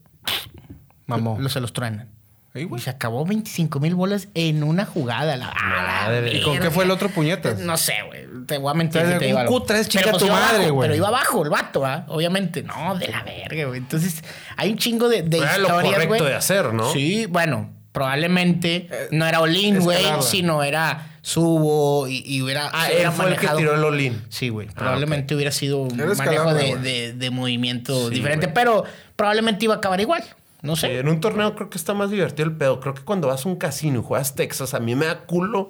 Mamó. 1.06 1.38
Lo, 1.40 1.50
se 1.50 1.60
los 1.60 1.74
truenan. 1.74 2.10
Y 2.54 2.68
se 2.80 2.90
acabó 2.90 3.26
25 3.26 3.80
mil 3.80 3.96
bolas 3.96 4.28
en 4.34 4.64
una 4.64 4.86
jugada. 4.86 5.38
La, 5.38 5.54
Madre. 5.54 6.38
¿Y 6.38 6.42
con 6.42 6.60
qué 6.60 6.70
fue 6.70 6.84
el 6.84 6.92
otro 6.92 7.10
puñetas? 7.10 7.60
No 7.60 7.78
sé, 7.78 7.94
güey. 8.06 8.26
Te 8.46 8.58
voy 8.58 8.72
a 8.72 8.74
mentir. 8.74 9.02
Si 9.02 9.08
te 9.08 9.14
un 9.14 9.20
digo 9.20 9.40
algo. 9.40 9.66
Q3 9.66 9.88
chica 9.88 10.04
Pero, 10.04 10.12
pues, 10.12 10.20
tu 10.20 10.26
iba 10.28 10.36
madre, 10.40 10.70
güey. 10.70 10.88
Pero 10.88 10.98
iba 10.98 11.08
abajo 11.08 11.44
el 11.44 11.50
vato, 11.50 11.86
¿ah? 11.86 12.06
Obviamente. 12.10 12.64
No, 12.64 12.98
de 12.98 13.08
la 13.08 13.24
verga, 13.24 13.66
güey. 13.66 13.80
Entonces, 13.80 14.22
hay 14.58 14.72
un 14.72 14.78
chingo 14.78 15.08
de, 15.08 15.22
de 15.22 15.38
Era 15.38 15.58
lo 15.60 15.68
historias, 15.68 15.94
correcto 15.94 16.16
güey. 16.18 16.30
de 16.30 16.36
hacer, 16.36 16.74
¿no? 16.74 16.92
Sí, 16.92 17.26
bueno. 17.28 17.70
Probablemente 17.92 18.88
no 19.12 19.26
era 19.28 19.42
Olin, 19.42 19.80
güey, 19.80 20.04
sino 20.22 20.64
era 20.64 21.18
Subo 21.22 22.08
y, 22.08 22.24
y 22.26 22.42
hubiera. 22.42 22.70
Ah, 22.74 22.88
se 22.88 23.04
él 23.04 23.12
fue 23.12 23.30
el 23.30 23.38
que 23.38 23.48
tiró 23.50 23.76
el 23.76 23.84
all-in. 23.84 24.24
Sí, 24.30 24.50
güey. 24.50 24.68
Probablemente 24.68 25.36
hubiera 25.36 25.52
sido 25.52 25.80
un 25.80 26.00
Era 26.00 26.14
manejo 26.16 26.54
de, 26.54 26.70
güey. 26.72 26.82
de- 26.82 27.14
de 27.14 27.30
movimiento 27.32 28.10
Sí, 28.10 28.16
diferente, 28.16 28.48
pero 28.48 28.84
probablemente 29.16 29.66
iba 29.66 29.76
a 29.76 29.78
acabar 29.78 30.00
igual. 30.02 30.24
No 30.62 30.76
Sí, 30.76 30.82
sé. 30.88 31.00
en 31.00 31.08
un 31.10 31.20
torneo 31.20 31.54
creo 31.56 31.70
que 31.70 31.78
está 31.78 31.94
más 31.94 32.10
divertido 32.12 32.48
el 32.48 32.56
pedo. 32.56 32.80
Creo 32.80 32.94
que 32.94 33.02
cuando 33.04 33.28
vas 33.28 33.46
a 33.46 33.50
un 33.50 33.56
casino 33.56 34.00
y 34.00 34.04
juegas 34.04 34.36
Texas, 34.36 34.74
a 34.74 34.80
mí 34.80 34.96
me 34.96 35.06
da 35.06 35.20
culo 35.26 35.70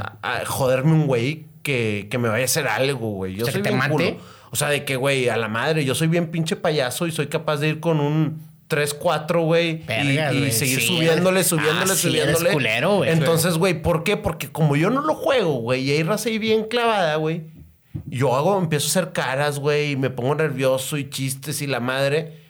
a- 0.00 0.16
a 0.40 0.44
joderme 0.46 0.92
un 0.92 1.06
güey 1.06 1.46
que, 1.62 2.08
que 2.10 2.18
me 2.18 2.28
vaya 2.28 2.42
a 2.42 2.46
hacer 2.46 2.66
algo, 2.68 3.10
güey. 3.10 3.34
Yo 3.36 3.42
O 3.42 3.46
sea, 3.46 3.52
soy 3.52 3.62
que 3.62 3.68
te 3.70 3.74
bien 3.76 3.78
mate. 3.78 3.92
culo. 4.12 4.16
O 4.50 4.56
sea, 4.56 4.68
de 4.68 4.84
que, 4.84 4.96
güey, 4.96 5.28
a 5.28 5.36
la 5.36 5.48
madre, 5.48 5.84
yo 5.84 5.94
soy 5.94 6.08
bien 6.08 6.30
pinche 6.30 6.56
payaso 6.56 7.06
y 7.06 7.12
soy 7.12 7.26
capaz 7.28 7.56
de 7.58 7.68
ir 7.68 7.80
con 7.80 8.00
un 8.00 8.40
3-4, 8.68 9.44
güey. 9.44 9.82
y- 9.88 10.50
seguir 10.52 10.80
Sí, 10.80 10.86
subiéndole, 10.86 11.44
subiéndole, 11.44 11.92
ah, 11.92 11.96
sí, 11.96 12.08
subiéndole. 12.08 12.40
eres 12.40 12.52
culero, 12.52 12.96
güey. 12.96 13.10
Entonces, 13.10 13.56
güey, 13.58 13.80
¿por 13.80 14.04
qué? 14.04 14.16
Porque 14.16 14.50
como 14.50 14.76
yo 14.76 14.90
no 14.90 15.00
lo 15.02 15.14
juego, 15.14 15.54
güey, 15.54 15.82
y 15.82 15.92
hay 15.92 16.02
raza 16.02 16.28
ahí 16.28 16.38
bien 16.38 16.64
clavada, 16.64 17.16
güey. 17.16 17.42
Yo 18.06 18.34
hago, 18.34 18.58
empiezo 18.58 18.86
a 18.86 18.90
hacer 18.90 19.12
caras, 19.12 19.58
güey, 19.60 19.92
y 19.92 19.96
me 19.96 20.10
pongo 20.10 20.34
nervioso 20.34 20.96
y 20.96 21.08
chistes 21.10 21.62
y 21.62 21.66
la 21.66 21.80
madre. 21.80 22.42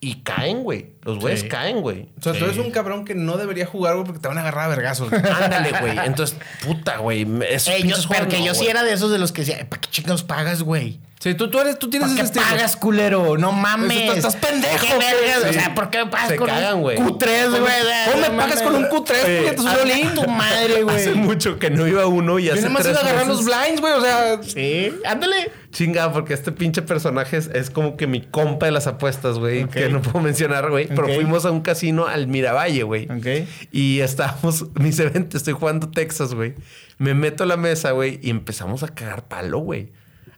Y 0.00 0.22
caen, 0.22 0.62
güey. 0.62 0.92
Los 1.02 1.18
güeyes 1.18 1.40
Sí. 1.40 1.48
caen, 1.48 1.80
güey. 1.80 2.08
O 2.18 2.22
sea, 2.22 2.32
tú 2.32 2.44
eres 2.44 2.56
un 2.58 2.70
cabrón 2.70 3.04
que 3.04 3.16
no 3.16 3.36
debería 3.36 3.66
jugar, 3.66 3.94
güey, 3.94 4.06
porque 4.06 4.20
te 4.20 4.28
van 4.28 4.38
a 4.38 4.42
agarrar 4.42 4.66
a 4.66 4.68
vergazos. 4.68 5.12
Ándale, 5.12 5.72
güey. 5.80 5.98
Entonces, 6.04 6.36
puta, 6.64 6.98
güey. 6.98 7.24
Porque 7.24 8.38
no, 8.38 8.46
yo 8.46 8.54
sí 8.54 8.68
era 8.68 8.84
de 8.84 8.92
esos 8.92 9.10
de 9.10 9.18
los 9.18 9.32
que 9.32 9.42
decía, 9.42 9.66
¿para 9.68 9.80
qué 9.80 9.88
chingados 9.90 10.22
pagas, 10.22 10.62
güey? 10.62 11.00
Sí, 11.20 11.34
tú, 11.34 11.50
tú 11.50 11.58
eres, 11.58 11.78
tú 11.80 11.90
tienes 11.90 12.10
¿Para 12.10 12.22
ese 12.22 12.32
qué 12.32 12.38
pagas, 12.40 12.76
culero? 12.76 13.36
No 13.36 13.50
mames. 13.50 14.16
Eso, 14.16 14.28
estás 14.28 14.36
pendejo, 14.36 14.86
¿Qué 14.86 14.98
vergas? 14.98 15.40
güey. 15.40 15.50
O 15.50 15.52
sea, 15.52 15.74
¿por 15.74 15.90
qué 15.90 15.98
me 16.04 16.10
pagas 16.10 16.28
Se 16.28 16.36
con 16.36 16.46
cagan, 16.46 16.74
un 16.76 16.80
güey. 16.82 16.96
Q3, 16.98 17.50
güey? 17.58 17.72
¿Cómo 18.12 18.20
me 18.22 18.40
pagas 18.40 18.62
con 18.62 18.74
un 18.76 18.84
Q3, 18.84 19.24
Oye, 19.24 19.38
puñetas, 19.40 19.60
un 19.64 19.68
Ah, 19.68 19.76
violín? 19.82 20.14
Tu 20.14 20.26
madre, 20.28 20.82
güey. 20.84 20.96
Hace 20.96 21.14
mucho 21.14 21.58
que 21.58 21.70
no 21.70 21.88
iba 21.88 22.06
uno 22.06 22.38
y 22.38 22.44
Yo 22.44 22.52
hace 22.52 22.62
nada 22.62 22.74
más 22.74 22.86
iba 22.86 22.98
a 22.98 23.00
agarrar 23.02 23.26
los 23.26 23.44
blinds, 23.44 23.80
güey. 23.80 23.92
O 23.94 24.00
sea, 24.00 24.40
Sí, 24.44 24.92
ándale. 25.04 25.50
Chinga, 25.72 26.12
porque 26.12 26.34
este 26.34 26.52
pinche 26.52 26.82
personaje 26.82 27.36
es, 27.36 27.48
es 27.48 27.70
como 27.70 27.96
que 27.96 28.06
mi 28.06 28.22
compa 28.22 28.66
de 28.66 28.72
las 28.72 28.86
apuestas, 28.86 29.38
güey. 29.40 29.64
Ok. 29.64 29.70
Que 29.72 29.88
no 29.88 30.00
puedo 30.00 30.20
mencionar, 30.20 30.70
güey. 30.70 30.86
Pero 30.86 31.02
Ok. 31.08 31.14
fuimos 31.16 31.44
a 31.44 31.50
un 31.50 31.62
casino 31.62 32.06
al 32.06 32.28
Miravalle, 32.28 32.84
güey. 32.84 33.08
Ok. 33.10 33.48
Y 33.72 33.98
estábamos, 34.00 34.66
mis 34.74 34.98
eventos, 35.00 35.40
estoy 35.40 35.54
jugando 35.54 35.90
Texas, 35.90 36.32
güey. 36.34 36.54
Me 36.98 37.14
meto 37.14 37.42
a 37.42 37.46
la 37.46 37.56
mesa, 37.56 37.90
güey, 37.90 38.20
y 38.22 38.30
empezamos 38.30 38.84
a 38.84 38.88
cagar 38.88 39.26
palo, 39.26 39.58
güey. 39.58 39.90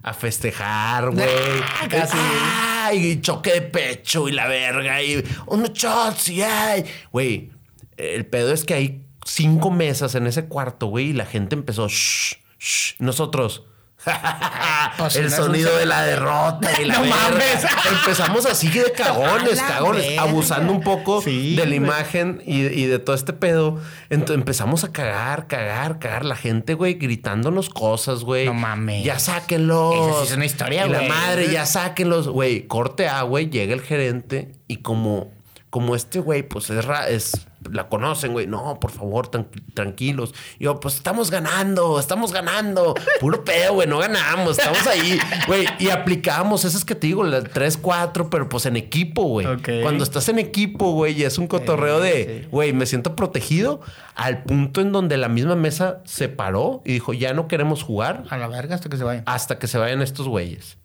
A 0.02 0.14
festejar, 0.14 1.10
güey. 1.10 1.26
Ah, 1.62 1.86
casi. 1.88 2.16
Ah, 2.16 2.90
y 2.94 3.20
choque 3.20 3.52
de 3.52 3.62
pecho 3.62 4.28
y 4.28 4.32
la 4.32 4.46
verga. 4.46 5.02
Y 5.02 5.22
unos 5.46 5.72
shots 5.72 6.28
y 6.30 6.42
ay. 6.42 6.84
Güey, 7.12 7.50
el 7.96 8.26
pedo 8.26 8.52
es 8.52 8.64
que 8.64 8.74
hay 8.74 9.04
cinco 9.24 9.70
mesas 9.70 10.14
en 10.14 10.26
ese 10.26 10.46
cuarto, 10.46 10.86
güey, 10.86 11.10
y 11.10 11.12
la 11.12 11.26
gente 11.26 11.54
empezó. 11.54 11.88
Shh, 11.88 12.36
shh. 12.58 12.94
Nosotros. 12.98 13.64
Pues, 14.96 15.16
el 15.16 15.30
sonido 15.30 15.76
de 15.78 15.86
la 15.86 16.02
derrota 16.02 16.80
y 16.80 16.84
la 16.84 16.94
No 16.98 17.04
mames. 17.04 17.64
Empezamos 17.88 18.44
así 18.46 18.68
de 18.68 18.92
cagones, 18.92 19.60
cagones, 19.60 20.06
verga. 20.06 20.22
abusando 20.22 20.72
un 20.72 20.80
poco 20.82 21.22
Sí, 21.22 21.50
de 21.56 21.62
la 21.62 21.64
güey. 21.66 21.76
imagen 21.76 22.42
y, 22.44 22.60
y 22.66 22.86
de 22.86 22.98
todo 22.98 23.14
este 23.16 23.32
pedo. 23.32 23.78
Entonces 24.10 24.36
empezamos 24.36 24.84
a 24.84 24.92
cagar, 24.92 25.46
cagar, 25.46 25.98
cagar. 25.98 26.24
La 26.24 26.36
gente, 26.36 26.74
güey, 26.74 26.94
gritándonos 26.94 27.70
cosas, 27.70 28.24
güey. 28.24 28.46
No 28.46 28.54
mames. 28.54 29.04
Ya 29.04 29.18
sáquenlos. 29.18 29.94
Esa 29.94 30.20
sí 30.22 30.26
es 30.28 30.36
una 30.36 30.44
historia, 30.46 30.86
Y 30.86 30.90
la 30.90 30.98
güey. 30.98 31.08
madre, 31.08 31.50
ya 31.50 31.64
sáquenlos. 31.66 32.28
Güey, 32.28 32.66
corte 32.66 33.08
A, 33.08 33.22
güey, 33.22 33.48
llega 33.48 33.72
el 33.74 33.80
gerente 33.80 34.52
y 34.68 34.78
como, 34.78 35.30
como 35.70 35.94
este 35.94 36.20
güey, 36.20 36.42
pues 36.42 36.68
es, 36.70 36.84
ra- 36.84 37.08
es 37.08 37.32
la 37.70 37.88
conocen, 37.88 38.32
güey. 38.32 38.46
No, 38.46 38.78
por 38.80 38.90
favor, 38.90 39.30
tran- 39.30 39.48
tranquilos. 39.74 40.32
Y 40.58 40.64
yo, 40.64 40.80
pues 40.80 40.94
estamos 40.96 41.30
ganando, 41.30 41.98
estamos 42.00 42.32
ganando. 42.32 42.94
Puro 43.20 43.44
pedo, 43.44 43.74
güey, 43.74 43.86
no 43.88 43.98
ganamos, 43.98 44.58
estamos 44.58 44.86
ahí, 44.86 45.18
güey. 45.46 45.66
Y 45.78 45.90
aplicamos 45.90 46.64
esas 46.64 46.84
que 46.84 46.94
te 46.94 47.06
digo, 47.06 47.22
las 47.24 47.44
3, 47.44 47.76
4, 47.76 48.30
pero 48.30 48.48
pues 48.48 48.66
en 48.66 48.76
equipo, 48.76 49.24
güey. 49.24 49.46
Cuando 49.82 50.04
estás 50.04 50.28
en 50.28 50.38
equipo, 50.38 50.92
güey, 50.92 51.20
y 51.20 51.24
es 51.24 51.36
un 51.38 51.46
cotorreo 51.46 52.00
de, 52.00 52.48
güey, 52.50 52.72
me 52.72 52.86
siento 52.86 53.14
protegido 53.16 53.80
al 54.14 54.42
punto 54.44 54.80
en 54.80 54.92
donde 54.92 55.16
la 55.16 55.28
misma 55.28 55.56
mesa 55.56 56.02
se 56.04 56.28
paró 56.28 56.82
y 56.84 56.92
dijo, 56.92 57.12
ya 57.12 57.32
no 57.34 57.48
queremos 57.48 57.82
jugar 57.82 58.24
A 58.30 58.36
la 58.38 58.48
verga 58.48 58.74
hasta 58.74 58.88
que 58.88 58.96
se 58.96 59.04
vayan. 59.04 59.22
hasta 59.26 59.58
que 59.58 59.66
se 59.66 59.78
vayan 59.78 60.02
estos 60.02 60.28
güeyes. 60.28 60.76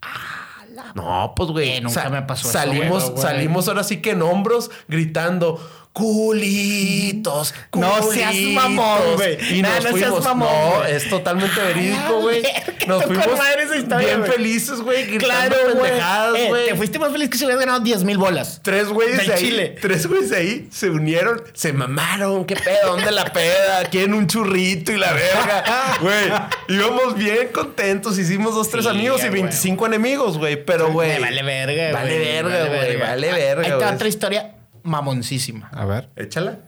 No, 0.93 1.33
pues 1.35 1.49
güey. 1.51 1.69
Eh, 1.69 1.81
nunca 1.81 2.09
me 2.09 2.21
pasó 2.21 2.49
eso, 2.49 2.57
Salimos, 2.57 3.09
güey. 3.11 3.21
salimos 3.21 3.67
ahora 3.67 3.83
sí 3.83 4.01
que 4.01 4.11
en 4.11 4.21
hombros 4.21 4.71
gritando. 4.87 5.59
Culitos, 5.95 7.53
No 7.73 7.89
culitos. 7.89 8.13
seas 8.13 8.35
mamón, 8.53 9.15
güey. 9.15 9.37
Y 9.57 9.61
Nah, 9.61 9.75
nos 9.79 9.91
no 9.91 9.97
seas 9.97 10.23
mamón, 10.23 10.49
no, 10.49 10.77
güey. 10.79 10.91
es 10.93 11.09
totalmente 11.09 11.61
verídico, 11.61 12.19
güey. 12.21 12.43
Nos 12.85 13.05
fuimos 13.05 13.27
madre 13.37 13.63
esa 13.63 13.77
historia, 13.77 14.17
bien 14.17 14.25
felices, 14.31 14.81
güey, 14.81 15.17
Claro, 15.17 15.55
güey. 15.75 15.91
Eh, 15.93 16.47
güey. 16.49 16.65
te 16.67 16.75
fuiste 16.75 16.99
más 16.99 17.11
feliz 17.11 17.29
que 17.29 17.37
si 17.37 17.45
hubieras 17.45 17.61
ganado 17.61 17.79
10 17.79 18.03
mil 18.03 18.17
bolas. 18.17 18.59
Tres 18.61 18.89
güeyes 18.89 19.27
ahí. 19.29 19.39
Chile. 19.39 19.75
Tres 19.81 20.05
güeyes 20.07 20.29
de 20.31 20.37
ahí 20.37 20.67
se 20.71 20.89
unieron, 20.89 21.41
se 21.53 21.71
mamaron. 21.73 22.45
¿Qué 22.45 22.55
pedo? 22.57 22.91
¿Dónde 22.95 23.11
la 23.11 23.25
peda? 23.31 23.85
¿Quieren 23.89 24.13
un 24.15 24.27
churrito 24.27 24.91
y 24.91 24.97
la 24.97 25.13
verga? 25.13 25.63
Güey, 26.01 26.29
íbamos 26.77 27.15
bien 27.15 27.47
contentos. 27.53 28.19
Hicimos 28.19 28.53
dos, 28.53 28.69
tres 28.69 28.83
Sí, 28.83 28.89
amigos 28.91 29.21
y 29.23 29.29
güey. 29.29 29.41
25 29.43 29.85
enemigos, 29.85 30.37
güey. 30.37 30.63
Pero, 30.63 30.91
güey. 30.91 31.19
Vale 31.19 31.41
verga, 31.41 31.91
Vale 31.97 32.17
güey. 32.17 32.27
verga, 32.27 32.65
güey. 32.67 32.97
Vale 32.97 33.31
verga, 33.31 33.61
Ahí 33.61 33.67
te 33.67 33.71
va 33.71 33.77
güey. 33.77 33.95
otra 33.95 34.07
historia 34.07 34.51
mamoncísima. 34.85 35.69
a 35.73 35.85
ver. 35.85 36.09
Échala. 36.15 36.59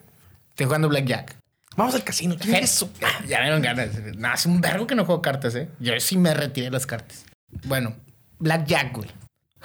Estoy 0.49 0.65
jugando 0.65 0.89
Blackjack. 0.89 1.37
Vamos 1.75 1.93
al 1.93 2.03
casino. 2.03 2.35
¿Quién 2.39 2.55
es 2.55 2.73
eso? 2.73 2.89
Ya 3.27 3.37
me 3.39 3.45
dieron 3.45 3.61
ganas. 3.61 3.89
No, 4.17 4.27
hace 4.29 4.49
un 4.49 4.59
vergo 4.59 4.87
que 4.87 4.95
no 4.95 5.05
juego 5.05 5.21
cartas, 5.21 5.53
¿eh? 5.55 5.69
Yo 5.79 5.99
sí 5.99 6.17
me 6.17 6.33
retiré 6.33 6.71
las 6.71 6.87
cartas. 6.87 7.25
Bueno, 7.65 7.95
Blackjack, 8.39 8.95
güey. 8.95 9.09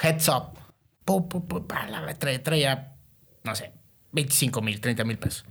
Heads 0.00 0.28
up. 0.28 0.58
Pu, 1.04 1.28
pu, 1.28 1.46
pu, 1.48 1.66
pa, 1.66 1.86
la 1.88 2.14
traía, 2.14 2.42
traía, 2.42 2.92
no 3.42 3.56
sé, 3.56 3.72
25 4.12 4.62
mil, 4.62 4.80
30 4.80 5.02
mil 5.04 5.18
pesos. 5.18 5.44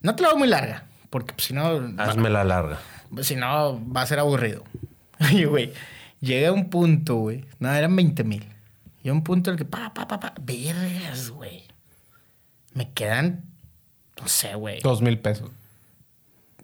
No 0.00 0.14
te 0.16 0.22
la 0.22 0.28
hago 0.28 0.38
muy 0.38 0.48
larga, 0.48 0.86
porque 1.10 1.34
pues, 1.34 1.48
si 1.48 1.52
no... 1.52 1.92
Hazme 1.98 2.30
la 2.30 2.42
larga. 2.42 2.78
Pues, 3.12 3.26
Si 3.26 3.36
no, 3.36 3.78
va 3.92 4.02
a 4.02 4.06
ser 4.06 4.18
aburrido. 4.18 4.64
Oye, 5.20 5.44
güey, 5.44 5.72
llega 6.20 6.52
un 6.52 6.70
punto, 6.70 7.16
güey. 7.16 7.44
No, 7.58 7.70
eran 7.70 7.94
20 7.94 8.24
mil. 8.24 8.46
Llega 9.02 9.12
un 9.12 9.22
punto 9.22 9.50
en 9.50 9.54
el 9.54 9.58
que, 9.58 9.66
pa, 9.66 9.92
pa, 9.92 10.08
pa, 10.08 10.18
pa, 10.18 10.32
vergas, 10.40 11.28
güey. 11.30 11.64
Me 12.74 12.92
quedan, 12.92 13.44
no 14.20 14.28
sé, 14.28 14.54
güey. 14.54 14.80
Dos 14.80 15.00
mil 15.02 15.18
pesos. 15.18 15.50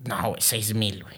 No, 0.06 0.28
güey, 0.30 0.40
6 0.40 0.74
mil, 0.74 1.02
güey. 1.02 1.16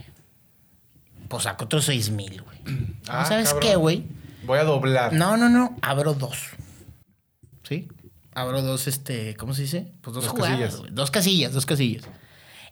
Pues 1.29 1.43
saco 1.43 1.65
otros 1.65 1.85
6 1.87 2.11
mil, 2.11 2.43
güey. 2.43 2.57
Ah, 3.09 3.25
¿Sabes 3.25 3.51
cabrón. 3.51 3.63
qué, 3.69 3.77
güey? 3.77 4.05
Voy 4.45 4.59
a 4.59 4.65
doblar. 4.65 5.13
No, 5.13 5.37
no, 5.37 5.49
no. 5.49 5.77
Abro 5.83 6.15
dos. 6.15 6.39
¿Sí? 7.63 7.89
Abro 8.35 8.63
dos, 8.63 8.87
este, 8.89 9.37
¿cómo 9.37 9.55
se 9.55 9.63
dice? 9.63 9.93
Pues 10.03 10.15
dos, 10.15 10.25
Dos 10.25 10.33
jugadas, 10.33 10.75
casillas. 10.75 10.95
Dos 10.95 11.11
casillas, 11.11 11.53
dos 11.53 11.67
casillas. 11.67 12.05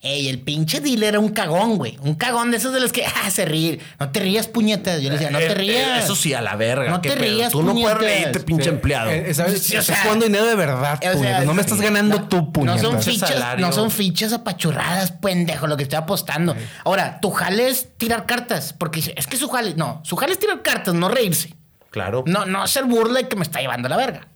Ey, 0.07 0.29
el 0.29 0.39
pinche 0.39 0.81
dealer 0.81 1.09
era 1.11 1.19
un 1.19 1.31
cagón, 1.31 1.79
güey. 1.79 1.97
Un 2.03 2.15
cagón 2.15 2.51
de 2.51 2.59
esos 2.59 2.75
de 2.75 2.79
los 2.81 2.93
que, 2.93 3.07
ah, 3.07 3.31
se 3.31 3.47
ríe. 3.47 3.81
No 3.99 4.11
te 4.11 4.21
rías, 4.21 4.47
puñetas. 4.49 5.01
Yo 5.01 5.09
le 5.09 5.15
decía, 5.17 5.31
no 5.31 5.39
Eh, 5.39 5.47
te 5.47 5.53
eh, 5.53 5.55
rías. 5.55 6.05
eso 6.05 6.15
sí, 6.15 6.35
a 6.35 6.43
la 6.43 6.57
verga. 6.57 6.91
No 6.91 7.01
te 7.01 7.15
rías, 7.15 7.51
Tú 7.51 7.63
no 7.63 7.73
puedes 7.73 7.97
reírte, 7.97 8.41
pinche 8.41 8.69
empleado. 8.69 9.11
Eh, 9.11 9.31
eh, 9.31 9.35
¿Sabes? 9.35 9.63
Sí, 9.63 9.75
o 9.77 9.81
estás 9.81 10.01
jugando 10.03 10.27
dinero 10.27 10.45
de 10.45 10.57
verdad, 10.57 10.99
O 10.99 11.03
sea, 11.03 11.13
puñetas. 11.15 11.47
No 11.47 11.55
me 11.55 11.63
estás 11.63 11.81
ganando 11.81 12.19
no- 12.19 12.29
tú, 12.29 12.53
puñetas. 12.53 12.83
No 12.83 12.91
son 12.93 13.03
fichas, 13.03 13.59
no 13.59 13.73
son 13.73 13.91
fichas 13.91 14.33
apachurradas, 14.35 15.13
pendejo, 15.13 15.67
lo 15.67 15.77
que 15.79 15.85
estoy 15.85 15.97
apostando. 15.97 16.55
Ahora, 16.85 17.19
tu 17.21 17.31
jale 17.31 17.69
es 17.69 17.97
tirar 17.97 18.27
cartas, 18.27 18.75
porque 18.75 18.97
dice, 19.01 19.15
es 19.17 19.27
que 19.27 19.39
su 19.39 19.49
jale, 19.49 19.73
no, 19.75 20.03
su 20.05 20.17
jale 20.17 20.35
es 20.35 20.39
tirar 20.39 20.61
cartas, 20.61 20.93
no 20.95 21.09
reírse. 21.09 21.55
Claro. 21.91 22.25
No, 22.27 22.45
no 22.45 22.63
hacer 22.63 22.85
burla 22.85 23.23
y 23.23 23.25
que 23.25 23.37
me 23.37 23.43
está 23.43 23.61
llevando 23.61 23.87
a 23.87 23.89
la 23.89 23.97
verga. 23.97 24.29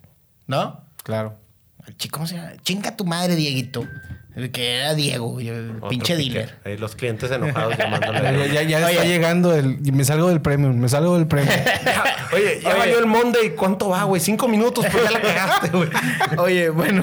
¿No? 0.47 0.83
Claro. 1.03 1.39
El 1.87 1.95
chico, 1.99 2.15
¿cómo 2.17 2.27
se 2.27 2.37
llama? 2.37 2.53
Chinga 2.63 2.97
tu 2.97 3.05
madre, 3.05 3.37
Dieguito. 3.37 3.85
El 4.39 4.51
que 4.53 4.77
era 4.77 4.95
Diego, 4.95 5.41
y 5.41 5.49
el 5.49 5.77
Otro 5.77 5.89
pinche 5.89 6.17
pique. 6.17 6.31
dealer. 6.39 6.55
Ahí 6.65 6.77
los 6.79 6.95
clientes 6.95 7.31
enojados 7.31 7.75
Ya, 7.79 7.85
llamándole. 7.85 8.53
ya, 8.53 8.63
ya 8.63 8.79
Oye. 8.87 8.91
está 8.93 9.05
llegando 9.05 9.55
el... 9.55 9.79
y 9.85 9.91
Me 9.93 10.05
salgo 10.05 10.29
del 10.29 10.41
premium. 10.41 10.77
Me 10.79 10.89
salgo 10.89 11.17
del 11.19 11.27
premium. 11.27 11.53
Oye, 12.33 12.61
ya 12.63 12.71
Oye. 12.71 12.79
valió 12.79 12.99
el 13.01 13.07
Monday. 13.07 13.51
¿Cuánto 13.57 13.89
va, 13.89 14.05
güey? 14.05 14.21
Cinco 14.23 14.47
minutos, 14.49 14.87
pues 14.91 15.05
ya 15.05 15.11
la 15.11 15.21
cagaste, 15.21 15.69
güey. 15.71 15.89
Oye, 16.39 16.71
bueno. 16.71 17.03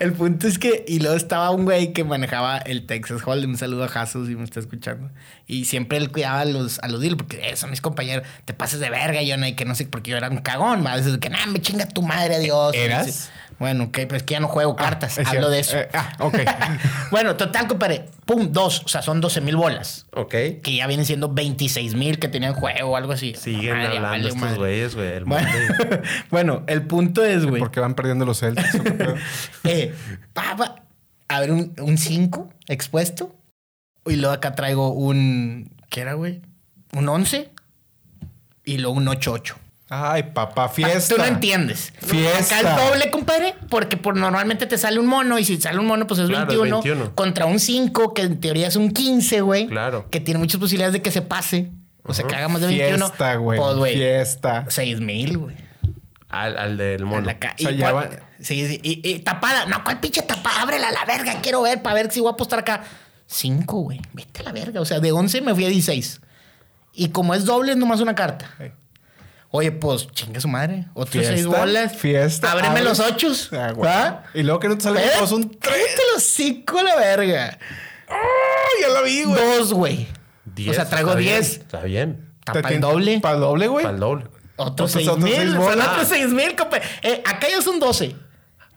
El 0.00 0.14
punto 0.14 0.48
es 0.48 0.58
que, 0.58 0.84
y 0.88 0.98
luego 0.98 1.14
estaba 1.14 1.50
un 1.50 1.64
güey 1.64 1.92
que 1.92 2.02
manejaba 2.02 2.58
el 2.58 2.86
Texas 2.86 3.20
Hold'em. 3.24 3.50
Un 3.50 3.56
saludo 3.58 3.84
a 3.84 3.88
Jesús 3.88 4.26
si 4.26 4.34
me 4.34 4.42
está 4.42 4.58
escuchando. 4.58 5.10
Y 5.46 5.66
siempre 5.66 5.98
él 5.98 6.10
cuidaba 6.10 6.40
a 6.40 6.44
los, 6.44 6.80
a 6.80 6.88
los 6.88 7.00
dealers, 7.00 7.18
porque 7.22 7.50
eh, 7.50 7.56
son 7.56 7.70
mis 7.70 7.80
compañeros. 7.80 8.26
Te 8.46 8.52
pases 8.54 8.80
de 8.80 8.90
verga, 8.90 9.22
yo 9.22 9.36
no 9.36 9.44
hay 9.44 9.54
que 9.54 9.64
no 9.64 9.74
sé, 9.76 9.84
porque 9.86 10.10
yo 10.10 10.16
era 10.16 10.28
un 10.28 10.38
cagón. 10.38 10.82
veces 10.82 11.18
que, 11.18 11.30
nah, 11.30 11.46
me 11.46 11.60
chinga 11.60 11.86
tu 11.86 12.02
madre, 12.02 12.40
Dios. 12.40 12.74
¿Eras? 12.74 13.30
Bueno, 13.60 13.84
ok, 13.84 13.92
pero 13.92 14.16
es 14.16 14.22
que 14.22 14.32
ya 14.32 14.40
no 14.40 14.48
juego 14.48 14.74
cartas. 14.74 15.18
es 15.18 15.28
Hablo 15.28 15.32
cierto. 15.32 15.50
de 15.50 15.60
eso. 15.60 15.78
Eh, 15.78 15.88
ah, 15.92 16.16
ok. 16.18 16.38
bueno, 17.10 17.36
total, 17.36 17.68
compadre. 17.68 18.06
Pum, 18.24 18.50
dos. 18.50 18.82
O 18.86 18.88
sea, 18.88 19.02
son 19.02 19.20
12 19.20 19.42
mil 19.42 19.54
bolas. 19.54 20.06
Ok. 20.12 20.30
Que 20.62 20.74
ya 20.76 20.86
vienen 20.86 21.04
siendo 21.04 21.28
26 21.28 21.94
mil 21.94 22.18
que 22.18 22.28
tenían 22.28 22.54
juego 22.54 22.92
o 22.92 22.96
algo 22.96 23.12
así. 23.12 23.34
Siguen 23.34 23.76
Madre, 23.76 23.98
hablando 23.98 24.08
vale, 24.08 24.28
estos 24.30 24.58
güeyes, 24.58 24.94
güey. 24.96 25.08
El 25.12 25.24
Bueno, 25.26 25.48
bueno, 26.30 26.62
el 26.68 26.86
punto 26.86 27.22
es, 27.22 27.44
güey. 27.44 27.60
Porque 27.60 27.80
van 27.80 27.94
perdiendo 27.94 28.24
los 28.24 28.40
Celtics. 28.40 28.70
Eh, 29.64 29.94
pa, 30.32 30.56
pa, 30.56 30.76
a 31.28 31.40
ver, 31.40 31.52
un 31.52 31.98
5 31.98 32.48
expuesto. 32.66 33.36
Y 34.06 34.16
luego 34.16 34.32
acá 34.32 34.54
traigo 34.54 34.94
un. 34.94 35.70
¿Qué 35.90 36.00
era, 36.00 36.14
güey? 36.14 36.40
Un 36.94 37.06
11. 37.10 37.50
Y 38.64 38.78
luego 38.78 38.96
un 38.96 39.06
8-8. 39.06 39.54
Ay, 39.92 40.22
papá, 40.32 40.68
fiesta. 40.68 41.14
Tú 41.16 41.20
no 41.20 41.26
entiendes. 41.26 41.92
Fiesta. 42.00 42.58
Acá 42.60 42.70
es 42.80 42.88
doble, 42.90 43.10
compadre, 43.10 43.54
porque 43.68 43.96
por 43.96 44.16
normalmente 44.16 44.66
te 44.66 44.78
sale 44.78 45.00
un 45.00 45.06
mono 45.06 45.36
y 45.38 45.44
si 45.44 45.60
sale 45.60 45.80
un 45.80 45.86
mono, 45.86 46.06
pues 46.06 46.20
es 46.20 46.28
Claro, 46.28 46.46
21, 46.46 46.80
21. 46.82 47.14
contra 47.16 47.46
un 47.46 47.58
5, 47.58 48.14
que 48.14 48.22
en 48.22 48.38
teoría 48.38 48.68
es 48.68 48.76
un 48.76 48.92
15, 48.92 49.40
güey. 49.40 49.66
Claro. 49.66 50.06
Que 50.08 50.20
tiene 50.20 50.38
muchas 50.38 50.60
posibilidades 50.60 50.92
de 50.92 51.02
que 51.02 51.10
se 51.10 51.22
pase. 51.22 51.70
O 52.04 52.14
sea, 52.14 52.24
que 52.26 52.36
haga 52.36 52.46
más 52.48 52.60
de 52.60 52.68
21. 52.68 53.06
Fiesta, 53.06 53.34
güey. 53.34 53.58
Pues, 53.58 53.76
güey. 53.76 53.94
Fiesta. 53.96 54.64
6 54.68 55.00
mil, 55.00 55.38
güey. 55.38 55.56
Al, 56.28 56.56
al 56.56 56.76
del 56.76 57.04
mono. 57.04 57.26
la 57.26 57.40
ca- 57.40 57.56
O 57.58 57.62
sea, 57.62 57.70
y 57.72 57.76
ya 57.76 57.90
cua- 57.90 57.94
va- 57.94 58.10
Sí, 58.38 58.66
sí. 58.68 58.80
Y, 58.84 59.06
y 59.10 59.18
tapada. 59.18 59.66
No, 59.66 59.82
¿cuál 59.82 59.98
pinche 59.98 60.22
tapada? 60.22 60.62
Ábrela 60.62 60.88
a 60.88 60.92
la 60.92 61.04
verga. 61.04 61.40
Quiero 61.42 61.62
ver 61.62 61.82
para 61.82 61.96
ver 61.96 62.12
si 62.12 62.20
voy 62.20 62.28
a 62.30 62.34
apostar 62.34 62.60
acá. 62.60 62.84
5, 63.26 63.80
güey. 63.80 64.00
Vete 64.12 64.40
a 64.40 64.44
la 64.44 64.52
verga. 64.52 64.80
O 64.80 64.84
sea, 64.84 65.00
de 65.00 65.10
11 65.10 65.40
me 65.40 65.52
fui 65.52 65.64
a 65.64 65.68
16. 65.68 66.20
Y 66.94 67.08
como 67.08 67.34
es 67.34 67.44
doble, 67.44 67.72
es 67.72 67.76
nomás 67.76 68.00
una 68.00 68.14
carta. 68.14 68.48
Oye, 69.52 69.72
pues 69.72 70.06
chinga 70.12 70.40
su 70.40 70.46
madre. 70.48 70.86
Otros 70.94 71.26
seis 71.26 71.44
bolas. 71.46 71.92
fiesta, 71.96 72.52
Ábreme 72.52 72.68
abre. 72.68 72.84
los 72.84 73.00
ochos. 73.00 73.50
Ah. 73.52 73.72
¿Va? 73.72 74.24
Y 74.32 74.42
luego 74.44 74.60
que 74.60 74.68
no 74.68 74.76
te 74.78 74.84
sale 74.84 75.04
¿Eh? 75.04 75.10
pues, 75.18 75.32
un 75.32 75.44
Cállate 75.48 76.02
los 76.14 76.22
cinco 76.22 76.78
a 76.78 76.82
la 76.84 76.96
verga. 76.96 77.58
ya 78.80 78.88
lo 78.88 79.02
vi, 79.04 79.24
güey. 79.24 79.40
Dos, 79.58 79.72
güey. 79.72 80.06
Diez, 80.44 80.70
O 80.70 80.74
sea, 80.74 80.88
traigo 80.88 81.10
está 81.10 81.18
bien, 81.20 81.34
10. 81.40 81.50
Está 81.56 81.80
bien. 81.82 82.30
Tapa 82.44 82.68
el 82.70 82.80
doble. 82.80 83.20
Para 83.20 83.34
el 83.34 83.40
doble, 83.40 83.66
güey. 83.68 83.82
Para 83.84 83.94
el 83.94 84.00
doble. 84.00 84.24
Otros 84.56 84.92
seis 84.92 85.08
otros 85.08 85.24
mil. 85.24 85.34
seis 85.34 85.52
Son 85.52 85.80
otros 85.80 86.08
seis 86.08 86.28
mil, 86.28 86.54
compa. 86.54 86.78
Eh, 87.02 87.22
acá 87.26 87.48
ya 87.48 87.60
son 87.62 87.80
12. 87.80 88.14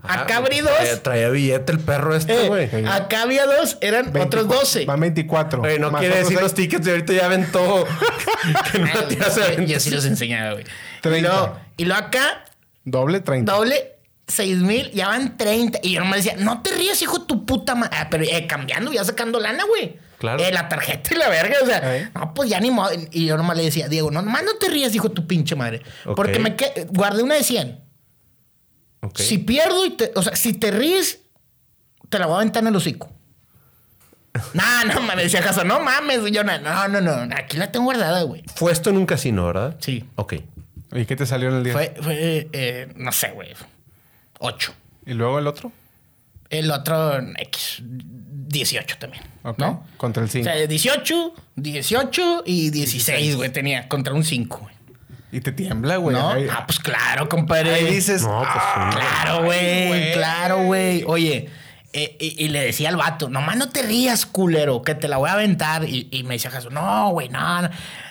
Acá 0.05 0.35
Ah, 0.35 0.37
abrí 0.37 0.59
dos. 0.59 0.71
Traía, 0.75 1.01
traía 1.03 1.29
billete 1.29 1.71
el 1.71 1.79
perro 1.79 2.13
este, 2.13 2.45
Eh, 2.45 2.47
güey. 2.49 2.85
acá 2.87 3.21
había 3.21 3.45
dos, 3.45 3.77
eran 3.79 4.11
24 4.11 4.41
otros 4.41 4.61
12. 4.61 4.85
Van 4.85 4.99
24. 4.99 5.59
Güey, 5.59 5.79
no 5.79 5.93
quiere 5.93 6.17
decir 6.17 6.41
los 6.41 6.53
tickets 6.53 6.83
de 6.85 6.91
ahorita 6.91 7.13
ya 7.13 7.25
aventó. 7.25 7.85
que 8.71 8.79
no 8.79 9.03
te 9.05 9.19
hace 9.23 9.39
yo- 9.39 9.45
aventar. 9.45 9.65
Yo 9.65 9.79
sí 9.79 9.89
los 9.91 10.05
enseñaba, 10.05 10.53
güey. 10.53 10.63
Y 10.63 11.01
30. 11.01 11.29
luego, 11.29 11.59
y 11.77 11.85
luego 11.85 12.01
acá, 12.05 12.45
Doble 12.85 13.19
30. 13.21 13.51
doble, 13.53 13.93
6 14.27 14.57
mil, 14.59 14.91
ya 14.91 15.07
van 15.09 15.37
30. 15.37 15.79
Y 15.83 15.93
yo 15.93 15.99
nomás 16.01 16.23
decía, 16.23 16.35
no 16.37 16.61
te 16.61 16.71
rías, 16.71 17.01
hijo 17.01 17.19
de 17.19 17.25
tu 17.25 17.45
puta 17.45 17.75
madre. 17.75 17.95
Ah, 17.97 18.07
pero 18.09 18.23
eh, 18.23 18.45
cambiando, 18.47 18.91
ya 18.91 19.03
sacando 19.03 19.39
lana, 19.39 19.63
güey. 19.65 19.97
Claro. 20.17 20.41
Eh, 20.41 20.51
la 20.53 20.69
tarjeta 20.69 21.13
y 21.13 21.17
la 21.17 21.27
verga, 21.29 21.57
o 21.61 21.65
sea, 21.65 21.97
Eh. 21.97 22.09
no, 22.15 22.33
pues 22.33 22.49
ya 22.49 22.59
ni 22.61 22.71
modo. 22.71 22.91
Y 23.11 23.25
yo 23.25 23.35
nomás 23.37 23.57
le 23.57 23.63
decía, 23.63 23.89
Diego, 23.89 24.09
no, 24.11 24.21
nomás 24.21 24.43
no 24.43 24.53
te 24.55 24.69
rías, 24.69 24.95
hijo 24.95 25.09
de 25.09 25.15
tu 25.15 25.27
pinche 25.27 25.55
madre. 25.55 25.81
Ok. 26.05 26.15
Porque 26.15 26.39
me 26.39 26.55
que- 26.55 26.87
guardé 26.89 27.23
una 27.23 27.35
de 27.35 27.43
100. 27.43 27.79
Ok. 29.01 29.17
Si 29.19 29.37
pierdo 29.39 29.85
y 29.85 29.91
te, 29.91 30.11
o 30.15 30.21
sea, 30.23 30.35
si 30.35 30.53
te 30.53 30.71
ríes, 30.71 31.19
te 32.09 32.19
la 32.19 32.25
voy 32.27 32.35
a 32.35 32.37
aventar 32.37 32.63
en 32.63 32.67
el 32.69 32.75
hocico. 32.77 33.11
No, 34.53 34.85
no, 34.93 35.01
me 35.01 35.15
decía 35.21 35.41
Jason, 35.43 35.67
no 35.67 35.79
mames, 35.79 36.19
yo 36.31 36.43
no, 36.43 36.57
no, 36.59 36.87
no, 36.87 37.01
no, 37.01 37.35
aquí 37.35 37.57
la 37.57 37.71
tengo 37.71 37.85
guardada, 37.85 38.23
güey. 38.23 38.43
Fue 38.55 38.71
esto 38.71 38.89
en 38.89 38.97
un 38.97 39.05
casino, 39.05 39.45
¿verdad? 39.45 39.75
Sí. 39.79 40.05
Ok. 40.15 40.33
¿Y 40.93 41.05
qué 41.05 41.15
te 41.15 41.25
salió 41.25 41.49
en 41.49 41.55
el 41.55 41.63
día? 41.63 41.73
Fue, 41.73 41.93
fue 42.01 42.47
eh, 42.51 42.91
no 42.95 43.11
sé, 43.11 43.29
güey, 43.31 43.49
8. 44.39 44.73
¿Y 45.05 45.13
luego 45.13 45.37
el 45.39 45.47
otro? 45.47 45.71
El 46.49 46.69
otro, 46.71 47.19
X, 47.37 47.81
18 47.83 48.97
también, 48.99 49.23
Ok. 49.43 49.57
¿no? 49.59 49.85
Contra 49.97 50.23
el 50.23 50.29
O 50.29 50.31
5. 50.31 50.43
sea, 50.43 50.67
18, 50.67 51.33
18 51.55 52.43
y 52.45 52.69
16, 52.69 53.35
güey, 53.35 53.51
tenía 53.51 53.87
contra 53.87 54.13
un 54.13 54.23
5, 54.23 54.57
güey. 54.59 54.73
Y 55.31 55.41
te 55.41 55.51
tiembla, 55.51 55.97
güey. 55.97 56.15
¿No? 56.15 56.29
Ahí, 56.29 56.47
Ah, 56.51 56.63
pues 56.67 56.79
claro, 56.79 57.27
compadre. 57.27 57.73
ahí 57.73 57.85
dices. 57.85 58.21
No, 58.21 58.37
pues 58.39 58.49
ah, 58.53 58.89
sí. 58.93 58.97
Claro, 58.99 59.43
güey, 59.45 60.13
claro, 60.13 60.63
güey. 60.65 61.03
Oye, 61.07 61.49
eh, 61.93 62.17
y, 62.19 62.45
y 62.45 62.49
le 62.49 62.61
decía 62.61 62.89
al 62.89 62.97
vato, 62.97 63.29
nomás 63.29 63.55
no 63.55 63.69
te 63.69 63.83
rías, 63.83 64.25
culero, 64.25 64.81
que 64.81 64.95
te 64.95 65.07
la 65.07 65.17
voy 65.17 65.29
a 65.29 65.33
aventar. 65.33 65.87
Y, 65.87 66.07
y 66.11 66.23
me 66.23 66.35
decía 66.35 66.51
Jesús, 66.51 66.71
no, 66.71 67.11
güey, 67.11 67.29
no, 67.29 67.61
no. 67.61 67.69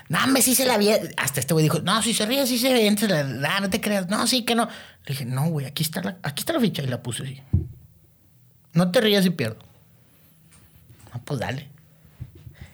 No, 0.09 0.25
hombre, 0.25 0.43
sí 0.43 0.55
se 0.55 0.67
la 0.67 0.79
vi. 0.79 0.91
Hasta 1.17 1.41
este 1.41 1.55
güey 1.55 1.65
dijo, 1.65 1.81
no, 1.81 2.03
si 2.03 2.13
se 2.13 2.27
ríe, 2.27 2.47
sí 2.47 2.59
se 2.59 2.71
avienta. 2.71 3.25
No, 3.25 3.61
no 3.61 3.71
te 3.71 3.81
creas. 3.81 4.09
No, 4.09 4.27
sí 4.27 4.45
que 4.45 4.55
no. 4.55 4.67
Le 4.67 5.15
dije, 5.15 5.25
no, 5.25 5.49
güey, 5.49 5.67
aquí 5.67 5.83
está 5.83 6.03
la, 6.03 6.19
aquí 6.23 6.41
está 6.41 6.53
la 6.53 6.61
ficha. 6.61 6.83
Y 6.83 6.87
la 6.87 7.03
puse 7.03 7.23
así. 7.23 7.41
No 8.75 8.91
te 8.91 9.01
rías 9.01 9.25
y 9.25 9.31
pierdo. 9.31 9.59
No, 11.13 11.23
pues 11.25 11.41
dale. 11.41 11.69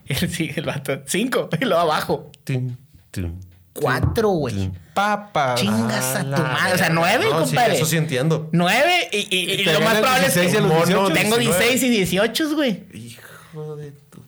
Y 0.09 0.15
él 0.25 0.31
sigue 0.31 0.55
el 0.61 0.67
vato. 0.67 1.03
Cinco. 1.07 1.49
Y 1.61 1.65
luego 1.65 1.83
abajo. 1.83 2.33
Tin, 2.43 2.79
tin. 3.11 3.39
Cuatro, 3.81 4.29
güey. 4.31 4.71
Papas. 4.95 5.61
Chingas 5.61 6.17
a 6.17 6.23
tu 6.25 6.31
madre. 6.43 6.75
O 6.75 6.79
sea, 6.79 6.89
nueve, 6.91 7.27
No, 7.31 7.45
sí, 7.47 7.55
compadre. 7.55 7.77
eso 7.77 7.87
sí 7.87 7.97
entiendo. 7.97 8.49
Nueve 8.53 9.09
y, 9.13 9.19
y- 9.35 9.53
y 9.61 9.65
te 9.65 9.73
lo 9.73 9.81
más 9.81 9.99
probable 9.99 10.27
es 10.27 10.35
16 10.35 10.53
y 10.53 10.57
a 10.57 10.61
que 10.61 10.67
los 10.67 10.73
mono, 10.73 11.09
18. 11.09 11.15
tengo 11.15 11.37
19. 11.37 11.65
16 11.65 11.83
y 11.83 11.89
18, 11.97 12.55
güey. 12.55 12.85
Hijo 12.93 13.77
de 13.77 13.93
tu. 13.93 14.23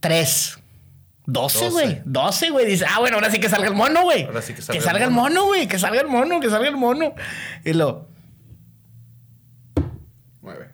Tres. 0.00 0.58
12, 1.26 1.58
12. 1.66 1.70
güey. 1.70 2.02
12, 2.06 2.50
güey. 2.50 2.66
Dice, 2.66 2.86
ah, 2.88 3.00
bueno, 3.00 3.16
ahora 3.16 3.30
sí 3.30 3.38
que 3.38 3.48
salga 3.50 3.68
el 3.68 3.74
mono, 3.74 4.02
güey. 4.02 4.24
Ahora 4.24 4.40
sí 4.40 4.52
que 4.54 4.60
que 4.60 4.62
salga 4.62 4.80
salga, 4.82 4.98
el 5.04 5.10
el 5.10 5.14
mono, 5.14 5.44
güey. 5.46 5.66
Que 5.68 5.78
salga 5.78 6.00
el 6.00 6.06
mono, 6.08 6.40
que 6.40 6.48
salga 6.48 6.68
el 6.68 6.76
mono. 6.76 7.14
Y 7.64 7.72
lo, 7.74 8.08
Nueve. 10.40 10.70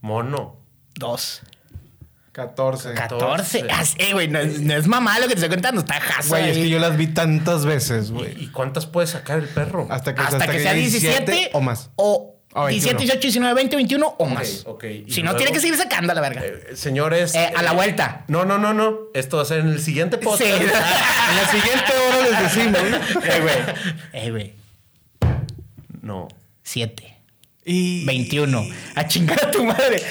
Mono. 0.00 0.56
dos. 0.94 1.42
14. 2.38 2.94
14. 2.94 3.64
Ah, 3.70 3.84
sí, 3.84 3.96
güey. 4.12 4.28
No, 4.28 4.38
es- 4.38 4.60
no 4.60 4.74
es 4.74 4.86
mamá 4.86 5.18
lo 5.18 5.24
que 5.26 5.34
te 5.34 5.40
estoy 5.40 5.48
contando. 5.50 5.80
Está 5.80 6.00
jazo 6.00 6.28
Güey, 6.30 6.50
es 6.50 6.56
que 6.58 6.68
yo 6.68 6.78
las 6.78 6.96
vi 6.96 7.08
tantas 7.08 7.64
veces, 7.66 8.10
güey. 8.12 8.40
¿Y 8.42 8.46
cuántas 8.48 8.86
puede 8.86 9.06
sacar 9.08 9.38
el 9.40 9.46
perro? 9.48 9.86
Hasta 9.90 10.14
que, 10.14 10.22
Hasta, 10.22 10.46
que, 10.46 10.60
sea 10.60 10.72
17, 10.72 11.50
o 11.52 11.60
más. 11.60 11.90
O 11.96 12.36
O 12.54 12.66
17, 12.66 12.96
21. 12.96 12.98
18, 12.98 13.20
19, 13.20 13.54
20, 13.54 13.76
21 13.76 14.14
o 14.18 14.24
más. 14.26 14.62
ok. 14.66 14.84
Y 15.06 15.10
Si 15.12 15.20
no, 15.20 15.24
luego- 15.32 15.36
tiene 15.38 15.52
que 15.52 15.60
seguir 15.60 15.76
sacando 15.76 16.12
a 16.12 16.14
la 16.14 16.20
verga. 16.22 16.40
Eh, 16.44 16.74
señores. 16.74 17.34
Eh, 17.34 17.52
a 17.54 17.62
la 17.62 17.72
vuelta. 17.72 18.24
No, 18.28 18.44
no, 18.44 18.56
no, 18.58 18.72
no. 18.72 18.96
Esto 19.14 19.36
va 19.36 19.42
a 19.42 19.46
ser 19.46 19.60
en 19.60 19.68
el 19.68 19.80
siguiente 19.80 20.16
podcast. 20.18 20.42
Sí. 20.44 20.50
En 21.30 21.36
la 21.36 21.48
siguiente 21.50 21.92
hora 21.92 22.28
les 22.30 22.40
decimos. 22.54 22.80
Eh, 23.24 23.40
güey. 23.42 24.24
Eh, 24.24 24.30
güey. 24.30 24.54
No. 26.00 26.28
7. 26.62 27.16
Y 27.64 28.06
21. 28.06 28.66
A 28.94 29.06
chingar 29.06 29.44
a 29.44 29.50
tu 29.50 29.62
madre. 29.64 30.02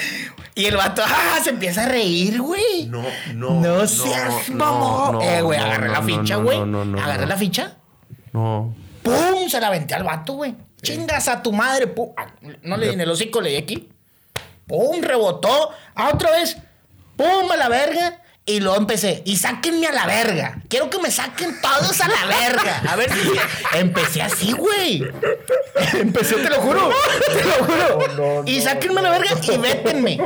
Y 0.58 0.66
el 0.66 0.76
vato, 0.76 1.02
ah, 1.06 1.38
se 1.40 1.50
empieza 1.50 1.84
a 1.84 1.88
reír, 1.88 2.42
güey. 2.42 2.86
No, 2.88 3.04
no. 3.32 3.60
No 3.60 3.86
seas 3.86 4.48
mamón. 4.50 5.12
no, 5.14 5.22
eh, 5.22 5.40
güey, 5.40 5.56
no, 5.56 5.64
agarré 5.64 5.86
no, 5.86 5.92
la 5.92 6.00
no, 6.00 6.06
ficha, 6.06 6.34
no, 6.36 6.42
güey. 6.42 6.58
no, 6.58 6.66
no, 6.66 6.84
no, 6.84 7.00
agarré 7.00 7.22
no. 7.22 7.28
la 7.28 7.36
ficha. 7.36 7.76
No. 8.32 8.74
¡Pum! 9.04 9.48
Se 9.48 9.60
la 9.60 9.68
aventé 9.68 9.94
al 9.94 10.02
vato, 10.02 10.32
güey. 10.32 10.56
Chingas 10.82 11.28
a 11.28 11.40
tu 11.44 11.52
madre. 11.52 11.86
Pum. 11.86 12.10
Ah, 12.16 12.26
No 12.62 12.76
le 12.76 12.88
di 12.88 12.94
en 12.94 13.00
el 13.00 13.08
hocico, 13.08 13.40
le 13.40 13.50
di 13.50 13.56
aquí. 13.56 13.88
¡Pum! 14.66 15.00
Rebotó. 15.00 15.70
Ah, 15.94 16.10
otra 16.12 16.32
vez. 16.32 16.56
¡Pum! 17.16 17.48
A 17.52 17.56
la 17.56 17.68
verga. 17.68 18.20
Y 18.48 18.60
luego 18.60 18.78
empecé. 18.78 19.22
Y 19.26 19.36
sáquenme 19.36 19.86
a 19.88 19.92
la 19.92 20.06
verga. 20.06 20.56
Quiero 20.68 20.88
que 20.88 20.98
me 20.98 21.10
saquen 21.10 21.60
todos 21.60 22.00
a 22.00 22.08
la 22.08 22.24
verga. 22.26 22.82
A 22.88 22.96
ver 22.96 23.10
si. 23.12 23.18
Empecé 23.78 24.22
así, 24.22 24.52
güey. 24.52 25.04
Empecé, 26.00 26.36
te 26.36 26.48
lo 26.48 26.56
juro. 26.56 26.90
Te 27.30 27.44
lo 27.44 27.64
juro. 27.66 28.42
y 28.46 28.60
sáquenme 28.62 29.00
a 29.00 29.02
la 29.02 29.10
verga 29.10 29.32
y 29.42 29.58
vétenme. 29.58 30.18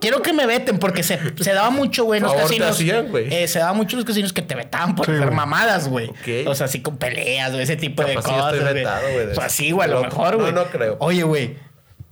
Quiero 0.00 0.22
que 0.22 0.32
me 0.32 0.44
veten 0.46 0.80
porque 0.80 1.04
se, 1.04 1.20
se 1.40 1.52
daba 1.52 1.70
mucho, 1.70 2.02
güey, 2.04 2.18
en 2.18 2.24
los 2.24 2.34
casinos. 2.34 2.70
hacían. 2.70 3.08
Eh, 3.14 3.46
se 3.46 3.60
daba 3.60 3.74
mucho 3.74 3.94
en 3.94 3.98
los 4.00 4.06
casinos 4.06 4.32
que 4.32 4.42
te 4.42 4.56
vetaban 4.56 4.96
por 4.96 5.06
Sí, 5.06 5.12
hacer 5.12 5.30
mamadas, 5.30 5.88
güey. 5.88 6.08
Ok. 6.08 6.48
O 6.48 6.54
sea, 6.56 6.66
así 6.66 6.82
con 6.82 6.96
peleas, 6.96 7.52
güey, 7.52 7.62
ese 7.62 7.76
tipo 7.76 8.02
de 8.02 8.14
Capaz 8.16 8.28
cosas. 8.28 8.54
estoy 8.54 8.74
vetado, 8.74 9.02
güey, 9.12 9.26
de 9.26 9.34
Pues 9.34 9.46
así, 9.46 9.70
güey, 9.70 9.88
a 9.88 9.92
lo 9.92 10.02
mejor, 10.02 10.36
güey. 10.36 10.52
no, 10.52 10.64
no 10.64 10.68
creo. 10.70 10.96
Oye, 10.98 11.22
güey, 11.22 11.56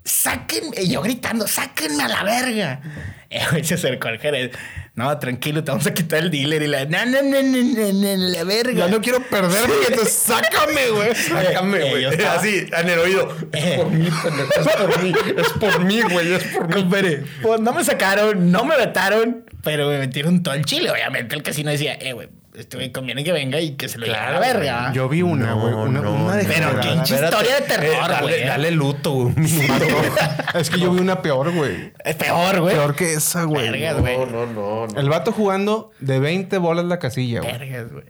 sáquenme. 0.04 0.80
Y 0.82 0.88
yo 0.90 1.02
gritando, 1.02 1.46
sáquenme 1.46 2.02
a 2.04 2.08
la 2.08 2.22
verga. 2.24 2.80
Eh, 3.32 3.42
güey, 3.48 3.62
se 3.62 3.74
acercó 3.74 4.08
al 4.08 4.18
gerente. 4.18 4.58
No, 4.96 5.16
tranquilo, 5.20 5.62
te 5.62 5.70
vamos 5.70 5.86
a 5.86 5.94
quitar 5.94 6.18
el 6.18 6.32
dealer. 6.32 6.62
Y 6.62 6.66
la, 6.66 6.84
no, 6.86 7.06
no, 7.06 7.22
no, 7.22 7.40
no, 7.44 7.62
no, 7.62 8.16
no, 8.16 8.28
la 8.28 8.42
verga. 8.42 8.72
Ya 8.72 8.88
no 8.88 9.00
quiero 9.00 9.22
perderme, 9.22 9.72
entonces 9.86 10.12
sácame, 10.14 10.88
güey. 10.88 11.14
Sácame, 11.28 11.78
Eh, 11.78 11.90
güey. 11.90 12.02
yo 12.02 12.10
estaba- 12.10 12.40
Así, 12.40 12.66
en 12.76 12.88
el 12.88 12.98
oído. 12.98 13.36
Es 13.52 13.76
por 13.78 13.88
mí. 13.92 14.08
Es 14.08 14.66
por 14.74 15.00
mí. 15.04 15.12
Es 15.36 15.48
por 15.60 15.84
mí, 15.84 16.00
güey. 16.10 16.32
Es 16.32 16.42
por 16.42 16.74
mí. 16.74 17.16
Pues 17.40 17.60
no 17.60 17.72
me 17.72 17.84
sacaron, 17.84 18.50
no 18.50 18.64
me 18.64 18.76
vetaron, 18.76 19.44
pero 19.62 19.88
me 19.90 19.98
metieron 20.00 20.42
todo 20.42 20.54
el 20.54 20.64
chile. 20.64 20.90
Obviamente 20.90 21.36
el 21.36 21.44
casino 21.44 21.70
decía, 21.70 21.94
eh, 22.00 22.14
güey, 22.14 22.30
este 22.54 22.76
güey 22.76 22.90
conviene 22.92 23.22
que 23.22 23.32
venga 23.32 23.60
y 23.60 23.76
que 23.76 23.88
se 23.88 23.98
lo 23.98 24.06
lleve 24.06 24.18
a 24.18 24.30
la 24.32 24.38
Claro, 24.38 24.58
verga. 24.58 24.92
Yo 24.92 25.08
vi 25.08 25.22
una, 25.22 25.46
No, 25.50 25.60
güey. 25.60 25.74
una, 25.74 26.00
no, 26.00 26.12
una 26.12 26.36
no. 26.36 26.42
Pero 26.48 26.80
pinche 26.80 27.14
historia 27.14 27.56
de 27.56 27.62
terror, 27.62 27.86
Eh, 27.86 27.98
dale, 28.00 28.22
güey. 28.22 28.44
dale 28.46 28.70
luto, 28.72 29.12
güey. 29.12 29.34
Es 30.54 30.68
que 30.70 30.78
yo 30.80 30.92
vi 30.92 31.00
una 31.00 31.22
peor, 31.22 31.52
güey. 31.54 31.92
Es 32.04 32.16
peor, 32.16 32.60
güey. 32.60 32.74
Peor 32.74 32.94
que 32.96 33.14
esa, 33.14 33.44
güey. 33.44 33.70
Vergas, 33.70 34.00
güey. 34.00 34.18
No, 34.18 34.26
no, 34.26 34.46
no. 34.46 34.86
no. 34.88 35.00
El 35.00 35.08
vato 35.08 35.32
jugando 35.32 35.90
de 36.00 36.18
20 36.18 36.58
bolas 36.58 36.84
la 36.86 36.98
casilla, 36.98 37.40
güey. 37.40 37.52
Vergas, 37.58 37.92
güey. 37.92 38.04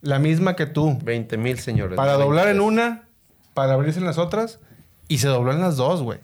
La 0.00 0.18
misma 0.18 0.54
que 0.54 0.66
tú. 0.66 0.98
20 1.02 1.36
mil, 1.36 1.58
señores. 1.58 1.96
Para 1.96 2.12
doblar 2.12 2.48
en 2.48 2.58
23. 2.58 2.68
una, 2.68 3.08
para 3.54 3.72
abrirse 3.72 3.98
en 3.98 4.06
las 4.06 4.18
otras. 4.18 4.60
Y 5.08 5.18
se 5.18 5.28
dobló 5.28 5.52
en 5.52 5.60
las 5.60 5.76
dos, 5.76 6.02
güey. 6.02 6.20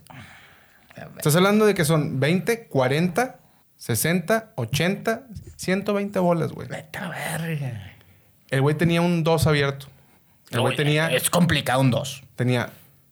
Estás 1.16 1.34
hablando 1.34 1.66
de 1.66 1.74
que 1.74 1.84
son 1.84 2.20
20, 2.20 2.66
40, 2.68 3.38
60, 3.76 4.52
80, 4.56 5.22
120 5.62 6.18
bolas, 6.18 6.50
güey. 6.52 6.66
Vete 6.66 6.98
a 6.98 7.08
verga. 7.08 7.92
El 8.50 8.60
güey 8.62 8.76
tenía 8.76 9.00
un 9.00 9.22
2 9.22 9.46
abierto. 9.46 9.86
El 10.50 10.60
güey 10.60 10.74
tenía, 10.76 11.08
Es 11.12 11.30
complicado 11.30 11.80
un 11.80 11.90
2. 11.92 12.24
tenía, 12.36 12.70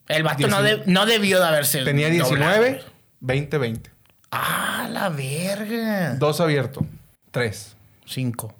El 0.09 0.23
vato 0.23 0.47
no, 0.49 0.61
de- 0.61 0.83
no 0.85 1.05
debió 1.05 1.39
de 1.39 1.47
haberse. 1.47 1.83
tenía 1.83 2.07
doblado, 2.09 2.29
19, 2.61 2.69
güey. 2.73 2.83
20, 3.21 3.57
20. 3.57 3.89
Ah, 4.31 4.87
la 4.91 5.07
verga. 5.09 6.15
2 6.15 6.41
abierto. 6.41 6.85
3. 7.31 7.75
5. 8.05 8.53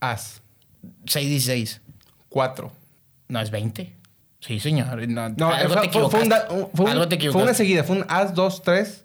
As. 0.00 0.40
6-16. 1.04 1.80
4. 2.30 2.72
No, 3.28 3.40
es 3.40 3.50
20. 3.50 3.94
Sí, 4.40 4.60
señor. 4.60 5.06
No, 5.08 5.28
No, 5.30 5.48
algo 5.52 5.74
fue, 5.74 5.82
te 5.82 5.90
fue- 5.92 6.10
fue 6.10 6.22
un 6.22 6.28
da- 6.30 6.38
equivocaste. 6.46 6.76
fue 6.76 6.90
algo 6.90 7.08
te 7.08 7.16
fue 7.16 7.24
una 7.24 7.28
equivocaste. 7.28 7.54
seguida. 7.54 7.84
Fue 7.84 7.96
un 7.96 8.06
As 8.08 8.34
2, 8.34 8.62
3. 8.62 9.04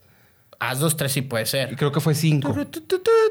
Haz 0.63 0.79
2-3 0.79 1.07
sí 1.09 1.21
puede 1.23 1.43
Y 1.43 1.47
ser. 1.47 1.75
creo 1.75 1.91
que 1.91 1.99
fue 1.99 2.13
5. 2.13 2.55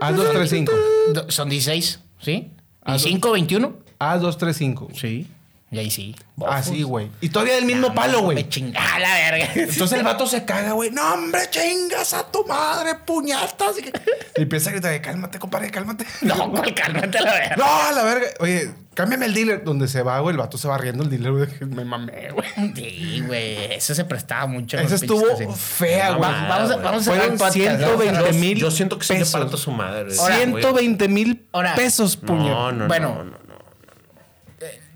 As 0.01 0.17
2, 0.17 0.31
3, 0.33 0.51
5. 0.51 0.73
Do- 1.15 1.31
Son 1.31 1.49
16, 1.49 2.01
¿sí? 2.21 2.33
¿Y 2.33 2.51
Haz 2.83 3.03
dos. 3.03 3.11
5, 3.11 3.31
21? 3.33 3.73
As 4.01 4.21
2, 4.21 4.37
3, 4.37 4.57
5. 4.57 4.89
Sí. 4.95 5.29
Y 5.73 5.79
ahí 5.79 5.91
sí. 5.91 6.17
Ah, 6.45 6.63
sí, 6.65 6.83
güey. 6.83 7.11
Y 7.21 7.29
todavía 7.29 7.55
del 7.55 7.65
mismo 7.65 7.95
palo, 7.95 8.23
güey. 8.23 8.35
Me 8.35 8.49
chingada 8.49 8.99
la 8.99 9.15
verga. 9.15 9.51
Entonces 9.55 9.93
el 9.99 10.05
vato 10.05 10.27
se 10.27 10.45
caga, 10.45 10.73
güey. 10.73 10.91
No, 10.91 11.15
hombre, 11.15 11.43
chingas 11.51 12.13
a 12.13 12.25
tu 12.27 12.45
madre, 12.45 12.97
puñatas. 13.07 13.77
Y, 13.79 14.41
empieza 14.43 14.71
a 14.71 14.73
gritar, 14.73 15.01
cálmate, 15.01 15.39
compadre, 15.39 15.71
cálmate. 15.71 16.05
No, 16.23 16.51
cuál 16.51 16.75
cálmate 16.75 17.21
la 17.21 17.33
verga. 17.33 17.57
No, 17.57 17.65
a 17.65 17.93
la 17.93 18.03
verga. 18.03 18.27
Oye, 18.41 18.75
cámbiame 18.95 19.27
el 19.27 19.35
dealer. 19.35 19.63
Donde 19.63 19.87
se 19.87 20.03
va, 20.03 20.19
güey, 20.19 20.33
el 20.33 20.39
vato 20.39 20.59
se 20.59 20.67
va 20.67 20.77
riendo 20.77 21.05
el 21.05 21.11
dealer, 21.11 21.31
güey. 21.33 21.49
Me 21.71 21.85
mamé, 21.85 22.31
güey. 22.33 22.49
Sí, 22.75 23.23
güey. 23.25 23.73
Eso 23.75 23.95
se 23.95 24.05
prestaba 24.05 24.47
mucho. 24.49 24.77
los 24.81 24.91
estuvo 24.91 25.23
pinches 25.39 25.57
fea, 25.57 26.11
güey. 26.15 26.21
Va- 26.33 26.49
vamos, 26.49 26.71
a, 26.71 26.75
güey. 26.75 26.85
vamos 26.85 27.03
a 27.07 27.11
Fueron 27.13 27.39
podcast. 27.39 27.57
vamos 27.57 27.57
a 27.57 27.59
cerrar- 27.77 27.97
120 27.97 28.33
Yo- 28.33 28.39
mil 28.41 28.59
Yo 28.59 28.71
siento 28.73 28.99
que 28.99 29.05
sí 29.05 29.13
le 29.13 29.19
pesos. 29.21 29.41
parto 29.41 29.57
su 29.57 29.71
madre. 29.71 30.09
Ahora, 30.19 30.35
güey. 30.47 30.47
120 30.63 31.07
mil 31.09 31.47
pesos, 31.77 32.17
puñet. 32.17 32.51
No, 32.51 32.73
no, 32.73 32.89
Bueno. 32.89 33.09
no, 33.19 33.25
no, 33.25 33.31
no. 33.31 33.50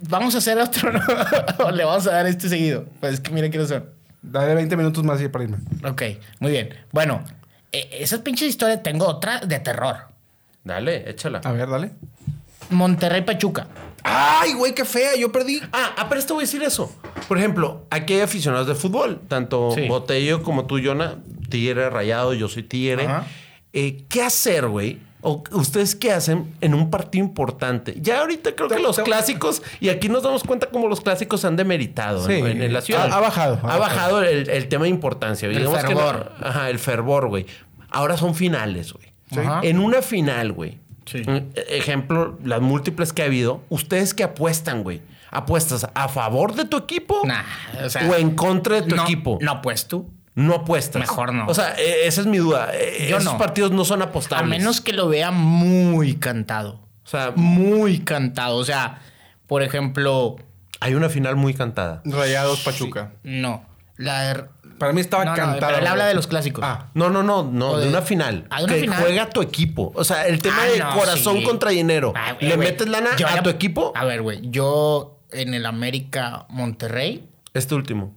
Vamos 0.08 0.34
a 0.34 0.38
hacer 0.38 0.58
otro, 0.58 0.92
¿no? 0.92 1.00
O 1.66 1.70
le 1.70 1.84
vamos 1.84 2.06
a 2.06 2.12
dar 2.12 2.26
este 2.26 2.48
seguido. 2.48 2.86
Pues 3.00 3.14
es 3.14 3.20
que 3.20 3.30
mira 3.32 3.48
quiénes 3.50 3.68
son. 3.68 3.84
Dale 4.22 4.54
20 4.54 4.76
minutos 4.76 5.04
más 5.04 5.20
y 5.20 5.28
para 5.28 5.44
irme. 5.44 5.58
Ok, 5.88 6.02
muy 6.40 6.50
bien. 6.52 6.70
Bueno, 6.92 7.22
eh, 7.72 7.88
esas 7.92 8.20
pinches 8.20 8.48
historias, 8.48 8.82
tengo 8.82 9.06
otra 9.06 9.40
de 9.40 9.58
terror. 9.60 9.96
Dale, 10.64 11.08
échala. 11.10 11.40
A 11.44 11.52
ver, 11.52 11.68
dale. 11.68 11.90
Monterrey 12.70 13.22
Pachuca. 13.22 13.66
Ay, 14.02 14.54
güey, 14.54 14.74
qué 14.74 14.84
fea. 14.84 15.16
Yo 15.16 15.30
perdí. 15.32 15.60
Ah, 15.72 15.94
ah, 15.96 16.06
pero 16.08 16.22
te 16.24 16.32
voy 16.32 16.42
a 16.42 16.46
decir 16.46 16.62
eso. 16.62 16.94
Por 17.28 17.38
ejemplo, 17.38 17.86
aquí 17.90 18.14
hay 18.14 18.20
aficionados 18.20 18.66
de 18.66 18.74
fútbol, 18.74 19.20
tanto 19.28 19.72
Sí. 19.74 19.86
Botello 19.88 20.42
como 20.42 20.66
tú, 20.66 20.78
Jonah. 20.82 21.16
Tigre 21.50 21.90
rayado, 21.90 22.34
yo 22.34 22.48
soy 22.48 22.62
Tigre. 22.62 23.06
Ajá. 23.06 23.26
Eh, 23.72 24.04
¿Qué 24.08 24.22
hacer, 24.22 24.68
güey? 24.68 24.98
¿O 25.26 25.42
ustedes 25.52 25.94
qué 25.94 26.12
hacen 26.12 26.54
en 26.60 26.74
un 26.74 26.90
partido 26.90 27.24
importante? 27.24 27.96
Ya 27.98 28.20
ahorita 28.20 28.54
creo 28.54 28.68
que 28.68 28.78
los 28.78 28.98
clásicos, 28.98 29.62
y 29.80 29.88
aquí 29.88 30.10
nos 30.10 30.22
damos 30.22 30.44
cuenta 30.44 30.66
cómo 30.70 30.86
los 30.86 31.00
clásicos 31.00 31.44
han 31.46 31.56
demeritado 31.56 32.26
Sí. 32.26 32.34
en, 32.34 32.60
en 32.62 32.72
la 32.74 32.82
ciudad. 32.82 33.10
Ha- 33.10 33.16
ha 33.16 33.20
bajado, 33.20 33.58
Ha, 33.62 33.74
ha 33.74 33.78
bajado 33.78 34.22
el, 34.22 34.50
el 34.50 34.68
tema 34.68 34.84
de 34.84 34.90
importancia. 34.90 35.48
El 35.48 35.56
Digamos 35.56 35.78
que 35.80 35.86
fervor. 35.86 36.32
no- 36.38 36.46
ajá, 36.46 36.68
el 36.68 36.78
fervor, 36.78 37.28
güey. 37.28 37.46
Ahora 37.90 38.16
son 38.18 38.34
finales, 38.34 38.92
güey. 38.92 39.06
En 39.62 39.78
una 39.78 40.02
final, 40.02 40.52
güey. 40.52 40.78
Sí. 41.06 41.22
Mm, 41.26 41.50
Ejemplo, 41.70 42.38
las 42.44 42.60
múltiples 42.60 43.12
que 43.14 43.22
ha 43.22 43.24
habido. 43.24 43.62
¿Ustedes 43.70 44.12
qué 44.14 44.24
apuestan, 44.24 44.82
güey? 44.82 45.00
¿Apuestas 45.30 45.86
a 45.94 46.08
favor 46.08 46.54
de 46.54 46.64
tu 46.66 46.76
equipo? 46.76 47.22
Nah, 47.24 47.42
o 47.84 47.88
sea. 47.90 48.08
¿O 48.08 48.14
en 48.14 48.36
contra 48.36 48.76
de 48.76 48.82
tu 48.82 48.94
no, 48.94 49.02
equipo? 49.02 49.38
No, 49.40 49.60
pues 49.62 49.88
tú. 49.88 50.08
No 50.34 50.54
apuestas. 50.54 51.00
Mejor 51.00 51.32
no. 51.32 51.46
O 51.46 51.54
sea, 51.54 51.74
eh, 51.78 52.06
esa 52.06 52.20
es 52.22 52.26
mi 52.26 52.38
duda. 52.38 52.72
Yo 53.08 53.18
Esos 53.18 53.24
no. 53.24 53.38
partidos 53.38 53.70
no 53.70 53.84
son 53.84 54.02
A 54.02 54.06
apostables. 54.06 54.48
menos 54.58 54.80
que 54.80 54.92
lo 54.92 55.08
vea 55.08 55.30
muy 55.30 56.16
cantado. 56.16 56.80
O 57.04 57.08
sea, 57.08 57.32
Muy 57.36 57.98
cantado. 58.00 58.56
O 58.56 58.64
sea, 58.64 59.00
por 59.46 59.62
ejemplo, 59.62 60.36
hay 60.80 60.94
una 60.94 61.08
final 61.08 61.36
muy 61.36 61.54
cantada. 61.54 62.02
Rayados 62.04 62.60
Pachuca. 62.60 63.12
no. 63.22 63.64
La 63.96 64.22
de- 64.34 64.44
Para 64.78 64.92
mí 64.92 65.00
estaba 65.00 65.24
No, 65.24 65.30
no, 65.30 65.36
cantada. 65.36 65.68
pero 65.68 65.78
él 65.78 65.86
habla 65.86 66.06
de 66.06 66.14
los 66.14 66.26
clásicos. 66.26 66.64
Ah, 66.66 66.88
No, 66.94 67.08
no, 67.10 67.22
no, 67.22 67.44
no, 67.44 67.76
de, 67.76 67.84
de- 67.84 67.90
una 67.90 68.02
final. 68.02 68.46
Ah, 68.50 68.64
una 68.64 68.74
que 68.74 68.80
final. 68.80 69.00
juega 69.00 69.30
tu 69.30 69.40
equipo. 69.40 69.92
O 69.94 70.02
sea, 70.02 70.26
el 70.26 70.40
tema 70.42 70.56
Ah, 70.62 70.66
de 70.66 70.78
no, 70.80 70.94
corazón 70.98 71.36
sí. 71.38 71.44
contra 71.44 71.70
dinero. 71.70 72.12
Ah, 72.16 72.36
¿Le 72.40 72.56
metes 72.56 72.88
lana 72.88 73.10
Yo 73.16 73.28
a 73.28 73.36
la- 73.36 73.42
tu 73.44 73.50
equipo? 73.50 73.92
A 73.94 74.04
ver, 74.04 74.22
güey. 74.22 74.40
Yo 74.50 75.20
en 75.30 75.54
el 75.54 75.64
América 75.66 76.46
Monterrey, 76.48 77.28
Este 77.54 77.76
último. 77.76 78.12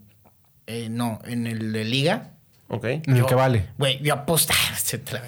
Eh, 0.67 0.89
no, 0.89 1.19
en 1.25 1.47
el 1.47 1.73
de 1.73 1.85
Liga, 1.85 2.36
Ok. 2.69 2.83
en 2.85 3.01
el 3.07 3.17
Yo- 3.19 3.25
que 3.27 3.35
vale. 3.35 3.67
güey, 3.77 3.99
yo 4.03 4.13
aposté. 4.13 4.53
la. 5.13 5.21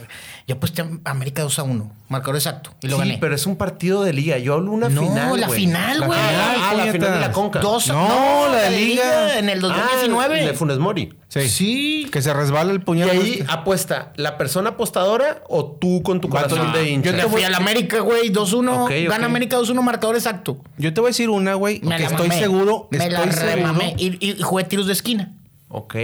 Yo 0.47 0.55
aposté 0.55 0.81
a 0.81 0.87
América 1.11 1.43
2 1.43 1.59
a 1.59 1.63
1. 1.63 1.91
Marcador 2.09 2.35
exacto. 2.35 2.71
Y 2.81 2.87
lo 2.87 2.95
sí, 2.95 2.99
gané. 3.03 3.17
pero 3.21 3.35
es 3.35 3.45
un 3.45 3.55
partido 3.55 4.03
de 4.03 4.13
liga. 4.13 4.39
Yo 4.39 4.55
hablo 4.55 4.71
una 4.71 4.89
no, 4.89 5.01
final. 5.03 5.39
la 5.39 5.45
güey. 5.47 5.59
final, 5.59 5.99
La 5.99 6.07
güey. 6.07 6.19
Ah, 6.19 6.73
la 6.75 6.91
final 6.91 7.13
de 7.13 7.19
la 7.19 7.31
Conca. 7.31 7.59
Dos, 7.59 7.87
No, 7.87 8.47
la 8.51 8.63
de 8.63 8.71
Liga. 8.71 9.37
En 9.37 9.47
el 9.47 9.61
2019. 9.61 10.41
Ah, 10.41 10.45
de 10.47 10.53
Funes 10.55 10.79
Mori. 10.79 11.13
Sí. 11.27 11.47
Sí. 11.47 12.09
Que 12.11 12.21
se 12.23 12.33
resbala 12.33 12.71
el 12.71 12.77
Y 12.77 12.79
puñal. 12.79 13.09
ahí 13.11 13.37
este. 13.41 13.45
apuesta 13.47 14.11
la 14.15 14.37
persona 14.37 14.71
apostadora 14.71 15.43
o 15.47 15.65
tú 15.65 16.01
con 16.01 16.19
tu 16.19 16.29
corazón 16.29 16.73
de 16.73 16.89
hincha. 16.89 17.11
yo 17.11 17.15
Le 17.15 17.21
te 17.23 17.29
fui 17.29 17.41
voy- 17.41 17.43
al 17.43 17.53
América, 17.55 17.99
güey. 17.99 18.29
2-1. 18.31 18.73
Ok, 18.85 18.91
ok. 19.05 19.09
Gana 19.11 19.27
América 19.27 19.57
2-1, 19.57 19.81
marcador 19.83 20.15
exacto. 20.15 20.57
Yo 20.77 20.91
te 20.93 20.99
voy 20.99 21.09
a 21.09 21.11
decir 21.11 21.29
una, 21.29 21.53
güey, 21.53 21.79
que 21.79 21.85
la 21.87 21.97
estoy 21.97 22.27
mamé. 22.27 22.39
seguro. 22.39 22.87
Me 22.89 22.97
la 22.97 23.05
estoy 23.05 23.31
seguro. 23.33 23.55
remamé. 23.55 23.93
Y, 23.99 24.17
y 24.31 24.41
jugué 24.41 24.63
tiros 24.63 24.87
de 24.87 24.93
esquina. 24.93 25.35
Ok. 25.69 25.95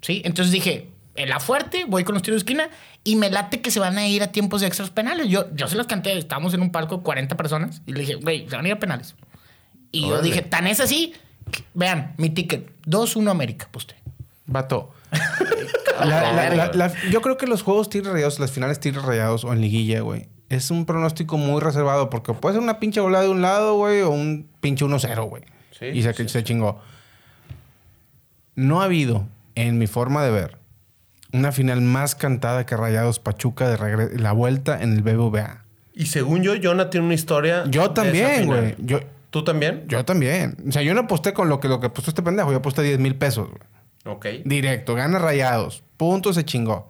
Sí. 0.00 0.22
Entonces 0.24 0.52
dije, 0.52 0.88
en 1.16 1.28
la 1.28 1.40
fuerte, 1.40 1.84
voy 1.86 2.04
con 2.04 2.14
los 2.14 2.22
tiros 2.22 2.36
de 2.36 2.44
esquina 2.44 2.70
y 3.04 3.16
me 3.16 3.30
late 3.30 3.60
que 3.60 3.70
se 3.70 3.80
van 3.80 3.98
a 3.98 4.06
ir 4.06 4.22
a 4.22 4.32
tiempos 4.32 4.60
de 4.60 4.66
extras 4.66 4.90
penales. 4.90 5.28
Yo, 5.28 5.46
yo 5.54 5.68
se 5.68 5.76
los 5.76 5.86
canté. 5.86 6.16
Estábamos 6.16 6.54
en 6.54 6.62
un 6.62 6.70
palco 6.72 6.98
de 6.98 7.02
40 7.02 7.36
personas 7.36 7.82
y 7.86 7.92
le 7.92 8.00
dije, 8.00 8.14
güey, 8.14 8.48
se 8.48 8.56
van 8.56 8.64
a 8.64 8.68
ir 8.68 8.74
a 8.74 8.78
penales. 8.78 9.14
Y 9.92 10.02
yo 10.08 10.22
dije, 10.22 10.42
tan 10.42 10.66
es 10.66 10.80
así. 10.80 11.14
que- 11.50 11.64
Vean, 11.74 12.14
mi 12.16 12.30
ticket. 12.30 12.70
2-1 12.86 13.28
América, 13.30 13.68
pues 13.72 13.84
usted. 13.86 13.96
Vato. 14.46 14.94
La- 16.00 16.32
la- 16.32 16.48
la- 16.54 16.72
la- 16.72 16.92
yo 17.10 17.20
creo 17.20 17.36
que 17.36 17.46
los 17.46 17.62
juegos 17.62 17.90
tigres 17.90 18.10
rayados, 18.12 18.38
las 18.40 18.50
finales 18.52 18.80
tigres 18.80 19.02
rayados 19.04 19.44
o 19.44 19.52
en 19.52 19.60
liguilla, 19.60 20.00
güey, 20.00 20.28
es 20.48 20.70
un 20.70 20.86
pronóstico 20.86 21.36
muy 21.36 21.60
reservado 21.60 22.08
porque 22.08 22.32
puede 22.32 22.54
ser 22.54 22.62
una 22.62 22.80
pinche 22.80 23.00
bola 23.00 23.20
de 23.20 23.28
un 23.28 23.42
lado, 23.42 23.74
güey, 23.74 24.00
o 24.00 24.08
un 24.08 24.48
pinche 24.60 24.82
1-0, 24.86 25.28
güey. 25.28 25.42
Sí, 25.78 25.86
y 25.86 26.02
se, 26.02 26.26
se 26.28 26.42
chingó. 26.42 26.80
No 28.54 28.80
ha 28.80 28.84
habido, 28.84 29.26
en 29.54 29.78
mi 29.78 29.86
forma 29.86 30.24
de 30.24 30.30
ver, 30.30 30.58
una 31.32 31.52
final 31.52 31.80
más 31.80 32.14
cantada 32.14 32.66
que 32.66 32.76
Rayados 32.76 33.18
Pachuca 33.18 33.68
de 33.68 34.18
la 34.18 34.32
vuelta 34.32 34.82
en 34.82 34.92
el 34.94 35.02
BBVA. 35.02 35.64
Y 35.94 36.06
según 36.06 36.42
yo, 36.42 36.54
Jonah 36.60 36.90
tiene 36.90 37.06
una 37.06 37.14
historia. 37.14 37.64
Yo 37.68 37.90
también, 37.90 38.46
güey. 38.46 38.74
Yo, 38.78 39.00
¿Tú 39.30 39.44
también? 39.44 39.84
yo 39.86 40.04
también. 40.04 40.56
O 40.68 40.72
sea, 40.72 40.82
yo 40.82 40.94
no 40.94 41.00
aposté 41.02 41.32
con 41.32 41.48
lo 41.48 41.60
que, 41.60 41.68
lo 41.68 41.78
que 41.78 41.86
apostó 41.86 42.10
este 42.10 42.22
pendejo. 42.22 42.50
Yo 42.50 42.58
aposté 42.58 42.82
10 42.82 42.98
mil 42.98 43.14
pesos, 43.14 43.48
güey. 43.48 44.16
Ok. 44.16 44.26
Directo, 44.44 44.94
gana 44.94 45.18
rayados. 45.18 45.82
Punto, 45.96 46.32
se 46.32 46.44
chingó. 46.44 46.88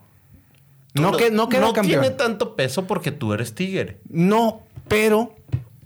No, 0.94 1.12
que, 1.16 1.30
no 1.30 1.48
queda 1.48 1.60
no 1.60 1.72
campeón. 1.72 2.00
tiene 2.02 2.16
tanto 2.16 2.56
peso 2.56 2.86
porque 2.86 3.12
tú 3.12 3.32
eres 3.32 3.54
tigre. 3.54 3.98
No, 4.08 4.62
pero 4.88 5.36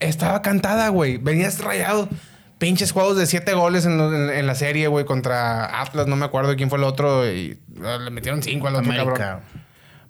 estaba 0.01 0.43
cantada, 0.43 0.89
güey. 0.89 1.19
Venías 1.19 1.63
rayado. 1.63 2.09
Pinches 2.59 2.93
juegos 2.93 3.17
de 3.17 3.27
siete 3.27 3.53
goles 3.55 3.85
en, 3.87 3.99
lo- 3.99 4.15
en- 4.15 4.31
en 4.31 4.47
la 4.47 4.55
serie, 4.55 4.87
güey, 4.89 5.05
contra 5.05 5.81
Atlas. 5.83 6.07
No 6.07 6.17
me 6.17 6.25
acuerdo 6.25 6.55
quién 6.57 6.71
fue 6.71 6.79
el 6.79 6.85
otro. 6.85 7.31
Y 7.31 7.59
ah, 7.85 7.99
le 8.03 8.11
metieron 8.11 8.43
cinco 8.43 8.69
al 8.69 8.77
otro 8.77 8.91
América. 8.91 9.15
cabrón. 9.15 9.43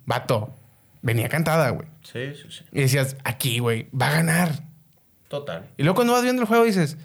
Vato, 0.07 0.55
venía 1.03 1.29
cantada, 1.29 1.71
güey. 1.71 1.89
Sí, 2.03 2.35
sí, 2.35 2.49
sí. 2.51 2.65
Y 2.73 2.81
decías, 2.81 3.17
aquí, 3.25 3.59
güey, 3.59 3.89
va 3.91 4.09
a 4.09 4.13
ganar. 4.13 4.51
Total. 5.29 5.67
Y 5.79 5.83
luego 5.83 5.97
cuando 5.97 6.13
vas 6.13 6.23
viendo 6.23 6.43
el 6.43 6.49
juego 6.49 6.65
dices, 6.65 6.97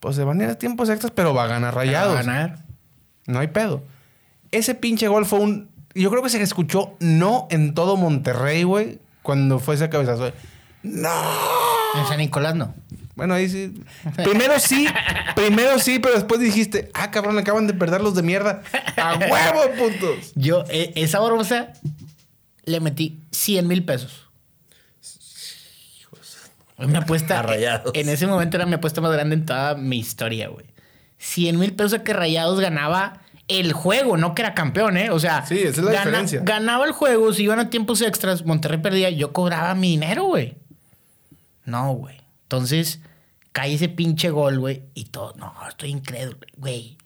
pues 0.00 0.16
se 0.16 0.24
van 0.24 0.40
a 0.40 0.44
ir 0.44 0.50
a 0.50 0.58
tiempos 0.58 0.88
extras, 0.90 1.12
pero 1.14 1.32
va 1.32 1.44
a 1.44 1.46
ganar 1.46 1.74
rayados. 1.74 2.14
Va 2.14 2.20
a 2.20 2.22
ganar. 2.24 2.64
No 3.26 3.38
hay 3.38 3.46
pedo. 3.48 3.82
Ese 4.50 4.74
pinche 4.74 5.06
gol 5.08 5.24
fue 5.26 5.38
un. 5.38 5.70
Yo 5.94 6.10
creo 6.10 6.22
que 6.22 6.28
se 6.28 6.42
escuchó 6.42 6.96
no 7.00 7.46
en 7.50 7.74
todo 7.74 7.96
Monterrey, 7.96 8.64
güey, 8.64 8.98
cuando 9.22 9.58
fue 9.60 9.76
ese 9.76 9.88
cabezazo. 9.88 10.32
¡No! 10.82 11.10
En 12.00 12.06
San 12.06 12.18
Nicolás 12.18 12.54
no. 12.56 12.74
Bueno, 13.20 13.34
ahí 13.34 13.50
sí. 13.50 13.74
Primero 14.16 14.58
sí, 14.58 14.88
primero 15.36 15.78
sí, 15.78 15.98
pero 15.98 16.14
después 16.14 16.40
dijiste, 16.40 16.90
ah, 16.94 17.10
cabrón, 17.10 17.36
acaban 17.38 17.66
de 17.66 17.74
perder 17.74 18.00
los 18.00 18.14
de 18.14 18.22
mierda. 18.22 18.62
¡A 18.96 19.18
huevo, 19.18 19.60
putos! 19.76 20.32
Yo, 20.36 20.64
eh, 20.70 20.92
esa 20.94 21.18
borbosa, 21.20 21.74
le 22.64 22.80
metí 22.80 23.20
100 23.30 23.68
mil 23.68 23.84
pesos. 23.84 24.26
Una 26.78 27.00
apuesta. 27.00 27.40
A 27.40 27.42
Rayados. 27.42 27.92
En 27.94 28.08
ese 28.08 28.26
momento 28.26 28.56
era 28.56 28.64
mi 28.64 28.72
apuesta 28.72 29.02
más 29.02 29.12
grande 29.12 29.34
en 29.34 29.44
toda 29.44 29.74
mi 29.74 29.98
historia, 29.98 30.48
güey. 30.48 30.64
100 31.18 31.58
mil 31.58 31.74
pesos 31.74 31.92
a 31.92 32.02
que 32.02 32.14
Rayados 32.14 32.58
ganaba 32.58 33.20
el 33.48 33.74
juego, 33.74 34.16
no 34.16 34.34
que 34.34 34.40
era 34.40 34.54
campeón, 34.54 34.96
¿eh? 34.96 35.10
O 35.10 35.18
sea, 35.18 35.44
Sí, 35.44 35.58
esa 35.58 35.68
es 35.68 35.78
la 35.78 35.90
diferencia. 35.90 36.40
ganaba 36.42 36.86
el 36.86 36.92
juego, 36.92 37.34
si 37.34 37.42
iban 37.42 37.58
a 37.58 37.68
tiempos 37.68 38.00
extras, 38.00 38.46
Monterrey 38.46 38.78
perdía, 38.78 39.10
yo 39.10 39.34
cobraba 39.34 39.74
mi 39.74 39.90
dinero, 39.90 40.24
güey. 40.24 40.56
No, 41.66 41.92
güey. 41.92 42.16
Entonces, 42.44 43.00
cae 43.52 43.74
ese 43.74 43.88
pinche 43.88 44.30
gol, 44.30 44.58
güey, 44.58 44.82
y 44.94 45.04
todo. 45.06 45.34
No, 45.36 45.52
estoy 45.68 45.90
incrédulo, 45.90 46.38
güey. 46.56 46.96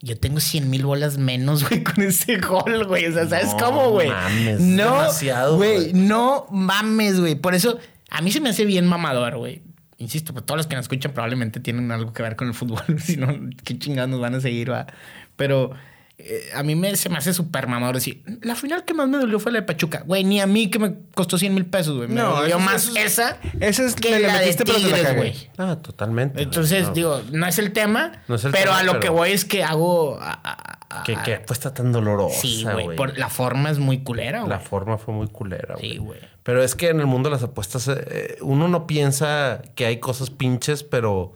Yo 0.00 0.16
tengo 0.18 0.38
100 0.38 0.70
mil 0.70 0.84
bolas 0.84 1.18
menos, 1.18 1.62
güey, 1.68 1.82
con 1.82 2.02
ese 2.02 2.38
gol, 2.38 2.86
güey. 2.86 3.06
O 3.06 3.12
sea, 3.12 3.28
¿sabes 3.28 3.54
No 3.54 3.58
cómo, 3.58 3.90
güey? 3.90 4.08
mames, 4.08 4.60
No, 4.60 4.84
demasiado, 4.84 5.56
güey. 5.56 5.74
güey. 5.90 5.92
No 5.94 6.46
mames, 6.50 7.18
güey. 7.20 7.34
Por 7.34 7.54
eso, 7.54 7.78
a 8.10 8.20
mí 8.22 8.30
se 8.30 8.40
me 8.40 8.50
hace 8.50 8.64
bien 8.64 8.86
mamador, 8.86 9.36
güey. 9.38 9.62
Insisto, 10.00 10.32
pues 10.32 10.46
todos 10.46 10.58
los 10.58 10.66
que 10.68 10.76
nos 10.76 10.84
escuchan 10.84 11.12
probablemente 11.12 11.58
tienen 11.58 11.90
algo 11.90 12.12
que 12.12 12.22
ver 12.22 12.36
con 12.36 12.46
el 12.46 12.54
fútbol. 12.54 12.82
si 13.00 13.16
no, 13.16 13.28
qué 13.64 13.76
chingados 13.78 14.08
nos 14.10 14.20
van 14.20 14.36
a 14.36 14.40
seguir, 14.40 14.70
va. 14.70 14.86
Pero 15.34 15.72
eh, 16.20 16.50
a 16.54 16.62
mí 16.64 16.74
me, 16.74 16.96
se 16.96 17.08
me 17.08 17.16
hace 17.16 17.32
súper 17.32 17.68
mamador 17.68 17.94
decir, 17.94 18.22
la 18.42 18.56
final 18.56 18.84
que 18.84 18.92
más 18.92 19.08
me 19.08 19.18
dolió 19.18 19.38
fue 19.38 19.52
la 19.52 19.60
de 19.60 19.66
Pachuca. 19.66 20.02
Güey, 20.04 20.24
ni 20.24 20.40
a 20.40 20.46
mí 20.46 20.68
que 20.68 20.78
me 20.80 20.96
costó 21.14 21.38
100 21.38 21.54
mil 21.54 21.66
pesos, 21.66 21.96
güey. 21.96 22.08
Me 22.08 22.16
No, 22.16 22.30
dolió 22.36 22.56
eso- 22.56 22.58
más 22.58 22.88
eso- 22.88 22.98
esa 22.98 23.38
esa 23.60 23.84
es 23.86 23.94
que 23.94 24.18
la 24.18 24.38
de 24.40 24.46
metiste, 24.46 24.64
la 24.64 24.74
Tigres, 24.78 25.16
güey. 25.16 25.34
Ah, 25.58 25.78
totalmente. 25.80 26.42
Entonces, 26.42 26.88
No. 26.88 26.92
digo, 26.92 27.22
no 27.32 27.46
es 27.46 27.58
el 27.58 27.72
tema, 27.72 28.12
No 28.26 28.34
es 28.34 28.44
el 28.44 28.50
pero 28.52 28.64
tema, 28.64 28.78
a 28.78 28.82
lo 28.82 28.92
pero- 28.92 29.00
que 29.02 29.08
voy 29.10 29.30
es 29.30 29.44
que 29.44 29.62
hago... 29.62 30.18
a- 30.20 30.32
a- 30.42 30.78
a- 30.90 31.02
Que, 31.04 31.14
que 31.24 31.34
apuesta 31.36 31.72
tan 31.74 31.92
dolorosa, 31.92 32.40
Sí, 32.40 32.64
güey. 32.64 32.96
La 33.16 33.28
forma 33.28 33.70
es 33.70 33.78
muy 33.78 33.98
culera, 34.02 34.40
güey. 34.40 34.50
La 34.50 34.58
forma 34.58 34.96
fue 34.98 35.12
muy 35.14 35.28
culera, 35.28 35.74
güey. 35.76 35.90
Sí, 35.92 35.96
güey. 35.98 36.18
Pero 36.42 36.62
es 36.64 36.74
que 36.74 36.88
en 36.88 36.98
el 36.98 37.06
mundo 37.06 37.28
de 37.28 37.34
las 37.36 37.42
apuestas, 37.44 37.88
eh, 37.88 38.38
uno 38.40 38.68
no 38.68 38.86
piensa 38.86 39.60
que 39.74 39.84
hay 39.84 39.98
cosas 40.00 40.30
pinches, 40.30 40.82
pero 40.82 41.34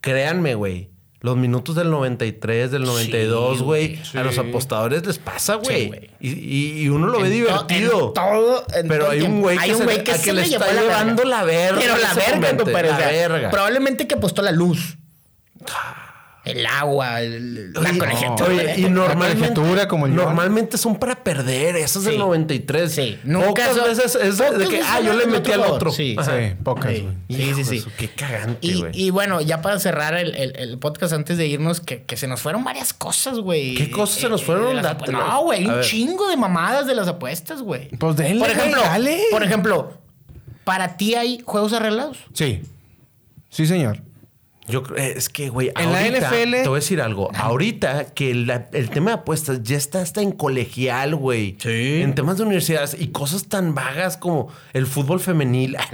créanme, 0.00 0.54
güey. 0.54 0.90
Los 1.24 1.38
minutos 1.38 1.74
del 1.74 1.90
93, 1.90 2.70
del 2.70 2.82
92, 2.82 3.62
güey, 3.62 3.96
güey. 3.96 4.00
a 4.14 4.24
los 4.24 4.36
apostadores 4.36 5.06
les 5.06 5.18
pasa, 5.18 5.54
Sí, 5.54 5.60
güey. 5.64 5.86
güey. 5.88 6.10
y, 6.20 6.82
y- 6.82 6.88
uno 6.90 7.06
lo 7.06 7.18
ve 7.18 7.28
En 7.28 7.30
to- 7.30 7.34
divertido. 7.64 8.08
en 8.08 8.12
todo- 8.12 8.66
en 8.74 8.88
pero 8.88 9.04
todo 9.04 9.12
hay 9.12 9.22
un 9.22 9.40
güey 9.40 9.56
que, 9.56 9.74
un 9.74 9.78
se, 9.88 10.04
que 10.04 10.10
a 10.12 10.18
se 10.18 10.24
que 10.24 10.32
le 10.34 10.42
está 10.42 10.58
la 10.70 10.82
llevando 10.82 11.22
verga. 11.22 11.38
la 11.38 11.44
verga. 11.44 11.80
Pero 11.80 11.96
la 11.96 12.12
verga, 12.12 12.34
momento, 12.36 12.64
compadre, 12.64 12.88
La 12.90 12.98
verga. 12.98 13.50
Probablemente 13.50 14.06
que 14.06 14.14
apostó 14.16 14.42
la 14.42 14.52
luz. 14.52 14.98
El 16.44 16.66
agua, 16.66 17.22
el- 17.22 17.72
la 17.72 17.80
Oye, 17.80 17.98
colegiatura. 17.98 18.48
oye, 18.50 18.74
y 18.76 18.82
normalmente, 18.90 19.48
colegiatura 19.54 19.88
como 19.88 20.04
el 20.06 20.14
normalmente 20.14 20.76
son 20.76 20.96
para 20.96 21.14
perder. 21.24 21.76
Eso 21.76 22.00
es 22.00 22.04
del 22.04 22.14
Sí. 22.14 22.18
93. 22.20 22.92
Sí. 22.92 23.18
Nunca 23.24 23.46
Pocas 23.48 23.76
son- 23.76 23.84
veces 23.86 24.14
es 24.14 24.38
de 24.38 24.68
que, 24.68 24.82
ah, 24.82 25.00
yo 25.00 25.14
le 25.14 25.20
del 25.20 25.30
metí 25.30 25.52
al 25.52 25.60
otro. 25.60 25.90
Sí. 25.90 26.14
Ajá. 26.18 26.36
Sí, 26.38 26.54
pocas, 26.62 26.92
Sí. 26.92 27.00
güey. 27.00 27.14
Sí, 27.28 27.42
Hijo 27.60 27.64
sí, 27.70 27.84
Qué 27.96 28.08
cagante, 28.10 28.58
Y, 28.66 28.78
güey. 28.80 28.92
y 28.92 29.08
bueno, 29.10 29.40
ya 29.40 29.62
para 29.62 29.78
cerrar 29.78 30.14
el, 30.16 30.34
el- 30.34 30.54
el 30.56 30.78
podcast 30.78 31.14
antes 31.14 31.38
de 31.38 31.46
irnos, 31.46 31.80
que, 31.80 32.02
que 32.02 32.16
se 32.18 32.26
nos 32.26 32.42
fueron 32.42 32.62
varias 32.62 32.92
cosas, 32.92 33.38
güey. 33.38 33.74
Eh, 33.74 33.78
¿Qué 33.78 33.90
cosas 33.90 34.20
se 34.20 34.28
nos 34.28 34.44
fueron? 34.44 34.76
las 34.76 34.84
apu- 34.84 34.98
Dátelas. 35.00 35.26
No, 35.26 35.42
güey, 35.44 35.66
un 35.66 35.74
ver. 35.76 35.84
chingo 35.86 36.28
de 36.28 36.36
mamadas 36.36 36.86
de 36.86 36.94
las 36.94 37.08
apuestas, 37.08 37.62
güey. 37.62 37.88
Pues 37.96 38.16
denle, 38.16 38.40
Por 38.40 38.50
ejemplo, 38.50 38.82
dale. 38.82 39.18
por 39.30 39.42
ejemplo, 39.42 39.92
¿para 40.64 40.98
ti 40.98 41.14
hay 41.14 41.40
juegos 41.42 41.72
arreglados? 41.72 42.18
Sí. 42.34 42.60
Sí, 43.48 43.66
señor. 43.66 44.00
Yo 44.66 44.82
creo, 44.82 44.96
eh, 44.96 45.14
es 45.16 45.28
que, 45.28 45.50
güey, 45.50 45.70
En 45.76 45.92
la 45.92 46.00
NFL 46.06 46.62
Te 46.62 46.68
voy 46.68 46.76
a 46.78 46.80
decir 46.80 47.00
algo. 47.02 47.30
Ahorita 47.34 48.06
que 48.14 48.34
la- 48.34 48.66
el 48.72 48.88
tema 48.90 49.10
de 49.10 49.16
apuestas 49.18 49.62
ya 49.62 49.76
está 49.76 50.00
hasta 50.00 50.22
en 50.22 50.32
colegial, 50.32 51.14
güey. 51.16 51.56
Sí. 51.60 52.00
En 52.02 52.14
temas 52.14 52.38
de 52.38 52.44
universidades 52.44 52.96
y 52.98 53.08
cosas 53.08 53.44
tan 53.44 53.74
vagas 53.74 54.16
como 54.16 54.48
el 54.72 54.86
fútbol 54.86 55.20
femenil. 55.20 55.76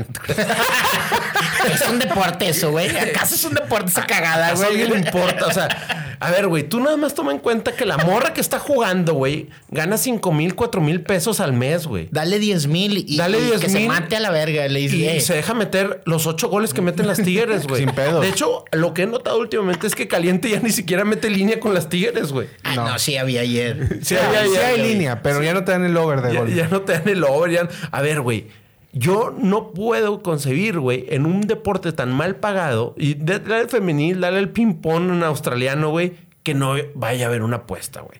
Es 1.75 1.83
un 1.89 1.99
deporte 1.99 2.49
eso, 2.49 2.71
güey. 2.71 2.89
¿Acaso 2.97 3.35
es 3.35 3.45
un 3.45 3.55
deporte 3.55 3.91
esa 3.91 4.07
cagada, 4.07 4.49
¿A 4.49 4.55
güey? 4.55 4.69
alguien 4.69 4.91
le 4.93 4.99
importa? 4.99 5.47
O 5.47 5.53
sea, 5.53 6.10
a 6.21 6.31
ver, 6.31 6.47
güey, 6.49 6.63
tú 6.69 6.81
nada 6.81 6.97
más 6.97 7.15
toma 7.15 7.33
en 7.33 7.39
cuenta 7.39 7.73
que 7.73 7.85
la 7.87 7.97
morra 7.99 8.33
que 8.35 8.41
está 8.41 8.59
jugando, 8.59 9.15
güey, 9.15 9.49
gana 9.71 9.97
5 9.97 10.33
mil, 10.33 10.55
4 10.55 10.81
mil 10.81 11.01
pesos 11.03 11.41
al 11.41 11.53
mes, 11.55 11.87
güey. 11.87 12.09
Dale 12.11 12.39
10 12.39 12.67
mil 12.67 13.05
y, 13.09 13.17
Dale 13.17 13.39
y 13.39 13.43
10 13.47 13.61
que 13.61 13.69
se 13.71 13.87
mate 13.89 14.17
a 14.17 14.21
la 14.21 14.31
verga. 14.31 14.69
Le 14.69 14.81
dice, 14.81 14.97
Y 14.97 15.09
eh, 15.09 15.21
se 15.21 15.35
deja 15.35 15.55
meter 15.55 16.03
los 16.05 16.27
ocho 16.27 16.49
goles 16.49 16.75
que 16.75 16.83
meten 16.83 17.07
las 17.07 17.23
Tigres, 17.23 17.67
güey. 17.69 17.83
Sin 17.85 17.91
pedos. 17.95 18.21
De 18.23 18.29
hecho, 18.29 18.65
lo 18.73 18.93
que 18.95 19.03
he 19.03 19.07
notado 19.07 19.39
últimamente 19.39 19.87
es 19.87 19.95
que 19.95 20.07
Caliente 20.09 20.51
ya 20.51 20.61
ni 20.61 20.71
siquiera 20.71 21.05
mete 21.05 21.31
línea 21.31 21.59
con 21.59 21.73
las 21.75 21.89
Tigres, 21.89 22.33
güey. 22.33 22.49
ah, 22.65 22.75
no. 22.75 22.99
sí 22.99 23.17
había 23.17 23.41
ayer. 23.41 24.01
Sí, 24.03 24.15
Sí, 24.15 24.17
había- 24.17 24.45
sí 24.45 24.51
ya- 24.55 24.67
hay 24.69 24.83
línea, 24.93 25.23
pero 25.23 25.43
ya 25.43 25.55
no 25.55 25.65
te 25.65 25.73
dan 25.73 25.85
el 25.85 25.97
over 25.97 26.21
de 26.23 26.33
Ya, 26.35 26.39
gol. 26.41 26.55
ya 26.55 26.69
no 26.69 26.83
te 26.83 26.93
dan 26.93 27.09
el 27.09 27.25
over. 27.25 27.51
ya- 27.51 27.69
A 27.91 28.03
ver, 28.03 28.21
güey. 28.21 28.47
Yo 28.93 29.33
no 29.37 29.71
puedo 29.73 30.23
concebir, 30.23 30.81
güey, 30.81 31.07
en 31.11 31.25
un 31.27 31.43
deporte 31.43 31.93
tan 31.93 32.13
mal 32.13 32.37
pagado 32.37 32.95
y 32.99 33.15
dale 33.15 33.61
el 33.61 33.69
femenil, 33.69 34.21
dale 34.21 34.39
el 34.41 34.49
ping-pong 34.49 35.11
en 35.11 35.23
australiano, 35.23 35.91
güey, 35.91 36.15
que 36.43 36.55
no 36.55 36.75
vaya 36.95 37.27
a 37.27 37.29
haber 37.29 37.43
una 37.43 37.59
apuesta, 37.59 38.01
güey. 38.01 38.19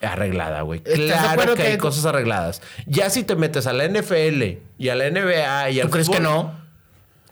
Arreglada, 0.00 0.60
güey. 0.62 0.82
¿Estás 0.84 1.30
de 1.30 1.34
Claro 1.36 1.54
que, 1.56 1.62
hay 1.62 1.72
que- 1.72 1.78
cosas 1.78 2.04
arregladas. 2.04 2.62
Ya 2.86 3.10
si 3.10 3.24
te 3.24 3.36
metes 3.36 3.66
a 3.66 3.72
la 3.72 3.84
NFL 3.88 4.58
y 4.78 4.88
a 4.90 4.94
la 4.94 5.06
NBA 5.10 5.70
y 5.70 5.80
al 5.80 5.86
¿Tú 5.86 5.92
crees 5.92 6.08
que 6.10 6.20
no? 6.20 6.63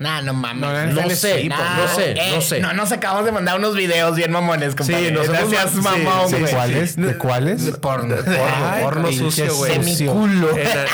Nah, 0.02 0.20
no 0.20 0.34
mames. 0.34 0.60
No, 0.60 0.72
No 1.02 1.02
NFL 1.06 1.10
sé, 1.14 1.40
sí, 1.42 1.48
no, 1.48 1.56
no 1.56 1.88
sé, 1.94 2.10
eh, 2.12 2.32
no 2.34 2.40
sé. 2.40 2.60
No, 2.60 2.72
nos 2.72 2.92
acabamos 2.92 3.24
de 3.24 3.32
mandar 3.32 3.56
unos 3.58 3.74
videos 3.74 4.16
bien 4.16 4.32
mamones, 4.32 4.74
compadre. 4.74 5.10
nos 5.12 5.28
no 5.28 5.34
hemos 5.34 5.50
seas 5.50 5.74
ma- 5.76 5.94
sí, 5.94 6.00
mamón, 6.02 6.28
sí, 6.30 6.36
¿De 6.36 6.50
cuáles? 6.50 6.96
¿De 6.96 7.16
cuáles? 7.18 7.64
De 7.64 7.72
porno, 7.72 8.16
de 8.16 8.22
porno, 8.22 8.70
Ay, 8.70 8.82
porno 8.82 9.12
sucio, 9.12 9.54
güey. 9.56 9.72
semiculo. 9.84 10.48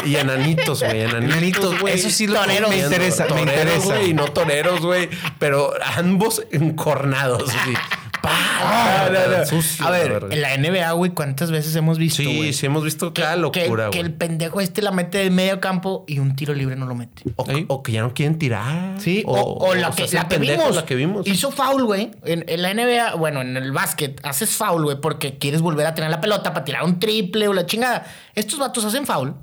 Y 0.05 0.17
enanitos, 0.17 0.83
güey. 0.83 1.01
Enanitos, 1.03 1.81
güey. 1.81 1.95
eso 1.95 2.11
sí 2.11 2.27
lo- 2.27 2.41
Toreros, 2.41 2.71
me 2.71 2.79
interesa, 2.79 3.23
me 3.25 3.29
toreros, 3.31 3.55
interesa. 3.55 3.85
güey, 3.87 4.11
y 4.11 4.15
no 4.15 4.25
toreros, 4.27 4.81
güey. 4.81 5.09
Pero 5.39 5.73
ambos 5.97 6.43
encornados, 6.53 7.51
sí. 7.65 7.75
Pa, 8.23 9.09
no, 9.12 9.39
no. 9.39 9.47
sucio, 9.47 9.86
A 9.86 9.90
ver, 9.90 10.27
en 10.31 10.40
la 10.43 10.57
NBA, 10.57 10.93
güey, 10.93 11.12
¿cuántas 11.12 11.51
veces 11.51 11.74
hemos 11.77 11.99
visto, 11.99 12.23
Sí, 12.23 12.53
sí 12.53 12.66
hemos 12.66 12.85
visto 12.85 13.12
que, 13.12 13.23
cada 13.23 13.35
que- 13.35 13.40
locura, 13.40 13.90
que 13.90 13.99
güey. 13.99 14.11
el 14.11 14.15
pendejo 14.15 14.61
este 14.61 14.82
la 14.82 14.90
mete 14.90 15.19
de 15.19 15.31
medio 15.31 15.61
campo 15.61 16.05
y 16.09 16.19
un 16.19 16.35
tiro 16.36 16.55
libre 16.55 16.77
no 16.77 16.86
lo 16.86 16.95
mete. 16.95 17.23
O, 17.36 17.47
o 17.69 17.82
que 17.82 17.93
ya 17.93 18.03
no 18.03 18.15
quieren 18.15 18.39
tirar. 18.39 19.01
Sí, 19.01 19.23
o, 19.27 19.35
o 19.40 19.74
la, 19.74 19.90
que, 19.93 20.07
que 20.07 20.39
vimos. 20.39 20.74
La 20.77 20.85
que 20.85 20.95
vimos. 20.95 21.27
Hizo 21.27 21.51
foul, 21.51 21.85
güey. 21.85 22.11
En, 22.24 22.45
en 22.49 22.62
la 22.62 22.74
NBA, 22.74 23.15
bueno, 23.15 23.40
en 23.40 23.57
el 23.57 23.73
básquet, 23.73 24.20
haces 24.24 24.51
foul, 24.51 24.82
güey, 24.85 25.01
porque 25.01 25.39
quieres 25.39 25.61
volver 25.61 25.86
a 25.86 25.95
tener 25.95 26.11
la 26.11 26.20
pelota 26.20 26.53
para 26.53 26.65
tirar 26.65 26.85
un 26.85 26.99
triple 26.99 27.49
o 27.49 27.53
la 27.55 27.66
chingada. 27.66 28.05
Estos 28.35 28.59
vatos 28.59 28.85
hacen 28.85 29.07
foul, 29.07 29.35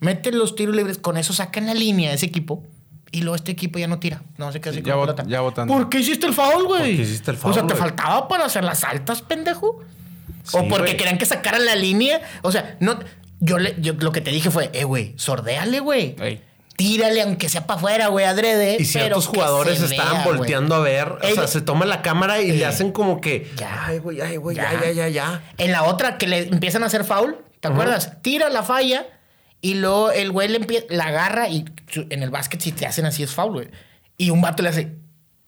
meten 0.00 0.38
los 0.38 0.54
tiros 0.54 0.74
libres, 0.74 0.98
con 0.98 1.16
eso 1.16 1.32
sacan 1.32 1.66
la 1.66 1.74
línea 1.74 2.10
de 2.10 2.16
ese 2.16 2.26
equipo. 2.26 2.62
Y 3.16 3.22
luego 3.22 3.36
este 3.36 3.52
equipo 3.52 3.78
ya 3.78 3.88
no 3.88 3.98
tira. 3.98 4.20
No 4.36 4.52
sé 4.52 4.60
qué 4.60 4.68
hace 4.68 4.82
ya 4.82 4.94
bot- 4.94 5.00
pelota. 5.06 5.24
ya 5.26 5.40
votando. 5.40 5.72
¿Por 5.72 5.88
qué 5.88 6.00
hiciste 6.00 6.26
el 6.26 6.34
foul, 6.34 6.66
güey? 6.66 6.80
¿Por 6.80 6.96
qué 6.96 7.02
hiciste 7.02 7.30
el 7.30 7.36
O 7.38 7.40
foul, 7.40 7.54
sea, 7.54 7.66
¿te 7.66 7.74
faltaba 7.74 8.28
para 8.28 8.44
hacer 8.44 8.62
las 8.62 8.84
altas, 8.84 9.22
pendejo? 9.22 9.82
Sí, 10.44 10.56
o 10.58 10.68
porque 10.68 10.84
güey. 10.84 10.96
querían 10.98 11.16
que 11.16 11.24
sacaran 11.24 11.64
la 11.64 11.74
línea. 11.76 12.20
O 12.42 12.52
sea, 12.52 12.76
no. 12.80 12.98
Yo, 13.40 13.58
le, 13.58 13.74
yo 13.80 13.94
lo 13.98 14.12
que 14.12 14.20
te 14.20 14.30
dije 14.30 14.50
fue, 14.50 14.68
eh, 14.74 14.84
güey, 14.84 15.14
sordéale, 15.16 15.80
güey. 15.80 16.14
Ey. 16.20 16.42
Tírale 16.76 17.22
aunque 17.22 17.48
sea 17.48 17.66
para 17.66 17.78
afuera, 17.78 18.08
güey, 18.08 18.26
adrede. 18.26 18.76
Y 18.78 18.84
ciertos 18.84 19.26
jugadores 19.28 19.80
estaban 19.80 20.24
vea, 20.24 20.24
volteando 20.26 20.74
a 20.74 20.80
ver. 20.80 21.08
O 21.22 21.34
sea, 21.34 21.46
se 21.46 21.62
toma 21.62 21.86
la 21.86 22.02
cámara 22.02 22.42
y 22.42 22.52
le 22.52 22.66
hacen 22.66 22.92
como 22.92 23.22
que. 23.22 23.50
ya. 23.56 23.86
Ay, 23.86 23.98
güey, 23.98 24.20
ay, 24.20 24.36
güey, 24.36 24.56
ya, 24.56 24.72
Ya. 24.74 24.80
ya, 24.84 24.90
ya, 24.92 25.08
ya. 25.08 25.42
En 25.56 25.72
la 25.72 25.84
otra 25.84 26.18
que 26.18 26.26
le 26.26 26.40
empiezan 26.48 26.82
a 26.82 26.86
hacer 26.86 27.04
foul, 27.04 27.38
¿te 27.60 27.68
acuerdas? 27.68 28.20
Tira 28.20 28.50
la 28.50 28.62
falla 28.62 29.06
y 29.70 29.74
luego 29.74 30.10
el 30.10 30.30
güey 30.32 30.48
le 30.48 30.60
empie- 30.60 30.86
la 30.90 31.06
agarra 31.06 31.48
y 31.48 31.64
en 31.94 32.22
el 32.22 32.30
básquet 32.30 32.60
si 32.60 32.72
te 32.72 32.86
hacen 32.86 33.06
así 33.06 33.22
es 33.22 33.30
foul, 33.32 33.52
güey. 33.52 33.68
Y 34.18 34.30
un 34.30 34.40
vato 34.40 34.62
le 34.62 34.68
hace, 34.70 34.96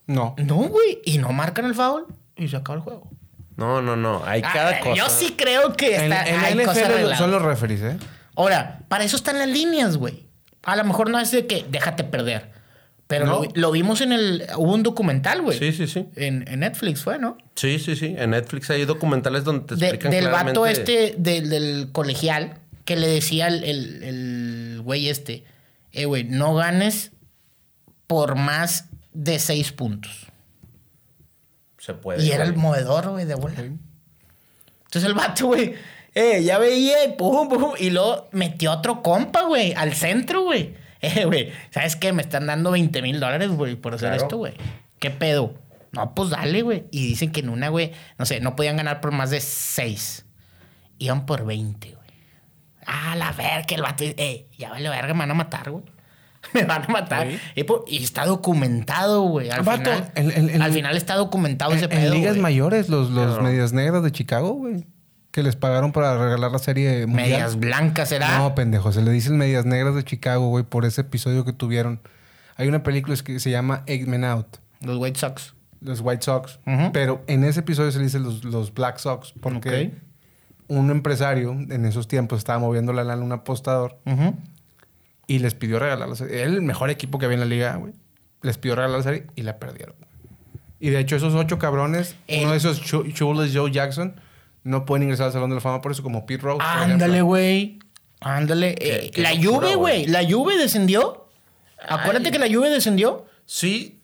No. 0.07 0.35
no, 0.39 0.55
güey, 0.57 1.01
y 1.05 1.19
no 1.19 1.33
marcan 1.33 1.65
el 1.67 1.75
foul 1.75 2.07
y 2.37 2.49
se 2.49 2.57
acaba 2.57 2.77
el 2.77 2.83
juego. 2.83 3.11
No, 3.57 3.83
no, 3.83 3.97
no. 3.97 4.23
Hay 4.25 4.41
Ah, 4.45 4.51
cada 4.53 4.81
cosa. 4.81 4.95
Yo 4.95 5.09
sí 5.09 5.35
creo 5.37 5.73
que 5.75 5.97
En, 5.97 6.03
está, 6.13 6.25
en 6.29 6.37
la 6.37 6.47
hay 6.49 6.55
cosas 6.59 6.77
NFL 6.79 6.85
arregladas. 6.93 7.19
son 7.19 7.31
los 7.33 7.43
referees, 7.43 7.83
¿eh? 7.83 7.97
Ahora, 8.37 8.81
para 8.89 9.03
eso 9.05 9.17
están 9.17 9.39
las 9.39 9.49
líneas, 9.49 9.97
güey. 9.97 10.27
A 10.63 10.77
lo 10.77 10.85
mejor 10.85 11.11
no 11.11 11.19
es 11.19 11.31
de 11.33 11.47
que 11.47 11.65
déjate 11.69 12.05
perder. 12.05 12.53
Pero 13.09 13.25
No. 13.27 13.43
lo, 13.43 13.49
lo 13.55 13.71
vimos 13.73 14.01
en 14.03 14.13
el... 14.13 14.45
Hubo 14.57 14.75
un 14.75 14.83
documental, 14.83 15.41
güey. 15.43 15.59
Sí, 15.59 15.73
sí, 15.73 15.87
sí. 15.87 16.07
En, 16.15 16.47
en 16.47 16.61
Netflix 16.61 17.03
fue, 17.03 17.19
¿no? 17.19 17.39
Sí, 17.57 17.79
sí, 17.79 17.97
sí. 17.97 18.15
En 18.19 18.31
Netflix 18.31 18.69
hay 18.71 18.85
documentales 18.85 19.45
donde 19.45 19.65
te 19.67 19.77
De- 19.77 19.87
explican 19.87 20.11
del 20.13 20.25
claramente... 20.25 20.61
vato 20.61 20.67
este, 20.67 21.15
del, 21.19 21.49
del 21.49 21.89
colegial, 21.91 22.59
que 22.89 22.97
le 22.97 23.07
decía 23.07 23.49
el, 23.49 23.65
el, 23.65 24.03
el 24.03 24.81
güey 24.83 25.11
este, 25.11 25.45
eh, 25.93 26.07
güey, 26.07 26.25
no 26.25 26.55
ganes 26.55 27.13
por 28.07 28.35
más 28.35 28.87
de 29.13 29.39
seis 29.39 29.73
puntos. 29.73 30.29
Se 31.77 31.93
puede. 31.93 32.25
Y 32.25 32.31
era 32.31 32.45
el 32.45 32.57
movedor, 32.57 33.11
güey, 33.11 33.27
de 33.27 33.35
bola. 33.35 33.57
Entonces 33.61 35.05
el 35.05 35.13
vato, 35.13 35.49
güey, 35.49 35.75
eh, 36.15 36.43
ya 36.43 36.57
veía 36.57 37.05
y 37.05 37.13
pum, 37.13 37.51
pum, 37.51 37.73
y 37.79 37.91
luego 37.91 38.27
metió 38.33 38.73
otro 38.73 39.03
compa, 39.03 39.43
güey, 39.43 39.75
al 39.75 39.93
centro, 39.93 40.45
güey. 40.45 40.75
Eh, 41.01 41.27
güey, 41.27 41.53
¿sabes 41.71 41.95
qué? 41.95 42.15
Me 42.15 42.23
están 42.23 42.47
dando 42.47 42.71
20 42.71 43.03
mil 43.03 43.21
dólares, 43.21 43.51
güey, 43.51 43.77
por 43.77 43.95
hacer 43.95 44.09
Claro. 44.09 44.23
esto, 44.25 44.37
güey. 44.39 44.55
¿Qué 44.99 45.11
pedo? 45.11 45.55
No, 45.93 46.15
pues 46.15 46.31
dale, 46.31 46.63
güey. 46.63 46.87
Y 46.91 47.07
dicen 47.07 47.33
que 47.33 47.41
en 47.41 47.51
una, 47.51 47.69
güey, 47.69 47.93
no 48.19 48.25
sé, 48.25 48.41
no 48.41 48.57
podían 48.57 48.79
ganar 48.79 49.01
por 49.03 49.13
más 49.13 49.31
de 49.31 49.41
6. 49.41 50.25
Iban 50.99 51.25
por 51.27 51.45
20, 51.45 51.93
güey. 51.93 51.98
Ah, 52.91 53.15
la 53.17 53.33
verga, 53.33 53.67
el 53.77 53.83
vato, 53.83 54.03
eh, 54.05 54.47
ya 54.59 54.71
vale 54.71 54.89
verga, 54.89 55.13
me 55.13 55.19
van 55.21 55.31
a 55.31 55.35
matar, 55.35 55.71
güey. 55.71 55.85
Me 56.55 56.65
van 56.65 56.85
a 56.85 56.89
matar. 56.89 57.29
Sí. 57.29 57.67
Y, 57.89 58.03
está 58.03 58.25
documentado, 58.25 59.23
güey. 59.23 59.51
Al, 59.51 59.63
Vato, 59.63 59.91
final, 59.91 60.13
el- 60.15 60.31
el- 60.31 60.51
el- 60.51 60.63
al 60.63 60.73
final 60.73 60.97
está 60.97 61.17
documentado 61.17 61.73
En, 61.73 61.77
ese 61.79 61.85
en 61.87 61.91
pedo. 61.91 62.15
ligas 62.15 62.33
güey. 62.35 62.43
mayores, 62.43 62.89
los, 62.89 63.11
los 63.11 63.43
medias 63.43 63.73
negras 63.73 64.03
de 64.05 64.13
Chicago, 64.13 64.53
güey. 64.53 64.87
Que 65.33 65.43
les 65.43 65.57
pagaron 65.57 65.93
para 65.93 66.17
regalar 66.17 66.51
la 66.53 66.59
serie 66.61 67.07
mundial. 67.07 67.29
Medias 67.31 67.57
blancas, 67.59 68.09
¿será? 68.09 68.39
No, 68.39 68.55
pendejo. 68.55 68.93
Se 68.93 69.03
le 69.03 69.11
dicen 69.11 69.37
medias 69.37 69.67
negras 69.67 69.95
de 69.97 70.05
Chicago, 70.05 70.49
güey, 70.49 70.65
por 70.65 70.85
ese 70.87 71.03
episodio 71.03 71.45
que 71.45 71.53
tuvieron. 71.53 72.01
Hay 72.57 72.69
una 72.69 72.83
película 72.83 73.15
que 73.23 73.39
se 73.41 73.51
llama 73.51 73.83
Eight 73.87 74.07
Men 74.07 74.25
Out. 74.25 74.57
Los 74.81 74.97
White 74.97 75.19
Sox. 75.19 75.55
Los 75.81 76.01
White 76.01 76.23
Sox. 76.25 76.61
Pero 76.93 77.23
en 77.27 77.45
ese 77.45 77.61
episodio 77.61 77.91
se 77.93 77.99
le 77.99 78.05
dice 78.05 78.21
los, 78.21 78.45
los 78.45 78.73
Black 78.73 78.99
Sox. 78.99 79.35
Porque 79.41 79.93
Ok. 79.93 80.08
Un 80.69 80.91
empresario 80.91 81.51
en 81.53 81.85
esos 81.85 82.09
tiempos 82.09 82.39
estaba 82.39 82.59
moviendo 82.59 82.93
la 82.93 83.03
lana 83.05 83.23
a 83.23 83.25
un 83.25 83.33
apostador 83.33 83.99
y 85.27 85.39
les 85.41 85.55
pidió 85.55 85.79
regalar 85.79 86.09
la 86.09 86.15
serie. 86.15 86.37
Era 86.43 86.45
el 86.51 86.63
mejor 86.63 86.91
equipo 86.91 87.19
que 87.19 87.27
había 87.27 87.35
en 87.35 87.41
la 87.41 87.47
liga, 87.47 87.77
güey. 87.77 87.93
Les 88.43 88.57
pidió 88.59 88.77
regalar 88.77 88.99
la 88.99 89.03
serie 89.03 89.27
y 89.35 89.43
la 89.43 89.59
perdieron. 89.59 89.95
Y 90.81 90.91
de 90.91 91.01
hecho, 91.01 91.17
esos 91.17 91.35
ocho 91.35 91.59
cabrones, 91.59 92.15
El- 92.29 92.43
uno 92.43 92.53
de 92.53 92.59
esos, 92.59 92.81
Chules 92.83 93.51
Joe 93.55 93.71
Jackson, 93.71 94.21
no 94.63 94.85
pueden 94.85 95.03
ingresar 95.05 95.27
al 95.27 95.33
Salón 95.33 95.51
de 95.51 95.57
la 95.57 95.61
Fama 95.61 95.81
por 95.81 95.91
eso, 95.93 96.03
como 96.03 96.25
Pete 96.27 96.43
Rose. 96.45 96.63
Ándale, 96.65 97.23
güey. 97.23 97.79
Ándale. 98.21 98.75
Eh, 98.81 99.11
la 99.17 99.31
Juve, 99.31 99.75
güey. 99.75 100.05
güey. 100.05 100.07
La 100.07 100.23
Juve 100.29 100.57
descendió. 100.57 101.29
Acuérdate 101.89 102.27
Ay. 102.27 102.33
que 102.33 102.39
la 102.39 102.47
Juve 102.49 102.69
descendió. 102.71 103.27
Sí, 103.47 103.98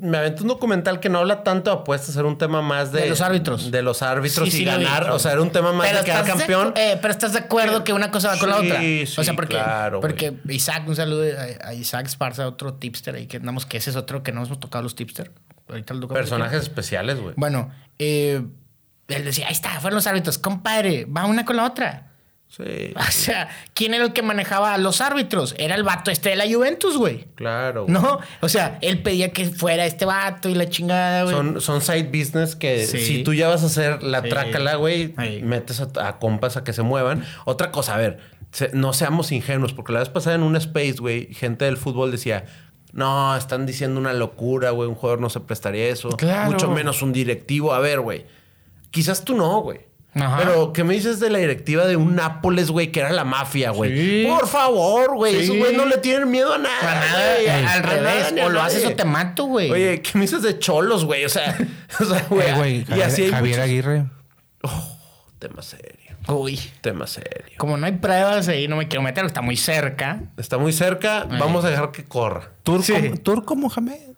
me 0.00 0.18
aventé 0.18 0.42
un 0.42 0.48
documental 0.48 1.00
que 1.00 1.08
no 1.08 1.18
habla 1.18 1.42
tanto 1.42 1.70
de 1.70 1.76
apuestas, 1.78 2.16
era 2.16 2.26
un 2.26 2.38
tema 2.38 2.62
más 2.62 2.92
de... 2.92 3.02
De 3.02 3.08
los 3.08 3.20
árbitros. 3.20 3.70
De 3.70 3.82
los 3.82 4.02
árbitros 4.02 4.48
Sí, 4.48 4.56
y 4.56 4.58
sí 4.60 4.64
ganar, 4.64 5.10
o 5.10 5.18
sea, 5.18 5.32
era 5.32 5.42
un 5.42 5.50
tema 5.50 5.72
más 5.72 5.92
de 5.92 6.04
quedar 6.04 6.24
campeón. 6.24 6.72
eh, 6.76 6.98
pero 7.00 7.12
estás 7.12 7.32
de 7.32 7.40
acuerdo 7.40 7.84
que 7.84 7.92
una 7.92 8.10
cosa 8.10 8.28
va 8.28 8.38
con 8.38 8.50
la 8.50 8.56
otra. 8.56 8.78
sí, 8.80 9.04
o 9.16 9.24
sea, 9.24 9.34
porque, 9.34 9.54
claro, 9.54 10.00
porque 10.00 10.34
Isaac, 10.48 10.84
un 10.86 10.96
saludo 10.96 11.24
a, 11.62 11.68
a 11.68 11.74
Isaac 11.74 12.06
Esparza, 12.06 12.46
otro 12.46 12.74
tipster 12.74 13.14
ahí 13.14 13.26
que 13.26 13.38
andamos, 13.38 13.66
que 13.66 13.76
ese 13.76 13.90
es 13.90 13.96
otro 13.96 14.22
que 14.22 14.32
no 14.32 14.44
hemos 14.44 14.58
tocado 14.60 14.82
los 14.82 14.94
tipster. 14.94 15.32
Ahorita 15.68 15.94
lo. 15.94 16.08
Personajes 16.08 16.62
especiales, 16.62 17.20
güey. 17.20 17.34
Bueno, 17.36 17.70
eh, 17.98 18.42
él 19.08 19.24
decía, 19.24 19.46
ahí 19.46 19.52
está, 19.52 19.80
fueron 19.80 19.96
los 19.96 20.06
árbitros. 20.06 20.38
Compadre, 20.38 21.04
va 21.06 21.26
una 21.26 21.44
con 21.44 21.56
la 21.56 21.64
otra. 21.64 22.12
Sí, 22.48 22.94
O 22.96 23.10
sea, 23.10 23.48
¿quién 23.74 23.92
era 23.92 24.04
el 24.04 24.12
que 24.12 24.22
manejaba 24.22 24.72
a 24.72 24.78
los 24.78 25.00
árbitros? 25.00 25.54
Era 25.58 25.74
el 25.74 25.82
vato 25.82 26.10
este 26.10 26.30
de 26.30 26.36
la 26.36 26.44
Juventus, 26.50 26.96
güey. 26.96 27.26
claro. 27.34 27.82
güey. 27.82 27.92
No, 27.92 28.18
o 28.40 28.48
sea, 28.48 28.78
él 28.82 29.02
pedía 29.02 29.32
que 29.32 29.46
fuera 29.46 29.84
este 29.84 30.04
vato 30.04 30.48
y 30.48 30.54
la 30.54 30.68
chingada, 30.68 31.24
güey. 31.24 31.34
Son, 31.34 31.60
son 31.60 31.80
side 31.82 32.04
business 32.04 32.56
que 32.56 32.86
Sí. 32.86 32.98
si 32.98 33.22
tú 33.24 33.34
ya 33.34 33.48
vas 33.48 33.62
a 33.62 33.66
hacer 33.66 34.02
la 34.02 34.22
Sí. 34.22 34.28
trácala, 34.30 34.76
güey, 34.76 35.12
Ahí. 35.16 35.42
metes 35.42 35.80
a, 35.80 35.88
a 36.06 36.18
compas 36.18 36.56
a 36.56 36.64
que 36.64 36.72
se 36.72 36.82
muevan. 36.82 37.24
Otra 37.44 37.70
cosa, 37.70 37.94
a 37.94 37.98
ver, 37.98 38.20
se- 38.52 38.70
no 38.72 38.92
seamos 38.92 39.32
ingenuos, 39.32 39.72
porque 39.74 39.92
la 39.92 39.98
vez 39.98 40.08
pasada 40.08 40.36
en 40.36 40.42
un 40.42 40.56
space, 40.56 40.94
güey, 40.98 41.34
gente 41.34 41.64
del 41.66 41.76
fútbol 41.76 42.10
decía, 42.10 42.46
no, 42.92 43.36
están 43.36 43.66
diciendo 43.66 44.00
una 44.00 44.14
locura, 44.14 44.70
güey, 44.70 44.88
un 44.88 44.94
jugador 44.94 45.20
no 45.20 45.28
se 45.28 45.40
prestaría 45.40 45.88
eso. 45.88 46.08
Claro. 46.10 46.50
Mucho 46.52 46.70
menos 46.70 47.02
un 47.02 47.12
directivo. 47.12 47.74
A 47.74 47.80
ver, 47.80 48.00
güey, 48.00 48.24
quizás 48.90 49.24
tú 49.24 49.36
no, 49.36 49.60
güey. 49.60 49.80
Ajá. 50.18 50.38
Pero, 50.38 50.72
¿qué 50.72 50.82
me 50.82 50.94
dices 50.94 51.20
de 51.20 51.28
la 51.30 51.38
directiva 51.38 51.84
de 51.86 51.96
un 51.96 52.14
Nápoles, 52.16 52.70
güey, 52.70 52.90
que 52.90 53.00
era 53.00 53.12
la 53.12 53.24
mafia, 53.24 53.70
güey? 53.70 53.94
Sí. 53.96 54.26
Por 54.28 54.48
favor, 54.48 55.14
güey. 55.16 55.34
Sí. 55.36 55.42
Esos 55.44 55.56
güey 55.58 55.76
no 55.76 55.84
le 55.84 55.98
tienen 55.98 56.30
miedo 56.30 56.54
a 56.54 56.58
nada. 56.58 57.02
Güey. 57.12 57.46
eh, 57.46 57.50
al 57.68 57.82
revés. 57.82 58.34
O 58.42 58.48
lo 58.48 58.62
haces 58.62 58.84
o 58.86 58.92
te 58.94 59.04
mato, 59.04 59.44
güey. 59.44 59.70
Oye, 59.70 60.00
¿qué 60.00 60.10
me 60.14 60.22
dices 60.22 60.42
de 60.42 60.58
cholos, 60.58 61.04
güey? 61.04 61.24
O 61.24 61.28
sea, 61.28 61.56
o 62.00 62.04
sea, 62.04 62.24
güey. 62.30 62.48
Eh, 62.48 62.54
güey, 62.54 62.84
y 62.96 63.00
así 63.02 63.24
hay 63.24 63.30
Javier 63.30 63.56
muchos- 63.56 63.64
Aguirre. 63.64 64.04
Tema 65.38 65.62
serio. 65.62 66.16
Uy. 66.28 66.58
Tema 66.80 67.06
serio. 67.06 67.54
Como 67.58 67.76
no 67.76 67.86
hay 67.86 67.92
pruebas 67.92 68.48
ahí, 68.48 68.66
no 68.68 68.76
me 68.76 68.88
quiero 68.88 69.02
meter, 69.02 69.24
está 69.26 69.42
muy 69.42 69.56
cerca. 69.56 70.20
Está 70.38 70.58
muy 70.58 70.72
cerca. 70.72 71.24
Vamos 71.38 71.64
a 71.64 71.70
dejar 71.70 71.92
que 71.92 72.04
corra. 72.04 72.50
Turco, 72.62 72.82
Sí. 72.82 72.94
Turco 73.22 73.54
Mohamed. 73.54 74.15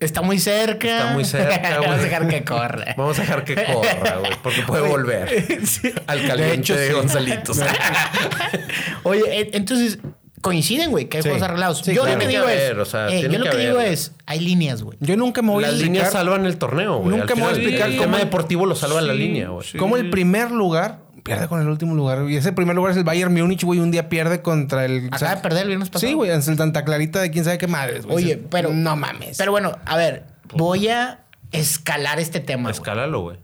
Está 0.00 0.22
muy 0.22 0.38
cerca. 0.38 0.88
Está 0.88 1.12
muy 1.12 1.24
cerca, 1.24 1.76
güey. 1.78 1.80
Vamos 1.88 1.98
a 2.00 2.02
dejar 2.02 2.28
que 2.28 2.44
corra. 2.44 2.94
Vamos 2.96 3.18
a 3.18 3.22
dejar 3.22 3.44
que 3.44 3.54
corra, 3.54 4.16
güey. 4.18 4.32
Porque 4.42 4.62
puede 4.62 4.88
volver. 4.88 5.46
Sí. 5.66 5.92
Al 6.06 6.26
caliente 6.26 6.44
de, 6.46 6.54
hecho, 6.54 6.74
sí. 6.76 6.92
Gonzalitos. 6.94 7.60
Oye, 9.02 9.22
eh, 9.28 9.50
entonces 9.52 9.98
coinciden, 10.40 10.90
güey, 10.90 11.08
que 11.08 11.18
hay 11.18 11.22
Sí. 11.22 11.28
juegos 11.28 11.46
arreglados. 11.46 11.78
Sí, 11.84 11.92
yo 11.94 12.02
claro. 12.02 12.16
lo 12.16 12.20
que 12.22 12.28
digo 12.28 12.48
es, 12.48 12.72
o 12.78 12.84
sea, 12.86 13.08
eh, 13.10 13.22
yo 13.22 13.38
lo 13.38 13.44
que 13.44 13.50
que 13.50 13.56
digo 13.58 13.80
es, 13.80 14.12
hay 14.26 14.40
líneas, 14.40 14.82
güey. 14.82 14.96
Yo 15.00 15.16
nunca 15.16 15.42
me 15.42 15.50
voy 15.50 15.62
Las 15.62 15.72
a 15.72 15.76
líneas 15.76 16.04
explicar 16.06 16.12
salvan 16.12 16.46
el 16.46 16.56
torneo, 16.56 16.96
güey. 16.98 17.16
Nunca 17.16 17.34
Al 17.34 17.38
me 17.38 17.44
voy 17.44 17.52
a 17.52 17.56
explicar 17.56 17.88
El 17.90 17.96
cómo- 17.96 18.06
tema 18.06 18.18
deportivo 18.18 18.64
lo 18.66 18.74
salva 18.74 19.00
la 19.02 19.12
línea, 19.12 19.48
güey. 19.50 19.66
Como 19.78 19.96
el 19.98 20.08
primer 20.08 20.50
lugar 20.50 21.00
pierde 21.22 21.48
con 21.48 21.60
el 21.60 21.68
último 21.68 21.94
lugar. 21.94 22.28
Y 22.30 22.36
ese 22.36 22.52
primer 22.52 22.74
lugar 22.76 22.92
es 22.92 22.98
el 22.98 23.04
Bayern 23.04 23.32
Múnich, 23.34 23.62
güey. 23.64 23.78
Un 23.80 23.90
día 23.90 24.08
pierde 24.08 24.42
contra 24.42 24.84
el. 24.84 25.08
Acaba 25.12 25.36
de 25.36 25.40
perder 25.42 25.62
el 25.62 25.68
viernes 25.68 25.90
pasado. 25.90 26.08
Sí, 26.08 26.14
güey. 26.14 26.30
Es 26.30 26.46
el 26.48 26.56
Santa 26.56 26.84
Clarita 26.84 27.20
de 27.20 27.30
quién 27.30 27.44
sabe 27.44 27.58
qué 27.58 27.66
madres, 27.66 28.04
güey. 28.06 28.16
Oye, 28.24 28.36
pero. 28.36 28.70
No 28.72 28.96
mames. 28.96 29.38
Pero 29.38 29.50
bueno, 29.52 29.78
a 29.84 29.96
ver, 29.96 30.24
voy 30.54 30.88
a 30.88 31.20
escalar 31.52 32.18
este 32.20 32.40
tema. 32.40 32.64
güey. 32.64 32.72
Escálalo, 32.74 33.20
güey. 33.20 33.38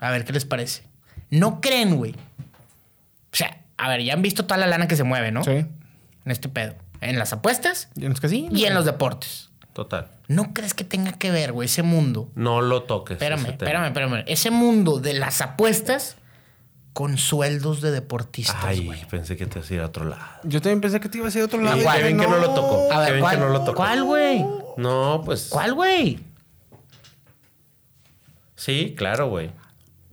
A 0.00 0.10
ver 0.10 0.24
qué 0.24 0.32
les 0.32 0.44
parece. 0.44 0.82
No 1.30 1.60
creen, 1.60 1.96
güey. 1.96 2.12
O 2.12 3.36
sea, 3.36 3.62
a 3.78 3.88
ver, 3.88 4.02
ya 4.02 4.12
han 4.14 4.22
visto 4.22 4.44
toda 4.44 4.58
la 4.58 4.66
lana 4.66 4.86
que 4.88 4.96
se 4.96 5.04
mueve, 5.04 5.32
¿no? 5.32 5.44
Sí. 5.44 5.50
En 5.52 5.66
este 6.26 6.48
pedo. 6.48 6.74
En 7.00 7.18
las 7.18 7.32
apuestas 7.32 7.88
Y 7.96 8.04
en 8.04 8.10
los 8.10 8.20
casinos. 8.20 8.56
y 8.58 8.64
en 8.66 8.74
los 8.74 8.84
deportes. 8.84 9.50
Total. 9.72 10.08
¿No 10.28 10.52
crees 10.52 10.74
que 10.74 10.84
tenga 10.84 11.12
que 11.12 11.30
ver, 11.30 11.52
güey, 11.52 11.66
ese 11.66 11.82
mundo? 11.82 12.30
No 12.34 12.60
lo 12.60 12.82
toques. 12.82 13.14
Espérame, 13.14 13.46
espérame, 13.46 13.86
espérame. 13.86 14.24
Ese 14.26 14.50
mundo 14.50 14.98
de 15.00 15.14
las 15.14 15.40
apuestas 15.40 16.16
con 16.92 17.16
sueldos 17.16 17.80
de 17.80 17.90
deportistas, 17.90 18.56
Ay, 18.62 18.90
pensé 19.10 19.36
que 19.36 19.46
te 19.46 19.58
ibas 19.58 19.70
a 19.70 19.74
ir 19.74 19.80
a 19.80 19.86
otro 19.86 20.04
lado. 20.04 20.22
Yo 20.44 20.60
también 20.60 20.80
pensé 20.80 21.00
que 21.00 21.08
te 21.08 21.18
iba 21.18 21.26
a 21.26 21.28
decir 21.28 21.42
otro 21.42 21.60
lado. 21.60 21.76
Qué 21.78 21.84
güey, 21.84 22.02
bien 22.02 22.18
que 22.18 22.26
no 22.26 22.38
lo 22.38 22.50
tocó. 22.50 22.92
A 22.92 23.00
ver, 23.00 23.20
¿cuál, 23.20 23.36
que 23.36 23.40
no 23.40 23.48
lo 23.48 23.60
tocó. 23.60 23.74
¿cuál, 23.76 24.04
güey? 24.04 24.44
No, 24.76 25.22
pues. 25.24 25.48
¿Cuál, 25.50 25.74
güey? 25.74 26.18
Sí, 28.56 28.94
claro, 28.96 29.28
güey. 29.28 29.50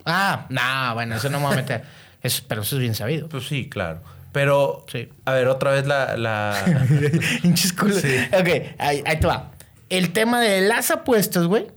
Ah, 0.05 0.45
no, 0.49 0.95
bueno, 0.95 1.15
eso 1.15 1.29
no 1.29 1.39
me 1.39 1.45
voy 1.45 1.53
a 1.53 1.57
meter. 1.57 1.83
Eso- 2.21 2.43
pero 2.49 2.63
eso 2.63 2.75
es 2.75 2.81
bien 2.81 2.95
sabido. 2.95 3.29
Pues 3.29 3.47
sí, 3.47 3.69
claro. 3.69 4.01
Pero, 4.33 4.85
Sí. 4.91 5.07
a 5.23 5.31
ver, 5.31 5.47
otra 5.47 5.71
vez 5.71 5.87
la... 5.87 6.17
la... 6.17 6.53
Culos. 7.79 7.97
Ok, 7.97 8.47
ahí, 8.77 9.01
ahí 9.05 9.19
te 9.19 9.25
va. 9.25 9.51
El 9.89 10.11
tema 10.11 10.41
de 10.41 10.59
las 10.61 10.91
apuestas, 10.91 11.45
güey, 11.45 11.67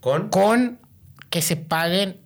¿Con? 0.00 0.28
con 0.28 0.80
que 1.30 1.40
se 1.40 1.54
paguen 1.56 2.18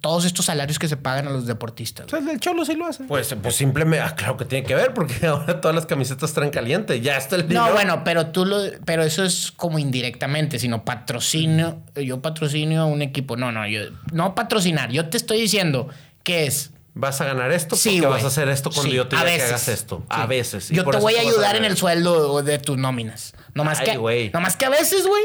todos 0.00 0.24
estos 0.24 0.46
salarios 0.46 0.78
que 0.78 0.88
se 0.88 0.96
pagan 0.96 1.26
a 1.28 1.30
los 1.30 1.46
deportistas. 1.46 2.06
O 2.06 2.08
sea, 2.08 2.18
el 2.32 2.38
Cholo 2.40 2.64
sí 2.64 2.74
lo 2.74 2.86
hace. 2.86 3.04
Pues, 3.04 3.34
pues 3.42 3.54
simplemente... 3.56 4.00
Ah, 4.04 4.14
claro 4.14 4.36
que 4.36 4.44
tiene 4.44 4.66
que 4.66 4.74
ver, 4.74 4.94
porque 4.94 5.26
ahora 5.26 5.60
todas 5.60 5.74
las 5.74 5.86
camisetas 5.86 6.32
traen 6.32 6.50
caliente. 6.50 7.00
Ya 7.00 7.16
está 7.16 7.36
el 7.36 7.42
No, 7.42 7.48
dinero. 7.48 7.72
bueno, 7.72 8.04
pero 8.04 8.26
tú 8.28 8.44
lo, 8.44 8.58
pero 8.84 9.02
eso 9.02 9.24
es 9.24 9.50
como 9.52 9.78
indirectamente, 9.78 10.58
sino 10.58 10.84
patrocinio, 10.84 11.80
yo 11.96 12.20
patrocinio 12.22 12.82
a 12.82 12.84
un 12.86 13.02
equipo. 13.02 13.36
No, 13.36 13.50
no, 13.52 13.66
yo 13.66 13.80
no 14.12 14.34
patrocinar. 14.34 14.90
Yo 14.90 15.08
te 15.08 15.16
estoy 15.16 15.40
diciendo 15.40 15.88
que 16.22 16.46
es. 16.46 16.70
Vas 16.94 17.20
a 17.20 17.24
ganar 17.26 17.52
esto 17.52 17.70
porque 17.76 17.90
Sí, 17.90 18.00
vas 18.00 18.24
a 18.24 18.26
hacer 18.28 18.48
esto 18.48 18.70
cuando 18.70 18.90
Sí, 18.90 18.96
yo 18.96 19.06
te 19.06 19.14
a 19.16 19.20
diga 19.20 19.30
que 19.30 19.36
veces. 19.36 19.50
hagas 19.50 19.68
esto. 19.68 19.98
Sí. 20.00 20.04
A 20.10 20.26
veces. 20.26 20.70
y 20.70 20.74
Yo 20.74 20.84
por 20.84 20.96
te 20.96 21.00
voy 21.00 21.14
a 21.16 21.20
ayudar 21.20 21.54
en 21.56 21.64
el 21.64 21.76
sueldo 21.76 22.42
de 22.42 22.58
tus 22.58 22.76
nóminas. 22.76 23.34
No 23.54 23.62
más 23.64 23.78
Ay, 23.80 23.86
que, 23.90 23.96
güey. 23.98 24.30
no 24.34 24.40
más 24.40 24.56
que 24.56 24.64
a 24.66 24.68
veces, 24.70 25.06
güey, 25.06 25.22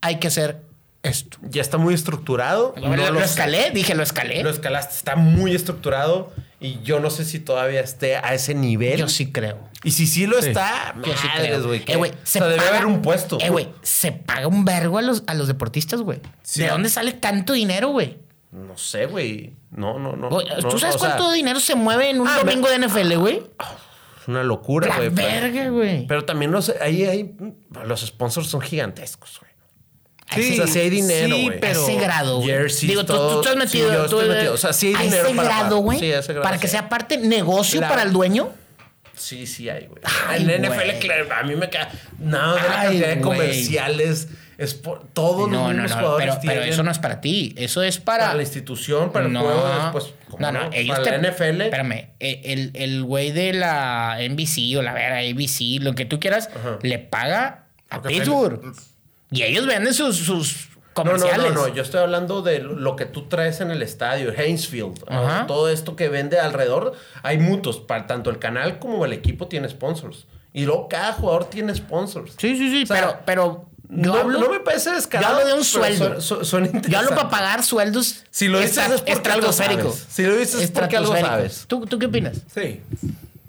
hay 0.00 0.18
que 0.18 0.26
hacer 0.28 0.62
esto. 1.02 1.38
Ya 1.42 1.60
está 1.62 1.78
muy 1.78 1.94
estructurado. 1.94 2.74
Lo, 2.76 2.88
no 2.88 2.96
lo 2.96 3.10
lo 3.12 3.20
escalé, 3.20 3.70
dije 3.70 3.94
lo 3.94 4.02
escalé. 4.02 4.42
Lo 4.42 4.50
escalaste. 4.50 4.94
Está 4.94 5.16
muy 5.16 5.54
estructurado. 5.54 6.32
Y 6.60 6.80
yo 6.82 6.98
no 6.98 7.08
sé 7.10 7.24
si 7.24 7.38
todavía 7.38 7.80
esté 7.80 8.16
a 8.16 8.34
ese 8.34 8.52
nivel. 8.54 8.98
Yo 8.98 9.08
sí 9.08 9.30
creo. 9.30 9.58
Y 9.84 9.92
si 9.92 10.08
sí 10.08 10.26
lo 10.26 10.38
está, 10.38 10.94
Yo 11.04 11.16
sí 11.16 11.26
madres, 11.28 11.48
creo. 11.50 11.66
güey. 11.68 11.82
Eh, 11.86 11.96
güey, 11.96 12.10
o 12.10 12.14
se 12.24 12.40
sea, 12.40 12.46
debe 12.48 12.56
paga- 12.58 12.70
haber 12.70 12.86
un 12.86 13.00
puesto. 13.00 13.38
Eh, 13.40 13.48
güey, 13.48 13.68
se 13.82 14.10
paga 14.10 14.48
un 14.48 14.64
vergo 14.64 14.98
a 14.98 15.02
los, 15.02 15.22
a 15.28 15.34
los 15.34 15.46
deportistas, 15.46 16.00
güey. 16.02 16.20
Sí. 16.42 16.62
¿De 16.62 16.68
dónde 16.68 16.88
sale 16.88 17.12
tanto 17.12 17.52
dinero, 17.52 17.90
güey? 17.90 18.18
No 18.50 18.76
sé, 18.76 19.06
güey. 19.06 19.54
No, 19.70 20.00
no, 20.00 20.16
no. 20.16 20.30
¿Tú 20.30 20.78
sabes 20.80 20.96
o 20.96 20.98
sea, 20.98 21.10
cuánto 21.10 21.30
dinero 21.30 21.60
se 21.60 21.76
mueve 21.76 22.10
en 22.10 22.20
un 22.20 22.26
Ah, 22.26 22.38
domingo 22.38 22.68
de 22.68 22.78
NFL, 22.88 23.14
güey? 23.18 23.36
Es 24.20 24.26
una 24.26 24.42
locura, 24.42 24.96
güey. 24.96 25.10
pero- 25.10 25.28
verga, 25.28 25.68
güey. 25.68 26.06
Pero 26.08 26.24
también 26.24 26.50
los, 26.50 26.70
ahí 26.80 27.04
hay, 27.04 27.36
los 27.84 28.00
sponsors 28.00 28.48
son 28.48 28.62
gigantescos, 28.62 29.38
güey. 29.38 29.52
Sí, 30.34 30.52
o 30.52 30.56
sea, 30.56 30.66
sí 30.66 30.78
hay 30.80 30.90
dinero, 30.90 31.36
sí, 31.36 31.42
güey. 31.44 31.56
A 31.56 31.60
pero- 31.60 31.82
ese 31.82 31.94
grado, 31.96 32.36
güey. 32.36 32.48
Jerseys, 32.50 32.88
Digo, 32.90 33.04
tú, 33.04 33.12
todo. 33.14 33.40
tú 33.40 33.48
estás 33.48 33.52
Sí, 33.70 33.78
metido. 33.78 33.92
yo 33.92 34.06
tú- 34.06 34.20
estoy 34.20 34.34
metido. 34.34 34.54
O 34.54 34.58
sea, 34.58 34.72
sí 34.72 34.88
hay 34.88 34.94
a 34.94 34.98
dinero 35.02 35.26
ese 35.26 35.36
para- 35.36 35.48
grado, 35.48 35.76
güey. 35.78 35.98
sí, 35.98 36.12
a 36.12 36.18
ese 36.18 36.32
grado, 36.32 36.44
para 36.44 36.58
que 36.58 36.66
sí. 36.68 36.72
sea 36.72 36.88
parte 36.88 37.16
negocio 37.18 37.80
Claro. 37.80 37.94
para 37.94 38.06
el 38.06 38.12
dueño. 38.12 38.50
Sí, 39.16 39.46
sí 39.46 39.68
hay, 39.68 39.86
güey. 39.86 40.00
En 40.36 40.48
NFL, 40.64 40.98
claro, 41.00 41.26
a 41.34 41.42
mí 41.42 41.56
me 41.56 41.68
cae. 41.68 41.88
Nada 42.18 42.54
de 42.62 42.68
la 42.68 42.80
Ay, 42.80 42.86
cantidad 42.88 43.08
de 43.08 43.20
comerciales. 43.20 44.28
Es 44.58 44.74
por, 44.74 45.06
todos 45.12 45.48
No, 45.48 45.68
los 45.68 45.76
no, 45.76 45.82
mismos 45.82 45.90
no. 45.92 45.96
jugadores 45.98 46.26
Pero, 46.26 46.40
pero 46.40 46.52
tienen 46.54 46.68
eso 46.72 46.82
no 46.82 46.90
es 46.90 46.98
para 46.98 47.20
ti. 47.20 47.54
Eso 47.56 47.80
es 47.82 47.98
para 47.98 48.24
para. 48.24 48.34
la 48.34 48.42
institución, 48.42 49.12
para 49.12 49.26
el 49.26 49.32
no, 49.32 49.40
juego, 49.42 49.68
después. 49.82 50.14
¿cómo 50.28 50.40
no, 50.40 50.52
no, 50.64 50.70
ellos 50.72 50.98
para 50.98 51.04
te- 51.04 51.10
la 51.22 51.28
NFL. 51.28 51.60
Espérame, 51.62 52.08
eh, 52.18 52.40
el 52.44 52.70
el 52.74 53.04
güey 53.04 53.30
de 53.30 53.52
la 53.52 54.16
NBC 54.20 54.76
o 54.76 54.82
la 54.82 54.92
vera 54.94 55.18
ABC, 55.18 55.78
lo 55.80 55.94
que 55.94 56.04
tú 56.06 56.18
quieras, 56.18 56.50
Ajá. 56.54 56.78
le 56.82 56.98
paga 56.98 57.66
a 57.88 58.00
Porque 58.02 58.16
Pittsburgh. 58.16 58.60
Y 59.30 59.42
ellos 59.42 59.66
venden 59.66 59.92
sus, 59.94 60.16
sus 60.16 60.68
No, 60.96 61.04
no, 61.04 61.10
comerciales. 61.12 61.52
no, 61.54 61.68
no, 61.68 61.74
yo 61.74 61.82
estoy 61.82 62.00
hablando 62.00 62.42
de 62.42 62.60
lo 62.60 62.96
que 62.96 63.04
tú 63.06 63.28
traes 63.28 63.60
en 63.60 63.70
el 63.70 63.82
estadio, 63.82 64.32
Hainesfield, 64.36 65.04
Ajá. 65.06 65.40
¿no? 65.40 65.46
todo 65.46 65.68
esto 65.68 65.94
que 65.96 66.08
vende 66.08 66.38
alrededor. 66.40 66.94
Hay 67.22 67.38
mutuos, 67.38 67.78
para 67.78 68.06
tanto 68.06 68.30
el 68.30 68.38
canal 68.38 68.78
como 68.78 69.04
el 69.04 69.12
equipo 69.12 69.46
tiene 69.48 69.68
sponsors. 69.68 70.26
Y 70.52 70.64
luego 70.64 70.88
cada 70.88 71.12
jugador 71.12 71.44
tiene 71.44 71.74
sponsors. 71.74 72.32
Sí, 72.38 72.56
sí, 72.56 72.70
sí, 72.70 72.82
O 72.84 72.86
sea, 72.86 72.96
pero, 72.96 73.20
pero 73.26 73.68
yo 73.90 74.12
no, 74.12 74.18
hablo, 74.18 74.40
no 74.40 74.50
me 74.50 74.60
parece 74.60 74.90
descarado. 74.90 75.34
yo 75.34 75.40
hablo 75.40 75.48
de 75.52 75.58
un 75.58 75.64
sueldo. 75.64 76.20
su- 76.20 76.36
su- 76.36 76.44
suena 76.44 76.80
yo 76.88 76.98
hablo 76.98 77.10
para 77.10 77.30
pagar 77.30 77.62
sueldos 77.62 78.24
Si 78.30 78.48
lo 78.48 78.58
dices 78.58 78.78
es 78.90 79.00
porque 79.02 79.30
algo 79.30 79.52
sabes. 79.52 80.06
Si 80.10 80.24
lo 80.24 80.36
dices 80.36 80.62
es 80.62 80.70
porque 80.70 80.96
algo 80.96 81.14
sabes. 81.16 81.64
¿Tú, 81.68 81.86
¿Tú 81.86 81.98
qué 81.98 82.06
opinas? 82.06 82.38
Sí. 82.52 82.80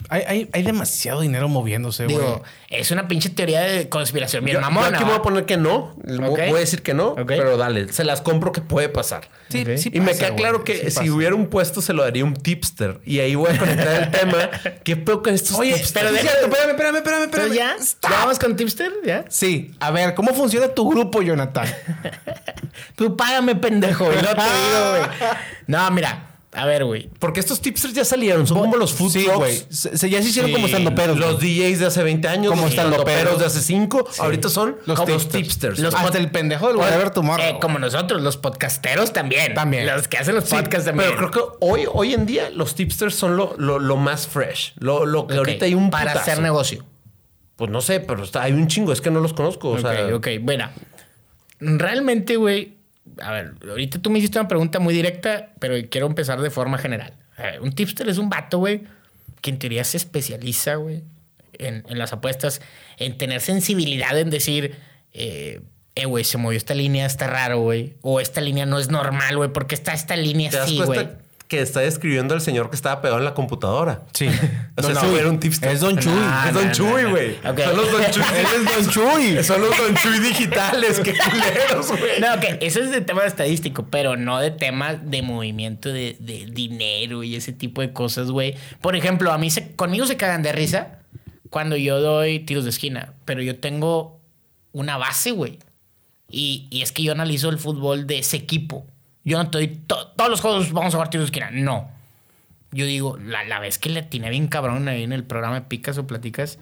Hay, 0.09 0.23
hay, 0.27 0.49
hay 0.53 0.63
demasiado 0.63 1.21
dinero 1.21 1.47
moviéndose, 1.47 2.05
güey. 2.05 2.17
Digo, 2.17 2.43
es 2.69 2.89
una 2.91 3.07
pinche 3.07 3.29
teoría 3.29 3.61
de 3.61 3.89
conspiración 3.89 4.43
bien 4.43 4.59
Yo, 4.59 4.65
aquí 4.81 5.03
voy 5.03 5.13
a 5.13 5.21
poner 5.21 5.45
que 5.45 5.57
no. 5.57 5.95
Voy 6.03 6.39
a 6.41 6.53
decir 6.55 6.81
que 6.81 6.93
no, 6.93 7.15
pero 7.27 7.57
dale, 7.57 7.93
se 7.93 8.03
las 8.03 8.21
compro 8.21 8.51
que 8.51 8.61
puede 8.61 8.89
pasar. 8.89 9.29
Sí, 9.49 9.61
Ok. 9.61 9.77
sí 9.77 9.91
y 9.93 9.99
me 10.01 10.13
queda 10.13 10.29
güey, 10.29 10.41
claro 10.41 10.63
que 10.63 10.89
sí 10.91 10.99
si 11.03 11.09
hubiera 11.09 11.35
un 11.35 11.47
puesto 11.47 11.81
se 11.81 11.93
lo 11.93 12.03
daría 12.03 12.25
un 12.25 12.33
tipster. 12.35 12.99
Y 13.05 13.19
ahí 13.19 13.35
voy 13.35 13.51
a 13.51 13.57
conectar 13.57 14.03
el 14.03 14.11
tema. 14.11 14.49
¿Qué 14.83 14.95
peor 14.95 15.21
con 15.23 15.33
estos 15.33 15.57
Oye, 15.57 15.73
tipsters? 15.75 16.05
pero 16.05 16.17
cierto, 16.19 16.45
espérame, 16.47 16.69
espérame, 16.71 16.95
espérame, 16.97 17.23
espérame. 17.23 17.53
ya, 17.53 17.75
Stop. 17.79 18.11
¿Ya 18.11 18.17
vamos 18.19 18.39
con 18.39 18.55
Tipster, 18.55 18.91
¿ya? 19.05 19.25
Sí, 19.29 19.73
a 19.79 19.91
ver, 19.91 20.15
¿cómo 20.15 20.33
funciona 20.33 20.67
tu 20.69 20.89
grupo, 20.89 21.21
Jonathan? 21.21 21.67
Tú 22.95 23.15
págame, 23.15 23.55
pendejo, 23.55 24.05
y 24.11 24.15
no 24.15 24.21
te 24.21 24.41
digo, 24.41 24.89
güey. 24.91 25.29
No, 25.67 25.89
mira, 25.91 26.28
a 26.51 26.65
ver, 26.65 26.83
güey. 26.83 27.09
Porque 27.19 27.39
estos 27.39 27.61
tipsters 27.61 27.93
ya 27.93 28.03
salieron. 28.03 28.47
Son 28.47 28.57
como 28.57 28.75
los 28.75 28.91
food 28.93 29.11
sí, 29.11 29.25
güey. 29.35 29.55
Se, 29.69 29.95
se- 29.97 30.09
ya 30.09 30.19
se 30.21 30.29
hicieron 30.29 30.49
Sí, 30.49 30.55
como 30.55 30.65
estando 30.65 30.95
peros. 30.95 31.17
Los 31.19 31.39
DJs 31.39 31.79
de 31.79 31.85
hace 31.85 32.01
20 32.01 32.27
años, 32.27 32.49
Como 32.51 32.67
estandoperos. 32.67 33.07
estandoperos 33.11 33.39
de 33.39 33.45
hace 33.45 33.61
5, 33.61 34.09
ahorita 34.17 34.49
son 34.49 34.77
Los 34.87 34.99
como 34.99 35.11
tipsters. 35.15 35.31
tipsters. 35.43 35.79
Los 35.79 35.93
Hasta 35.93 36.17
el 36.17 36.31
pendejo 36.31 36.67
del 36.67 36.77
Whatever 36.77 37.11
Tomorrow. 37.11 37.45
Eh, 37.45 37.57
como 37.61 37.77
nosotros, 37.77 38.21
los 38.23 38.37
podcasteros 38.37 39.13
también. 39.13 39.53
También. 39.53 39.85
Los 39.85 40.07
que 40.07 40.17
hacen 40.17 40.33
los 40.33 40.45
podcasts 40.49 40.85
también. 40.85 41.11
Pero 41.15 41.29
creo 41.29 41.31
que 41.31 41.55
hoy, 41.65 41.85
hoy 41.93 42.13
en 42.15 42.25
día 42.25 42.49
los 42.49 42.73
tipsters 42.73 43.13
son 43.13 43.37
lo, 43.37 43.53
lo, 43.57 43.77
lo 43.77 43.95
más 43.97 44.27
fresh. 44.27 44.73
Lo, 44.79 45.05
lo 45.05 45.27
que 45.27 45.33
Ok, 45.35 45.37
ahorita 45.37 45.65
hay 45.65 45.75
un 45.75 45.91
Para 45.91 46.13
putazo. 46.13 46.31
hacer 46.31 46.41
negocio. 46.43 46.83
Pues 47.57 47.69
no 47.69 47.81
sé, 47.81 47.99
pero 47.99 48.23
está, 48.23 48.41
hay 48.41 48.53
un 48.53 48.67
chingo. 48.67 48.91
Es 48.91 49.01
que 49.01 49.11
no 49.11 49.19
los 49.19 49.33
conozco. 49.33 49.69
O 49.69 49.73
ok, 49.73 49.81
sea, 49.81 50.15
ok. 50.15 50.27
Bueno, 50.41 50.67
realmente, 51.59 52.37
güey. 52.37 52.78
A 53.21 53.31
ver, 53.31 53.53
ahorita 53.67 53.99
tú 53.99 54.09
me 54.09 54.19
hiciste 54.19 54.39
una 54.39 54.47
pregunta 54.47 54.79
muy 54.79 54.93
directa, 54.93 55.51
pero 55.59 55.75
quiero 55.89 56.07
empezar 56.07 56.41
de 56.41 56.49
forma 56.49 56.77
general. 56.77 57.13
A 57.37 57.43
ver, 57.43 57.61
un 57.61 57.71
tipster 57.71 58.07
es 58.09 58.17
un 58.17 58.29
vato, 58.29 58.57
güey, 58.57 58.83
que 59.41 59.49
en 59.49 59.59
teoría 59.59 59.83
se 59.83 59.97
especializa, 59.97 60.75
güey, 60.75 61.03
en, 61.53 61.83
en 61.87 61.97
las 61.97 62.13
apuestas, 62.13 62.61
en 62.97 63.17
tener 63.17 63.41
sensibilidad 63.41 64.17
en 64.17 64.29
decir, 64.29 64.75
eh, 65.13 65.61
eh, 65.95 66.05
güey, 66.05 66.23
se 66.23 66.37
movió 66.37 66.57
esta 66.57 66.73
línea, 66.73 67.05
está 67.05 67.27
raro, 67.27 67.59
güey. 67.59 67.95
O 68.01 68.19
esta 68.19 68.41
línea 68.41 68.65
no 68.65 68.79
es 68.79 68.89
normal, 68.89 69.37
güey, 69.37 69.51
porque 69.51 69.75
está 69.75 69.93
esta 69.93 70.15
línea 70.15 70.49
¿Te 70.49 70.57
das 70.57 70.65
así, 70.67 70.81
güey. 70.81 71.07
Que 71.49 71.59
está 71.61 71.79
describiendo 71.81 72.35
al 72.35 72.41
señor 72.41 72.69
que 72.69 72.75
estaba 72.77 73.01
pegado 73.01 73.17
en 73.19 73.25
la 73.25 73.33
computadora? 73.33 74.03
Sí. 74.13 74.27
O 74.77 74.81
sea, 74.81 74.93
No, 74.93 75.03
no. 75.03 75.17
era 75.17 75.29
un 75.29 75.41
tipster. 75.41 75.69
Es 75.71 75.81
Don 75.81 75.97
Chuy. 75.97 76.13
No, 76.13 76.45
es 76.47 76.53
Don 76.53 76.67
no, 76.67 76.71
Chuy, 76.71 76.87
no, 76.87 77.01
no. 77.01 77.09
güey. 77.09 77.35
Son 77.43 77.75
los 77.75 77.91
Don 77.91 78.11
Chuy. 78.11 78.23
Él 78.37 78.45
es 78.55 78.65
Don 78.85 78.89
Chuy. 78.93 79.43
Son 79.43 79.61
los 79.61 79.77
Don 79.77 79.95
Chuy 79.95 80.19
digitales. 80.19 80.99
Qué 81.01 81.13
culeros, 81.17 81.89
güey. 81.89 82.21
No, 82.21 82.39
que 82.39 82.59
eso 82.61 82.79
es 82.79 82.91
de 82.91 83.01
tema 83.01 83.25
estadístico, 83.25 83.87
pero 83.89 84.15
no 84.15 84.39
de 84.39 84.51
tema 84.51 84.93
de 84.93 85.21
movimiento 85.21 85.89
de, 85.89 86.15
de 86.19 86.45
dinero 86.45 87.23
y 87.23 87.35
ese 87.35 87.51
tipo 87.51 87.81
de 87.81 87.91
cosas, 87.91 88.31
güey. 88.31 88.55
Por 88.79 88.95
ejemplo, 88.95 89.33
a 89.33 89.37
mí 89.37 89.49
se, 89.49 89.73
conmigo 89.75 90.05
se 90.05 90.15
cagan 90.15 90.43
de 90.43 90.53
risa 90.53 90.99
cuando 91.49 91.75
yo 91.75 91.99
doy 91.99 92.39
tiros 92.39 92.63
de 92.63 92.69
esquina, 92.69 93.13
pero 93.25 93.41
yo 93.41 93.57
tengo 93.59 94.21
una 94.71 94.95
base, 94.97 95.31
güey. 95.31 95.59
Y, 96.29 96.67
y 96.69 96.83
es 96.83 96.91
que 96.93 97.03
yo 97.03 97.11
analizo 97.11 97.49
el 97.49 97.57
fútbol 97.57 98.07
de 98.07 98.19
ese 98.19 98.37
equipo. 98.37 98.85
Yo 99.23 99.37
no 99.37 99.49
te 99.49 99.57
doy 99.59 99.67
to- 99.67 100.07
todos 100.15 100.29
los 100.29 100.41
juegos 100.41 100.71
vamos 100.71 100.93
a 100.93 100.97
jugar 100.97 101.09
tiros 101.09 101.25
de 101.29 101.37
esquina. 101.37 101.49
No. 101.51 101.89
Yo 102.71 102.85
digo, 102.85 103.17
la, 103.17 103.43
la 103.45 103.59
vez 103.59 103.77
que 103.79 103.89
le 103.89 104.03
tiene 104.03 104.29
bien 104.29 104.47
cabrón 104.47 104.87
ahí 104.87 105.03
en 105.03 105.11
el 105.13 105.23
programa 105.23 105.55
de 105.55 105.61
Picas 105.61 105.97
o 105.97 106.05
Platicas, 106.05 106.59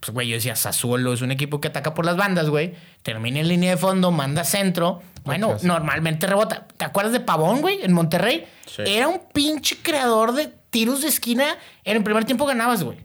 pues, 0.00 0.12
güey, 0.12 0.28
yo 0.28 0.36
decía, 0.36 0.54
Sassuolo 0.54 1.12
es 1.12 1.22
un 1.22 1.32
equipo 1.32 1.60
que 1.60 1.66
ataca 1.68 1.94
por 1.94 2.04
las 2.06 2.16
bandas, 2.16 2.48
güey. 2.48 2.74
Termina 3.02 3.40
en 3.40 3.48
línea 3.48 3.70
de 3.72 3.76
fondo, 3.76 4.12
manda 4.12 4.44
centro. 4.44 5.02
Bueno, 5.24 5.56
normalmente 5.62 6.26
rebota. 6.28 6.66
¿Te 6.76 6.84
acuerdas 6.84 7.12
de 7.12 7.20
Pavón, 7.20 7.60
güey, 7.60 7.82
en 7.82 7.92
Monterrey? 7.92 8.46
Sí. 8.66 8.82
Era 8.86 9.08
un 9.08 9.20
pinche 9.34 9.76
creador 9.82 10.32
de 10.34 10.48
tiros 10.70 11.02
de 11.02 11.08
esquina. 11.08 11.56
En 11.84 11.96
el 11.96 12.04
primer 12.04 12.24
tiempo 12.24 12.46
ganabas, 12.46 12.84
güey. 12.84 12.98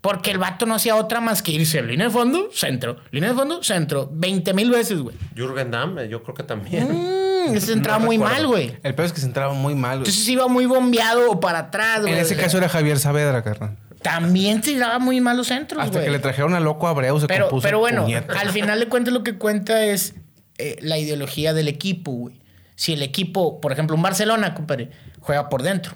Porque 0.00 0.30
el 0.30 0.38
vato 0.38 0.64
no 0.64 0.76
hacía 0.76 0.94
otra 0.94 1.20
más 1.20 1.42
que 1.42 1.50
irse 1.50 1.82
línea 1.82 2.06
de 2.06 2.12
fondo, 2.12 2.48
centro. 2.52 2.98
Línea 3.10 3.30
de 3.30 3.34
fondo, 3.34 3.62
centro. 3.64 4.08
20 4.12 4.54
mil 4.54 4.70
veces, 4.70 5.00
güey. 5.00 5.16
Jürgen 5.34 5.72
Damm, 5.72 5.98
eh, 5.98 6.08
yo 6.08 6.22
creo 6.22 6.36
que 6.36 6.44
también. 6.44 6.86
Mm, 6.88 7.27
ese 7.56 7.72
entraba 7.72 7.98
No 7.98 8.06
muy 8.06 8.16
recuerdo. 8.16 8.36
mal, 8.36 8.46
güey. 8.46 8.76
El 8.82 8.94
peor 8.94 9.06
es 9.06 9.12
que 9.12 9.20
se 9.20 9.26
entraba 9.26 9.52
muy 9.54 9.74
mal, 9.74 9.98
güey. 9.98 10.08
Entonces 10.08 10.28
iba 10.28 10.46
muy 10.48 10.66
bombeado 10.66 11.30
o 11.30 11.40
para 11.40 11.58
atrás, 11.60 12.02
güey. 12.02 12.12
En 12.12 12.18
ese 12.20 12.36
caso 12.36 12.58
era 12.58 12.68
Javier 12.68 12.98
Saavedra, 12.98 13.42
carnal. 13.42 13.76
También 14.02 14.60
tiraba 14.60 14.98
muy 15.00 15.20
mal 15.20 15.36
los 15.36 15.48
centros, 15.48 15.82
Hasta 15.82 15.94
güey. 15.98 16.04
que 16.06 16.10
le 16.12 16.18
trajeron 16.20 16.54
a 16.54 16.60
Loco 16.60 16.86
Abreu 16.86 17.18
se 17.18 17.26
Pero, 17.26 17.46
compuso 17.46 17.64
pero 17.66 17.80
bueno, 17.80 18.02
puñeta. 18.02 18.38
al 18.38 18.50
final 18.50 18.78
de 18.78 18.86
cuentas 18.88 19.12
lo 19.12 19.24
que 19.24 19.36
cuenta 19.38 19.84
es 19.84 20.14
eh, 20.58 20.76
la 20.82 20.98
ideología 20.98 21.52
del 21.52 21.66
equipo, 21.68 22.12
güey. 22.12 22.40
Si 22.76 22.92
el 22.92 23.02
equipo, 23.02 23.60
por 23.60 23.72
ejemplo, 23.72 23.96
un 23.96 24.02
Barcelona, 24.02 24.54
compadre, 24.54 24.90
juega 25.20 25.48
por 25.48 25.62
dentro. 25.62 25.94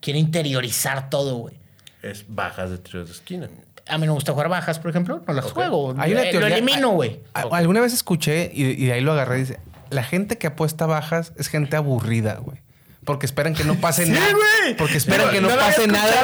Quiere 0.00 0.18
interiorizar 0.18 1.08
todo, 1.08 1.36
güey. 1.36 1.54
Es 2.02 2.24
bajas 2.26 2.70
de 2.70 2.78
tiros 2.78 3.06
de 3.08 3.12
esquina. 3.14 3.48
A 3.86 3.98
mí 3.98 4.06
no 4.06 4.12
me 4.12 4.14
gusta 4.16 4.32
jugar 4.32 4.48
bajas, 4.48 4.78
por 4.78 4.90
ejemplo. 4.90 5.22
No 5.26 5.32
las 5.34 5.44
juego. 5.44 5.94
Hay 5.98 6.12
una 6.12 6.22
Eh, 6.22 6.30
teoría- 6.30 6.48
Lo 6.48 6.54
elimino, 6.56 6.90
güey. 6.90 7.20
Alguna 7.32 7.80
vez 7.80 7.92
escuché 7.92 8.50
y, 8.52 8.64
y 8.64 8.86
de 8.86 8.92
ahí 8.94 9.00
lo 9.02 9.12
agarré. 9.12 9.36
Dice: 9.38 9.60
La 9.90 10.02
gente 10.04 10.38
que 10.38 10.46
apuesta 10.46 10.86
bajas 10.86 11.32
es 11.36 11.48
gente 11.48 11.76
aburrida, 11.76 12.34
güey. 12.36 12.58
Porque 13.04 13.26
esperan 13.26 13.54
que 13.54 13.64
no 13.64 13.76
pase 13.76 14.04
Sí, 14.06 14.12
nada. 14.12 14.32
güey. 14.32 14.76
Porque 14.76 14.96
esperan 14.98 15.26
No, 15.26 15.32
que 15.32 15.40
no, 15.40 15.48
pase 15.48 15.86
nada. 15.86 16.14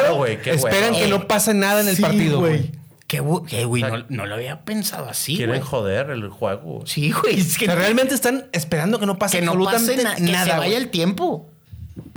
Esperan 0.44 0.94
que 0.94 1.08
no 1.08 1.26
pase 1.26 1.54
nada 1.54 1.80
en 1.80 1.88
el 1.88 1.96
Sí, 1.96 2.02
partido, 2.02 2.40
güey. 2.40 2.70
Qué, 3.06 3.20
güey, 3.20 3.82
no, 3.82 4.04
no 4.08 4.26
lo 4.26 4.34
había 4.34 4.64
pensado 4.64 5.08
así, 5.08 5.36
Quieren 5.36 5.60
joder 5.60 6.10
el 6.10 6.28
juego. 6.28 6.82
Sí, 6.86 7.12
güey. 7.12 7.38
Es 7.38 7.54
O 7.54 7.58
que, 7.60 7.66
sea, 7.66 7.76
realmente 7.76 8.16
están 8.16 8.46
esperando 8.52 8.98
que 8.98 9.06
no 9.06 9.16
pase 9.16 9.38
que 9.38 9.46
no 9.46 9.52
pase 9.62 9.76
absolutamente 9.76 10.02
na- 10.02 10.26
que 10.26 10.32
nada. 10.32 10.44
se 10.54 10.58
vaya 10.58 10.76
el 10.76 10.88
tiempo. 10.88 11.48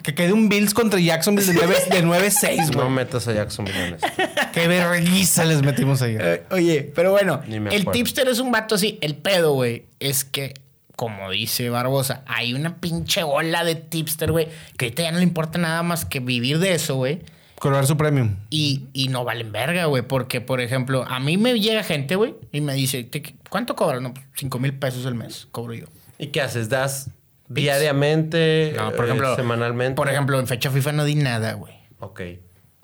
Que 0.01 0.15
quede 0.15 0.33
un 0.33 0.49
Bills 0.49 0.73
contra 0.73 0.99
Jacksonville 0.99 1.45
de 1.47 1.53
9 1.53 1.75
de 1.91 2.03
9-6, 2.03 2.55
güey. 2.73 2.77
No 2.85 2.89
metas 2.89 3.27
a 3.27 3.33
Jacksonville 3.33 3.79
en 3.87 3.93
esto. 3.95 4.07
Qué 4.51 4.67
vergüenza 4.67 5.45
les 5.45 5.61
metimos 5.61 6.01
ayer. 6.01 6.21
Eh, 6.21 6.43
oye, 6.51 6.91
pero 6.95 7.11
bueno, 7.11 7.41
el 7.47 7.85
tipster 7.91 8.27
es 8.27 8.39
un 8.39 8.51
vato 8.51 8.73
así. 8.75 8.97
El 9.01 9.15
pedo, 9.15 9.53
güey, 9.53 9.85
es 9.99 10.25
que, 10.25 10.55
como 10.99 11.29
dice 11.31 11.69
Barbosa, 11.69 12.23
hay 12.27 12.53
una 12.53 12.81
pinche 12.81 13.23
ola 13.23 13.63
de 13.63 13.75
tipster, 13.75 14.33
güey, 14.33 14.49
que 14.77 14.87
ahorita 14.87 15.03
ya 15.03 15.11
no 15.13 15.19
le 15.19 15.23
importa 15.23 15.57
nada 15.57 15.81
más 15.81 16.03
que 16.03 16.19
vivir 16.19 16.59
de 16.59 16.73
eso, 16.73 16.95
güey. 16.97 17.21
Cobrar 17.57 17.87
su 17.87 17.95
premium. 17.95 18.35
Y, 18.49 18.89
y 18.91 19.07
no 19.07 19.23
valen 19.23 19.53
verga, 19.53 19.85
güey, 19.85 20.03
porque, 20.03 20.41
por 20.41 20.59
ejemplo, 20.59 21.05
a 21.07 21.21
mí 21.21 21.37
me 21.37 21.57
llega 21.57 21.83
gente, 21.83 22.17
güey, 22.17 22.35
y 22.51 22.59
me 22.59 22.73
dice, 22.73 23.05
"¿Te- 23.05 23.21
¿cuánto 23.49 23.77
cobras? 23.77 24.01
No, 24.01 24.13
pues, 24.13 24.25
cinco 24.35 24.59
mil 24.59 24.73
pesos 24.77 25.05
al 25.05 25.15
mes, 25.15 25.47
cobro 25.53 25.73
yo. 25.73 25.85
¿Y 26.17 26.27
qué 26.27 26.41
haces? 26.41 26.67
¿Das 26.67 27.11
diariamente? 27.47 28.73
No, 28.75 28.91
por 28.91 29.05
eh, 29.05 29.07
ejemplo, 29.07 29.35
semanalmente. 29.37 29.95
Por 29.95 30.09
ejemplo, 30.09 30.37
en 30.37 30.47
fecha 30.47 30.69
FIFA 30.69 30.91
no 30.91 31.05
di 31.05 31.15
nada, 31.15 31.53
güey. 31.53 31.75
Ok. 32.01 32.21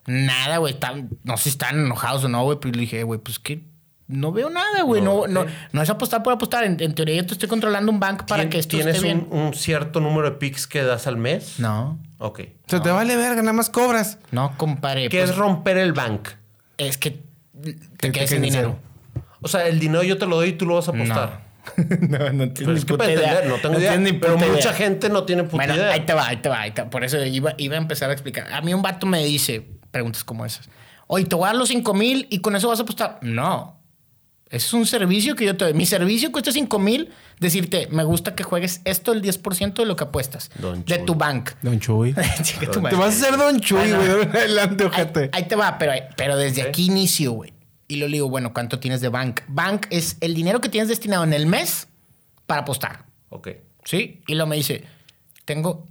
Nada, 0.08 0.60
güey. 0.60 0.74
Están- 0.74 1.10
No 1.24 1.36
sé 1.36 1.44
si 1.44 1.50
están 1.50 1.80
enojados 1.80 2.24
o 2.24 2.30
no, 2.30 2.44
güey. 2.46 2.60
Pero 2.62 2.74
le 2.76 2.80
dije, 2.82 3.04
güey, 3.04 3.20
pues 3.20 3.40
que 3.40 3.62
no 4.08 4.32
veo 4.32 4.50
nada, 4.50 4.82
güey. 4.84 5.02
No, 5.02 5.28
no, 5.28 5.46
no, 5.72 5.82
es 5.82 5.90
apostar 5.90 6.22
por 6.24 6.34
apostar. 6.34 6.64
En, 6.64 6.78
en 6.80 6.94
teoría 6.94 7.16
yo 7.16 7.26
te 7.26 7.34
estoy 7.34 7.50
controlando 7.50 7.92
un 7.92 8.00
bank 8.00 8.26
para 8.28 8.44
¿Tien- 8.44 8.50
que 8.50 8.60
esto 8.60 8.78
¿Tienes 8.78 8.96
esté 8.96 9.08
bien. 9.08 9.28
un, 9.32 9.40
un 9.48 9.54
cierto 9.54 10.00
número 10.00 10.30
de 10.30 10.38
picks 10.38 10.68
que 10.68 10.84
das 10.84 11.08
al 11.08 11.18
mes? 11.18 11.60
No, 11.60 11.98
Ok. 12.18 12.40
O 12.66 12.70
sea, 12.70 12.82
te 12.82 12.90
vale 12.92 13.16
verga, 13.18 13.42
nada 13.42 13.54
más 13.54 13.70
cobras. 13.70 14.20
no, 14.32 14.56
compadre. 14.58 15.10
¿Qué 15.10 15.20
pues, 15.20 15.32
es 15.32 15.36
romper 15.36 15.78
el 15.78 15.94
bank? 15.94 16.30
es 16.78 16.98
que 16.98 17.12
te 17.62 17.74
te 17.98 18.12
quedes 18.12 18.30
sin 18.30 18.42
dinero. 18.42 18.78
O 19.42 19.48
sea, 19.48 19.68
el 19.68 19.80
dinero 19.80 20.04
yo 20.04 20.18
te 20.18 20.26
lo 20.26 20.36
doy 20.38 20.50
y 20.50 20.54
tú 20.54 20.66
lo 20.66 20.76
vas 20.76 20.88
a 20.88 20.92
apostar. 20.92 21.46
no, 22.10 22.32
no 22.32 22.44
es 22.44 22.86
que 22.86 22.94
puta 22.94 23.06
idea. 23.12 23.32
entender, 23.40 23.48
no 23.50 23.56
tengo 23.58 23.80
idea. 23.80 23.98
ni 23.98 24.14
pero 24.14 24.36
puta 24.36 24.46
mucha 24.48 24.60
idea. 24.70 24.74
gente 24.74 25.10
no 25.10 25.24
tiene 25.24 25.44
puta 25.44 25.58
Bueno, 25.58 25.76
idea. 25.76 25.92
ahí 25.92 26.02
te 26.06 26.14
va, 26.14 26.28
ahí 26.28 26.38
te 26.38 26.50
va, 26.50 26.62
ahí 26.62 26.72
te 26.72 26.84
va. 26.84 26.90
Por 26.90 27.04
eso 27.04 27.24
iba, 27.24 27.54
iba 27.58 27.76
a 27.76 27.78
empezar 27.80 28.10
a 28.10 28.14
explicar. 28.14 28.52
A 28.54 28.62
mí 28.62 28.74
un 28.74 28.82
vato 28.82 29.08
me 29.08 29.24
dice 29.26 29.68
preguntas 29.92 30.24
como 30.24 30.46
esas. 30.46 30.70
Oye, 31.08 31.26
te 31.26 31.36
voy 31.36 31.46
a 31.46 31.48
dar 31.48 31.56
los 31.56 31.70
5 31.70 31.94
mil 31.94 32.28
y 32.30 32.40
con 32.40 32.56
eso 32.56 32.68
vas 32.70 32.80
a 32.80 32.84
apostar. 32.84 33.20
No. 33.22 33.75
Es 34.50 34.74
un 34.74 34.86
servicio 34.86 35.36
que 35.36 35.44
yo 35.46 35.58
te 35.58 35.66
doy. 35.66 35.74
Mi 35.74 35.86
servicio 35.86 36.32
cuesta 36.32 36.52
5 36.52 36.78
mil. 36.80 37.12
Decirte, 37.40 37.88
me 37.92 38.04
gusta 38.04 38.36
que 38.36 38.44
juegues 38.44 38.82
esto 38.86 39.12
el 39.12 39.22
10% 39.22 39.74
de 39.74 39.86
lo 39.86 39.96
que 39.96 40.04
apuestas. 40.04 40.52
Don 40.60 40.86
de 40.86 40.98
Chuy. 40.98 41.06
tu 41.06 41.16
bank. 41.16 41.52
Don 41.62 41.80
Chuy. 41.80 42.14
Chica, 42.44 42.70
Te 42.72 42.80
vas 42.80 42.94
a 42.96 43.08
hacer 43.28 43.38
Don 43.38 43.60
Chuy, 43.60 43.92
güey. 43.92 44.08
Adelante, 44.24 44.84
Ahí, 44.84 44.90
ojete. 44.90 45.30
ahí 45.34 45.48
te 45.48 45.56
va, 45.56 45.78
pero, 45.78 45.94
pero 46.16 46.38
desde 46.38 46.62
aquí 46.62 46.86
inicio, 46.86 47.32
güey. 47.32 47.54
Y 47.88 47.98
lo 47.98 48.08
digo, 48.08 48.30
bueno, 48.30 48.54
¿cuánto 48.54 48.80
tienes 48.80 49.02
de 49.02 49.10
bank? 49.10 49.42
Bank 49.48 49.88
es 49.90 50.18
el 50.22 50.34
dinero 50.34 50.62
que 50.62 50.70
tienes 50.70 50.90
destinado 50.90 51.24
en 51.24 51.34
el 51.34 51.48
mes 51.48 51.88
para 52.46 52.62
apostar. 52.62 53.06
Ok. 53.30 53.50
¿Sí? 53.84 54.22
Y 54.28 54.34
luego 54.36 54.48
me 54.50 54.56
dice, 54.56 54.84
tengo 55.44 55.86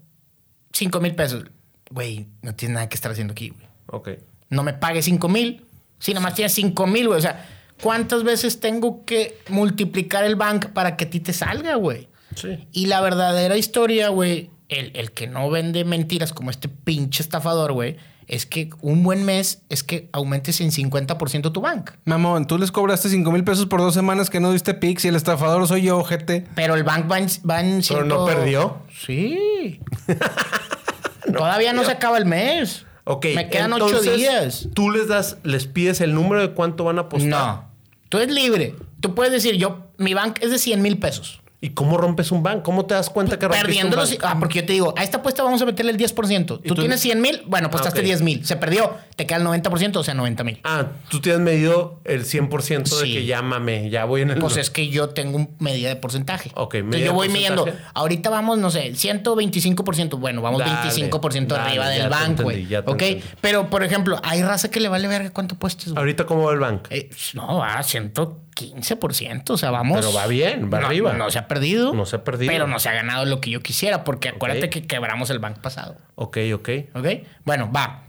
5 0.73 1.01
mil 1.01 1.15
pesos. 1.15 1.45
Güey, 1.91 2.27
no 2.43 2.55
tienes 2.55 2.75
nada 2.75 2.89
que 2.89 2.95
estar 2.95 3.13
haciendo 3.13 3.33
aquí, 3.33 3.51
güey. 3.51 3.67
Ok. 3.87 4.09
No 4.49 4.63
me 4.63 4.73
pagues 4.75 5.05
5 5.05 5.29
mil. 5.29 5.65
Si 5.99 6.13
nada 6.15 6.23
más 6.25 6.35
tienes 6.35 6.53
5 6.55 6.87
mil, 6.87 7.07
güey. 7.09 7.19
O 7.19 7.23
sea, 7.23 7.47
¿cuántas 7.85 8.25
veces 8.25 8.61
tengo 8.61 9.05
que 9.05 9.39
multiplicar 9.51 10.25
el 10.25 10.37
bank 10.37 10.69
para 10.69 10.97
que 10.97 11.05
a 11.05 11.11
ti 11.11 11.21
te 11.21 11.35
salga, 11.35 11.75
güey? 11.75 12.09
Sí. 12.35 12.67
Y 12.73 12.87
la 12.87 13.03
verdadera 13.03 13.59
historia, 13.59 14.09
güey, 14.09 14.49
el, 14.71 14.91
el 14.95 15.13
que 15.13 15.27
no 15.27 15.51
vende 15.51 15.85
mentiras 15.85 16.33
como 16.33 16.51
este 16.51 16.71
pinche 16.71 17.23
estafador, 17.23 17.75
güey, 17.75 17.99
es 18.27 18.47
que 18.47 18.71
un 18.81 19.03
buen 19.03 19.27
mes 19.27 19.61
es 19.69 19.83
que 19.83 20.09
aumentes 20.13 20.63
en 20.63 20.71
50% 20.71 21.53
tu 21.53 21.61
bank. 21.61 21.91
Mamón, 22.07 22.47
tú 22.47 22.57
les 22.57 22.73
cobraste 22.73 23.11
5 23.11 23.31
mil 23.31 23.45
pesos 23.45 23.67
por 23.67 23.81
dos 23.81 23.93
semanas 23.93 24.31
que 24.31 24.41
no 24.41 24.51
diste 24.51 24.73
pix 24.73 25.05
y 25.05 25.09
el 25.09 25.17
estafador 25.17 25.69
soy 25.69 25.83
yo, 25.83 25.99
ojete. 25.99 26.47
Pero 26.55 26.77
el 26.77 26.85
bank 26.85 27.11
va 27.11 27.19
en, 27.19 27.27
va 27.49 27.61
en 27.61 27.83
Pero 27.87 28.07
no 28.07 28.25
perdió. 28.25 28.79
Sí. 28.99 29.79
Todavía 31.37 31.75
no 31.75 31.85
se 31.85 31.91
acaba 31.91 32.17
el 32.17 32.25
mes. 32.25 32.87
Ok. 33.05 33.27
Me 33.35 33.51
quedan 33.51 33.75
ocho 33.75 33.89
entonces, 33.89 34.17
días. 34.17 34.69
Tú 34.73 34.91
les 34.91 35.07
das, 35.07 35.37
les 35.43 35.67
pides 35.67 36.01
el 36.01 36.15
número 36.15 36.41
de 36.41 36.53
cuánto 36.53 36.85
van 36.85 36.97
a 36.97 37.03
apostar. 37.03 37.29
No. 37.29 37.74
Tú 38.15 38.21
eres 38.21 38.33
libre. 38.33 38.77
Tú 39.01 39.13
puedes 39.13 39.33
decir, 39.33 39.57
yo, 39.57 39.89
mi 39.99 40.15
bank 40.15 40.39
es 40.41 40.53
de 40.53 40.61
100 40.61 40.81
mil 40.81 41.01
pesos. 41.01 41.41
¿Y 41.61 41.71
cómo 41.71 41.97
rompes 41.97 42.31
un 42.31 42.43
banco? 42.43 42.63
¿Cómo 42.63 42.85
te 42.85 42.93
das 42.93 43.09
cuenta 43.09 43.39
que 43.39 43.47
rompiste 43.47 43.67
Perdiendo 43.67 43.97
un 43.97 44.03
los... 44.03 44.19
Ah, 44.23 44.37
porque 44.39 44.61
yo 44.61 44.67
te 44.67 44.75
digo, 44.75 44.93
a 44.99 45.03
esta 45.03 45.19
apuesta 45.19 45.43
vamos 45.43 45.63
a 45.63 45.65
meterle 45.65 45.93
el 45.93 45.99
10%. 45.99 46.47
Tú, 46.47 46.59
tú 46.59 46.75
tienes 46.75 47.01
100 47.01 47.21
mil, 47.21 47.43
bueno, 47.47 47.69
apostaste 47.69 48.01
ah, 48.01 48.03
okay. 48.03 48.11
10 48.11 48.23
mil. 48.23 48.45
Se 48.45 48.57
perdió, 48.57 48.95
te 49.17 49.27
queda 49.27 49.39
el 49.39 49.45
90%, 49.45 49.97
o 49.97 50.05
sea, 50.05 50.13
90 50.13 50.45
mil. 50.45 50.61
Ah, 50.65 50.89
tú 51.09 51.23
te 51.23 51.33
has 51.33 51.41
medido 51.41 52.01
el 52.05 52.25
100% 52.25 52.87
sí. 52.87 52.97
de 52.97 53.15
que 53.15 53.25
llámame, 53.25 53.89
ya 53.89 54.05
voy 54.05 54.21
en 54.21 54.33
el... 54.33 54.39
Pues 54.41 54.59
es 54.59 54.69
que 54.69 54.89
yo 54.89 55.09
tengo 55.11 55.39
un 55.39 55.57
medida 55.59 55.89
de 55.89 55.97
porcentaje. 55.97 56.51
Ok, 56.55 56.75
medida 56.75 56.85
Entonces 56.85 57.07
yo 57.07 57.15
voy 57.15 57.29
midiendo, 57.31 57.67
ahorita 57.95 58.29
vamos, 58.29 58.59
no 58.59 58.71
sé, 58.71 58.93
125%, 58.93 60.19
bueno, 60.19 60.43
vamos 60.43 60.61
dale, 60.61 60.91
25% 60.91 61.53
arriba 61.53 61.89
del 61.89 62.11
banco, 62.11 62.43
güey. 62.43 62.69
Ok, 62.85 63.03
pero 63.41 63.71
por 63.71 63.83
ejemplo, 63.83 64.21
hay 64.23 64.43
raza 64.43 64.71
que 64.71 64.81
le 64.81 64.89
vale 64.89 65.09
ver 65.09 65.33
cuánto 65.33 65.55
puestos. 65.55 65.93
Güey? 65.93 65.99
Ahorita, 65.99 66.27
¿cómo 66.27 66.45
va 66.45 66.53
el 66.53 66.59
banco? 66.59 66.89
Eh, 66.91 67.09
no, 67.33 67.57
va, 67.57 67.83
100. 67.83 68.13
15%, 68.55 69.51
o 69.51 69.57
sea, 69.57 69.71
vamos. 69.71 69.99
Pero 69.99 70.13
va 70.13 70.27
bien, 70.27 70.71
va 70.73 70.81
no, 70.81 70.87
arriba. 70.87 71.13
No 71.13 71.31
se 71.31 71.39
ha 71.39 71.49
perdido. 71.49 71.93
No 71.93 72.07
se 72.07 72.17
ha 72.17 72.25
perdido. 72.25 72.51
Pero 72.53 72.67
no 72.67 72.79
se 72.79 72.89
ha 72.89 72.93
ganado 72.93 73.25
lo 73.25 73.41
que 73.41 73.51
yo 73.51 73.61
quisiera, 73.61 74.05
porque 74.05 74.29
acuérdate 74.29 74.71
que 74.71 74.87
quebramos 74.87 75.31
el 75.31 75.39
banco 75.39 75.61
pasado. 75.61 75.97
Ok, 76.15 76.39
ok. 76.55 76.69
Ok, 76.95 77.07
bueno, 77.45 77.71
va. 77.73 78.05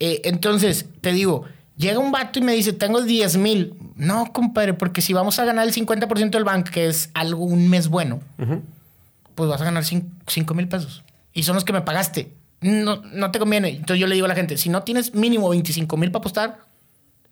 Eh, 0.00 0.22
entonces, 0.24 0.86
te 1.00 1.12
digo, 1.12 1.44
llega 1.76 1.98
un 1.98 2.12
vato 2.12 2.38
y 2.38 2.42
me 2.42 2.52
dice, 2.52 2.72
tengo 2.72 3.02
10 3.02 3.36
mil. 3.38 3.74
No, 3.96 4.32
compadre, 4.32 4.74
porque 4.74 5.00
si 5.00 5.12
vamos 5.12 5.38
a 5.38 5.44
ganar 5.44 5.66
el 5.66 5.74
50% 5.74 6.30
del 6.30 6.44
banco, 6.44 6.70
que 6.70 6.86
es 6.86 7.10
algo 7.14 7.44
un 7.44 7.68
mes 7.68 7.88
bueno, 7.88 8.20
pues 9.34 9.48
vas 9.48 9.60
a 9.60 9.64
ganar 9.64 9.84
5 9.84 10.54
mil 10.54 10.68
pesos. 10.68 11.04
Y 11.32 11.42
son 11.44 11.54
los 11.54 11.64
que 11.64 11.72
me 11.72 11.82
pagaste. 11.82 12.32
No, 12.60 12.96
no 12.96 13.30
te 13.30 13.38
conviene. 13.38 13.68
Entonces 13.70 14.00
yo 14.00 14.06
le 14.06 14.14
digo 14.14 14.24
a 14.24 14.28
la 14.28 14.34
gente, 14.34 14.56
si 14.56 14.68
no 14.68 14.82
tienes 14.82 15.14
mínimo 15.14 15.48
25 15.48 15.96
mil 15.96 16.10
para 16.10 16.20
apostar, 16.20 16.58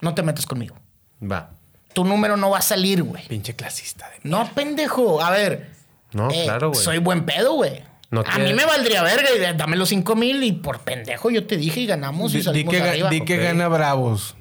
no 0.01 0.13
te 0.13 0.23
metas 0.23 0.45
conmigo. 0.45 0.75
Va. 1.21 1.51
Tu 1.97 2.05
número 2.05 2.37
no 2.37 2.51
va 2.51 2.59
a 2.59 2.61
salir, 2.61 3.01
güey. 3.01 3.27
Pinche 3.27 3.55
clasista. 3.55 4.07
De... 4.07 4.29
No, 4.29 4.47
pendejo. 4.53 5.19
A 5.19 5.31
ver. 5.31 5.71
No, 6.13 6.29
eh, 6.29 6.43
claro, 6.43 6.69
güey. 6.69 6.79
Soy 6.79 6.99
buen 6.99 7.25
pedo, 7.25 7.53
güey. 7.53 7.81
No 8.11 8.23
a 8.23 8.37
mí 8.37 8.53
me 8.53 8.65
valdría 8.65 9.01
verga 9.01 9.29
y 9.35 9.57
dame 9.57 9.77
los 9.77 9.89
5 9.89 10.15
mil 10.15 10.43
y 10.43 10.51
por 10.51 10.81
pendejo 10.81 11.31
yo 11.31 11.47
te 11.47 11.57
dije 11.57 11.79
y 11.79 11.87
ganamos 11.87 12.33
y 12.33 12.35
Di, 12.35 12.37
di 12.37 12.43
salimos 12.43 12.75
que, 12.75 12.81
arriba. 12.83 13.09
di 13.09 13.21
que 13.21 13.37
gana 13.37 13.67
Bravos. 13.67 14.35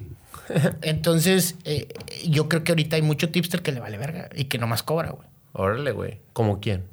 Entonces, 0.82 1.56
eh, 1.64 1.88
yo 2.26 2.46
creo 2.50 2.62
que 2.62 2.72
ahorita 2.72 2.96
hay 2.96 3.00
mucho 3.02 3.30
tipster 3.30 3.62
que 3.62 3.72
le 3.72 3.80
vale 3.80 3.96
verga 3.96 4.28
y 4.36 4.44
que 4.44 4.58
nomás 4.58 4.82
cobra, 4.82 5.12
güey. 5.12 5.26
Órale, 5.54 5.92
güey. 5.92 6.20
¿Cómo 6.34 6.60
quién? 6.60 6.84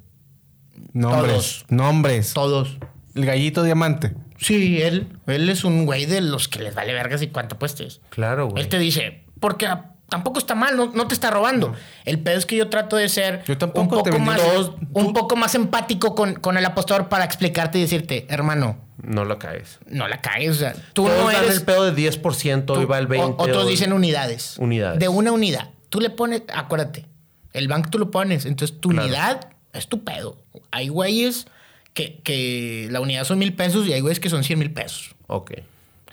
Nombres. 0.93 1.25
Todos. 1.27 1.65
Nombres. 1.67 2.33
Todos. 2.33 2.77
El 3.15 3.25
gallito 3.25 3.63
diamante. 3.63 4.13
Sí, 4.37 4.81
él. 4.81 5.09
Él 5.27 5.49
es 5.49 5.65
un 5.65 5.85
güey 5.85 6.05
de 6.05 6.21
los 6.21 6.47
que 6.47 6.59
les 6.59 6.73
vale 6.73 6.93
vergas 6.93 7.21
y 7.21 7.27
cuánto 7.27 7.59
puestes. 7.59 7.99
Claro, 8.11 8.47
güey. 8.47 8.63
Él 8.63 8.69
te 8.69 8.79
dice, 8.79 9.25
porque 9.41 9.67
tampoco 10.09 10.39
está 10.39 10.53
mal, 10.55 10.75
no, 10.77 10.91
no 10.93 11.07
te 11.07 11.13
está 11.13 11.31
robando. 11.31 11.73
El 12.05 12.19
pedo 12.19 12.37
es 12.37 12.45
que 12.45 12.55
yo 12.55 12.69
trato 12.69 12.95
de 12.97 13.09
ser 13.09 13.43
Yo 13.45 13.53
un 13.53 13.87
poco, 13.89 14.19
más, 14.19 14.41
dos. 14.41 14.71
un 14.93 15.13
poco 15.13 15.35
más 15.35 15.55
empático 15.55 16.13
con, 16.15 16.35
con 16.35 16.57
el 16.57 16.65
apostador 16.65 17.09
para 17.09 17.25
explicarte 17.25 17.79
y 17.79 17.81
decirte, 17.81 18.25
hermano, 18.29 18.77
No 19.01 19.25
lo 19.25 19.39
caes. 19.39 19.79
no 19.87 20.07
la 20.07 20.21
caes. 20.21 20.51
O 20.51 20.53
sea, 20.55 20.73
tú 20.93 21.05
Todos 21.05 21.17
no 21.19 21.27
dan 21.31 21.43
eres. 21.45 21.57
el 21.57 21.65
pedo 21.65 21.91
de 21.91 21.93
10%, 21.95 22.65
tú- 22.65 22.73
hoy 22.73 22.85
va 22.85 22.99
el 22.99 23.07
20%. 23.07 23.35
o- 23.37 23.43
otros 23.43 23.67
dicen 23.67 23.91
unidades. 23.93 24.55
Unidades. 24.59 24.99
De 24.99 25.07
una 25.07 25.31
unidad. 25.31 25.69
Tú 25.89 25.99
le 25.99 26.09
pones, 26.09 26.43
acuérdate, 26.53 27.05
el 27.53 27.67
banco 27.67 27.89
tú 27.89 27.97
lo 27.99 28.11
pones, 28.11 28.45
entonces 28.45 28.79
tu 28.79 28.89
Claro. 28.89 29.07
unidad 29.07 29.49
es 29.73 29.87
tu 29.87 30.03
pedo. 30.03 30.37
Hay 30.71 30.89
güeyes 30.89 31.47
que, 31.93 32.19
que 32.23 32.87
la 32.91 32.99
unidad 33.01 33.23
son 33.23 33.39
mil 33.39 33.53
pesos 33.53 33.87
y 33.87 33.93
hay 33.93 34.01
güeyes 34.01 34.19
que 34.19 34.29
son 34.29 34.43
cien 34.43 34.59
mil 34.59 34.71
pesos. 34.71 35.15
Ok. 35.27 35.51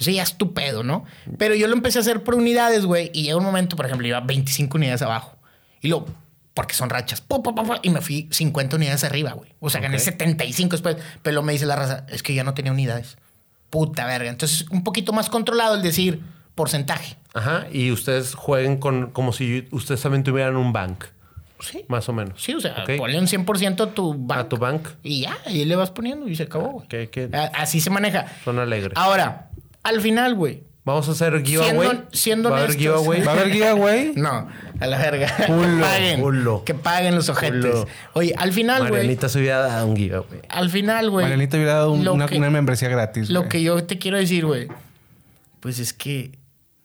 Ese 0.01 0.13
ya 0.15 0.23
es 0.23 0.37
tu 0.39 0.53
pedo, 0.55 0.83
¿no? 0.83 1.05
Pero 1.39 1.55
yo 1.55 1.67
lo 1.69 1.75
empecé 1.75 1.99
a 1.99 2.01
hacer 2.01 2.23
por 2.25 2.35
unidades, 2.35 2.87
güey. 2.87 3.11
Y 3.15 3.25
llega 3.25 3.37
un 3.37 3.45
momento, 3.45 3.77
por 3.77 3.87
ejemplo, 3.87 4.07
iba 4.09 4.21
25 4.21 4.77
unidades 4.77 5.03
abajo. 5.03 5.37
Y 5.81 5.89
lo... 5.89 6.07
Porque 6.55 6.75
son 6.75 6.91
rachas. 6.91 7.23
y 7.83 7.91
me 7.91 8.01
fui 8.01 8.29
50 8.31 8.77
unidades 8.77 9.05
arriba, 9.05 9.33
güey. 9.33 9.53
O 9.61 9.71
sea, 9.71 9.81
gané 9.81 9.97
Ok. 9.97 10.03
75 10.03 10.71
después. 10.73 10.97
Pero 11.23 11.43
me 11.43 11.53
dice 11.53 11.65
la 11.65 11.77
raza, 11.77 12.05
es 12.09 12.23
que 12.23 12.35
ya 12.35 12.43
no 12.45 12.55
tenía 12.55 12.73
unidades. 12.73 13.19
Puta 13.71 14.05
verga. 14.05 14.29
Entonces, 14.31 14.67
un 14.71 14.83
poquito 14.83 15.13
más 15.13 15.31
controlado 15.31 15.77
el 15.77 15.83
decir 15.83 16.21
porcentaje. 16.57 17.17
Ajá. 17.35 17.67
Y 17.73 17.93
ustedes 17.93 18.35
jueguen 18.35 18.79
con 18.79 19.11
como 19.13 19.33
si 19.33 19.69
ustedes 19.71 20.01
también 20.03 20.25
tuvieran 20.25 20.57
un 20.57 20.73
bank. 20.73 21.05
Sí. 21.61 21.85
Más 21.89 22.09
o 22.09 22.13
menos. 22.15 22.43
Sí, 22.43 22.55
o 22.55 22.61
sea, 22.61 22.85
ponle 22.97 23.19
un 23.19 23.27
100% 23.27 23.83
a 23.83 23.95
tu 23.95 24.15
bank. 24.15 24.41
A 24.41 24.49
tu 24.49 24.57
bank. 24.57 24.89
Y 25.03 25.21
ya, 25.23 25.37
ahí 25.47 25.65
le 25.67 25.77
vas 25.77 25.91
poniendo 25.91 26.27
y 26.27 26.35
se 26.35 26.45
acabó, 26.45 26.71
güey. 26.71 26.89
Que- 26.89 27.11
que- 27.11 27.29
A- 27.33 27.51
Así 27.63 27.81
se 27.83 27.91
maneja. 27.91 28.27
Son 28.45 28.59
alegres. 28.59 28.95
Ahora, 28.97 29.50
al 29.83 30.01
final, 30.01 30.35
güey. 30.35 30.65
Vamos 30.83 31.09
a 31.09 31.13
hacer 31.13 31.45
giveaway. 31.45 31.71
Siendo- 31.89 32.09
siendo 32.13 32.51
¿Va 32.51 32.57
a 32.57 32.63
haber 32.65 32.77
giveaway? 32.77 33.23
¿Va 33.23 33.33
a 33.33 33.35
haber 33.35 33.53
giveaway? 33.53 34.13
No, 34.17 34.49
a 34.81 34.87
la 34.87 34.99
verga. 34.99 35.29
Que 35.47 35.53
paguen. 35.81 36.65
Que 36.65 36.75
paguen 36.75 37.15
los 37.15 37.29
ojetes. 37.29 37.85
Oye, 38.15 38.35
al 38.37 38.53
final, 38.53 38.81
güey. 38.81 38.93
Marianita 38.93 39.29
se 39.29 39.39
hubiera 39.41 39.59
dado 39.61 39.87
un 39.87 39.97
giveaway. 39.97 40.41
Al 40.49 40.71
final, 40.71 41.11
güey. 41.11 41.25
Marianita 41.25 41.57
hubiera 41.59 41.75
dado 41.75 41.93
un- 41.93 42.09
una, 42.09 42.27
que- 42.27 42.39
una 42.39 42.51
membresía 42.51 42.89
gratis. 42.89 43.29
Lo 43.31 43.49
que 43.49 43.63
yo 43.63 43.85
te 43.85 43.99
quiero 43.99 44.17
decir, 44.17 44.47
güey. 44.47 44.69
Pues 45.61 45.79
es 45.79 45.93
que 45.93 46.33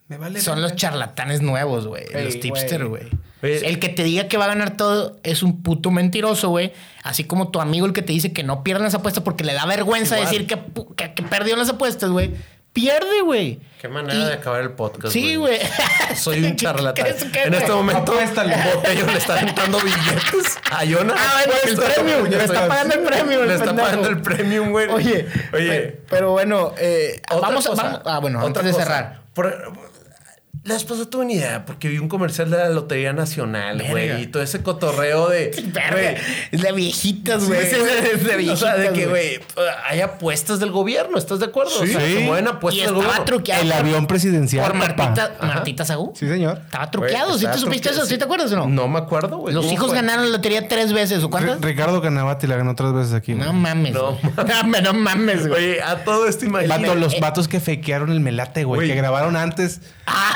Me 0.09 0.17
vale 0.17 0.41
son 0.41 0.61
los 0.61 0.76
charlatanes 0.76 1.41
nuevos, 1.41 1.88
güey. 1.88 2.03
Ey, 2.13 2.26
los 2.26 2.39
tipster, 2.39 2.85
güey. 2.88 3.03
El 3.41 3.80
que 3.80 3.89
te 3.89 4.03
diga 4.03 4.27
que 4.27 4.38
va 4.38 4.45
a 4.45 4.47
ganar 4.49 4.76
todo 4.76 5.19
es 5.23 5.41
un 5.41 5.61
puto 5.63 5.89
mentiroso, 5.91 6.49
güey. 6.49 6.73
Así 7.03 7.23
como 7.23 7.49
tu 7.49 7.61
amigo 7.61 7.85
el 7.85 7.93
que 7.93 8.01
te 8.01 8.11
dice 8.11 8.34
que 8.34 8.43
no 8.43 8.63
pierdan 8.63 8.84
las 8.84 8.95
apuestas 8.95 9.23
porque 9.23 9.43
le 9.43 9.53
da 9.53 9.65
vergüenza 9.65 10.17
Igual. 10.19 10.31
decir 10.31 10.47
que, 10.47 10.59
que, 10.97 11.13
que 11.13 11.23
perdió 11.23 11.55
las 11.55 11.69
apuestas, 11.69 12.09
güey. 12.09 12.31
Pierde, 12.76 13.22
güey. 13.23 13.61
Qué 13.80 13.88
manera 13.88 14.14
Y- 14.15 14.26
de 14.26 14.34
acabar 14.34 14.60
el 14.60 14.72
podcast. 14.72 15.14
Sí, 15.14 15.35
güey. 15.38 15.60
Soy 16.15 16.43
un 16.43 16.56
charlatán. 16.57 17.06
¿Qué 17.06 17.10
es- 17.11 17.23
qué, 17.31 17.43
en 17.43 17.53
este 17.53 17.68
güey? 17.72 17.77
momento. 17.77 18.11
Botello 18.11 19.06
le 19.06 19.18
está 19.18 19.35
dando 19.56 19.80
billetes 19.80 20.60
a 20.69 20.84
Jonas. 20.84 21.15
Ah, 21.18 21.41
bueno, 21.45 21.53
el 21.64 21.77
premium. 21.93 22.30
Le 22.30 22.43
está 22.43 22.68
pagando 22.68 22.95
el 22.95 23.02
premium. 23.03 23.45
Le 23.47 23.53
está 23.53 23.65
pendejo. 23.68 23.88
pagando 23.88 24.10
el 24.10 24.22
premium, 24.22 24.72
güey. 24.72 24.89
Oye, 24.89 25.26
oye. 25.53 25.69
pe- 25.69 26.02
pero 26.10 26.31
bueno, 26.31 26.73
eh, 26.77 27.22
vamos, 27.30 27.65
a- 27.65 27.69
cosa, 27.69 27.84
vamos- 27.84 28.02
Ah, 28.06 28.19
bueno, 28.19 28.39
otra 28.43 28.61
antes 28.61 28.65
de 28.65 28.73
cerrar. 28.84 29.22
Por- 29.34 29.72
la 30.64 30.73
vez 30.76 30.84
pasada 30.84 31.10
tuve 31.10 31.26
una 31.26 31.34
idea 31.34 31.65
porque 31.65 31.90
vi 31.90 31.98
un 31.99 32.07
comercial 32.10 32.49
de 32.49 32.57
la 32.57 32.69
Lotería 32.69 33.14
Nacional, 33.14 33.84
güey. 33.90 34.23
Y 34.23 34.27
todo 34.27 34.41
ese 34.41 34.64
cotorreo 34.64 35.30
de. 35.30 35.52
Verga, 35.73 36.15
Es 36.52 36.61
de 36.61 36.72
viejitas, 36.72 37.45
güey. 37.48 37.65
Sí, 37.68 37.76
es 38.14 38.23
de 38.23 38.34
o 38.34 38.38
viejitas, 38.38 38.60
sea, 38.60 38.76
de 38.77 38.91
que, 38.94 39.06
güey, 39.07 39.40
hay 39.88 40.02
apuestas 40.02 40.60
del 40.60 40.72
gobierno, 40.72 41.18
¿estás 41.18 41.40
de 41.40 41.45
acuerdo? 41.45 41.72
O 41.82 41.86
sea, 41.86 41.99
Sí. 41.99 42.14
se 42.15 42.19
mueven 42.22 42.45
Y 42.45 42.49
apuestas 42.49 42.86
del 42.86 42.95
estaba 42.95 43.06
gobierno. 43.07 43.26
truqueado. 43.26 43.61
El 43.64 43.72
avión 43.72 44.07
presidencial. 44.07 44.65
Por. 44.68 44.76
Martita, 44.77 45.36
Martita 45.41 45.86
Sagú. 45.86 46.14
Sí, 46.15 46.27
señor. 46.27 46.61
Estaba 46.65 46.90
truqueado. 46.90 47.38
¿Sí 47.38 47.45
te 47.45 47.53
supiste 47.57 47.90
truqueado, 47.90 47.98
eso? 48.03 48.06
¿Sí 48.06 48.18
te 48.18 48.23
acuerdas 48.23 48.52
o 48.52 48.56
no? 48.57 48.68
No 48.68 48.88
me 48.88 48.99
acuerdo, 48.99 49.38
güey. 49.38 49.53
Los 49.53 49.65
¿Cómo 49.65 49.73
hijos 49.73 49.88
fue? 49.88 49.95
ganaron 49.98 50.26
la 50.26 50.32
lotería 50.32 50.68
tres 50.68 50.94
veces. 50.94 51.23
¿O 51.23 51.30
cuántas? 51.30 51.61
Ricardo 51.61 52.02
Canavati 52.02 52.48
la 52.48 52.56
ganó 52.57 52.76
tres 52.76 52.94
veces 52.94 53.14
aquí. 53.14 53.34
No 53.36 53.53
mames. 53.53 53.94
No. 54.84 54.94
Mames, 54.94 55.48
güey. 55.48 55.72
Oye, 55.72 55.82
a 55.82 56.03
todo 56.03 56.27
esto 56.27 56.45
imagínate. 56.45 56.82
Vato, 56.88 56.95
los 56.99 57.19
vatos 57.19 57.48
que 57.48 57.60
fakearon 57.60 58.11
el 58.11 58.19
melate, 58.19 58.64
güey. 58.64 58.80
Güey. 58.80 58.90
Que 58.90 58.95
grabaron 58.95 59.36
antes 59.36 59.82
Ah, 60.07 60.34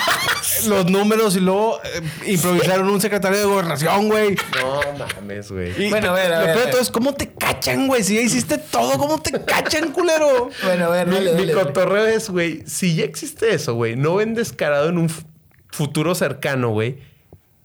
los 0.67 0.89
números 0.89 1.35
y 1.35 1.39
luego 1.39 1.79
eh, 1.83 2.01
improvisaron 2.27 2.89
un 2.89 2.99
secretario 3.01 3.37
de 3.39 3.45
gobernación, 3.45 4.07
güey. 4.09 4.35
No 4.61 4.81
mames, 4.97 5.51
güey. 5.51 5.89
Bueno, 5.89 6.09
a 6.09 6.13
ver, 6.13 6.33
a 6.33 6.39
lo 6.41 6.45
ver, 6.45 6.53
peor 6.53 6.65
ver. 6.65 6.71
todo 6.71 6.81
es 6.81 6.91
cómo 6.91 7.13
te 7.13 7.29
cachan, 7.33 7.87
güey. 7.87 8.03
Si 8.03 8.15
ya 8.15 8.21
hiciste 8.21 8.57
todo, 8.57 8.97
¿cómo 8.97 9.21
te 9.21 9.31
cachan, 9.43 9.91
culero? 9.91 10.49
Bueno, 10.63 10.85
a 10.85 10.89
ver, 10.89 11.07
Mi, 11.07 11.13
dale, 11.15 11.31
mi 11.33 11.37
dale, 11.37 11.53
dale. 11.53 11.67
cotorreo 11.67 12.07
es, 12.07 12.29
güey, 12.29 12.63
si 12.65 12.95
ya 12.95 13.05
existe 13.05 13.53
eso, 13.53 13.73
güey, 13.75 13.95
no 13.95 14.15
ven 14.15 14.33
descarado 14.33 14.89
en 14.89 14.97
un 14.97 15.09
futuro 15.71 16.15
cercano, 16.15 16.69
güey, 16.69 16.97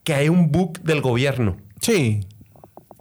que 0.04 0.14
hay 0.14 0.28
un 0.28 0.50
bug 0.52 0.80
del 0.80 1.00
gobierno. 1.00 1.56
Sí. 1.80 2.20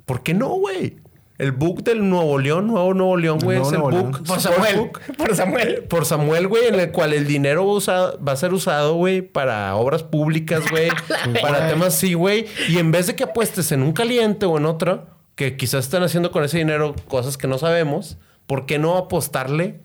¿Por 0.06 0.24
qué 0.24 0.34
no, 0.34 0.50
güey? 0.50 0.98
El 1.40 1.52
bug 1.52 1.84
del 1.84 2.08
Nuevo 2.08 2.38
León, 2.38 2.68
Nuevo 2.68 2.94
Nuevo 2.94 3.18
León, 3.18 3.40
güey, 3.44 3.60
es 3.60 3.72
el. 3.72 3.80
León. 3.80 4.12
Por 4.26 4.40
Samuel. 4.40 4.78
Book. 4.78 5.00
Por 5.18 5.36
Samuel. 5.36 5.84
Por 5.90 6.06
Samuel, 6.06 6.48
güey, 6.48 6.68
en 6.68 6.76
el 6.80 6.92
cual 6.92 7.12
el 7.14 7.26
dinero 7.26 7.64
usa- 7.64 8.16
va 8.18 8.34
a 8.34 8.36
ser 8.36 8.54
usado, 8.54 8.94
güey, 8.96 9.22
para 9.22 9.76
obras 9.76 10.04
públicas, 10.04 10.64
güey, 10.70 10.90
para 11.42 11.68
temas 11.68 11.96
así, 11.96 12.14
güey. 12.14 12.46
Y 12.70 12.78
en 12.78 12.92
vez 12.92 13.08
de 13.08 13.16
que 13.16 13.24
apuestes 13.24 13.72
en 13.72 13.82
un 13.82 13.94
caliente 13.94 14.46
o 14.46 14.58
en 14.58 14.66
otro, 14.68 15.08
que 15.36 15.58
quizás 15.58 15.86
están 15.86 16.04
haciendo 16.04 16.32
con 16.32 16.44
ese 16.44 16.60
dinero 16.60 16.96
cosas 17.08 17.38
que 17.38 17.48
no 17.48 17.58
sabemos, 17.58 18.18
¿por 18.46 18.66
qué 18.68 18.78
no 18.78 18.96
apostarle 18.98 19.80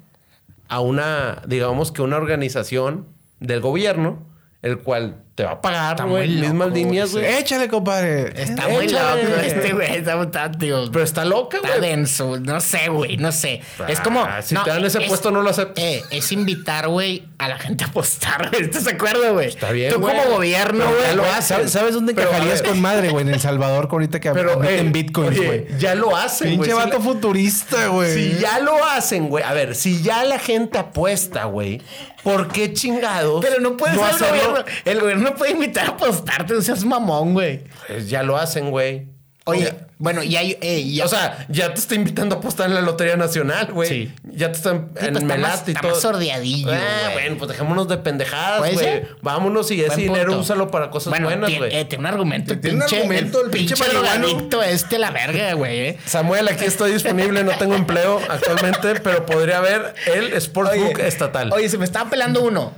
a 0.68 0.80
una, 0.80 1.42
digamos 1.46 1.92
que 1.92 2.02
una 2.02 2.18
organización 2.18 3.06
del 3.40 3.60
gobierno, 3.62 4.26
el 4.60 4.80
cual 4.80 5.22
te 5.38 5.44
va 5.44 5.52
a 5.52 5.60
pagar, 5.60 5.92
Está 5.92 6.02
güey. 6.02 6.28
Mismas 6.28 6.72
líneas, 6.72 7.12
güey. 7.12 7.24
güey. 7.24 7.38
Échale, 7.38 7.68
compadre. 7.68 8.32
Está 8.42 8.66
muy 8.66 8.88
loco 8.88 9.04
este 9.40 9.72
güey. 9.72 9.94
Está, 9.98 10.20
está, 10.20 10.50
tío, 10.50 10.90
Pero 10.90 11.04
está 11.04 11.24
loca, 11.24 11.58
está 11.58 11.76
güey. 11.78 11.90
denso. 11.90 12.40
No 12.40 12.60
sé, 12.60 12.88
güey. 12.88 13.16
No 13.18 13.30
sé. 13.30 13.60
es 13.86 14.00
como. 14.00 14.20
Ah, 14.24 14.42
si 14.42 14.56
te 14.56 14.68
dan 14.68 14.84
ese 14.84 15.00
puesto, 15.02 15.30
no 15.30 15.40
lo 15.42 15.50
aceptas. 15.50 15.84
Eh, 15.84 16.02
es 16.10 16.32
invitar, 16.32 16.88
güey, 16.88 17.22
a 17.38 17.46
la 17.46 17.56
gente 17.56 17.84
a 17.84 17.86
apostar, 17.86 18.50
güey. 18.50 18.62
¿Estás 18.64 18.86
de 18.86 18.90
acuerdo, 18.90 19.32
güey? 19.32 19.46
Está 19.46 19.70
bien, 19.70 19.92
Tú 19.92 20.00
güey. 20.00 20.16
como 20.16 20.28
gobierno, 20.34 20.84
Pero 20.86 20.98
ya 20.98 21.04
güey. 21.04 21.16
lo 21.16 21.22
güey, 21.22 21.34
hacen. 21.34 21.56
¿Sabes, 21.58 21.70
sabes 21.70 21.94
dónde 21.94 22.14
Pero, 22.14 22.30
encajarías 22.30 22.62
con 22.62 22.80
madre, 22.80 23.10
güey? 23.10 23.22
En 23.28 23.32
El 23.34 23.40
Salvador, 23.48 23.88
que 23.88 23.94
ahorita 23.94 24.18
que 24.18 24.32
Pero, 24.32 24.54
admiten 24.54 24.88
eh, 24.88 24.90
bitcoins, 24.90 25.38
oye, 25.38 25.46
güey. 25.46 25.78
ya 25.78 25.94
lo 25.94 26.16
hacen, 26.16 26.56
güey. 26.56 26.68
Pinche 26.68 26.74
vato 26.84 27.00
futurista, 27.00 27.86
güey. 27.86 28.12
Si 28.12 28.38
ya 28.40 28.58
lo 28.58 28.84
hacen, 28.84 29.28
güey. 29.28 29.44
A 29.44 29.52
ver, 29.52 29.76
si 29.76 30.02
ya 30.02 30.24
la 30.24 30.40
gente 30.40 30.78
apuesta, 30.78 31.44
güey. 31.44 31.80
¿Por 32.24 32.48
qué 32.48 32.72
chingados? 32.72 33.42
Pero 33.44 33.60
no 33.60 33.76
puede 33.76 33.94
ser 33.94 34.02
el 34.02 34.10
hacerlo? 34.10 34.48
gobierno. 34.50 34.64
El 34.84 35.00
gobierno 35.00 35.27
no 35.30 35.34
puede 35.36 35.52
invitar 35.52 35.86
a 35.86 35.90
apostarte, 35.90 36.54
no 36.54 36.62
seas 36.62 36.84
mamón, 36.84 37.32
güey. 37.34 37.64
Pues 37.86 38.08
ya 38.08 38.22
lo 38.22 38.36
hacen, 38.36 38.70
güey. 38.70 39.06
Oye, 39.44 39.72
bueno, 39.96 40.22
y 40.22 40.36
hay. 40.36 40.58
eh, 40.60 40.80
y- 40.80 41.00
O 41.00 41.08
sea, 41.08 41.46
ya 41.48 41.72
te 41.72 41.80
está 41.80 41.94
invitando 41.94 42.34
a 42.34 42.38
apostar 42.38 42.66
en 42.68 42.74
la 42.74 42.82
Lotería 42.82 43.16
Nacional, 43.16 43.72
güey. 43.72 43.88
Sí. 43.88 44.12
Ya 44.24 44.48
te 44.52 44.58
están 44.58 44.90
Sí, 45.00 45.06
en 45.06 45.12
pues, 45.14 45.22
está 45.24 45.36
más- 45.38 45.62
y 45.66 45.70
está 45.70 45.80
todo. 45.80 45.92
más 45.92 46.00
sordeadillo, 46.02 46.70
Ah, 46.70 47.10
bueno, 47.14 47.36
pues 47.38 47.48
dejémonos 47.52 47.88
de 47.88 47.96
pendejadas, 47.96 48.58
¿Puede 48.58 48.74
güey. 48.74 49.02
Vámonos 49.22 49.70
y 49.70 49.80
ese 49.80 49.88
Buen 49.88 50.00
dinero 50.00 50.26
punto. 50.26 50.40
úsalo 50.42 50.70
para 50.70 50.90
cosas 50.90 51.10
bueno, 51.12 51.28
buenas, 51.28 51.48
tiene, 51.48 51.66
güey. 51.66 51.76
eh, 51.80 51.84
tiene 51.86 52.00
un 52.02 52.06
argumento. 52.06 52.52
El 52.52 52.60
Tiene 52.60 52.74
un 52.76 52.80
pinche, 52.82 52.96
argumento, 52.98 53.42
el 53.42 53.50
pinche 53.50 53.76
marihuano. 53.76 54.26
drogadicto 54.26 54.62
este, 54.62 54.98
la 54.98 55.10
verga, 55.12 55.54
güey. 55.54 55.78
eh. 55.80 55.98
Samuel, 56.04 56.46
aquí 56.48 56.66
estoy 56.66 56.92
disponible, 56.92 57.42
no 57.42 57.52
tengo 57.56 57.74
empleo 57.74 58.20
actualmente, 58.28 59.00
pero 59.00 59.24
podría 59.24 59.56
haber 59.58 59.94
el 60.14 60.34
Sportsbook 60.42 60.98
estatal. 60.98 61.50
Oye, 61.54 61.70
se 61.70 61.78
me 61.78 61.86
estaba 61.86 62.10
pelando 62.10 62.42
uno. 62.42 62.74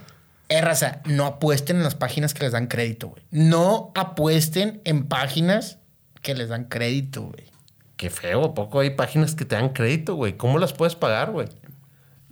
Eh, 0.51 0.61
raza, 0.61 1.01
no 1.07 1.25
apuesten 1.27 1.77
en 1.79 1.83
las 1.85 1.95
páginas 1.95 2.35
que 2.35 2.43
les 2.45 2.53
dan 2.53 2.67
crédito, 2.67 3.09
güey. 3.09 3.23
No 3.31 3.93
apuesten 3.95 4.81
en 4.85 5.07
páginas 5.07 5.79
que 6.23 6.35
les 6.35 6.49
dan 6.51 6.65
crédito, 6.65 7.23
güey. 7.23 7.45
Qué 7.97 8.11
feo, 8.11 8.45
¿a 8.45 8.55
poco 8.55 8.81
hay 8.81 8.91
páginas 8.91 9.35
que 9.35 9.45
te 9.45 9.55
dan 9.57 9.71
crédito, 9.71 10.15
güey? 10.17 10.37
¿Cómo 10.37 10.59
las 10.59 10.73
puedes 10.73 10.97
pagar, 10.97 11.31
güey? 11.31 11.49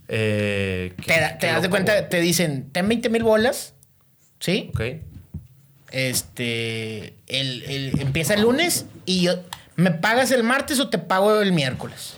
Eh, 0.09 0.95
qué- 0.97 1.03
Te, 1.05 1.20
da- 1.20 1.32
te 1.39 1.47
qué 1.47 1.53
das 1.53 1.62
de 1.62 1.70
cuenta, 1.70 1.93
güey. 1.97 2.09
te 2.09 2.20
dicen, 2.20 2.70
ten 2.73 2.89
20 2.89 3.09
mil 3.11 3.23
bolas, 3.23 3.74
¿sí? 4.40 4.70
Ok. 4.74 4.81
Este, 5.90 7.15
el, 7.28 7.62
el- 7.65 8.01
empieza 8.01 8.35
el 8.35 8.43
lunes 8.43 8.86
y 9.07 9.23
yo, 9.23 9.35
¿me 9.77 9.90
pagas 9.90 10.31
el 10.32 10.43
martes 10.43 10.81
o 10.81 10.89
te 10.89 10.99
pago 10.99 11.40
el 11.40 11.53
miércoles? 11.53 12.16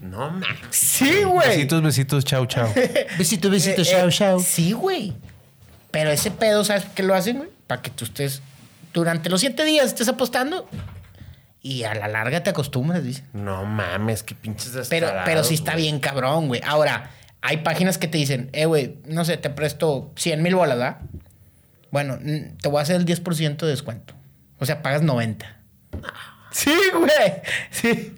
No, 0.00 0.30
mames. 0.30 0.58
Sí, 0.70 1.22
güey. 1.22 1.48
Besitos, 1.48 1.82
besitos, 1.82 2.24
chau, 2.24 2.46
chau. 2.46 2.68
Besito, 3.18 3.52
Eh, 3.52 3.74
eh, 3.76 4.36
Sí, 4.44 4.72
güey. 4.72 5.12
Pero 5.94 6.10
ese 6.10 6.32
pedo, 6.32 6.64
¿sabes 6.64 6.86
qué 6.92 7.04
lo 7.04 7.14
hacen, 7.14 7.36
güey? 7.38 7.48
Para 7.68 7.80
que 7.80 7.90
tú 7.90 8.04
estés 8.04 8.42
durante 8.92 9.30
los 9.30 9.40
siete 9.40 9.64
días 9.64 9.86
estés 9.86 10.08
apostando 10.08 10.68
y 11.62 11.84
a 11.84 11.94
la 11.94 12.08
larga 12.08 12.42
te 12.42 12.50
acostumbras, 12.50 13.04
dice. 13.04 13.22
No 13.32 13.64
mames, 13.64 14.24
qué 14.24 14.34
pinches 14.34 14.88
Pero, 14.90 15.08
pero 15.24 15.44
sí 15.44 15.54
está 15.54 15.72
güey. 15.72 15.84
bien 15.84 16.00
cabrón, 16.00 16.48
güey. 16.48 16.60
Ahora, 16.66 17.10
hay 17.42 17.58
páginas 17.58 17.96
que 17.96 18.08
te 18.08 18.18
dicen, 18.18 18.50
eh, 18.52 18.66
güey, 18.66 18.96
no 19.06 19.24
sé, 19.24 19.36
te 19.36 19.50
presto 19.50 20.12
100 20.16 20.42
mil 20.42 20.56
bolas, 20.56 20.78
¿verdad? 20.78 20.98
Bueno, 21.92 22.18
te 22.60 22.68
voy 22.68 22.80
a 22.80 22.82
hacer 22.82 22.96
el 22.96 23.06
10% 23.06 23.56
de 23.56 23.66
descuento. 23.68 24.14
O 24.58 24.66
sea, 24.66 24.82
pagas 24.82 25.02
90. 25.02 25.56
Sí, 26.50 26.74
güey. 26.92 27.42
Sí. 27.70 28.16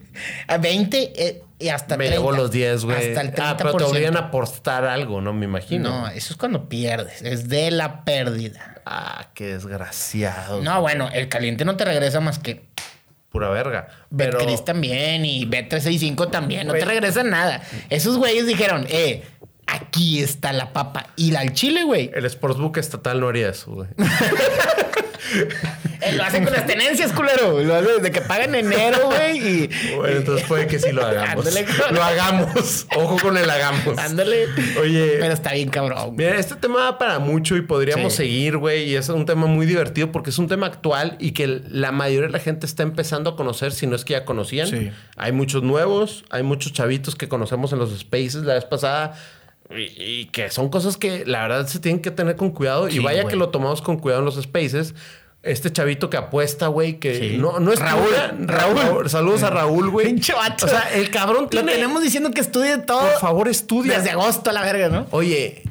A 0.49 0.57
20 0.57 1.13
eh, 1.15 1.43
y 1.59 1.69
hasta 1.69 1.97
Me 1.97 2.07
30. 2.07 2.19
llevo 2.21 2.33
los 2.33 2.51
10, 2.51 2.85
güey. 2.85 3.09
Hasta 3.09 3.21
el 3.21 3.33
30%. 3.33 3.41
Ah, 3.43 3.57
pero 3.57 3.75
te 3.75 3.85
obligan 3.85 4.17
a 4.17 4.21
apostar 4.21 4.85
algo, 4.85 5.21
¿no? 5.21 5.33
Me 5.33 5.47
imagino. 5.47 6.03
No, 6.03 6.09
eso 6.09 6.33
es 6.35 6.37
cuando 6.39 6.69
pierdes. 6.69 7.23
Es 7.23 7.49
de 7.49 7.71
la 7.71 8.05
pérdida. 8.05 8.81
Ah, 8.85 9.29
qué 9.35 9.47
desgraciado. 9.47 10.63
No, 10.63 10.81
bueno, 10.81 11.09
el 11.13 11.29
caliente 11.29 11.65
no 11.65 11.77
te 11.77 11.85
regresa 11.85 12.21
más 12.21 12.39
que 12.39 12.67
Pura 13.31 13.51
verga. 13.51 13.89
Pero... 14.17 14.39
Betcris 14.39 14.65
también 14.65 15.27
y 15.27 15.47
Bet365 15.47 16.31
también. 16.31 16.67
No 16.67 16.73
te 16.73 16.85
regresa 16.85 17.23
nada. 17.23 17.61
Esos 17.91 18.17
güeyes 18.17 18.47
dijeron, 18.47 18.87
eh, 18.89 19.25
aquí 19.67 20.23
está 20.23 20.55
la 20.55 20.73
papa. 20.73 21.09
Y 21.17 21.33
la 21.33 21.41
al 21.41 21.53
chile, 21.53 21.83
güey. 21.83 22.11
El 22.15 22.25
Sportsbook 22.31 22.79
estatal 22.79 23.21
no 23.21 23.29
haría 23.29 23.51
eso, 23.51 23.73
güey. 23.73 23.89
Eh, 26.03 26.13
lo 26.13 26.25
hacen 26.25 26.45
con 26.45 26.53
las 26.53 26.67
tenencias, 26.67 27.11
culero. 27.13 27.63
Lo 27.63 27.75
hacen 27.75 28.03
de 28.03 28.11
que 28.11 28.21
pagan 28.21 28.55
enero, 28.55 28.99
güey. 29.07 29.39
Y. 29.65 29.71
Bueno, 29.97 30.19
entonces 30.19 30.47
puede 30.47 30.67
que 30.67 30.79
sí 30.79 30.93
lo 30.93 31.05
hagamos. 31.05 31.47
Ándale. 31.47 31.67
lo 31.91 32.03
hagamos. 32.03 32.87
Ojo 32.97 33.17
con 33.19 33.37
el 33.37 33.49
hagamos. 33.49 33.97
Ándale. 33.99 34.47
Oye. 34.81 35.17
Pero 35.21 35.33
está 35.33 35.53
bien 35.55 35.71
cabrón. 35.71 36.15
Mira, 36.15 36.39
este 36.39 36.55
tema 36.57 36.81
da 36.85 36.99
para 36.99 37.19
mucho 37.19 37.57
y 37.57 37.63
podríamos 37.63 38.13
Sí. 38.13 38.19
seguir, 38.19 38.59
güey. 38.59 38.91
Y 38.91 38.97
es 38.97 39.09
un 39.09 39.25
tema 39.25 39.47
muy 39.47 39.65
divertido 39.67 40.13
porque 40.13 40.31
es 40.31 40.39
un 40.39 40.49
tema 40.49 40.67
actual 40.67 41.17
y 41.19 41.33
que 41.33 41.63
la 41.71 41.93
mayoría 41.93 42.27
de 42.27 42.33
la 42.33 42.41
gente 42.41 42.67
está 42.67 42.83
empezando 42.83 43.31
a 43.31 43.37
conocer, 43.37 43.73
si 43.73 43.87
no 43.87 43.97
es 43.97 44.05
que 44.05 44.13
ya 44.13 44.25
conocían. 44.25 44.69
Sí. 44.69 44.91
Hay 45.17 45.33
muchos 45.33 45.63
nuevos, 45.63 46.25
hay 46.31 46.43
muchos 46.43 46.73
chavitos 46.75 47.17
que 47.17 47.29
conocemos 47.29 47.73
en 47.73 47.79
los 47.79 47.99
spaces 47.99 48.43
la 48.43 48.55
vez 48.55 48.65
pasada. 48.65 49.15
Y, 49.71 50.03
y 50.03 50.27
que 50.27 50.51
son 50.51 50.69
cosas 50.69 50.97
que 50.97 51.25
la 51.27 51.43
verdad 51.43 51.67
se 51.67 51.79
tienen 51.81 52.01
que 52.03 52.11
tener 52.11 52.37
con 52.37 52.51
cuidado. 52.51 52.89
Sí, 52.91 52.97
y 52.97 52.99
vaya 53.01 53.23
güey. 53.23 53.33
que 53.33 53.37
lo 53.37 53.49
tomamos 53.49 53.83
con 53.83 53.99
cuidado 53.99 54.21
en 54.21 54.27
los 54.27 54.41
spaces. 54.43 54.95
Este 55.43 55.73
chavito 55.73 56.11
que 56.11 56.17
apuesta, 56.17 56.67
güey, 56.67 56.99
que 56.99 57.15
Sí. 57.33 57.37
no, 57.39 57.61
no 57.61 57.73
es 57.73 57.79
Raúl. 57.79 58.09
Raúl. 58.47 58.77
Raúl. 58.77 59.11
Saludos 59.11 59.45
a 59.45 59.51
Raúl, 59.51 59.91
güey. 59.91 60.07
Pinche. 60.07 60.33
O 60.35 60.69
sea, 60.69 60.91
el 60.95 61.11
cabrón 61.11 61.45
Lo 61.45 61.49
tiene... 61.49 61.73
tenemos 61.73 62.03
diciendo 62.03 62.33
que 62.33 62.41
estudie 62.41 62.79
todo. 62.79 63.01
Por 63.01 63.21
favor, 63.21 63.49
estudia. 63.49 63.99
Desde 63.99 64.11
agosto 64.11 64.51
a 64.51 64.53
la 64.53 64.63
verga, 64.63 64.89
¿no? 64.89 65.07
Oye, 65.13 65.63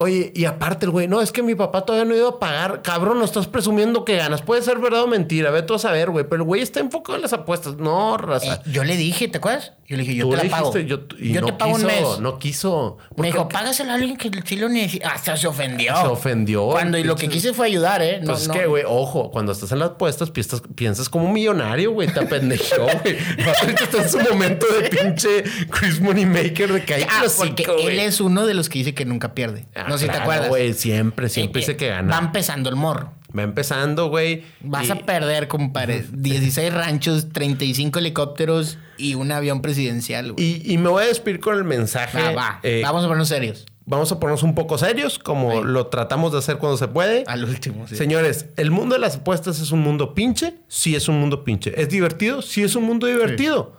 oye, 0.00 0.32
y 0.34 0.44
aparte 0.46 0.86
el 0.86 0.90
güey, 0.90 1.06
no, 1.08 1.20
es 1.20 1.30
que 1.30 1.42
mi 1.42 1.54
papá 1.54 1.82
todavía 1.84 2.04
no 2.04 2.14
ha 2.14 2.16
ido 2.16 2.28
a 2.28 2.38
pagar. 2.40 2.82
Cabrón, 2.82 3.18
no 3.18 3.24
estás 3.24 3.46
presumiendo 3.46 4.04
que 4.04 4.16
ganas. 4.16 4.42
Puede 4.42 4.62
ser 4.62 4.78
verdad 4.78 5.02
o 5.02 5.06
mentira, 5.06 5.50
ve 5.50 5.62
tú 5.62 5.74
a 5.74 5.78
saber, 5.78 6.10
güey. 6.10 6.24
Pero 6.24 6.36
el 6.42 6.46
güey 6.46 6.62
está 6.62 6.80
enfocado 6.80 7.16
en 7.16 7.22
las 7.22 7.32
apuestas. 7.32 7.76
No, 7.76 8.16
raza. 8.16 8.54
Eh, 8.54 8.70
yo 8.72 8.82
le 8.84 8.96
dije, 8.96 9.28
¿te 9.28 9.38
acuerdas? 9.38 9.72
Yo 9.86 9.96
le 9.96 10.02
dije, 10.04 10.14
yo 10.14 10.24
Tú 10.24 10.30
te 10.30 10.36
la 10.38 10.42
le 10.44 10.50
pago. 10.50 10.70
dijiste, 10.70 10.88
yo, 10.88 11.00
y 11.18 11.32
yo 11.32 11.40
no 11.40 11.48
te 11.48 11.52
pago 11.54 11.74
quiso, 11.74 11.86
un 11.88 11.92
mes. 11.94 12.20
No 12.20 12.38
quiso. 12.38 12.98
Me 13.16 13.26
dijo, 13.26 13.48
págaselo 13.48 13.90
a 13.90 13.94
alguien 13.94 14.16
que 14.16 14.30
sí 14.44 14.56
lo 14.56 14.68
necesita. 14.68 15.10
Hasta 15.10 15.36
se 15.36 15.46
ofendió. 15.48 15.96
Se 15.96 16.06
ofendió. 16.06 16.66
Cuando 16.68 16.96
y 16.98 17.04
lo 17.04 17.16
que 17.16 17.28
quise 17.28 17.52
fue 17.52 17.66
ayudar, 17.66 18.00
¿eh? 18.00 18.20
No, 18.20 18.28
Pues 18.28 18.42
es 18.42 18.48
no. 18.48 18.54
que, 18.54 18.66
güey, 18.66 18.84
ojo, 18.86 19.30
cuando 19.30 19.50
estás 19.52 19.72
en 19.72 19.80
las 19.80 19.90
apuestas 19.90 20.30
piensas, 20.30 20.62
piensas 20.76 21.08
como 21.08 21.26
un 21.26 21.32
millonario, 21.32 21.92
güey. 21.92 22.06
Te 22.08 22.20
apendejó, 22.20 22.82
güey. 23.02 23.16
Ahorita 23.60 23.84
está 23.84 24.02
en 24.02 24.08
su 24.08 24.18
momento 24.20 24.66
de 24.66 24.88
pinche 24.88 25.44
Chris 25.70 26.00
Moneymaker 26.00 26.72
de 26.72 26.84
caer 26.84 27.06
Ah, 27.10 27.24
porque 27.36 27.66
él 27.82 27.98
es 27.98 28.20
uno 28.20 28.46
de 28.46 28.54
los 28.54 28.68
que 28.68 28.78
dice 28.78 28.94
que 28.94 29.04
nunca 29.04 29.34
pierde. 29.34 29.66
No 29.90 29.98
sé 29.98 30.06
si 30.06 30.10
te 30.10 30.16
acuerdas. 30.18 30.46
Ah, 30.46 30.48
güey, 30.48 30.72
siempre, 30.72 31.28
siempre 31.28 31.60
dice 31.60 31.76
que 31.76 31.90
Va 31.90 31.96
gana. 31.96 32.18
empezando 32.18 32.70
el 32.70 32.76
morro. 32.76 33.12
Va 33.36 33.42
empezando, 33.44 34.08
güey. 34.08 34.42
Vas 34.60 34.88
y- 34.88 34.90
a 34.90 34.96
perder, 34.96 35.46
compadre. 35.46 36.04
16 36.10 36.72
ranchos, 36.74 37.28
35 37.32 37.98
helicópteros 38.00 38.78
y 38.96 39.14
un 39.14 39.30
avión 39.30 39.62
presidencial, 39.62 40.32
güey. 40.32 40.44
Y, 40.66 40.72
y 40.74 40.78
me 40.78 40.88
voy 40.88 41.04
a 41.04 41.06
despedir 41.06 41.38
con 41.40 41.56
el 41.56 41.62
mensaje. 41.64 42.18
Va, 42.20 42.32
va. 42.32 42.60
eh, 42.64 42.80
Vamos 42.82 43.02
a 43.04 43.06
ponernos 43.06 43.28
serios. 43.28 43.66
vamos 43.86 44.10
a 44.12 44.18
ponernos 44.18 44.42
un 44.42 44.54
poco 44.56 44.78
serios, 44.78 45.18
como 45.20 45.52
Sí. 45.52 45.58
lo 45.64 45.86
tratamos 45.88 46.32
de 46.32 46.38
hacer 46.38 46.58
cuando 46.58 46.76
se 46.76 46.88
puede. 46.88 47.22
Al 47.28 47.44
último, 47.44 47.86
sí. 47.86 47.94
Señores, 47.96 48.46
el 48.56 48.70
mundo 48.72 48.94
de 48.96 49.00
las 49.00 49.16
apuestas 49.16 49.60
es 49.60 49.70
un 49.72 49.80
mundo 49.80 50.12
pinche. 50.14 50.54
Sí, 50.68 50.96
es 50.96 51.08
un 51.08 51.20
mundo 51.20 51.44
pinche. 51.44 51.72
¿Es 51.80 51.88
divertido? 51.88 52.42
Sí, 52.42 52.62
es 52.64 52.74
un 52.74 52.82
mundo 52.84 53.06
divertido. 53.06 53.76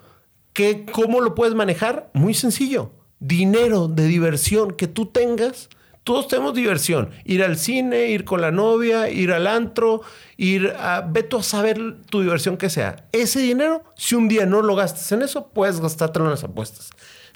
¿Qué, 0.53 0.85
¿Cómo 0.91 1.19
lo 1.21 1.33
puedes 1.35 1.55
manejar? 1.55 2.09
Muy 2.13 2.33
sencillo. 2.33 2.91
Dinero 3.19 3.87
de 3.87 4.05
diversión 4.05 4.71
que 4.71 4.87
tú 4.87 5.05
tengas. 5.07 5.69
Todos 6.03 6.27
tenemos 6.27 6.55
diversión. 6.55 7.11
Ir 7.25 7.43
al 7.43 7.57
cine, 7.57 8.07
ir 8.07 8.25
con 8.25 8.41
la 8.41 8.51
novia, 8.51 9.09
ir 9.09 9.31
al 9.31 9.45
antro, 9.45 10.01
ir 10.35 10.73
a... 10.77 11.01
Ve 11.01 11.23
tú 11.23 11.37
a 11.37 11.43
saber 11.43 12.01
tu 12.09 12.21
diversión 12.21 12.57
que 12.57 12.69
sea. 12.69 13.05
Ese 13.11 13.39
dinero, 13.39 13.83
si 13.95 14.15
un 14.15 14.27
día 14.27 14.45
no 14.45 14.61
lo 14.61 14.75
gastas 14.75 15.11
en 15.11 15.21
eso, 15.21 15.49
puedes 15.49 15.79
gastártelo 15.79 16.25
en 16.25 16.31
las 16.31 16.43
apuestas. 16.43 16.89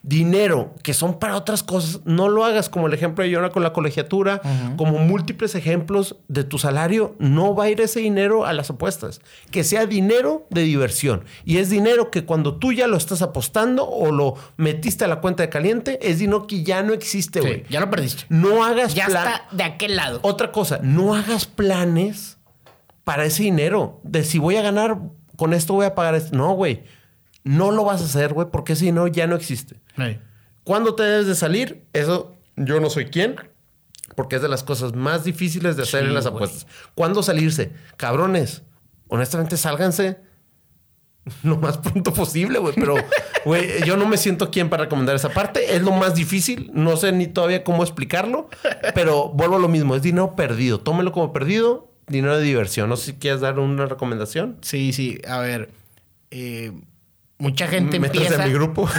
Dinero 0.07 0.75
que 0.83 0.93
son 0.93 1.17
para 1.17 1.35
otras 1.35 1.63
cosas, 1.63 2.01
no 2.05 2.29
lo 2.29 2.45
hagas 2.45 2.69
como 2.69 2.85
el 2.85 2.93
ejemplo 2.93 3.23
de 3.23 3.33
Jonah 3.33 3.49
con 3.49 3.63
la 3.63 3.73
colegiatura, 3.73 4.39
como 4.77 4.99
múltiples 4.99 5.55
ejemplos 5.55 6.17
de 6.27 6.43
tu 6.43 6.59
salario, 6.59 7.15
no 7.17 7.55
va 7.55 7.63
a 7.63 7.69
ir 7.71 7.81
ese 7.81 8.01
dinero 8.01 8.45
a 8.45 8.53
las 8.53 8.69
apuestas. 8.69 9.19
Que 9.49 9.63
sea 9.63 9.87
dinero 9.87 10.45
de 10.51 10.61
diversión. 10.61 11.23
Y 11.43 11.57
es 11.57 11.71
dinero 11.71 12.11
que 12.11 12.23
cuando 12.23 12.57
tú 12.57 12.71
ya 12.71 12.85
lo 12.85 12.97
estás 12.97 13.23
apostando 13.23 13.89
o 13.89 14.11
lo 14.11 14.35
metiste 14.57 15.05
a 15.05 15.07
la 15.07 15.21
cuenta 15.21 15.41
de 15.41 15.49
caliente, 15.49 15.97
es 16.03 16.19
dinero 16.19 16.45
que 16.45 16.61
ya 16.61 16.83
no 16.83 16.93
existe, 16.93 17.41
Sí, 17.41 17.47
güey. 17.47 17.63
ya 17.67 17.79
lo 17.79 17.89
perdiste. 17.89 18.25
No 18.29 18.63
hagas 18.63 18.93
Ya 18.93 19.07
plan- 19.07 19.25
está 19.25 19.47
de 19.55 19.63
aquel 19.63 19.95
lado. 19.95 20.19
Otra 20.21 20.51
cosa, 20.51 20.79
no 20.83 21.15
hagas 21.15 21.47
planes 21.47 22.37
para 23.03 23.25
ese 23.25 23.41
dinero. 23.41 24.01
De 24.03 24.23
si 24.23 24.37
voy 24.37 24.55
a 24.57 24.61
ganar, 24.61 24.99
con 25.35 25.53
esto 25.55 25.73
voy 25.73 25.87
a 25.87 25.95
pagar 25.95 26.13
esto. 26.13 26.37
No, 26.37 26.53
güey. 26.53 26.83
No 27.45 27.71
lo 27.71 27.85
vas 27.85 28.01
a 28.01 28.05
hacer, 28.05 28.33
güey, 28.33 28.49
porque 28.51 28.73
ese 28.73 28.83
dinero 28.85 29.07
ya 29.07 29.25
no 29.27 29.35
existe. 29.37 29.75
Sí. 29.95 30.17
¿Cuándo 30.65 30.95
te 30.95 31.03
debes 31.03 31.27
de 31.27 31.35
salir? 31.35 31.85
Eso 31.93 32.35
yo 32.57 32.79
no 32.81 32.89
soy 32.89 33.05
quien, 33.05 33.35
porque 34.15 34.35
es 34.37 34.41
de 34.41 34.49
las 34.49 34.63
cosas 34.63 34.93
más 34.93 35.23
difíciles 35.23 35.77
de 35.77 35.83
hacer 35.83 36.01
Sí, 36.01 36.07
en 36.07 36.13
las 36.13 36.25
apuestas. 36.25 36.67
¿Cuándo 36.95 37.23
salirse? 37.23 37.71
Cabrones, 37.97 38.63
honestamente, 39.07 39.55
sálganse 39.57 40.17
lo 41.43 41.57
más 41.57 41.77
pronto 41.77 42.13
posible, 42.13 42.59
güey. 42.59 42.73
Pero, 42.75 42.95
güey, 43.45 43.83
yo 43.85 43.95
no 43.97 44.07
me 44.07 44.17
siento 44.17 44.49
quien 44.51 44.69
para 44.69 44.83
recomendar 44.83 45.15
esa 45.15 45.29
parte. 45.29 45.75
Es 45.75 45.81
lo 45.83 45.91
más 45.91 46.15
difícil. 46.15 46.71
No 46.73 46.97
sé 46.97 47.11
ni 47.11 47.27
todavía 47.27 47.63
cómo 47.63 47.83
explicarlo, 47.83 48.49
pero 48.95 49.29
vuelvo 49.29 49.55
a 49.57 49.59
lo 49.59 49.67
mismo. 49.67 49.95
Es 49.95 50.01
dinero 50.01 50.35
perdido. 50.35 50.79
Tómelo 50.79 51.11
como 51.11 51.31
perdido. 51.33 51.91
dinero 52.07 52.37
de 52.37 52.43
diversión. 52.43 52.89
No 52.89 52.95
sé 52.97 53.05
si 53.11 53.13
quieres 53.13 53.41
dar 53.41 53.59
una 53.59 53.85
recomendación. 53.85 54.57
Sí, 54.61 54.93
sí. 54.93 55.19
A 55.27 55.39
ver. 55.39 55.69
eh, 56.31 56.71
mucha 57.37 57.67
gente 57.67 57.99
Métase 57.99 58.25
empieza... 58.25 58.43
en 58.43 58.49
mi 58.49 58.53
grupo. 58.53 58.89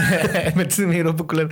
Métese 0.54 0.82
en 0.82 0.90
mi 0.90 0.98
grupo, 0.98 1.26
culero. 1.26 1.48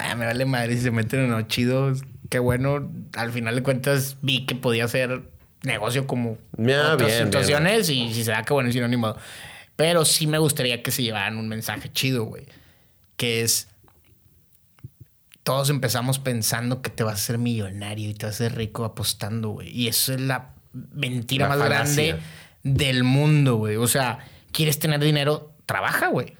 Ah, 0.00 0.14
me 0.14 0.26
vale 0.26 0.44
madre 0.44 0.76
si 0.76 0.82
se 0.82 0.90
meten 0.90 1.20
en 1.20 1.30
lo 1.30 1.42
chido. 1.42 1.92
Qué 2.28 2.38
bueno. 2.38 2.90
Al 3.14 3.32
final 3.32 3.54
de 3.54 3.62
cuentas 3.62 4.16
vi 4.22 4.46
que 4.46 4.54
podía 4.54 4.84
hacer 4.84 5.22
negocio 5.62 6.06
como 6.06 6.38
Ya, 6.56 6.94
otras 6.94 7.10
bien, 7.10 7.24
situaciones 7.26 7.90
y 7.90 8.12
si 8.14 8.24
se 8.24 8.30
da 8.30 8.42
que 8.42 8.52
bueno, 8.52 8.72
si 8.72 8.80
no, 8.80 8.88
ni 8.88 8.96
modo. 8.96 9.16
Pero 9.76 10.04
sí 10.04 10.26
me 10.26 10.38
gustaría 10.38 10.82
que 10.82 10.90
se 10.90 11.02
llevaran 11.02 11.38
un 11.38 11.48
mensaje 11.48 11.90
chido, 11.90 12.24
güey. 12.24 12.46
Que 13.16 13.42
es... 13.42 13.68
Todos 15.42 15.70
empezamos 15.70 16.18
pensando 16.18 16.82
que 16.82 16.90
te 16.90 17.02
vas 17.02 17.14
a 17.14 17.24
ser 17.24 17.38
millonario 17.38 18.10
y 18.10 18.14
te 18.14 18.26
vas 18.26 18.34
a 18.36 18.38
ser 18.38 18.56
rico 18.56 18.84
apostando, 18.84 19.48
güey. 19.50 19.70
Y 19.70 19.88
eso 19.88 20.12
es 20.12 20.20
la 20.20 20.50
mentira 20.72 21.48
La 21.48 21.56
más 21.56 21.58
falacia. 21.58 22.04
grande 22.04 22.22
del 22.62 23.04
mundo, 23.04 23.56
güey. 23.56 23.76
O 23.76 23.86
sea, 23.88 24.18
quieres 24.52 24.78
tener 24.78 25.00
dinero, 25.00 25.49
trabaja, 25.70 26.08
güey. 26.08 26.34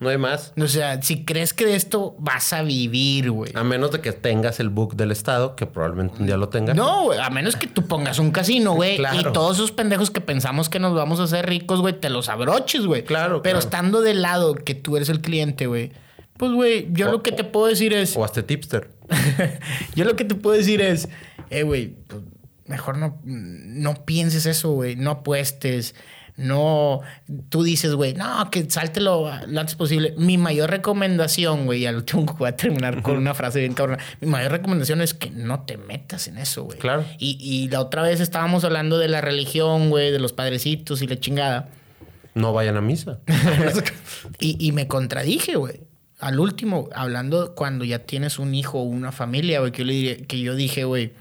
No 0.00 0.08
hay 0.08 0.18
más. 0.18 0.52
O 0.60 0.66
sea, 0.66 1.00
si 1.00 1.24
crees 1.24 1.54
que 1.54 1.64
de 1.64 1.76
esto 1.76 2.16
vas 2.18 2.52
a 2.52 2.62
vivir, 2.62 3.30
güey. 3.30 3.52
A 3.54 3.62
menos 3.62 3.92
de 3.92 4.00
que 4.00 4.10
tengas 4.10 4.58
el 4.58 4.68
book 4.68 4.96
del 4.96 5.12
Estado, 5.12 5.54
que 5.54 5.64
probablemente 5.64 6.16
un 6.18 6.26
día 6.26 6.36
lo 6.36 6.48
tengas. 6.48 6.74
No, 6.74 7.04
güey, 7.04 7.20
a 7.20 7.30
menos 7.30 7.54
que 7.54 7.68
tú 7.68 7.86
pongas 7.86 8.18
un 8.18 8.32
casino, 8.32 8.72
güey. 8.72 8.96
Claro. 8.96 9.30
Y 9.30 9.32
todos 9.32 9.58
esos 9.58 9.70
pendejos 9.70 10.10
que 10.10 10.20
pensamos 10.20 10.68
que 10.68 10.80
nos 10.80 10.92
vamos 10.92 11.20
a 11.20 11.22
hacer 11.22 11.46
ricos, 11.46 11.80
güey, 11.80 12.00
te 12.00 12.10
los 12.10 12.28
abroches, 12.28 12.84
güey. 12.84 13.04
Claro, 13.04 13.42
Pero 13.42 13.54
claro. 13.54 13.58
estando 13.60 14.00
del 14.00 14.22
lado 14.22 14.56
que 14.56 14.74
tú 14.74 14.96
eres 14.96 15.08
el 15.08 15.20
cliente, 15.20 15.66
güey. 15.68 15.92
Pues, 16.36 16.50
güey, 16.50 16.88
yo 16.90 17.08
O- 17.08 17.12
lo 17.12 17.22
que 17.22 17.30
te 17.30 17.44
puedo 17.44 17.66
decir 17.68 17.92
es. 17.92 18.16
O 18.16 18.24
hasta 18.24 18.42
tipster. 18.42 18.90
yo 19.94 20.04
lo 20.04 20.16
que 20.16 20.24
te 20.24 20.34
puedo 20.34 20.56
decir 20.56 20.80
es. 20.80 21.08
Eh, 21.50 21.62
güey, 21.62 21.94
pues, 22.08 22.22
mejor 22.66 22.98
no, 22.98 23.20
no 23.24 24.04
pienses 24.04 24.46
eso, 24.46 24.72
güey. 24.72 24.96
No 24.96 25.12
apuestes. 25.12 25.94
No, 26.36 27.00
tú 27.50 27.62
dices, 27.62 27.94
güey, 27.94 28.14
no, 28.14 28.50
que 28.50 28.68
sáltelo 28.70 29.30
lo 29.46 29.60
antes 29.60 29.74
posible. 29.74 30.14
Mi 30.16 30.38
mayor 30.38 30.70
recomendación, 30.70 31.66
güey, 31.66 31.80
y 31.82 31.86
al 31.86 31.96
último 31.96 32.24
voy 32.38 32.48
a 32.48 32.56
terminar 32.56 33.02
con 33.02 33.16
una 33.16 33.34
frase 33.34 33.60
bien 33.60 33.74
cabrona. 33.74 34.02
Mi 34.20 34.28
mayor 34.28 34.50
recomendación 34.52 35.02
es 35.02 35.12
que 35.12 35.30
no 35.30 35.60
te 35.64 35.76
metas 35.76 36.28
en 36.28 36.38
eso, 36.38 36.64
güey. 36.64 36.78
Claro. 36.78 37.04
Y, 37.18 37.36
y 37.40 37.68
la 37.68 37.80
otra 37.80 38.02
vez 38.02 38.20
estábamos 38.20 38.64
hablando 38.64 38.98
de 38.98 39.08
la 39.08 39.20
religión, 39.20 39.90
güey, 39.90 40.10
de 40.10 40.18
los 40.18 40.32
padrecitos 40.32 41.02
y 41.02 41.06
la 41.06 41.20
chingada. 41.20 41.68
No 42.34 42.52
vayan 42.54 42.76
a 42.76 42.80
misa. 42.80 43.18
Y, 44.38 44.56
y 44.66 44.72
me 44.72 44.88
contradije, 44.88 45.56
güey. 45.56 45.80
Al 46.18 46.38
último, 46.38 46.88
hablando 46.94 47.54
cuando 47.54 47.84
ya 47.84 48.00
tienes 48.00 48.38
un 48.38 48.54
hijo 48.54 48.78
o 48.78 48.84
una 48.84 49.10
familia, 49.12 49.58
güey, 49.60 49.72
que 49.72 49.78
yo, 49.80 49.84
le 49.84 49.92
diré- 49.94 50.26
que 50.26 50.40
yo 50.40 50.54
dije, 50.54 50.84
güey, 50.84 51.12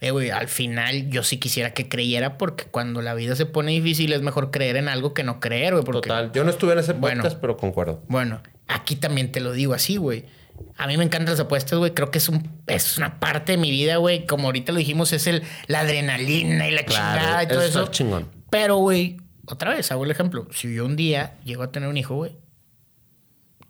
eh, 0.00 0.10
güey, 0.12 0.30
al 0.30 0.48
final 0.48 1.10
yo 1.10 1.22
sí 1.22 1.36
quisiera 1.38 1.74
que 1.74 1.88
creyera 1.88 2.38
porque 2.38 2.64
cuando 2.64 3.02
la 3.02 3.14
vida 3.14 3.36
se 3.36 3.46
pone 3.46 3.72
difícil 3.72 4.12
es 4.12 4.22
mejor 4.22 4.50
creer 4.50 4.76
en 4.76 4.88
algo 4.88 5.12
que 5.14 5.22
no 5.24 5.40
creer, 5.40 5.74
güey. 5.74 5.84
Porque, 5.84 6.08
Total. 6.08 6.32
Yo 6.32 6.44
no 6.44 6.50
estuve 6.50 6.72
en 6.72 6.78
ese 6.78 6.92
Bueno. 6.94 7.22
podcast, 7.22 7.40
pero 7.40 7.56
concuerdo. 7.56 8.02
Bueno, 8.08 8.42
aquí 8.68 8.96
también 8.96 9.30
te 9.32 9.40
lo 9.40 9.52
digo 9.52 9.74
así, 9.74 9.96
güey. 9.96 10.24
A 10.76 10.86
mí 10.86 10.96
me 10.96 11.04
encantan 11.04 11.32
las 11.32 11.40
apuestas, 11.40 11.78
güey. 11.78 11.92
Creo 11.92 12.10
que 12.10 12.18
es, 12.18 12.28
un, 12.28 12.50
es 12.66 12.98
una 12.98 13.18
parte 13.20 13.52
de 13.52 13.58
mi 13.58 13.70
vida, 13.70 13.96
güey. 13.96 14.26
Como 14.26 14.48
ahorita 14.48 14.72
lo 14.72 14.78
dijimos, 14.78 15.12
es 15.12 15.26
el, 15.26 15.42
la 15.66 15.80
adrenalina 15.80 16.68
y 16.68 16.70
la 16.72 16.82
Claro, 16.84 17.18
chingada 17.18 17.42
y 17.42 17.46
todo 17.48 17.58
eso 17.60 17.68
eso. 17.68 17.80
está 17.80 17.92
chingón. 17.92 18.28
Pero, 18.50 18.76
güey, 18.76 19.16
otra 19.46 19.70
vez 19.74 19.90
hago 19.92 20.04
el 20.04 20.10
ejemplo. 20.10 20.46
Si 20.52 20.74
yo 20.74 20.84
un 20.84 20.96
día 20.96 21.34
llego 21.44 21.62
a 21.62 21.72
tener 21.72 21.88
un 21.88 21.96
hijo, 21.96 22.14
güey, 22.14 22.36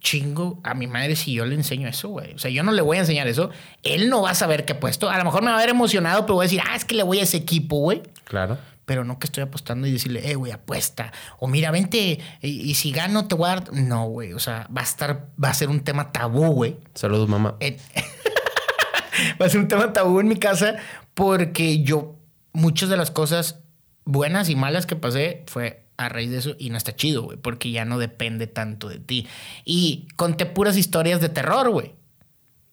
chingo 0.01 0.61
a 0.65 0.75
mi 0.75 0.87
madre 0.87 1.15
si 1.15 1.33
yo 1.33 1.45
le 1.45 1.55
enseño 1.55 1.89
eso, 1.89 2.09
güey. 2.09 2.35
O 2.35 2.39
sea, 2.39 2.51
yo 2.51 2.63
no 2.63 2.73
le 2.73 2.83
voy 2.83 2.97
a 2.97 3.01
enseñar 3.01 3.29
eso. 3.29 3.51
Él 3.83 4.09
no 4.09 4.23
va 4.23 4.31
a 4.31 4.35
saber 4.35 4.65
qué 4.65 4.73
he 4.73 4.77
puesto. 4.77 5.11
A 5.11 5.19
lo 5.19 5.25
mejor 5.25 5.43
me 5.43 5.51
va 5.51 5.57
a 5.57 5.61
ver 5.61 5.69
emocionado, 5.69 6.23
pero 6.23 6.35
voy 6.35 6.45
a 6.45 6.49
decir, 6.49 6.61
ah, 6.67 6.75
es 6.75 6.85
que 6.85 6.95
le 6.95 7.03
voy 7.03 7.21
a 7.21 7.23
ese 7.23 7.37
equipo, 7.37 7.77
güey. 7.79 8.03
Claro. 8.25 8.59
Pero 8.87 9.05
no 9.05 9.19
que 9.19 9.27
estoy 9.27 9.43
apostando 9.43 9.87
y 9.87 9.93
decirle, 9.93 10.29
eh, 10.29 10.35
güey, 10.35 10.53
apuesta. 10.53 11.13
O 11.39 11.47
mira, 11.47 11.71
vente 11.71 12.19
y, 12.41 12.49
y 12.49 12.75
si 12.75 12.91
gano 12.91 13.29
te 13.29 13.35
voy 13.35 13.49
a 13.49 13.55
dar. 13.57 13.73
No, 13.73 14.07
güey. 14.07 14.33
O 14.33 14.41
sea, 14.41 14.67
va 14.77 14.81
a 14.81 14.85
estar, 14.85 15.29
va 15.43 15.51
a 15.51 15.55
ser 15.55 15.69
un 15.69 15.81
tema 15.81 16.11
tabú, 16.11 16.47
güey. 16.53 16.77
Saludos, 16.95 17.29
mamá. 17.29 17.57
Va 19.41 19.47
a 19.47 19.49
ser 19.49 19.61
un 19.61 19.69
tema 19.69 19.93
tabú 19.93 20.21
en 20.21 20.29
mi 20.29 20.37
casa 20.37 20.77
porque 21.15 21.83
yo, 21.83 22.17
muchas 22.53 22.89
de 22.89 22.97
las 22.97 23.11
cosas 23.11 23.61
buenas 24.05 24.49
y 24.49 24.57
malas 24.57 24.87
que 24.87 24.97
pasé 24.97 25.45
fue 25.47 25.85
a 26.07 26.09
raíz 26.09 26.31
de 26.31 26.39
eso 26.39 26.57
y 26.59 26.71
no 26.71 26.77
está 26.77 26.95
chido, 26.97 27.23
güey, 27.23 27.39
porque 27.39 27.71
ya 27.71 27.85
no 27.85 27.99
depende 27.99 28.47
tanto 28.47 28.89
de 28.89 28.99
ti. 28.99 29.27
Y 29.65 30.09
conté 30.17 30.47
puras 30.47 30.77
historias 30.77 31.21
de 31.21 31.29
terror, 31.29 31.71
güey. 31.71 31.95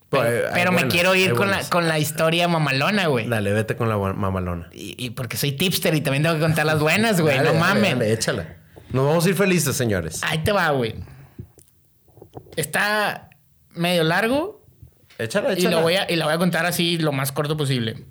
Pero, 0.09 0.23
Pues, 0.23 0.45
hay 0.45 0.51
pero 0.53 0.71
me 0.71 0.87
quiero 0.87 1.15
ir 1.15 1.33
con 1.33 1.51
la, 1.51 1.61
con 1.69 1.87
la 1.87 1.99
historia 1.99 2.47
mamalona, 2.47 3.07
güey. 3.07 3.27
Dale, 3.27 3.51
vete 3.51 3.75
con 3.75 3.89
la 3.89 3.97
mamalona. 3.97 4.69
Y, 4.71 4.95
y 4.97 5.09
porque 5.09 5.35
soy 5.35 5.51
tipster 5.51 5.93
y 5.95 6.01
también 6.01 6.23
tengo 6.23 6.35
que 6.35 6.41
contar 6.41 6.65
las 6.65 6.79
buenas, 6.79 7.19
güey. 7.19 7.37
No 7.39 7.53
mames. 7.55 7.91
dale, 7.91 8.13
échala. 8.13 8.57
Nos 8.91 9.05
vamos 9.05 9.25
a 9.25 9.29
ir 9.29 9.35
felices, 9.35 9.75
señores. 9.75 10.21
Ahí 10.23 10.37
te 10.39 10.53
va, 10.53 10.69
güey. 10.71 10.95
Está 12.55 13.29
medio 13.75 14.03
largo 14.03 14.63
Échala, 15.19 15.49
y, 15.51 15.59
échala. 15.59 15.75
lo 15.77 15.81
voy 15.81 15.95
a, 15.95 16.09
y 16.09 16.15
la 16.15 16.25
voy 16.25 16.33
a 16.33 16.37
contar 16.37 16.65
así 16.65 16.97
lo 16.97 17.11
más 17.11 17.31
corto 17.31 17.57
posible. 17.57 18.05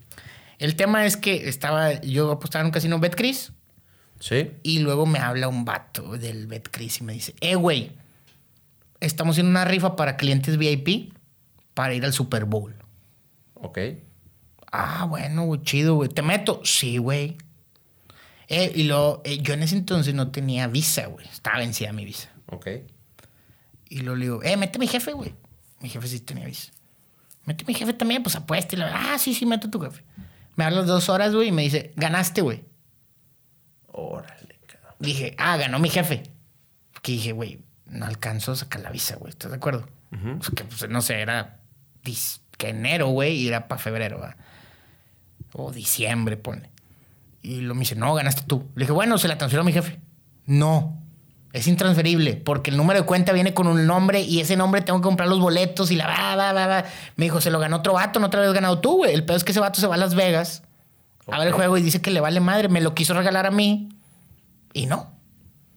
El 0.59 0.77
tema 0.77 1.05
es 1.07 1.17
que 1.17 1.49
estaba, 1.49 2.01
yo 2.01 2.31
apostaba 2.33 2.61
en 2.61 2.67
un 2.67 2.73
casino 2.73 2.99
Betcris 2.99 3.53
Sí. 4.19 4.53
y 4.63 4.79
luego 4.79 5.05
me 5.05 5.19
habla 5.19 5.49
un 5.49 5.65
vato 5.65 6.17
del 6.17 6.47
Betcris 6.47 7.01
y 7.01 7.05
me 7.05 7.13
dice, 7.13 7.35
eh, 7.41 7.55
güey, 7.55 7.93
estamos 9.01 9.35
haciendo 9.35 9.51
una 9.51 9.65
rifa 9.65 9.97
para 9.97 10.17
clientes 10.17 10.57
VIP 10.57 11.13
para 11.75 11.95
ir 11.95 12.05
al 12.05 12.13
Super 12.13 12.45
Bowl. 12.47 12.75
Ok. 13.55 13.79
Ah, 14.73 15.05
bueno, 15.09 15.45
güey, 15.45 15.63
chido, 15.63 15.95
güey. 15.95 16.09
¿Te 16.09 16.23
meto? 16.23 16.61
Sí, 16.65 16.99
güey. 16.99 17.37
Eh, 18.49 18.73
y 18.75 18.85
luego, 18.85 19.23
eh, 19.25 19.39
yo 19.39 19.55
en 19.55 19.63
ese 19.63 19.77
entonces 19.77 20.15
no 20.15 20.31
tenía 20.31 20.67
visa, 20.69 21.07
güey. 21.07 21.27
Estaba 21.27 21.59
vencida 21.59 21.93
mi 21.93 22.05
visa. 22.05 22.31
Ok. 22.47 22.69
Y 23.89 24.01
luego 24.01 24.17
le 24.17 24.25
digo, 24.25 24.43
eh, 24.43 24.57
mete 24.57 24.79
mi 24.79 24.87
jefe, 24.87 25.13
güey. 25.13 25.35
Mi 25.81 25.89
jefe 25.89 26.09
sí 26.09 26.21
tenía 26.21 26.47
visa. 26.47 26.73
Mete 27.45 27.65
mi 27.65 27.75
jefe 27.75 27.93
también, 27.93 28.23
pues 28.23 28.37
apuesta. 28.37 28.75
Y 28.75 28.79
le 28.79 28.85
ah, 28.85 29.17
sí, 29.19 29.35
sí, 29.35 29.47
mete 29.47 29.69
tu 29.69 29.81
jefe. 29.81 30.03
Me 30.57 30.65
habla 30.65 30.83
dos 30.83 31.09
horas, 31.09 31.35
güey, 31.35 31.49
y 31.49 31.53
me 31.53 31.63
dice, 31.63 31.93
ganaste, 31.97 32.41
güey. 32.41 32.65
Órale, 33.99 34.59
cabrón. 34.67 34.95
Dije, 34.99 35.35
ah, 35.39 35.57
ganó 35.57 35.79
mi 35.79 35.89
jefe. 35.89 36.23
Que 37.03 37.13
dije, 37.13 37.33
güey, 37.33 37.61
no 37.87 38.05
alcanzó 38.07 38.53
a 38.53 38.57
sacar 38.57 38.81
la 38.83 38.91
visa, 38.91 39.17
güey. 39.17 39.31
¿Estás 39.31 39.51
de 39.51 39.57
acuerdo? 39.57 39.89
Pues 40.11 40.51
que, 40.51 40.65
pues, 40.65 40.89
no 40.89 41.01
sé, 41.03 41.21
era 41.21 41.59
dis- 42.05 42.41
que 42.59 42.69
enero, 42.71 43.09
güey, 43.09 43.37
y 43.37 43.49
era 43.49 43.69
para 43.69 43.81
febrero, 43.81 44.19
¿va? 44.21 44.37
O 45.53 45.73
diciembre, 45.73 46.37
pone. 46.37 46.71
Y 47.43 47.61
lo 47.61 47.75
me 47.75 47.81
dice, 47.81 47.95
no, 47.97 48.15
ganaste 48.15 48.43
tú. 48.47 48.69
Le 48.75 48.83
dije, 48.83 48.93
bueno, 48.93 49.19
se 49.19 49.29
la 49.29 49.39
transfiero 49.39 49.63
a 49.63 49.65
mi 49.65 49.73
jefe. 49.73 49.99
No, 50.47 51.01
es 51.53 51.67
intransferible, 51.67 52.35
porque 52.37 52.71
el 52.71 52.77
número 52.77 53.01
de 53.01 53.07
cuenta 53.07 53.33
viene 53.33 53.55
con 53.55 53.67
un 53.67 53.87
nombre 53.87 54.21
y 54.21 54.41
ese 54.41 54.57
nombre 54.57 54.81
tengo 54.83 55.01
que 55.01 55.05
comprar 55.05 55.29
los 55.29 55.41
boletos 55.41 55.91
y 55.91 55.97
la 55.97 56.07
va, 56.07 56.37
va, 56.37 56.53
va, 56.53 56.67
va. 56.67 56.85
Me 57.17 57.25
dijo, 57.27 57.41
se 57.41 57.51
lo 57.51 57.59
ganó 57.59 57.77
otro 57.77 57.95
vato, 57.95 58.21
no 58.21 58.31
te 58.31 58.37
lo 58.37 58.43
habías 58.43 58.55
ganado 58.55 58.81
tú, 58.81 58.99
güey. 58.99 59.15
El 59.15 59.25
peor 59.25 59.37
es 59.39 59.45
que 59.45 59.53
ese 59.53 59.61
vato 59.61 59.81
se 59.81 59.87
va 59.87 59.95
a 59.95 59.99
Las 59.99 60.15
Vegas 60.15 60.63
a 61.29 61.39
ver 61.39 61.49
el 61.49 61.55
juego 61.55 61.77
y 61.79 61.83
dice 61.83 62.01
que 62.01 62.11
le 62.11 62.21
vale 62.21 62.41
madre. 62.41 62.69
Me 62.69 62.81
lo 62.81 62.95
quiso 62.95 63.15
regalar 63.15 63.47
a 63.47 63.51
mí 63.51 63.89
y 64.73 64.87
no. 64.87 65.13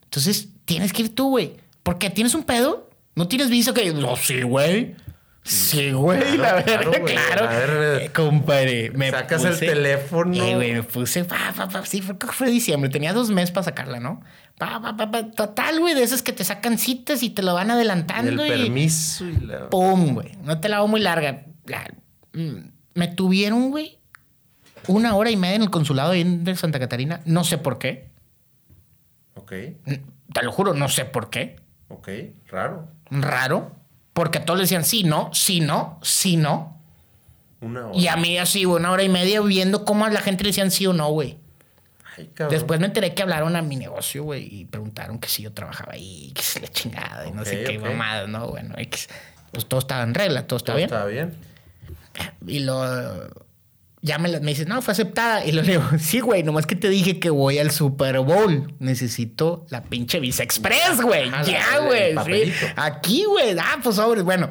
Entonces 0.04 0.50
tienes 0.66 0.94
que 0.94 1.04
ir 1.04 1.16
tú, 1.16 1.30
güey. 1.30 1.54
Porque 1.84 2.10
tienes 2.10 2.34
un 2.36 2.44
pedo. 2.44 2.90
No 3.16 3.28
tienes 3.28 3.50
visa 3.50 3.74
que. 3.74 3.92
No, 3.94 4.16
sí, 4.16 4.42
güey. 4.42 4.96
Sí, 5.44 5.92
güey. 5.92 6.20
Claro, 6.38 6.38
la 6.38 6.54
verdad, 6.54 6.92
claro, 7.06 7.48
claro. 7.48 7.80
Ver, 7.80 8.02
Eh, 8.04 8.12
compadre, 8.14 8.92
me 8.92 9.10
sacas 9.10 9.44
el 9.46 9.58
teléfono. 9.60 10.34
Eh, 10.36 10.56
güey, 10.56 10.74
me 10.74 10.84
puse. 10.84 11.24
Pa, 11.26 11.54
pa, 11.56 11.68
pa, 11.70 11.86
sí, 11.86 12.02
fue, 12.02 12.16
fue 12.32 12.52
diciembre. 12.52 12.90
Tenía 12.90 13.14
dos 13.14 13.30
meses 13.32 13.52
para 13.52 13.64
sacarla, 13.64 14.00
¿no? 14.00 14.22
Pa, 14.58 14.80
pa, 14.82 14.96
pa, 14.96 15.10
pa. 15.10 15.32
Total, 15.32 15.80
güey, 15.80 15.96
de 15.96 16.04
esas 16.04 16.22
que 16.22 16.34
te 16.34 16.44
sacan 16.44 16.78
citas 16.78 17.24
y 17.24 17.30
te 17.30 17.42
lo 17.42 17.54
van 17.54 17.70
Y 17.70 17.72
adelantando. 17.72 18.44
el 18.44 18.48
y- 18.48 18.64
permiso 18.64 19.26
y 19.26 19.38
la... 19.46 19.70
Pum, 19.70 20.14
güey. 20.14 20.32
No 20.44 20.60
te 20.60 20.70
la 20.70 20.78
hago 20.78 20.88
muy 20.88 21.00
larga. 21.00 21.46
La- 21.66 21.90
mm, 22.34 22.72
Me 22.96 23.08
tuvieron, 23.08 23.70
güey, 23.72 23.99
una 24.90 25.16
hora 25.16 25.30
y 25.30 25.38
media 25.38 25.56
en 25.56 25.61
el 25.61 25.70
consulado 25.70 26.11
ahí 26.11 26.24
de 26.24 26.56
Santa 26.56 26.80
Catarina. 26.80 27.22
No 27.26 27.44
sé 27.44 27.57
por 27.57 27.78
qué. 27.78 28.10
Ok. 29.36 29.53
Mm, 29.86 29.94
Te 30.34 30.44
lo 30.44 30.52
juro, 30.52 30.74
no 30.74 30.90
sé 30.90 31.06
por 31.06 31.30
qué. 31.30 31.57
Ok. 31.90 32.10
Raro. 32.48 32.88
Raro. 33.11 33.72
Porque 34.14 34.40
a 34.40 34.45
todos 34.45 34.57
le 34.57 34.64
decían 34.64 34.84
sí, 34.84 35.03
no, 35.03 35.30
sí, 35.34 35.61
no, 35.61 35.99
sí, 36.02 36.38
no. 36.38 36.78
Una 37.61 37.88
hora. 37.88 37.98
Y 37.98 38.07
a 38.07 38.16
mí 38.16 38.38
así, 38.38 38.66
una 38.66 38.91
hora 38.91 39.03
y 39.03 39.10
media 39.10 39.41
viendo 39.41 39.86
cómo 39.86 40.06
a 40.06 40.10
la 40.10 40.22
gente 40.22 40.44
le 40.44 40.49
decían 40.49 40.72
sí 40.72 40.88
o 40.88 40.94
no, 40.94 41.10
güey. 41.11 41.38
Ay, 42.18 42.32
cabrón. 42.34 42.56
Después 42.56 42.80
me 42.80 42.88
enteré 42.88 43.14
que 43.14 43.22
hablaron 43.22 43.56
a 43.56 43.61
mi 43.61 43.76
negocio, 43.76 44.24
güey, 44.24 44.48
y 44.52 44.66
preguntaron 44.66 45.20
que 45.20 45.30
si 45.30 45.44
yo 45.44 45.53
trabajaba 45.53 45.94
ahí, 45.94 46.32
que 46.34 46.41
si 46.41 46.60
la 46.60 46.68
chingada, 46.68 47.28
y 47.28 47.32
no 47.32 47.45
sé 47.45 47.64
qué 47.64 47.78
ok. 47.78 47.86
mamadas, 47.86 48.28
¿no? 48.28 48.48
Bueno, 48.48 48.76
pues 49.52 49.66
todo 49.68 49.80
estaba 49.80 50.03
en 50.03 50.14
regla, 50.16 50.48
todo 50.48 50.57
está 50.57 50.74
¿Todo 50.74 50.78
bien. 50.78 50.90
Está 50.90 51.06
bien. 51.06 51.36
Y 52.48 52.60
lo. 52.60 53.49
Ya 54.02 54.18
me, 54.18 54.30
la- 54.30 54.40
me 54.40 54.52
dices, 54.52 54.66
no, 54.68 54.82
fue 54.82 54.94
aceptada. 54.94 55.44
Y 55.46 55.52
lo 55.52 55.62
le 55.62 55.72
digo, 55.78 55.84
sí, 56.00 56.20
güey, 56.22 56.44
nomás 56.44 56.66
que 56.66 56.76
te 56.76 56.90
dije 56.90 57.20
que 57.20 57.30
voy 57.30 57.60
al 57.60 57.72
Super 57.72 58.20
Bowl. 58.20 58.74
Necesito 58.80 59.66
la 59.70 59.84
pinche 59.84 60.20
Visa 60.20 60.44
Express, 60.44 61.02
güey. 61.02 61.30
Ah, 61.34 61.42
la- 61.42 61.44
ya, 61.44 61.80
güey. 61.80 62.46
sí. 62.46 62.54
Aquí, 62.76 63.26
güey. 63.26 63.56
Ah, 63.60 63.78
pues 63.84 63.98
sobres. 63.98 64.24
Bueno, 64.24 64.50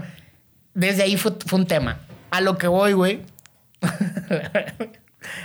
desde 0.74 1.02
ahí 1.02 1.16
fue, 1.16 1.32
fue 1.46 1.58
un 1.60 1.66
tema. 1.66 2.00
A 2.30 2.40
lo 2.42 2.58
que 2.58 2.66
voy, 2.68 2.92
güey. 2.92 3.22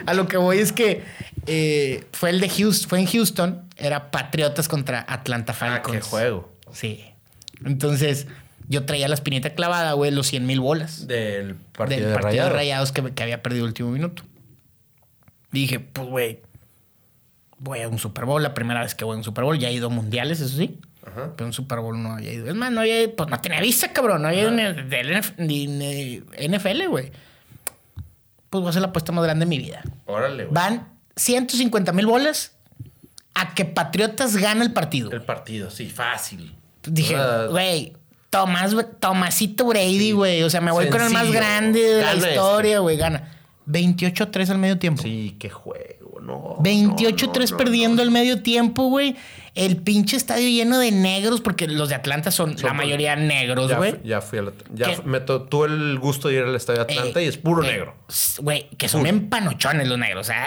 A 0.06 0.14
lo 0.14 0.28
que 0.28 0.38
voy 0.38 0.60
es 0.60 0.72
que 0.72 1.04
eh, 1.48 2.06
fue 2.12 2.30
el 2.30 2.40
de 2.40 2.48
Houston, 2.50 2.90
fue 2.90 3.00
en 3.00 3.06
Houston, 3.08 3.68
era 3.78 4.12
Patriotas 4.12 4.68
contra 4.68 5.04
Atlanta 5.08 5.52
Ah, 5.54 5.56
Falcons. 5.56 5.96
qué 5.98 6.02
juego. 6.02 6.54
Sí. 6.72 7.04
Entonces, 7.66 8.28
yo 8.68 8.86
traía 8.86 9.08
la 9.08 9.16
espinita 9.16 9.52
clavada, 9.52 9.94
güey, 9.94 10.12
los 10.12 10.28
100 10.28 10.46
mil 10.46 10.60
bolas 10.60 11.08
Del 11.08 11.56
partido 11.56 12.00
del 12.02 12.10
de 12.10 12.14
partido 12.14 12.30
Rayados. 12.30 12.52
de 12.52 12.58
Rayados 12.58 12.92
que, 12.92 13.14
que 13.14 13.24
había 13.24 13.42
perdido 13.44 13.66
el 13.66 13.70
último 13.70 13.90
minuto. 13.92 14.24
Dije, 15.52 15.80
pues, 15.80 16.08
güey, 16.08 16.40
voy 17.60 17.82
a 17.82 17.88
un 17.90 18.00
Super 18.00 18.26
Bowl, 18.26 18.42
la 18.42 18.54
primera 18.54 18.82
vez 18.82 18.96
que 18.96 19.06
voy 19.06 19.14
a 19.16 19.18
un 19.18 19.24
Super 19.24 19.44
Bowl. 19.44 19.58
Ya 19.60 19.70
he 19.70 19.74
ido 19.74 19.88
a 19.88 19.90
mundiales, 19.90 20.40
eso 20.40 20.58
sí. 20.58 20.80
Ajá. 21.06 21.34
Pero 21.36 21.48
un 21.48 21.54
Super 21.54 21.80
Bowl 21.80 22.02
no 22.02 22.14
había 22.14 22.34
ido. 22.34 22.48
Es 22.48 22.56
más, 22.56 22.72
no 22.72 22.82
había 22.82 23.14
pues 23.16 23.30
no 23.30 23.40
tenía 23.42 23.60
visa, 23.62 23.92
cabrón. 23.92 24.22
No 24.22 24.30
había 24.30 24.42
ido 24.44 24.52
ni 25.38 26.22
NFL, 26.48 26.88
güey. 26.88 27.12
Pues 28.50 28.62
voy 28.62 28.68
a 28.68 28.70
hacer 28.70 28.82
la 28.82 28.90
apuesta 28.90 29.12
más 29.12 29.24
grande 29.24 29.46
de 29.46 29.50
mi 29.50 29.58
vida. 29.58 29.84
Órale, 30.06 30.46
güey. 30.46 30.54
Van 30.54 30.88
150 31.16 31.92
mil 31.92 32.06
bolas 32.06 32.54
a 33.34 33.54
que 33.54 33.66
Patriotas 33.66 34.38
gane 34.38 34.64
el 34.64 34.74
partido. 34.74 35.12
El 35.12 35.24
partido, 35.24 35.70
sí, 35.72 35.90
fácil. 35.90 36.56
Dije, 36.84 37.16
güey, 37.50 37.94
Tomás, 38.34 38.76
Tomasito 39.00 39.66
Brady, 39.66 40.12
güey. 40.12 40.42
O 40.44 40.50
sea, 40.50 40.60
me 40.60 40.72
voy 40.72 40.90
con 40.90 41.02
el 41.02 41.12
más 41.12 41.32
grande 41.32 41.80
de 41.82 42.02
la 42.02 42.16
Gana 42.16 42.30
historia, 42.30 42.80
güey. 42.80 42.98
Gana. 42.98 43.30
28-3 43.68 44.50
al 44.50 44.58
medio 44.58 44.78
tiempo. 44.78 45.02
Sí, 45.04 45.38
qué 45.40 45.50
juego, 45.50 46.20
no. 46.20 46.58
28-3 46.60 47.28
no, 47.28 47.52
no, 47.52 47.58
perdiendo 47.58 47.96
no. 47.98 48.02
el 48.04 48.12
medio 48.12 48.42
tiempo, 48.42 48.90
güey. 48.90 49.16
El 49.56 49.78
pinche 49.78 50.18
estadio 50.18 50.50
lleno 50.50 50.80
de 50.80 50.92
negros, 50.92 51.40
porque 51.40 51.68
los 51.68 51.88
de 51.90 51.94
Atlanta 51.96 52.32
son, 52.32 52.58
Son 52.58 52.68
la 52.70 52.74
mayoría 52.74 53.16
negros, 53.16 53.72
güey. 53.76 53.96
ya 54.04 54.20
fui 54.20 54.40
al. 54.40 54.52
Ya 54.74 54.90
fu- 54.96 55.04
me 55.04 55.20
tuve 55.20 55.68
el 55.68 56.00
gusto 56.00 56.28
de 56.28 56.34
ir 56.34 56.42
al 56.44 56.56
estadio 56.56 56.84
de 56.84 56.92
Atlanta 56.94 57.22
Eh, 57.22 57.26
y 57.26 57.28
es 57.28 57.38
puro 57.38 57.64
eh, 57.64 57.68
negro. 57.72 57.96
Güey, 58.40 58.68
que 58.78 58.90
son 58.90 59.04
bien 59.04 59.30
panochones 59.30 59.88
los 59.88 60.00
negros. 60.00 60.30
ah. 60.34 60.46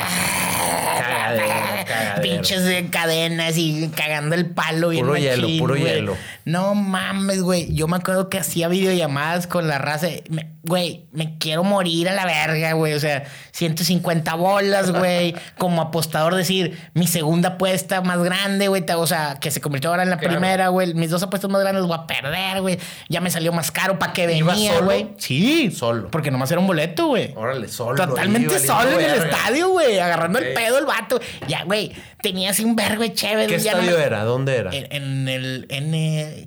Cagadero, 0.99 1.87
cagadero. 1.87 2.23
Pinches 2.23 2.65
de 2.65 2.87
cadenas 2.91 3.57
y 3.57 3.89
cagando 3.95 4.35
el 4.35 4.47
palo. 4.51 4.91
Puro 4.91 5.17
hielo, 5.17 5.43
machín, 5.43 5.59
puro 5.59 5.77
hielo. 5.77 6.17
No 6.47 6.77
mames, 6.77 7.43
güey. 7.43 7.74
Yo 7.74 7.89
me 7.89 7.97
acuerdo 7.97 8.28
que 8.31 8.39
hacía 8.39 8.68
videollamadas 8.68 9.48
con 9.48 9.66
la 9.66 9.78
raza. 9.78 10.06
Güey, 10.62 11.06
me 11.12 11.39
quiero 11.39 11.64
morir 11.64 12.09
a 12.09 12.12
la 12.14 12.24
verga, 12.24 12.73
güey. 12.74 12.93
O 12.94 13.01
sea, 13.01 13.24
150 13.51 14.32
bolas, 14.36 14.93
güey. 14.93 15.35
Como 15.59 15.82
apostador 15.82 16.36
decir, 16.36 16.78
mi 16.94 17.09
segunda 17.09 17.51
apuesta 17.51 18.01
más 18.01 18.23
grande, 18.23 18.68
güey. 18.68 18.85
O 18.94 19.06
sea, 19.09 19.39
que 19.40 19.51
se 19.51 19.60
convirtió 19.60 19.90
ahora 19.90 20.05
en 20.05 20.10
la 20.10 20.18
Claro. 20.18 20.35
primera, 20.35 20.68
güey. 20.68 20.94
Mis 20.94 21.10
dos 21.10 21.20
apuestas 21.24 21.51
más 21.51 21.60
grandes 21.62 21.85
voy 21.85 21.98
a 21.98 22.06
perder, 22.06 22.60
güey. 22.62 22.78
Ya 23.09 23.20
me 23.20 23.31
salió 23.31 23.52
más 23.52 23.73
caro 23.73 23.98
para 23.98 24.12
que 24.12 24.32
¿Iba 24.32 24.52
venía, 24.52 24.78
güey. 24.81 25.09
Sí. 25.18 25.73
Solo. 25.73 26.12
Porque 26.12 26.31
nomás 26.31 26.48
era 26.52 26.60
un 26.60 26.68
boleto, 26.68 27.09
güey. 27.09 27.32
Órale, 27.35 27.66
solo. 27.66 28.06
Totalmente 28.06 28.55
ahí, 28.55 28.64
solo 28.64 29.01
en 29.01 29.05
el 29.05 29.18
verga. 29.18 29.36
estadio, 29.36 29.70
güey. 29.70 29.98
Agarrando 29.98 30.39
el 30.39 30.55
pedo 30.55 30.78
el 30.78 30.86
vato. 30.86 31.20
Ya, 31.48 31.64
güey. 31.64 31.90
Tenía 32.23 32.51
así 32.51 32.64
un 32.64 32.77
vergo 32.77 33.05
chévere. 33.09 33.48
¿Qué 33.48 33.59
ya 33.59 33.73
estadio 33.73 33.98
era? 33.98 34.23
¿Dónde 34.24 34.56
era? 34.56 34.70
En, 34.73 34.86
en 34.93 35.28
el... 35.28 35.66
En, 35.70 35.94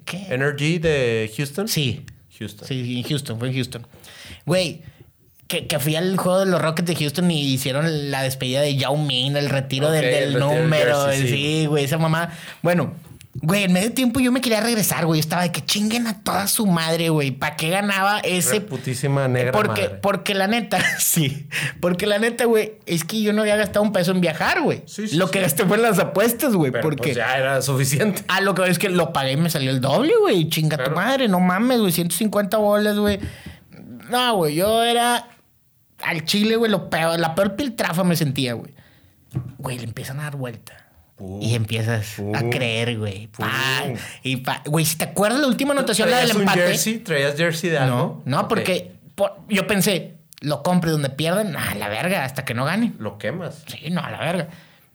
¿Qué? 0.06 0.28
¿Energy 0.30 0.80
de 0.80 1.32
Houston? 1.36 1.68
Sí. 1.68 2.06
Houston. 2.38 2.68
Sí, 2.68 2.98
en 2.98 3.04
Houston. 3.04 3.40
Fue 3.40 3.50
en 3.50 3.56
Houston. 3.56 3.88
Güey. 4.46 4.82
Que, 5.48 5.66
que 5.66 5.80
fui 5.80 5.96
al 5.96 6.16
juego 6.16 6.42
de 6.42 6.46
los 6.46 6.62
Rockets 6.62 6.88
de 6.88 6.96
Houston 6.96 7.32
y 7.32 7.42
hicieron 7.54 8.12
la 8.12 8.22
despedida 8.22 8.62
de 8.62 8.76
Yao 8.76 8.96
Ming, 8.98 9.36
el 9.36 9.50
retiro 9.50 9.90
del, 9.90 10.06
el 10.06 10.34
retiro 10.36 10.54
número. 10.54 11.06
jersey, 11.08 11.28
sí, 11.28 11.66
güey, 11.66 11.86
esa 11.86 11.98
mamá. 11.98 12.38
Bueno, 12.62 12.94
güey, 13.42 13.64
en 13.64 13.74
medio 13.74 13.94
tiempo 13.94 14.20
yo 14.20 14.32
me 14.32 14.42
quería 14.42 14.62
regresar, 14.62 15.06
güey. 15.06 15.20
Estaba 15.20 15.44
de 15.44 15.52
que 15.52 15.64
chinguen 15.64 16.08
a 16.08 16.22
toda 16.22 16.48
su 16.48 16.66
madre, 16.66 17.10
güey. 17.10 17.32
¿Para 17.32 17.56
qué 17.56 17.70
ganaba 17.70 18.20
ese 18.20 18.62
putísima 18.62 19.28
negra 19.28 19.52
porque, 19.52 19.82
madre. 19.82 20.00
porque 20.02 20.34
la 20.34 20.48
neta, 20.48 20.80
sí. 21.00 21.48
Porque 21.80 22.06
la 22.06 22.20
neta, 22.20 22.46
güey, 22.46 22.74
es 22.86 23.04
que 23.04 23.22
yo 23.22 23.34
no 23.34 23.42
había 23.42 23.56
gastado 23.56 23.84
un 23.84 23.92
peso 23.92 24.12
en 24.12 24.22
viajar, 24.22 24.62
güey. 24.62 24.84
Sí, 24.86 25.08
sí, 25.08 25.18
lo 25.18 25.28
sí. 25.28 25.34
que 25.34 25.42
gasté 25.42 25.66
fue 25.66 25.78
en 25.78 25.84
las 25.84 26.00
apuestas, 26.00 26.54
güey. 26.54 26.72
Porque 26.72 27.04
pues, 27.04 27.16
ya 27.16 27.38
era 27.38 27.62
suficiente. 27.62 28.24
a 28.28 28.42
lo 28.42 28.56
que 28.56 28.68
es 28.70 28.80
que 28.80 28.90
lo 28.90 29.14
pagué 29.14 29.34
y 29.34 29.38
me 29.38 29.50
salió 29.50 29.72
el 29.72 29.82
doble, 29.82 30.14
güey. 30.20 30.50
Chinga 30.50 30.84
tu 30.84 30.92
madre, 30.92 31.28
no 31.28 31.40
mames, 31.40 31.80
güey. 31.80 31.92
150 31.92 32.58
bolas, 32.58 32.98
güey. 32.98 33.20
No, 34.10 34.36
güey, 34.36 34.56
yo 34.56 34.84
era 34.84 35.28
al 36.04 36.26
chile, 36.26 36.56
güey, 36.56 36.72
lo 36.72 36.90
peor, 36.90 37.20
la 37.20 37.36
peor 37.36 37.56
piltrafa 37.56 38.04
me 38.04 38.16
sentía, 38.16 38.54
güey. 38.54 38.74
Güey, 39.58 39.78
le 39.78 39.84
empiezan 39.84 40.20
a 40.20 40.24
dar 40.24 40.36
vuelta. 40.36 40.89
Pum. 41.20 41.40
Y 41.42 41.54
empiezas 41.54 42.14
Pum. 42.18 42.34
a 42.34 42.50
creer, 42.50 42.98
güey. 42.98 43.28
Pum. 43.28 43.46
y 44.24 44.38
pa- 44.38 44.64
Güey, 44.66 44.86
si 44.86 44.98
te 44.98 45.04
acuerdas 45.04 45.40
la 45.42 45.48
última 45.48 45.74
anotación, 45.74 46.10
la 46.10 46.18
del 46.18 46.30
¿Traías 46.30 46.36
un 46.38 46.42
empate. 46.44 46.62
jersey? 46.62 46.98
¿Traías 47.00 47.36
jersey 47.36 47.70
de 47.70 47.78
algo? 47.78 48.24
No, 48.26 48.38
no, 48.42 48.48
porque 48.48 48.94
por- 49.16 49.38
yo 49.50 49.68
pensé, 49.68 50.16
lo 50.42 50.64
compre 50.64 50.90
donde 50.92 51.10
pierdan, 51.10 51.56
a 51.58 51.76
la 51.76 51.90
verga, 51.90 52.24
hasta 52.26 52.46
que 52.46 52.54
no 52.54 52.64
gane. 52.66 52.94
Lo 52.98 53.18
quemas. 53.18 53.64
Sí, 53.68 53.90
no, 53.92 54.02
a 54.02 54.10
la 54.10 54.20
verga. 54.20 54.48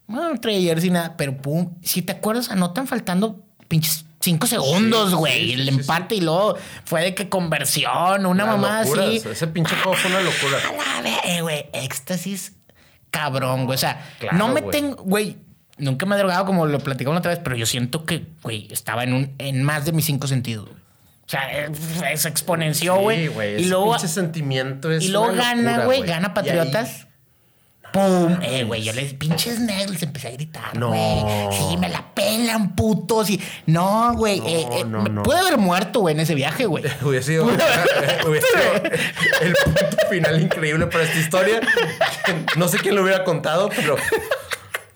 No, 0.08 0.28
no 0.32 0.40
traía 0.40 0.70
jersey 0.70 0.90
nada, 0.90 1.14
pero 1.16 1.36
pum. 1.36 1.74
Si 1.82 2.02
te 2.02 2.12
acuerdas, 2.12 2.50
anotan 2.50 2.86
faltando 2.86 3.44
pinches 3.68 4.06
cinco 4.20 4.46
segundos, 4.46 5.14
güey. 5.14 5.40
sí, 5.40 5.46
sí, 5.48 5.52
el 5.60 5.68
sí, 5.68 5.74
empate 5.80 6.14
y 6.14 6.20
luego 6.22 6.56
fue 6.86 7.02
de 7.02 7.14
que 7.14 7.28
conversión, 7.28 8.24
una 8.24 8.46
mamá 8.46 8.80
así. 8.80 9.16
Ese 9.30 9.46
pinche 9.48 9.76
juego 9.76 9.94
fue 9.96 10.10
una 10.10 10.20
locura. 10.20 10.56
A 10.66 11.02
la 11.02 11.02
verga, 11.02 11.42
güey. 11.42 11.66
Éxtasis 11.74 12.52
cabrón, 13.10 13.66
güey. 13.66 13.76
O 13.76 13.78
sea, 13.78 14.02
Claro, 14.18 14.36
no 14.38 14.48
me 14.48 14.62
tengo, 14.62 14.96
güey. 15.04 15.36
Nunca 15.78 16.06
me 16.06 16.14
he 16.14 16.18
drogado 16.18 16.44
como 16.46 16.66
lo 16.66 16.78
platicamos 16.78 17.14
la 17.16 17.18
otra 17.20 17.30
vez, 17.32 17.40
pero 17.42 17.56
yo 17.56 17.66
siento 17.66 18.04
que, 18.04 18.26
güey, 18.42 18.68
estaba 18.70 19.02
en, 19.04 19.12
un, 19.12 19.34
en 19.38 19.62
más 19.62 19.84
de 19.84 19.92
mis 19.92 20.04
cinco 20.04 20.26
sentidos. 20.28 20.66
güey. 20.68 20.78
O 21.26 21.28
sea, 21.28 21.64
eh, 21.66 22.16
se 22.16 22.28
exponenció, 22.28 22.96
güey. 22.96 23.22
Sí, 23.22 23.26
güey. 23.28 23.52
y 23.54 23.60
ese 23.62 23.70
luego, 23.70 23.92
pinche 23.92 24.08
sentimiento 24.08 24.90
es 24.92 25.04
y 25.04 25.08
luego 25.08 25.32
gana, 25.34 25.84
güey, 25.86 26.02
gana 26.02 26.34
Patriotas. 26.34 27.06
¡Pum! 27.92 28.38
Eh, 28.42 28.64
güey, 28.64 28.82
yo 28.82 28.92
les 28.92 29.14
pinches 29.14 29.60
negros 29.60 30.02
empecé 30.02 30.26
a 30.26 30.30
gritar, 30.32 30.76
No. 30.76 30.88
güey. 30.88 31.56
Sí, 31.56 31.76
me 31.76 31.88
la 31.88 32.12
pelan, 32.12 32.74
putos. 32.74 33.30
Y 33.30 33.40
no, 33.66 34.12
güey. 34.14 34.40
No, 34.40 34.46
eh, 34.48 34.66
eh, 34.80 34.84
no. 34.84 35.22
Pude 35.22 35.38
haber 35.38 35.58
muerto, 35.58 36.00
güey, 36.00 36.12
en 36.14 36.20
ese 36.20 36.34
viaje, 36.34 36.66
güey. 36.66 36.82
Sido, 37.22 37.44
hubiera 37.46 37.62
sido 37.62 38.74
el 39.42 39.54
punto 39.64 39.96
final 40.10 40.42
increíble 40.42 40.86
para 40.88 41.04
esta 41.04 41.18
historia. 41.18 41.60
No 42.56 42.68
sé 42.68 42.78
quién 42.78 42.94
lo 42.96 43.02
hubiera 43.02 43.22
contado, 43.24 43.68
pero 43.74 43.96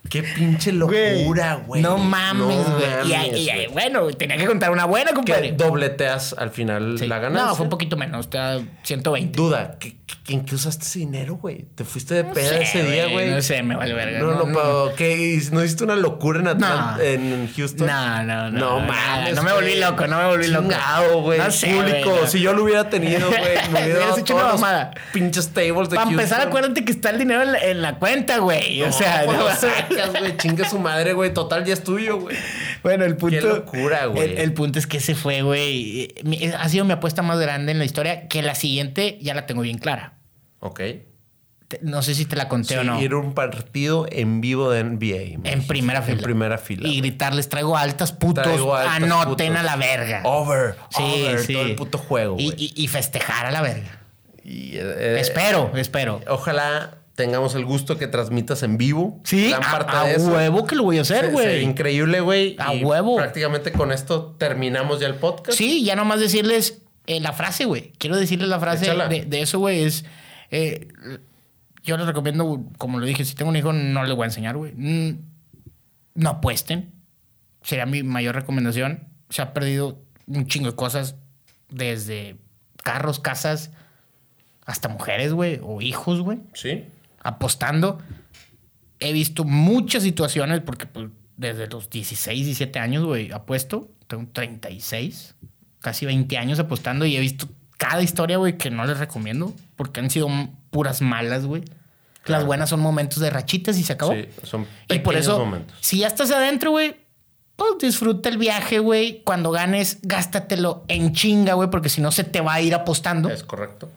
qué 0.08 0.22
pinche 0.22 0.72
locura, 0.72 1.56
güey. 1.66 1.82
No 1.82 1.98
mames, 1.98 2.56
No 2.66 2.76
güey. 2.76 3.34
y, 3.34 3.50
y 3.50 3.66
bueno, 3.72 4.06
tenía 4.12 4.36
que 4.36 4.46
contar 4.46 4.70
una 4.70 4.84
buena, 4.84 5.10
Que 5.10 5.14
compadre. 5.16 5.52
dobleteas 5.52 6.34
al 6.38 6.50
final 6.50 6.98
Sí. 6.98 7.06
la 7.06 7.18
ganancia. 7.18 7.48
No, 7.48 7.54
fue 7.54 7.64
un 7.64 7.70
poquito 7.70 7.96
menos, 7.96 8.26
está 8.26 8.60
120. 8.82 9.36
Duda, 9.36 9.76
¿qué- 9.78 9.96
qué- 10.24 10.32
¿en 10.34 10.44
qué 10.44 10.54
usaste 10.54 10.84
ese 10.84 10.98
dinero, 11.00 11.36
güey? 11.36 11.66
¿Te 11.74 11.84
fuiste 11.84 12.14
de 12.14 12.24
No 12.24 12.32
peda 12.32 12.48
sé, 12.48 12.62
ese 12.62 12.82
día, 12.84 13.06
güey? 13.08 13.30
No 13.30 13.40
sé, 13.42 13.62
me 13.62 13.76
vale 13.76 13.94
verga. 13.94 14.18
No, 14.20 14.34
no, 14.34 14.44
pero 14.46 14.92
¿qué? 14.96 15.40
¿No 15.52 15.64
hiciste 15.64 15.84
una 15.84 15.96
locura 15.96 16.40
en, 16.40 16.48
Atlanta, 16.48 16.94
No. 16.96 17.02
en 17.02 17.52
Houston? 17.56 17.86
No, 17.86 18.22
no, 18.24 18.50
no. 18.50 18.58
No 18.58 18.80
mames. 18.80 19.34
No 19.34 19.42
me 19.42 19.52
volví 19.52 19.76
loco, 19.78 20.06
no 20.06 20.18
me 20.18 20.26
volví 20.26 20.48
loco. 20.48 20.68
Chingado, 20.68 21.22
güey. 21.22 21.38
No 21.38 21.50
sé, 21.50 21.66
Público. 21.68 22.10
güey, 22.10 22.20
no. 22.22 22.26
Si 22.26 22.40
yo 22.40 22.52
lo 22.52 22.64
hubiera 22.64 22.88
tenido, 22.90 23.28
güey, 23.28 23.42
me 23.72 23.82
hubiera 23.84 24.00
dado 24.00 24.18
hecho 24.18 24.34
una 24.34 24.44
todos 24.44 24.60
mamada. 24.60 24.90
pinches 25.12 25.48
tables 25.48 25.88
de 25.90 25.96
Para 25.96 26.10
empezar, 26.10 26.40
acuérdate 26.40 26.84
que 26.84 26.92
está 26.92 27.10
el 27.10 27.18
dinero 27.18 27.42
en 27.42 27.52
la, 27.52 27.58
en 27.58 27.82
la 27.82 27.94
cuenta, 27.98 28.38
güey. 28.38 28.82
o 28.82 28.92
sea, 28.92 29.24
no, 29.26 29.48
sacas, 30.06 30.20
güey. 30.20 30.36
Chinga 30.36 30.68
su 30.68 30.78
madre, 30.78 31.12
güey. 31.12 31.32
Total, 31.34 31.64
ya 31.64 31.74
es 31.74 31.82
tuyo, 31.84 32.18
güey. 32.20 32.36
Bueno, 32.82 33.04
el 33.04 33.16
punto. 33.16 33.36
Qué 33.36 33.42
locura, 33.42 34.06
güey. 34.06 34.32
El, 34.32 34.38
el 34.38 34.52
punto 34.54 34.78
es 34.78 34.86
que 34.86 34.98
ese 34.98 35.14
fue, 35.14 35.42
güey. 35.42 36.14
Ha 36.58 36.68
sido 36.68 36.84
mi 36.84 36.92
apuesta 36.92 37.22
más 37.22 37.38
grande 37.38 37.72
en 37.72 37.78
la 37.78 37.84
historia. 37.84 38.28
Que 38.28 38.42
la 38.42 38.54
siguiente 38.54 39.18
ya 39.20 39.34
la 39.34 39.46
tengo 39.46 39.62
bien 39.62 39.78
clara. 39.78 40.14
Ok. 40.60 40.80
No 41.82 42.00
sé 42.02 42.14
si 42.14 42.24
te 42.24 42.34
la 42.34 42.48
conté 42.48 42.68
Sí, 42.74 42.80
o 42.80 42.84
no. 42.84 42.98
ir 42.98 43.12
a 43.12 43.18
un 43.18 43.34
partido 43.34 44.06
en 44.10 44.40
vivo 44.40 44.70
de 44.70 44.82
NBA. 44.84 45.50
En 45.50 45.66
primera 45.66 46.00
fila. 46.00 46.16
En 46.16 46.22
primera 46.24 46.56
fila. 46.56 46.88
Y 46.88 46.96
gritarles, 47.02 47.50
traigo 47.50 47.76
altas 47.76 48.12
putos. 48.12 48.42
Traigo 48.44 48.74
altas, 48.74 48.96
anoten 49.02 49.48
putos. 49.48 49.60
a 49.60 49.62
la 49.62 49.76
verga. 49.76 50.22
Over. 50.24 50.76
Sí, 50.88 51.02
over, 51.26 51.38
sí. 51.40 51.52
Todo 51.52 51.62
el 51.66 51.74
puto 51.74 51.98
juego, 51.98 52.36
y, 52.38 52.54
y- 52.56 52.72
y 52.74 52.88
festejar 52.88 53.44
a 53.44 53.50
la 53.50 53.60
verga. 53.60 53.98
Y, 54.42 54.76
eh, 54.78 55.20
espero, 55.20 55.70
espero. 55.76 56.22
Ojalá 56.26 56.97
tengamos 57.18 57.56
el 57.56 57.64
gusto 57.64 57.98
que 57.98 58.06
transmitas 58.06 58.62
en 58.62 58.78
vivo. 58.78 59.20
Sí, 59.24 59.48
Gran 59.48 59.64
a, 59.64 59.70
parte 59.72 59.96
a 59.96 60.04
de 60.04 60.14
eso. 60.14 60.32
huevo 60.32 60.64
que 60.68 60.76
lo 60.76 60.84
voy 60.84 60.98
a 60.98 61.00
hacer, 61.00 61.32
güey. 61.32 61.64
increíble, 61.64 62.20
güey. 62.20 62.54
A 62.60 62.76
y 62.76 62.84
huevo. 62.84 63.16
Prácticamente 63.16 63.72
con 63.72 63.90
esto 63.90 64.36
terminamos 64.38 65.00
ya 65.00 65.08
el 65.08 65.16
podcast. 65.16 65.58
Sí, 65.58 65.82
ya 65.84 65.96
nomás 65.96 66.20
decirles 66.20 66.80
eh, 67.08 67.18
la 67.18 67.32
frase, 67.32 67.64
güey. 67.64 67.90
Quiero 67.98 68.16
decirles 68.16 68.48
la 68.48 68.60
frase 68.60 68.86
de 68.94 69.40
eso, 69.42 69.58
güey. 69.58 69.82
Es. 69.82 70.04
eh, 70.52 70.86
yo 71.82 71.96
les 71.96 72.06
recomiendo, 72.06 72.64
como 72.78 73.00
lo 73.00 73.06
dije, 73.06 73.24
si 73.24 73.34
tengo 73.34 73.48
un 73.50 73.56
hijo, 73.56 73.72
no 73.72 74.04
le 74.04 74.14
voy 74.14 74.22
a 74.22 74.26
enseñar, 74.26 74.56
güey. 74.56 74.72
Mm, 74.76 75.18
No 76.14 76.30
apuesten. 76.30 76.92
Sería 77.62 77.84
mi 77.84 78.04
mayor 78.04 78.36
recomendación. 78.36 79.08
Se 79.28 79.42
ha 79.42 79.52
perdido 79.52 79.98
un 80.28 80.46
chingo 80.46 80.70
de 80.70 80.76
cosas. 80.76 81.16
Desde 81.68 82.36
carros, 82.84 83.18
casas, 83.18 83.72
hasta 84.66 84.88
mujeres, 84.88 85.32
güey. 85.32 85.58
O 85.64 85.80
hijos, 85.82 86.20
güey. 86.20 86.38
Sí. 86.54 86.84
Apostando. 87.20 87.98
He 89.00 89.12
visto 89.12 89.44
muchas 89.44 90.02
situaciones 90.02 90.60
porque 90.60 90.86
pues, 90.86 91.08
desde 91.36 91.68
los 91.68 91.90
16, 91.90 92.44
17 92.44 92.78
años, 92.78 93.04
güey, 93.04 93.32
apuesto. 93.32 93.88
Tengo 94.06 94.28
36, 94.32 95.34
casi 95.80 96.06
20 96.06 96.38
años 96.38 96.58
apostando 96.58 97.04
y 97.04 97.16
he 97.16 97.20
visto 97.20 97.48
cada 97.76 98.02
historia, 98.02 98.38
güey, 98.38 98.58
que 98.58 98.70
no 98.70 98.84
les 98.84 98.98
recomiendo 98.98 99.54
porque 99.76 100.00
han 100.00 100.10
sido 100.10 100.28
puras 100.70 101.00
malas, 101.00 101.46
güey. 101.46 101.62
Las 102.26 102.44
buenas 102.44 102.68
son 102.68 102.80
momentos 102.80 103.20
de 103.20 103.30
rachitas 103.30 103.78
y 103.78 103.82
se 103.82 103.94
acabó. 103.94 104.12
Sí, 104.12 104.28
son 104.42 104.66
y 104.88 104.98
por 104.98 105.14
eso, 105.16 105.38
momentos. 105.38 105.76
si 105.80 105.98
ya 105.98 106.08
estás 106.08 106.30
adentro, 106.30 106.72
güey, 106.72 106.96
pues 107.56 107.70
disfruta 107.80 108.28
el 108.28 108.38
viaje, 108.38 108.78
güey. 108.80 109.22
Cuando 109.24 109.50
ganes, 109.50 109.98
gástatelo 110.02 110.84
en 110.88 111.12
chinga, 111.12 111.54
güey, 111.54 111.70
porque 111.70 111.88
si 111.88 112.00
no 112.00 112.12
se 112.12 112.24
te 112.24 112.40
va 112.40 112.54
a 112.54 112.60
ir 112.60 112.74
apostando. 112.74 113.30
Es 113.30 113.42
correcto. 113.42 113.90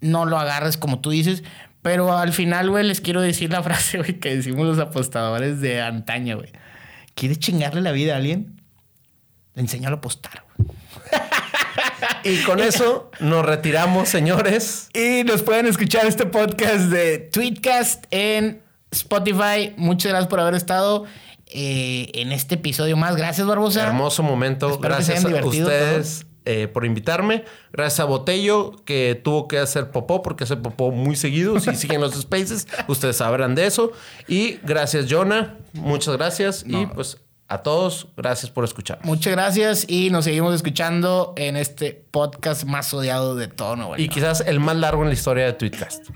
No 0.00 0.24
lo 0.24 0.38
agarres 0.38 0.76
como 0.76 1.00
tú 1.00 1.10
dices. 1.10 1.42
Pero 1.88 2.14
al 2.14 2.34
final, 2.34 2.68
güey, 2.68 2.84
les 2.84 3.00
quiero 3.00 3.22
decir 3.22 3.50
la 3.50 3.62
frase, 3.62 3.96
güey, 3.96 4.20
que 4.20 4.36
decimos 4.36 4.66
los 4.66 4.78
apostadores 4.78 5.62
de 5.62 5.80
antaño, 5.80 6.36
güey. 6.36 6.52
¿Quieres 7.14 7.38
chingarle 7.38 7.80
la 7.80 7.92
vida 7.92 8.12
a 8.12 8.16
alguien? 8.18 8.60
Enséñalo 9.56 9.96
a 9.96 9.98
apostar, 9.98 10.44
güey. 10.58 10.68
Y 12.24 12.42
con 12.42 12.60
eso 12.62 13.10
nos 13.20 13.42
retiramos, 13.46 14.10
señores. 14.10 14.90
Y 14.92 15.24
nos 15.24 15.40
pueden 15.40 15.64
escuchar 15.64 16.04
este 16.04 16.26
podcast 16.26 16.90
de 16.90 17.20
Tweetcast 17.20 18.04
en 18.10 18.60
Spotify. 18.90 19.72
Muchas 19.78 20.10
gracias 20.10 20.28
por 20.28 20.40
haber 20.40 20.56
estado 20.56 21.06
eh, 21.46 22.10
en 22.12 22.32
este 22.32 22.56
episodio 22.56 22.98
más. 22.98 23.16
Gracias, 23.16 23.46
Barbosa. 23.46 23.86
Hermoso 23.86 24.22
momento. 24.22 24.72
Espero 24.72 24.94
Gracias 24.94 25.24
a 25.24 25.28
ustedes 25.28 26.26
eh, 26.50 26.66
por 26.66 26.86
invitarme. 26.86 27.44
Gracias 27.74 28.00
a 28.00 28.04
Botello, 28.04 28.72
que 28.86 29.20
tuvo 29.22 29.48
que 29.48 29.58
hacer 29.58 29.90
popó 29.90 30.22
porque 30.22 30.44
hace 30.44 30.56
popó 30.56 30.90
muy 30.90 31.14
seguido. 31.14 31.60
Si 31.60 31.74
siguen 31.76 32.00
los 32.00 32.14
spaces, 32.14 32.66
ustedes 32.86 33.18
sabrán 33.18 33.54
de 33.54 33.66
eso. 33.66 33.92
Y 34.26 34.58
gracias, 34.62 35.04
Jonah. 35.10 35.58
Muchas 35.74 36.16
gracias. 36.16 36.64
Y 36.66 36.86
pues 36.86 37.18
a 37.48 37.58
todos, 37.58 38.08
gracias 38.16 38.50
por 38.50 38.64
escuchar. 38.64 38.98
Muchas 39.02 39.34
gracias 39.34 39.84
y 39.90 40.08
nos 40.08 40.24
seguimos 40.24 40.54
escuchando 40.54 41.34
en 41.36 41.56
este 41.58 41.92
podcast 42.10 42.64
más 42.64 42.94
odiado 42.94 43.36
de 43.36 43.48
todo 43.48 43.76
Nuevo 43.76 43.98
Y 43.98 44.08
quizás 44.08 44.40
el 44.40 44.58
más 44.58 44.76
largo 44.76 45.02
en 45.02 45.08
la 45.08 45.14
historia 45.14 45.44
de 45.44 45.52
Tweetcast. 45.52 46.08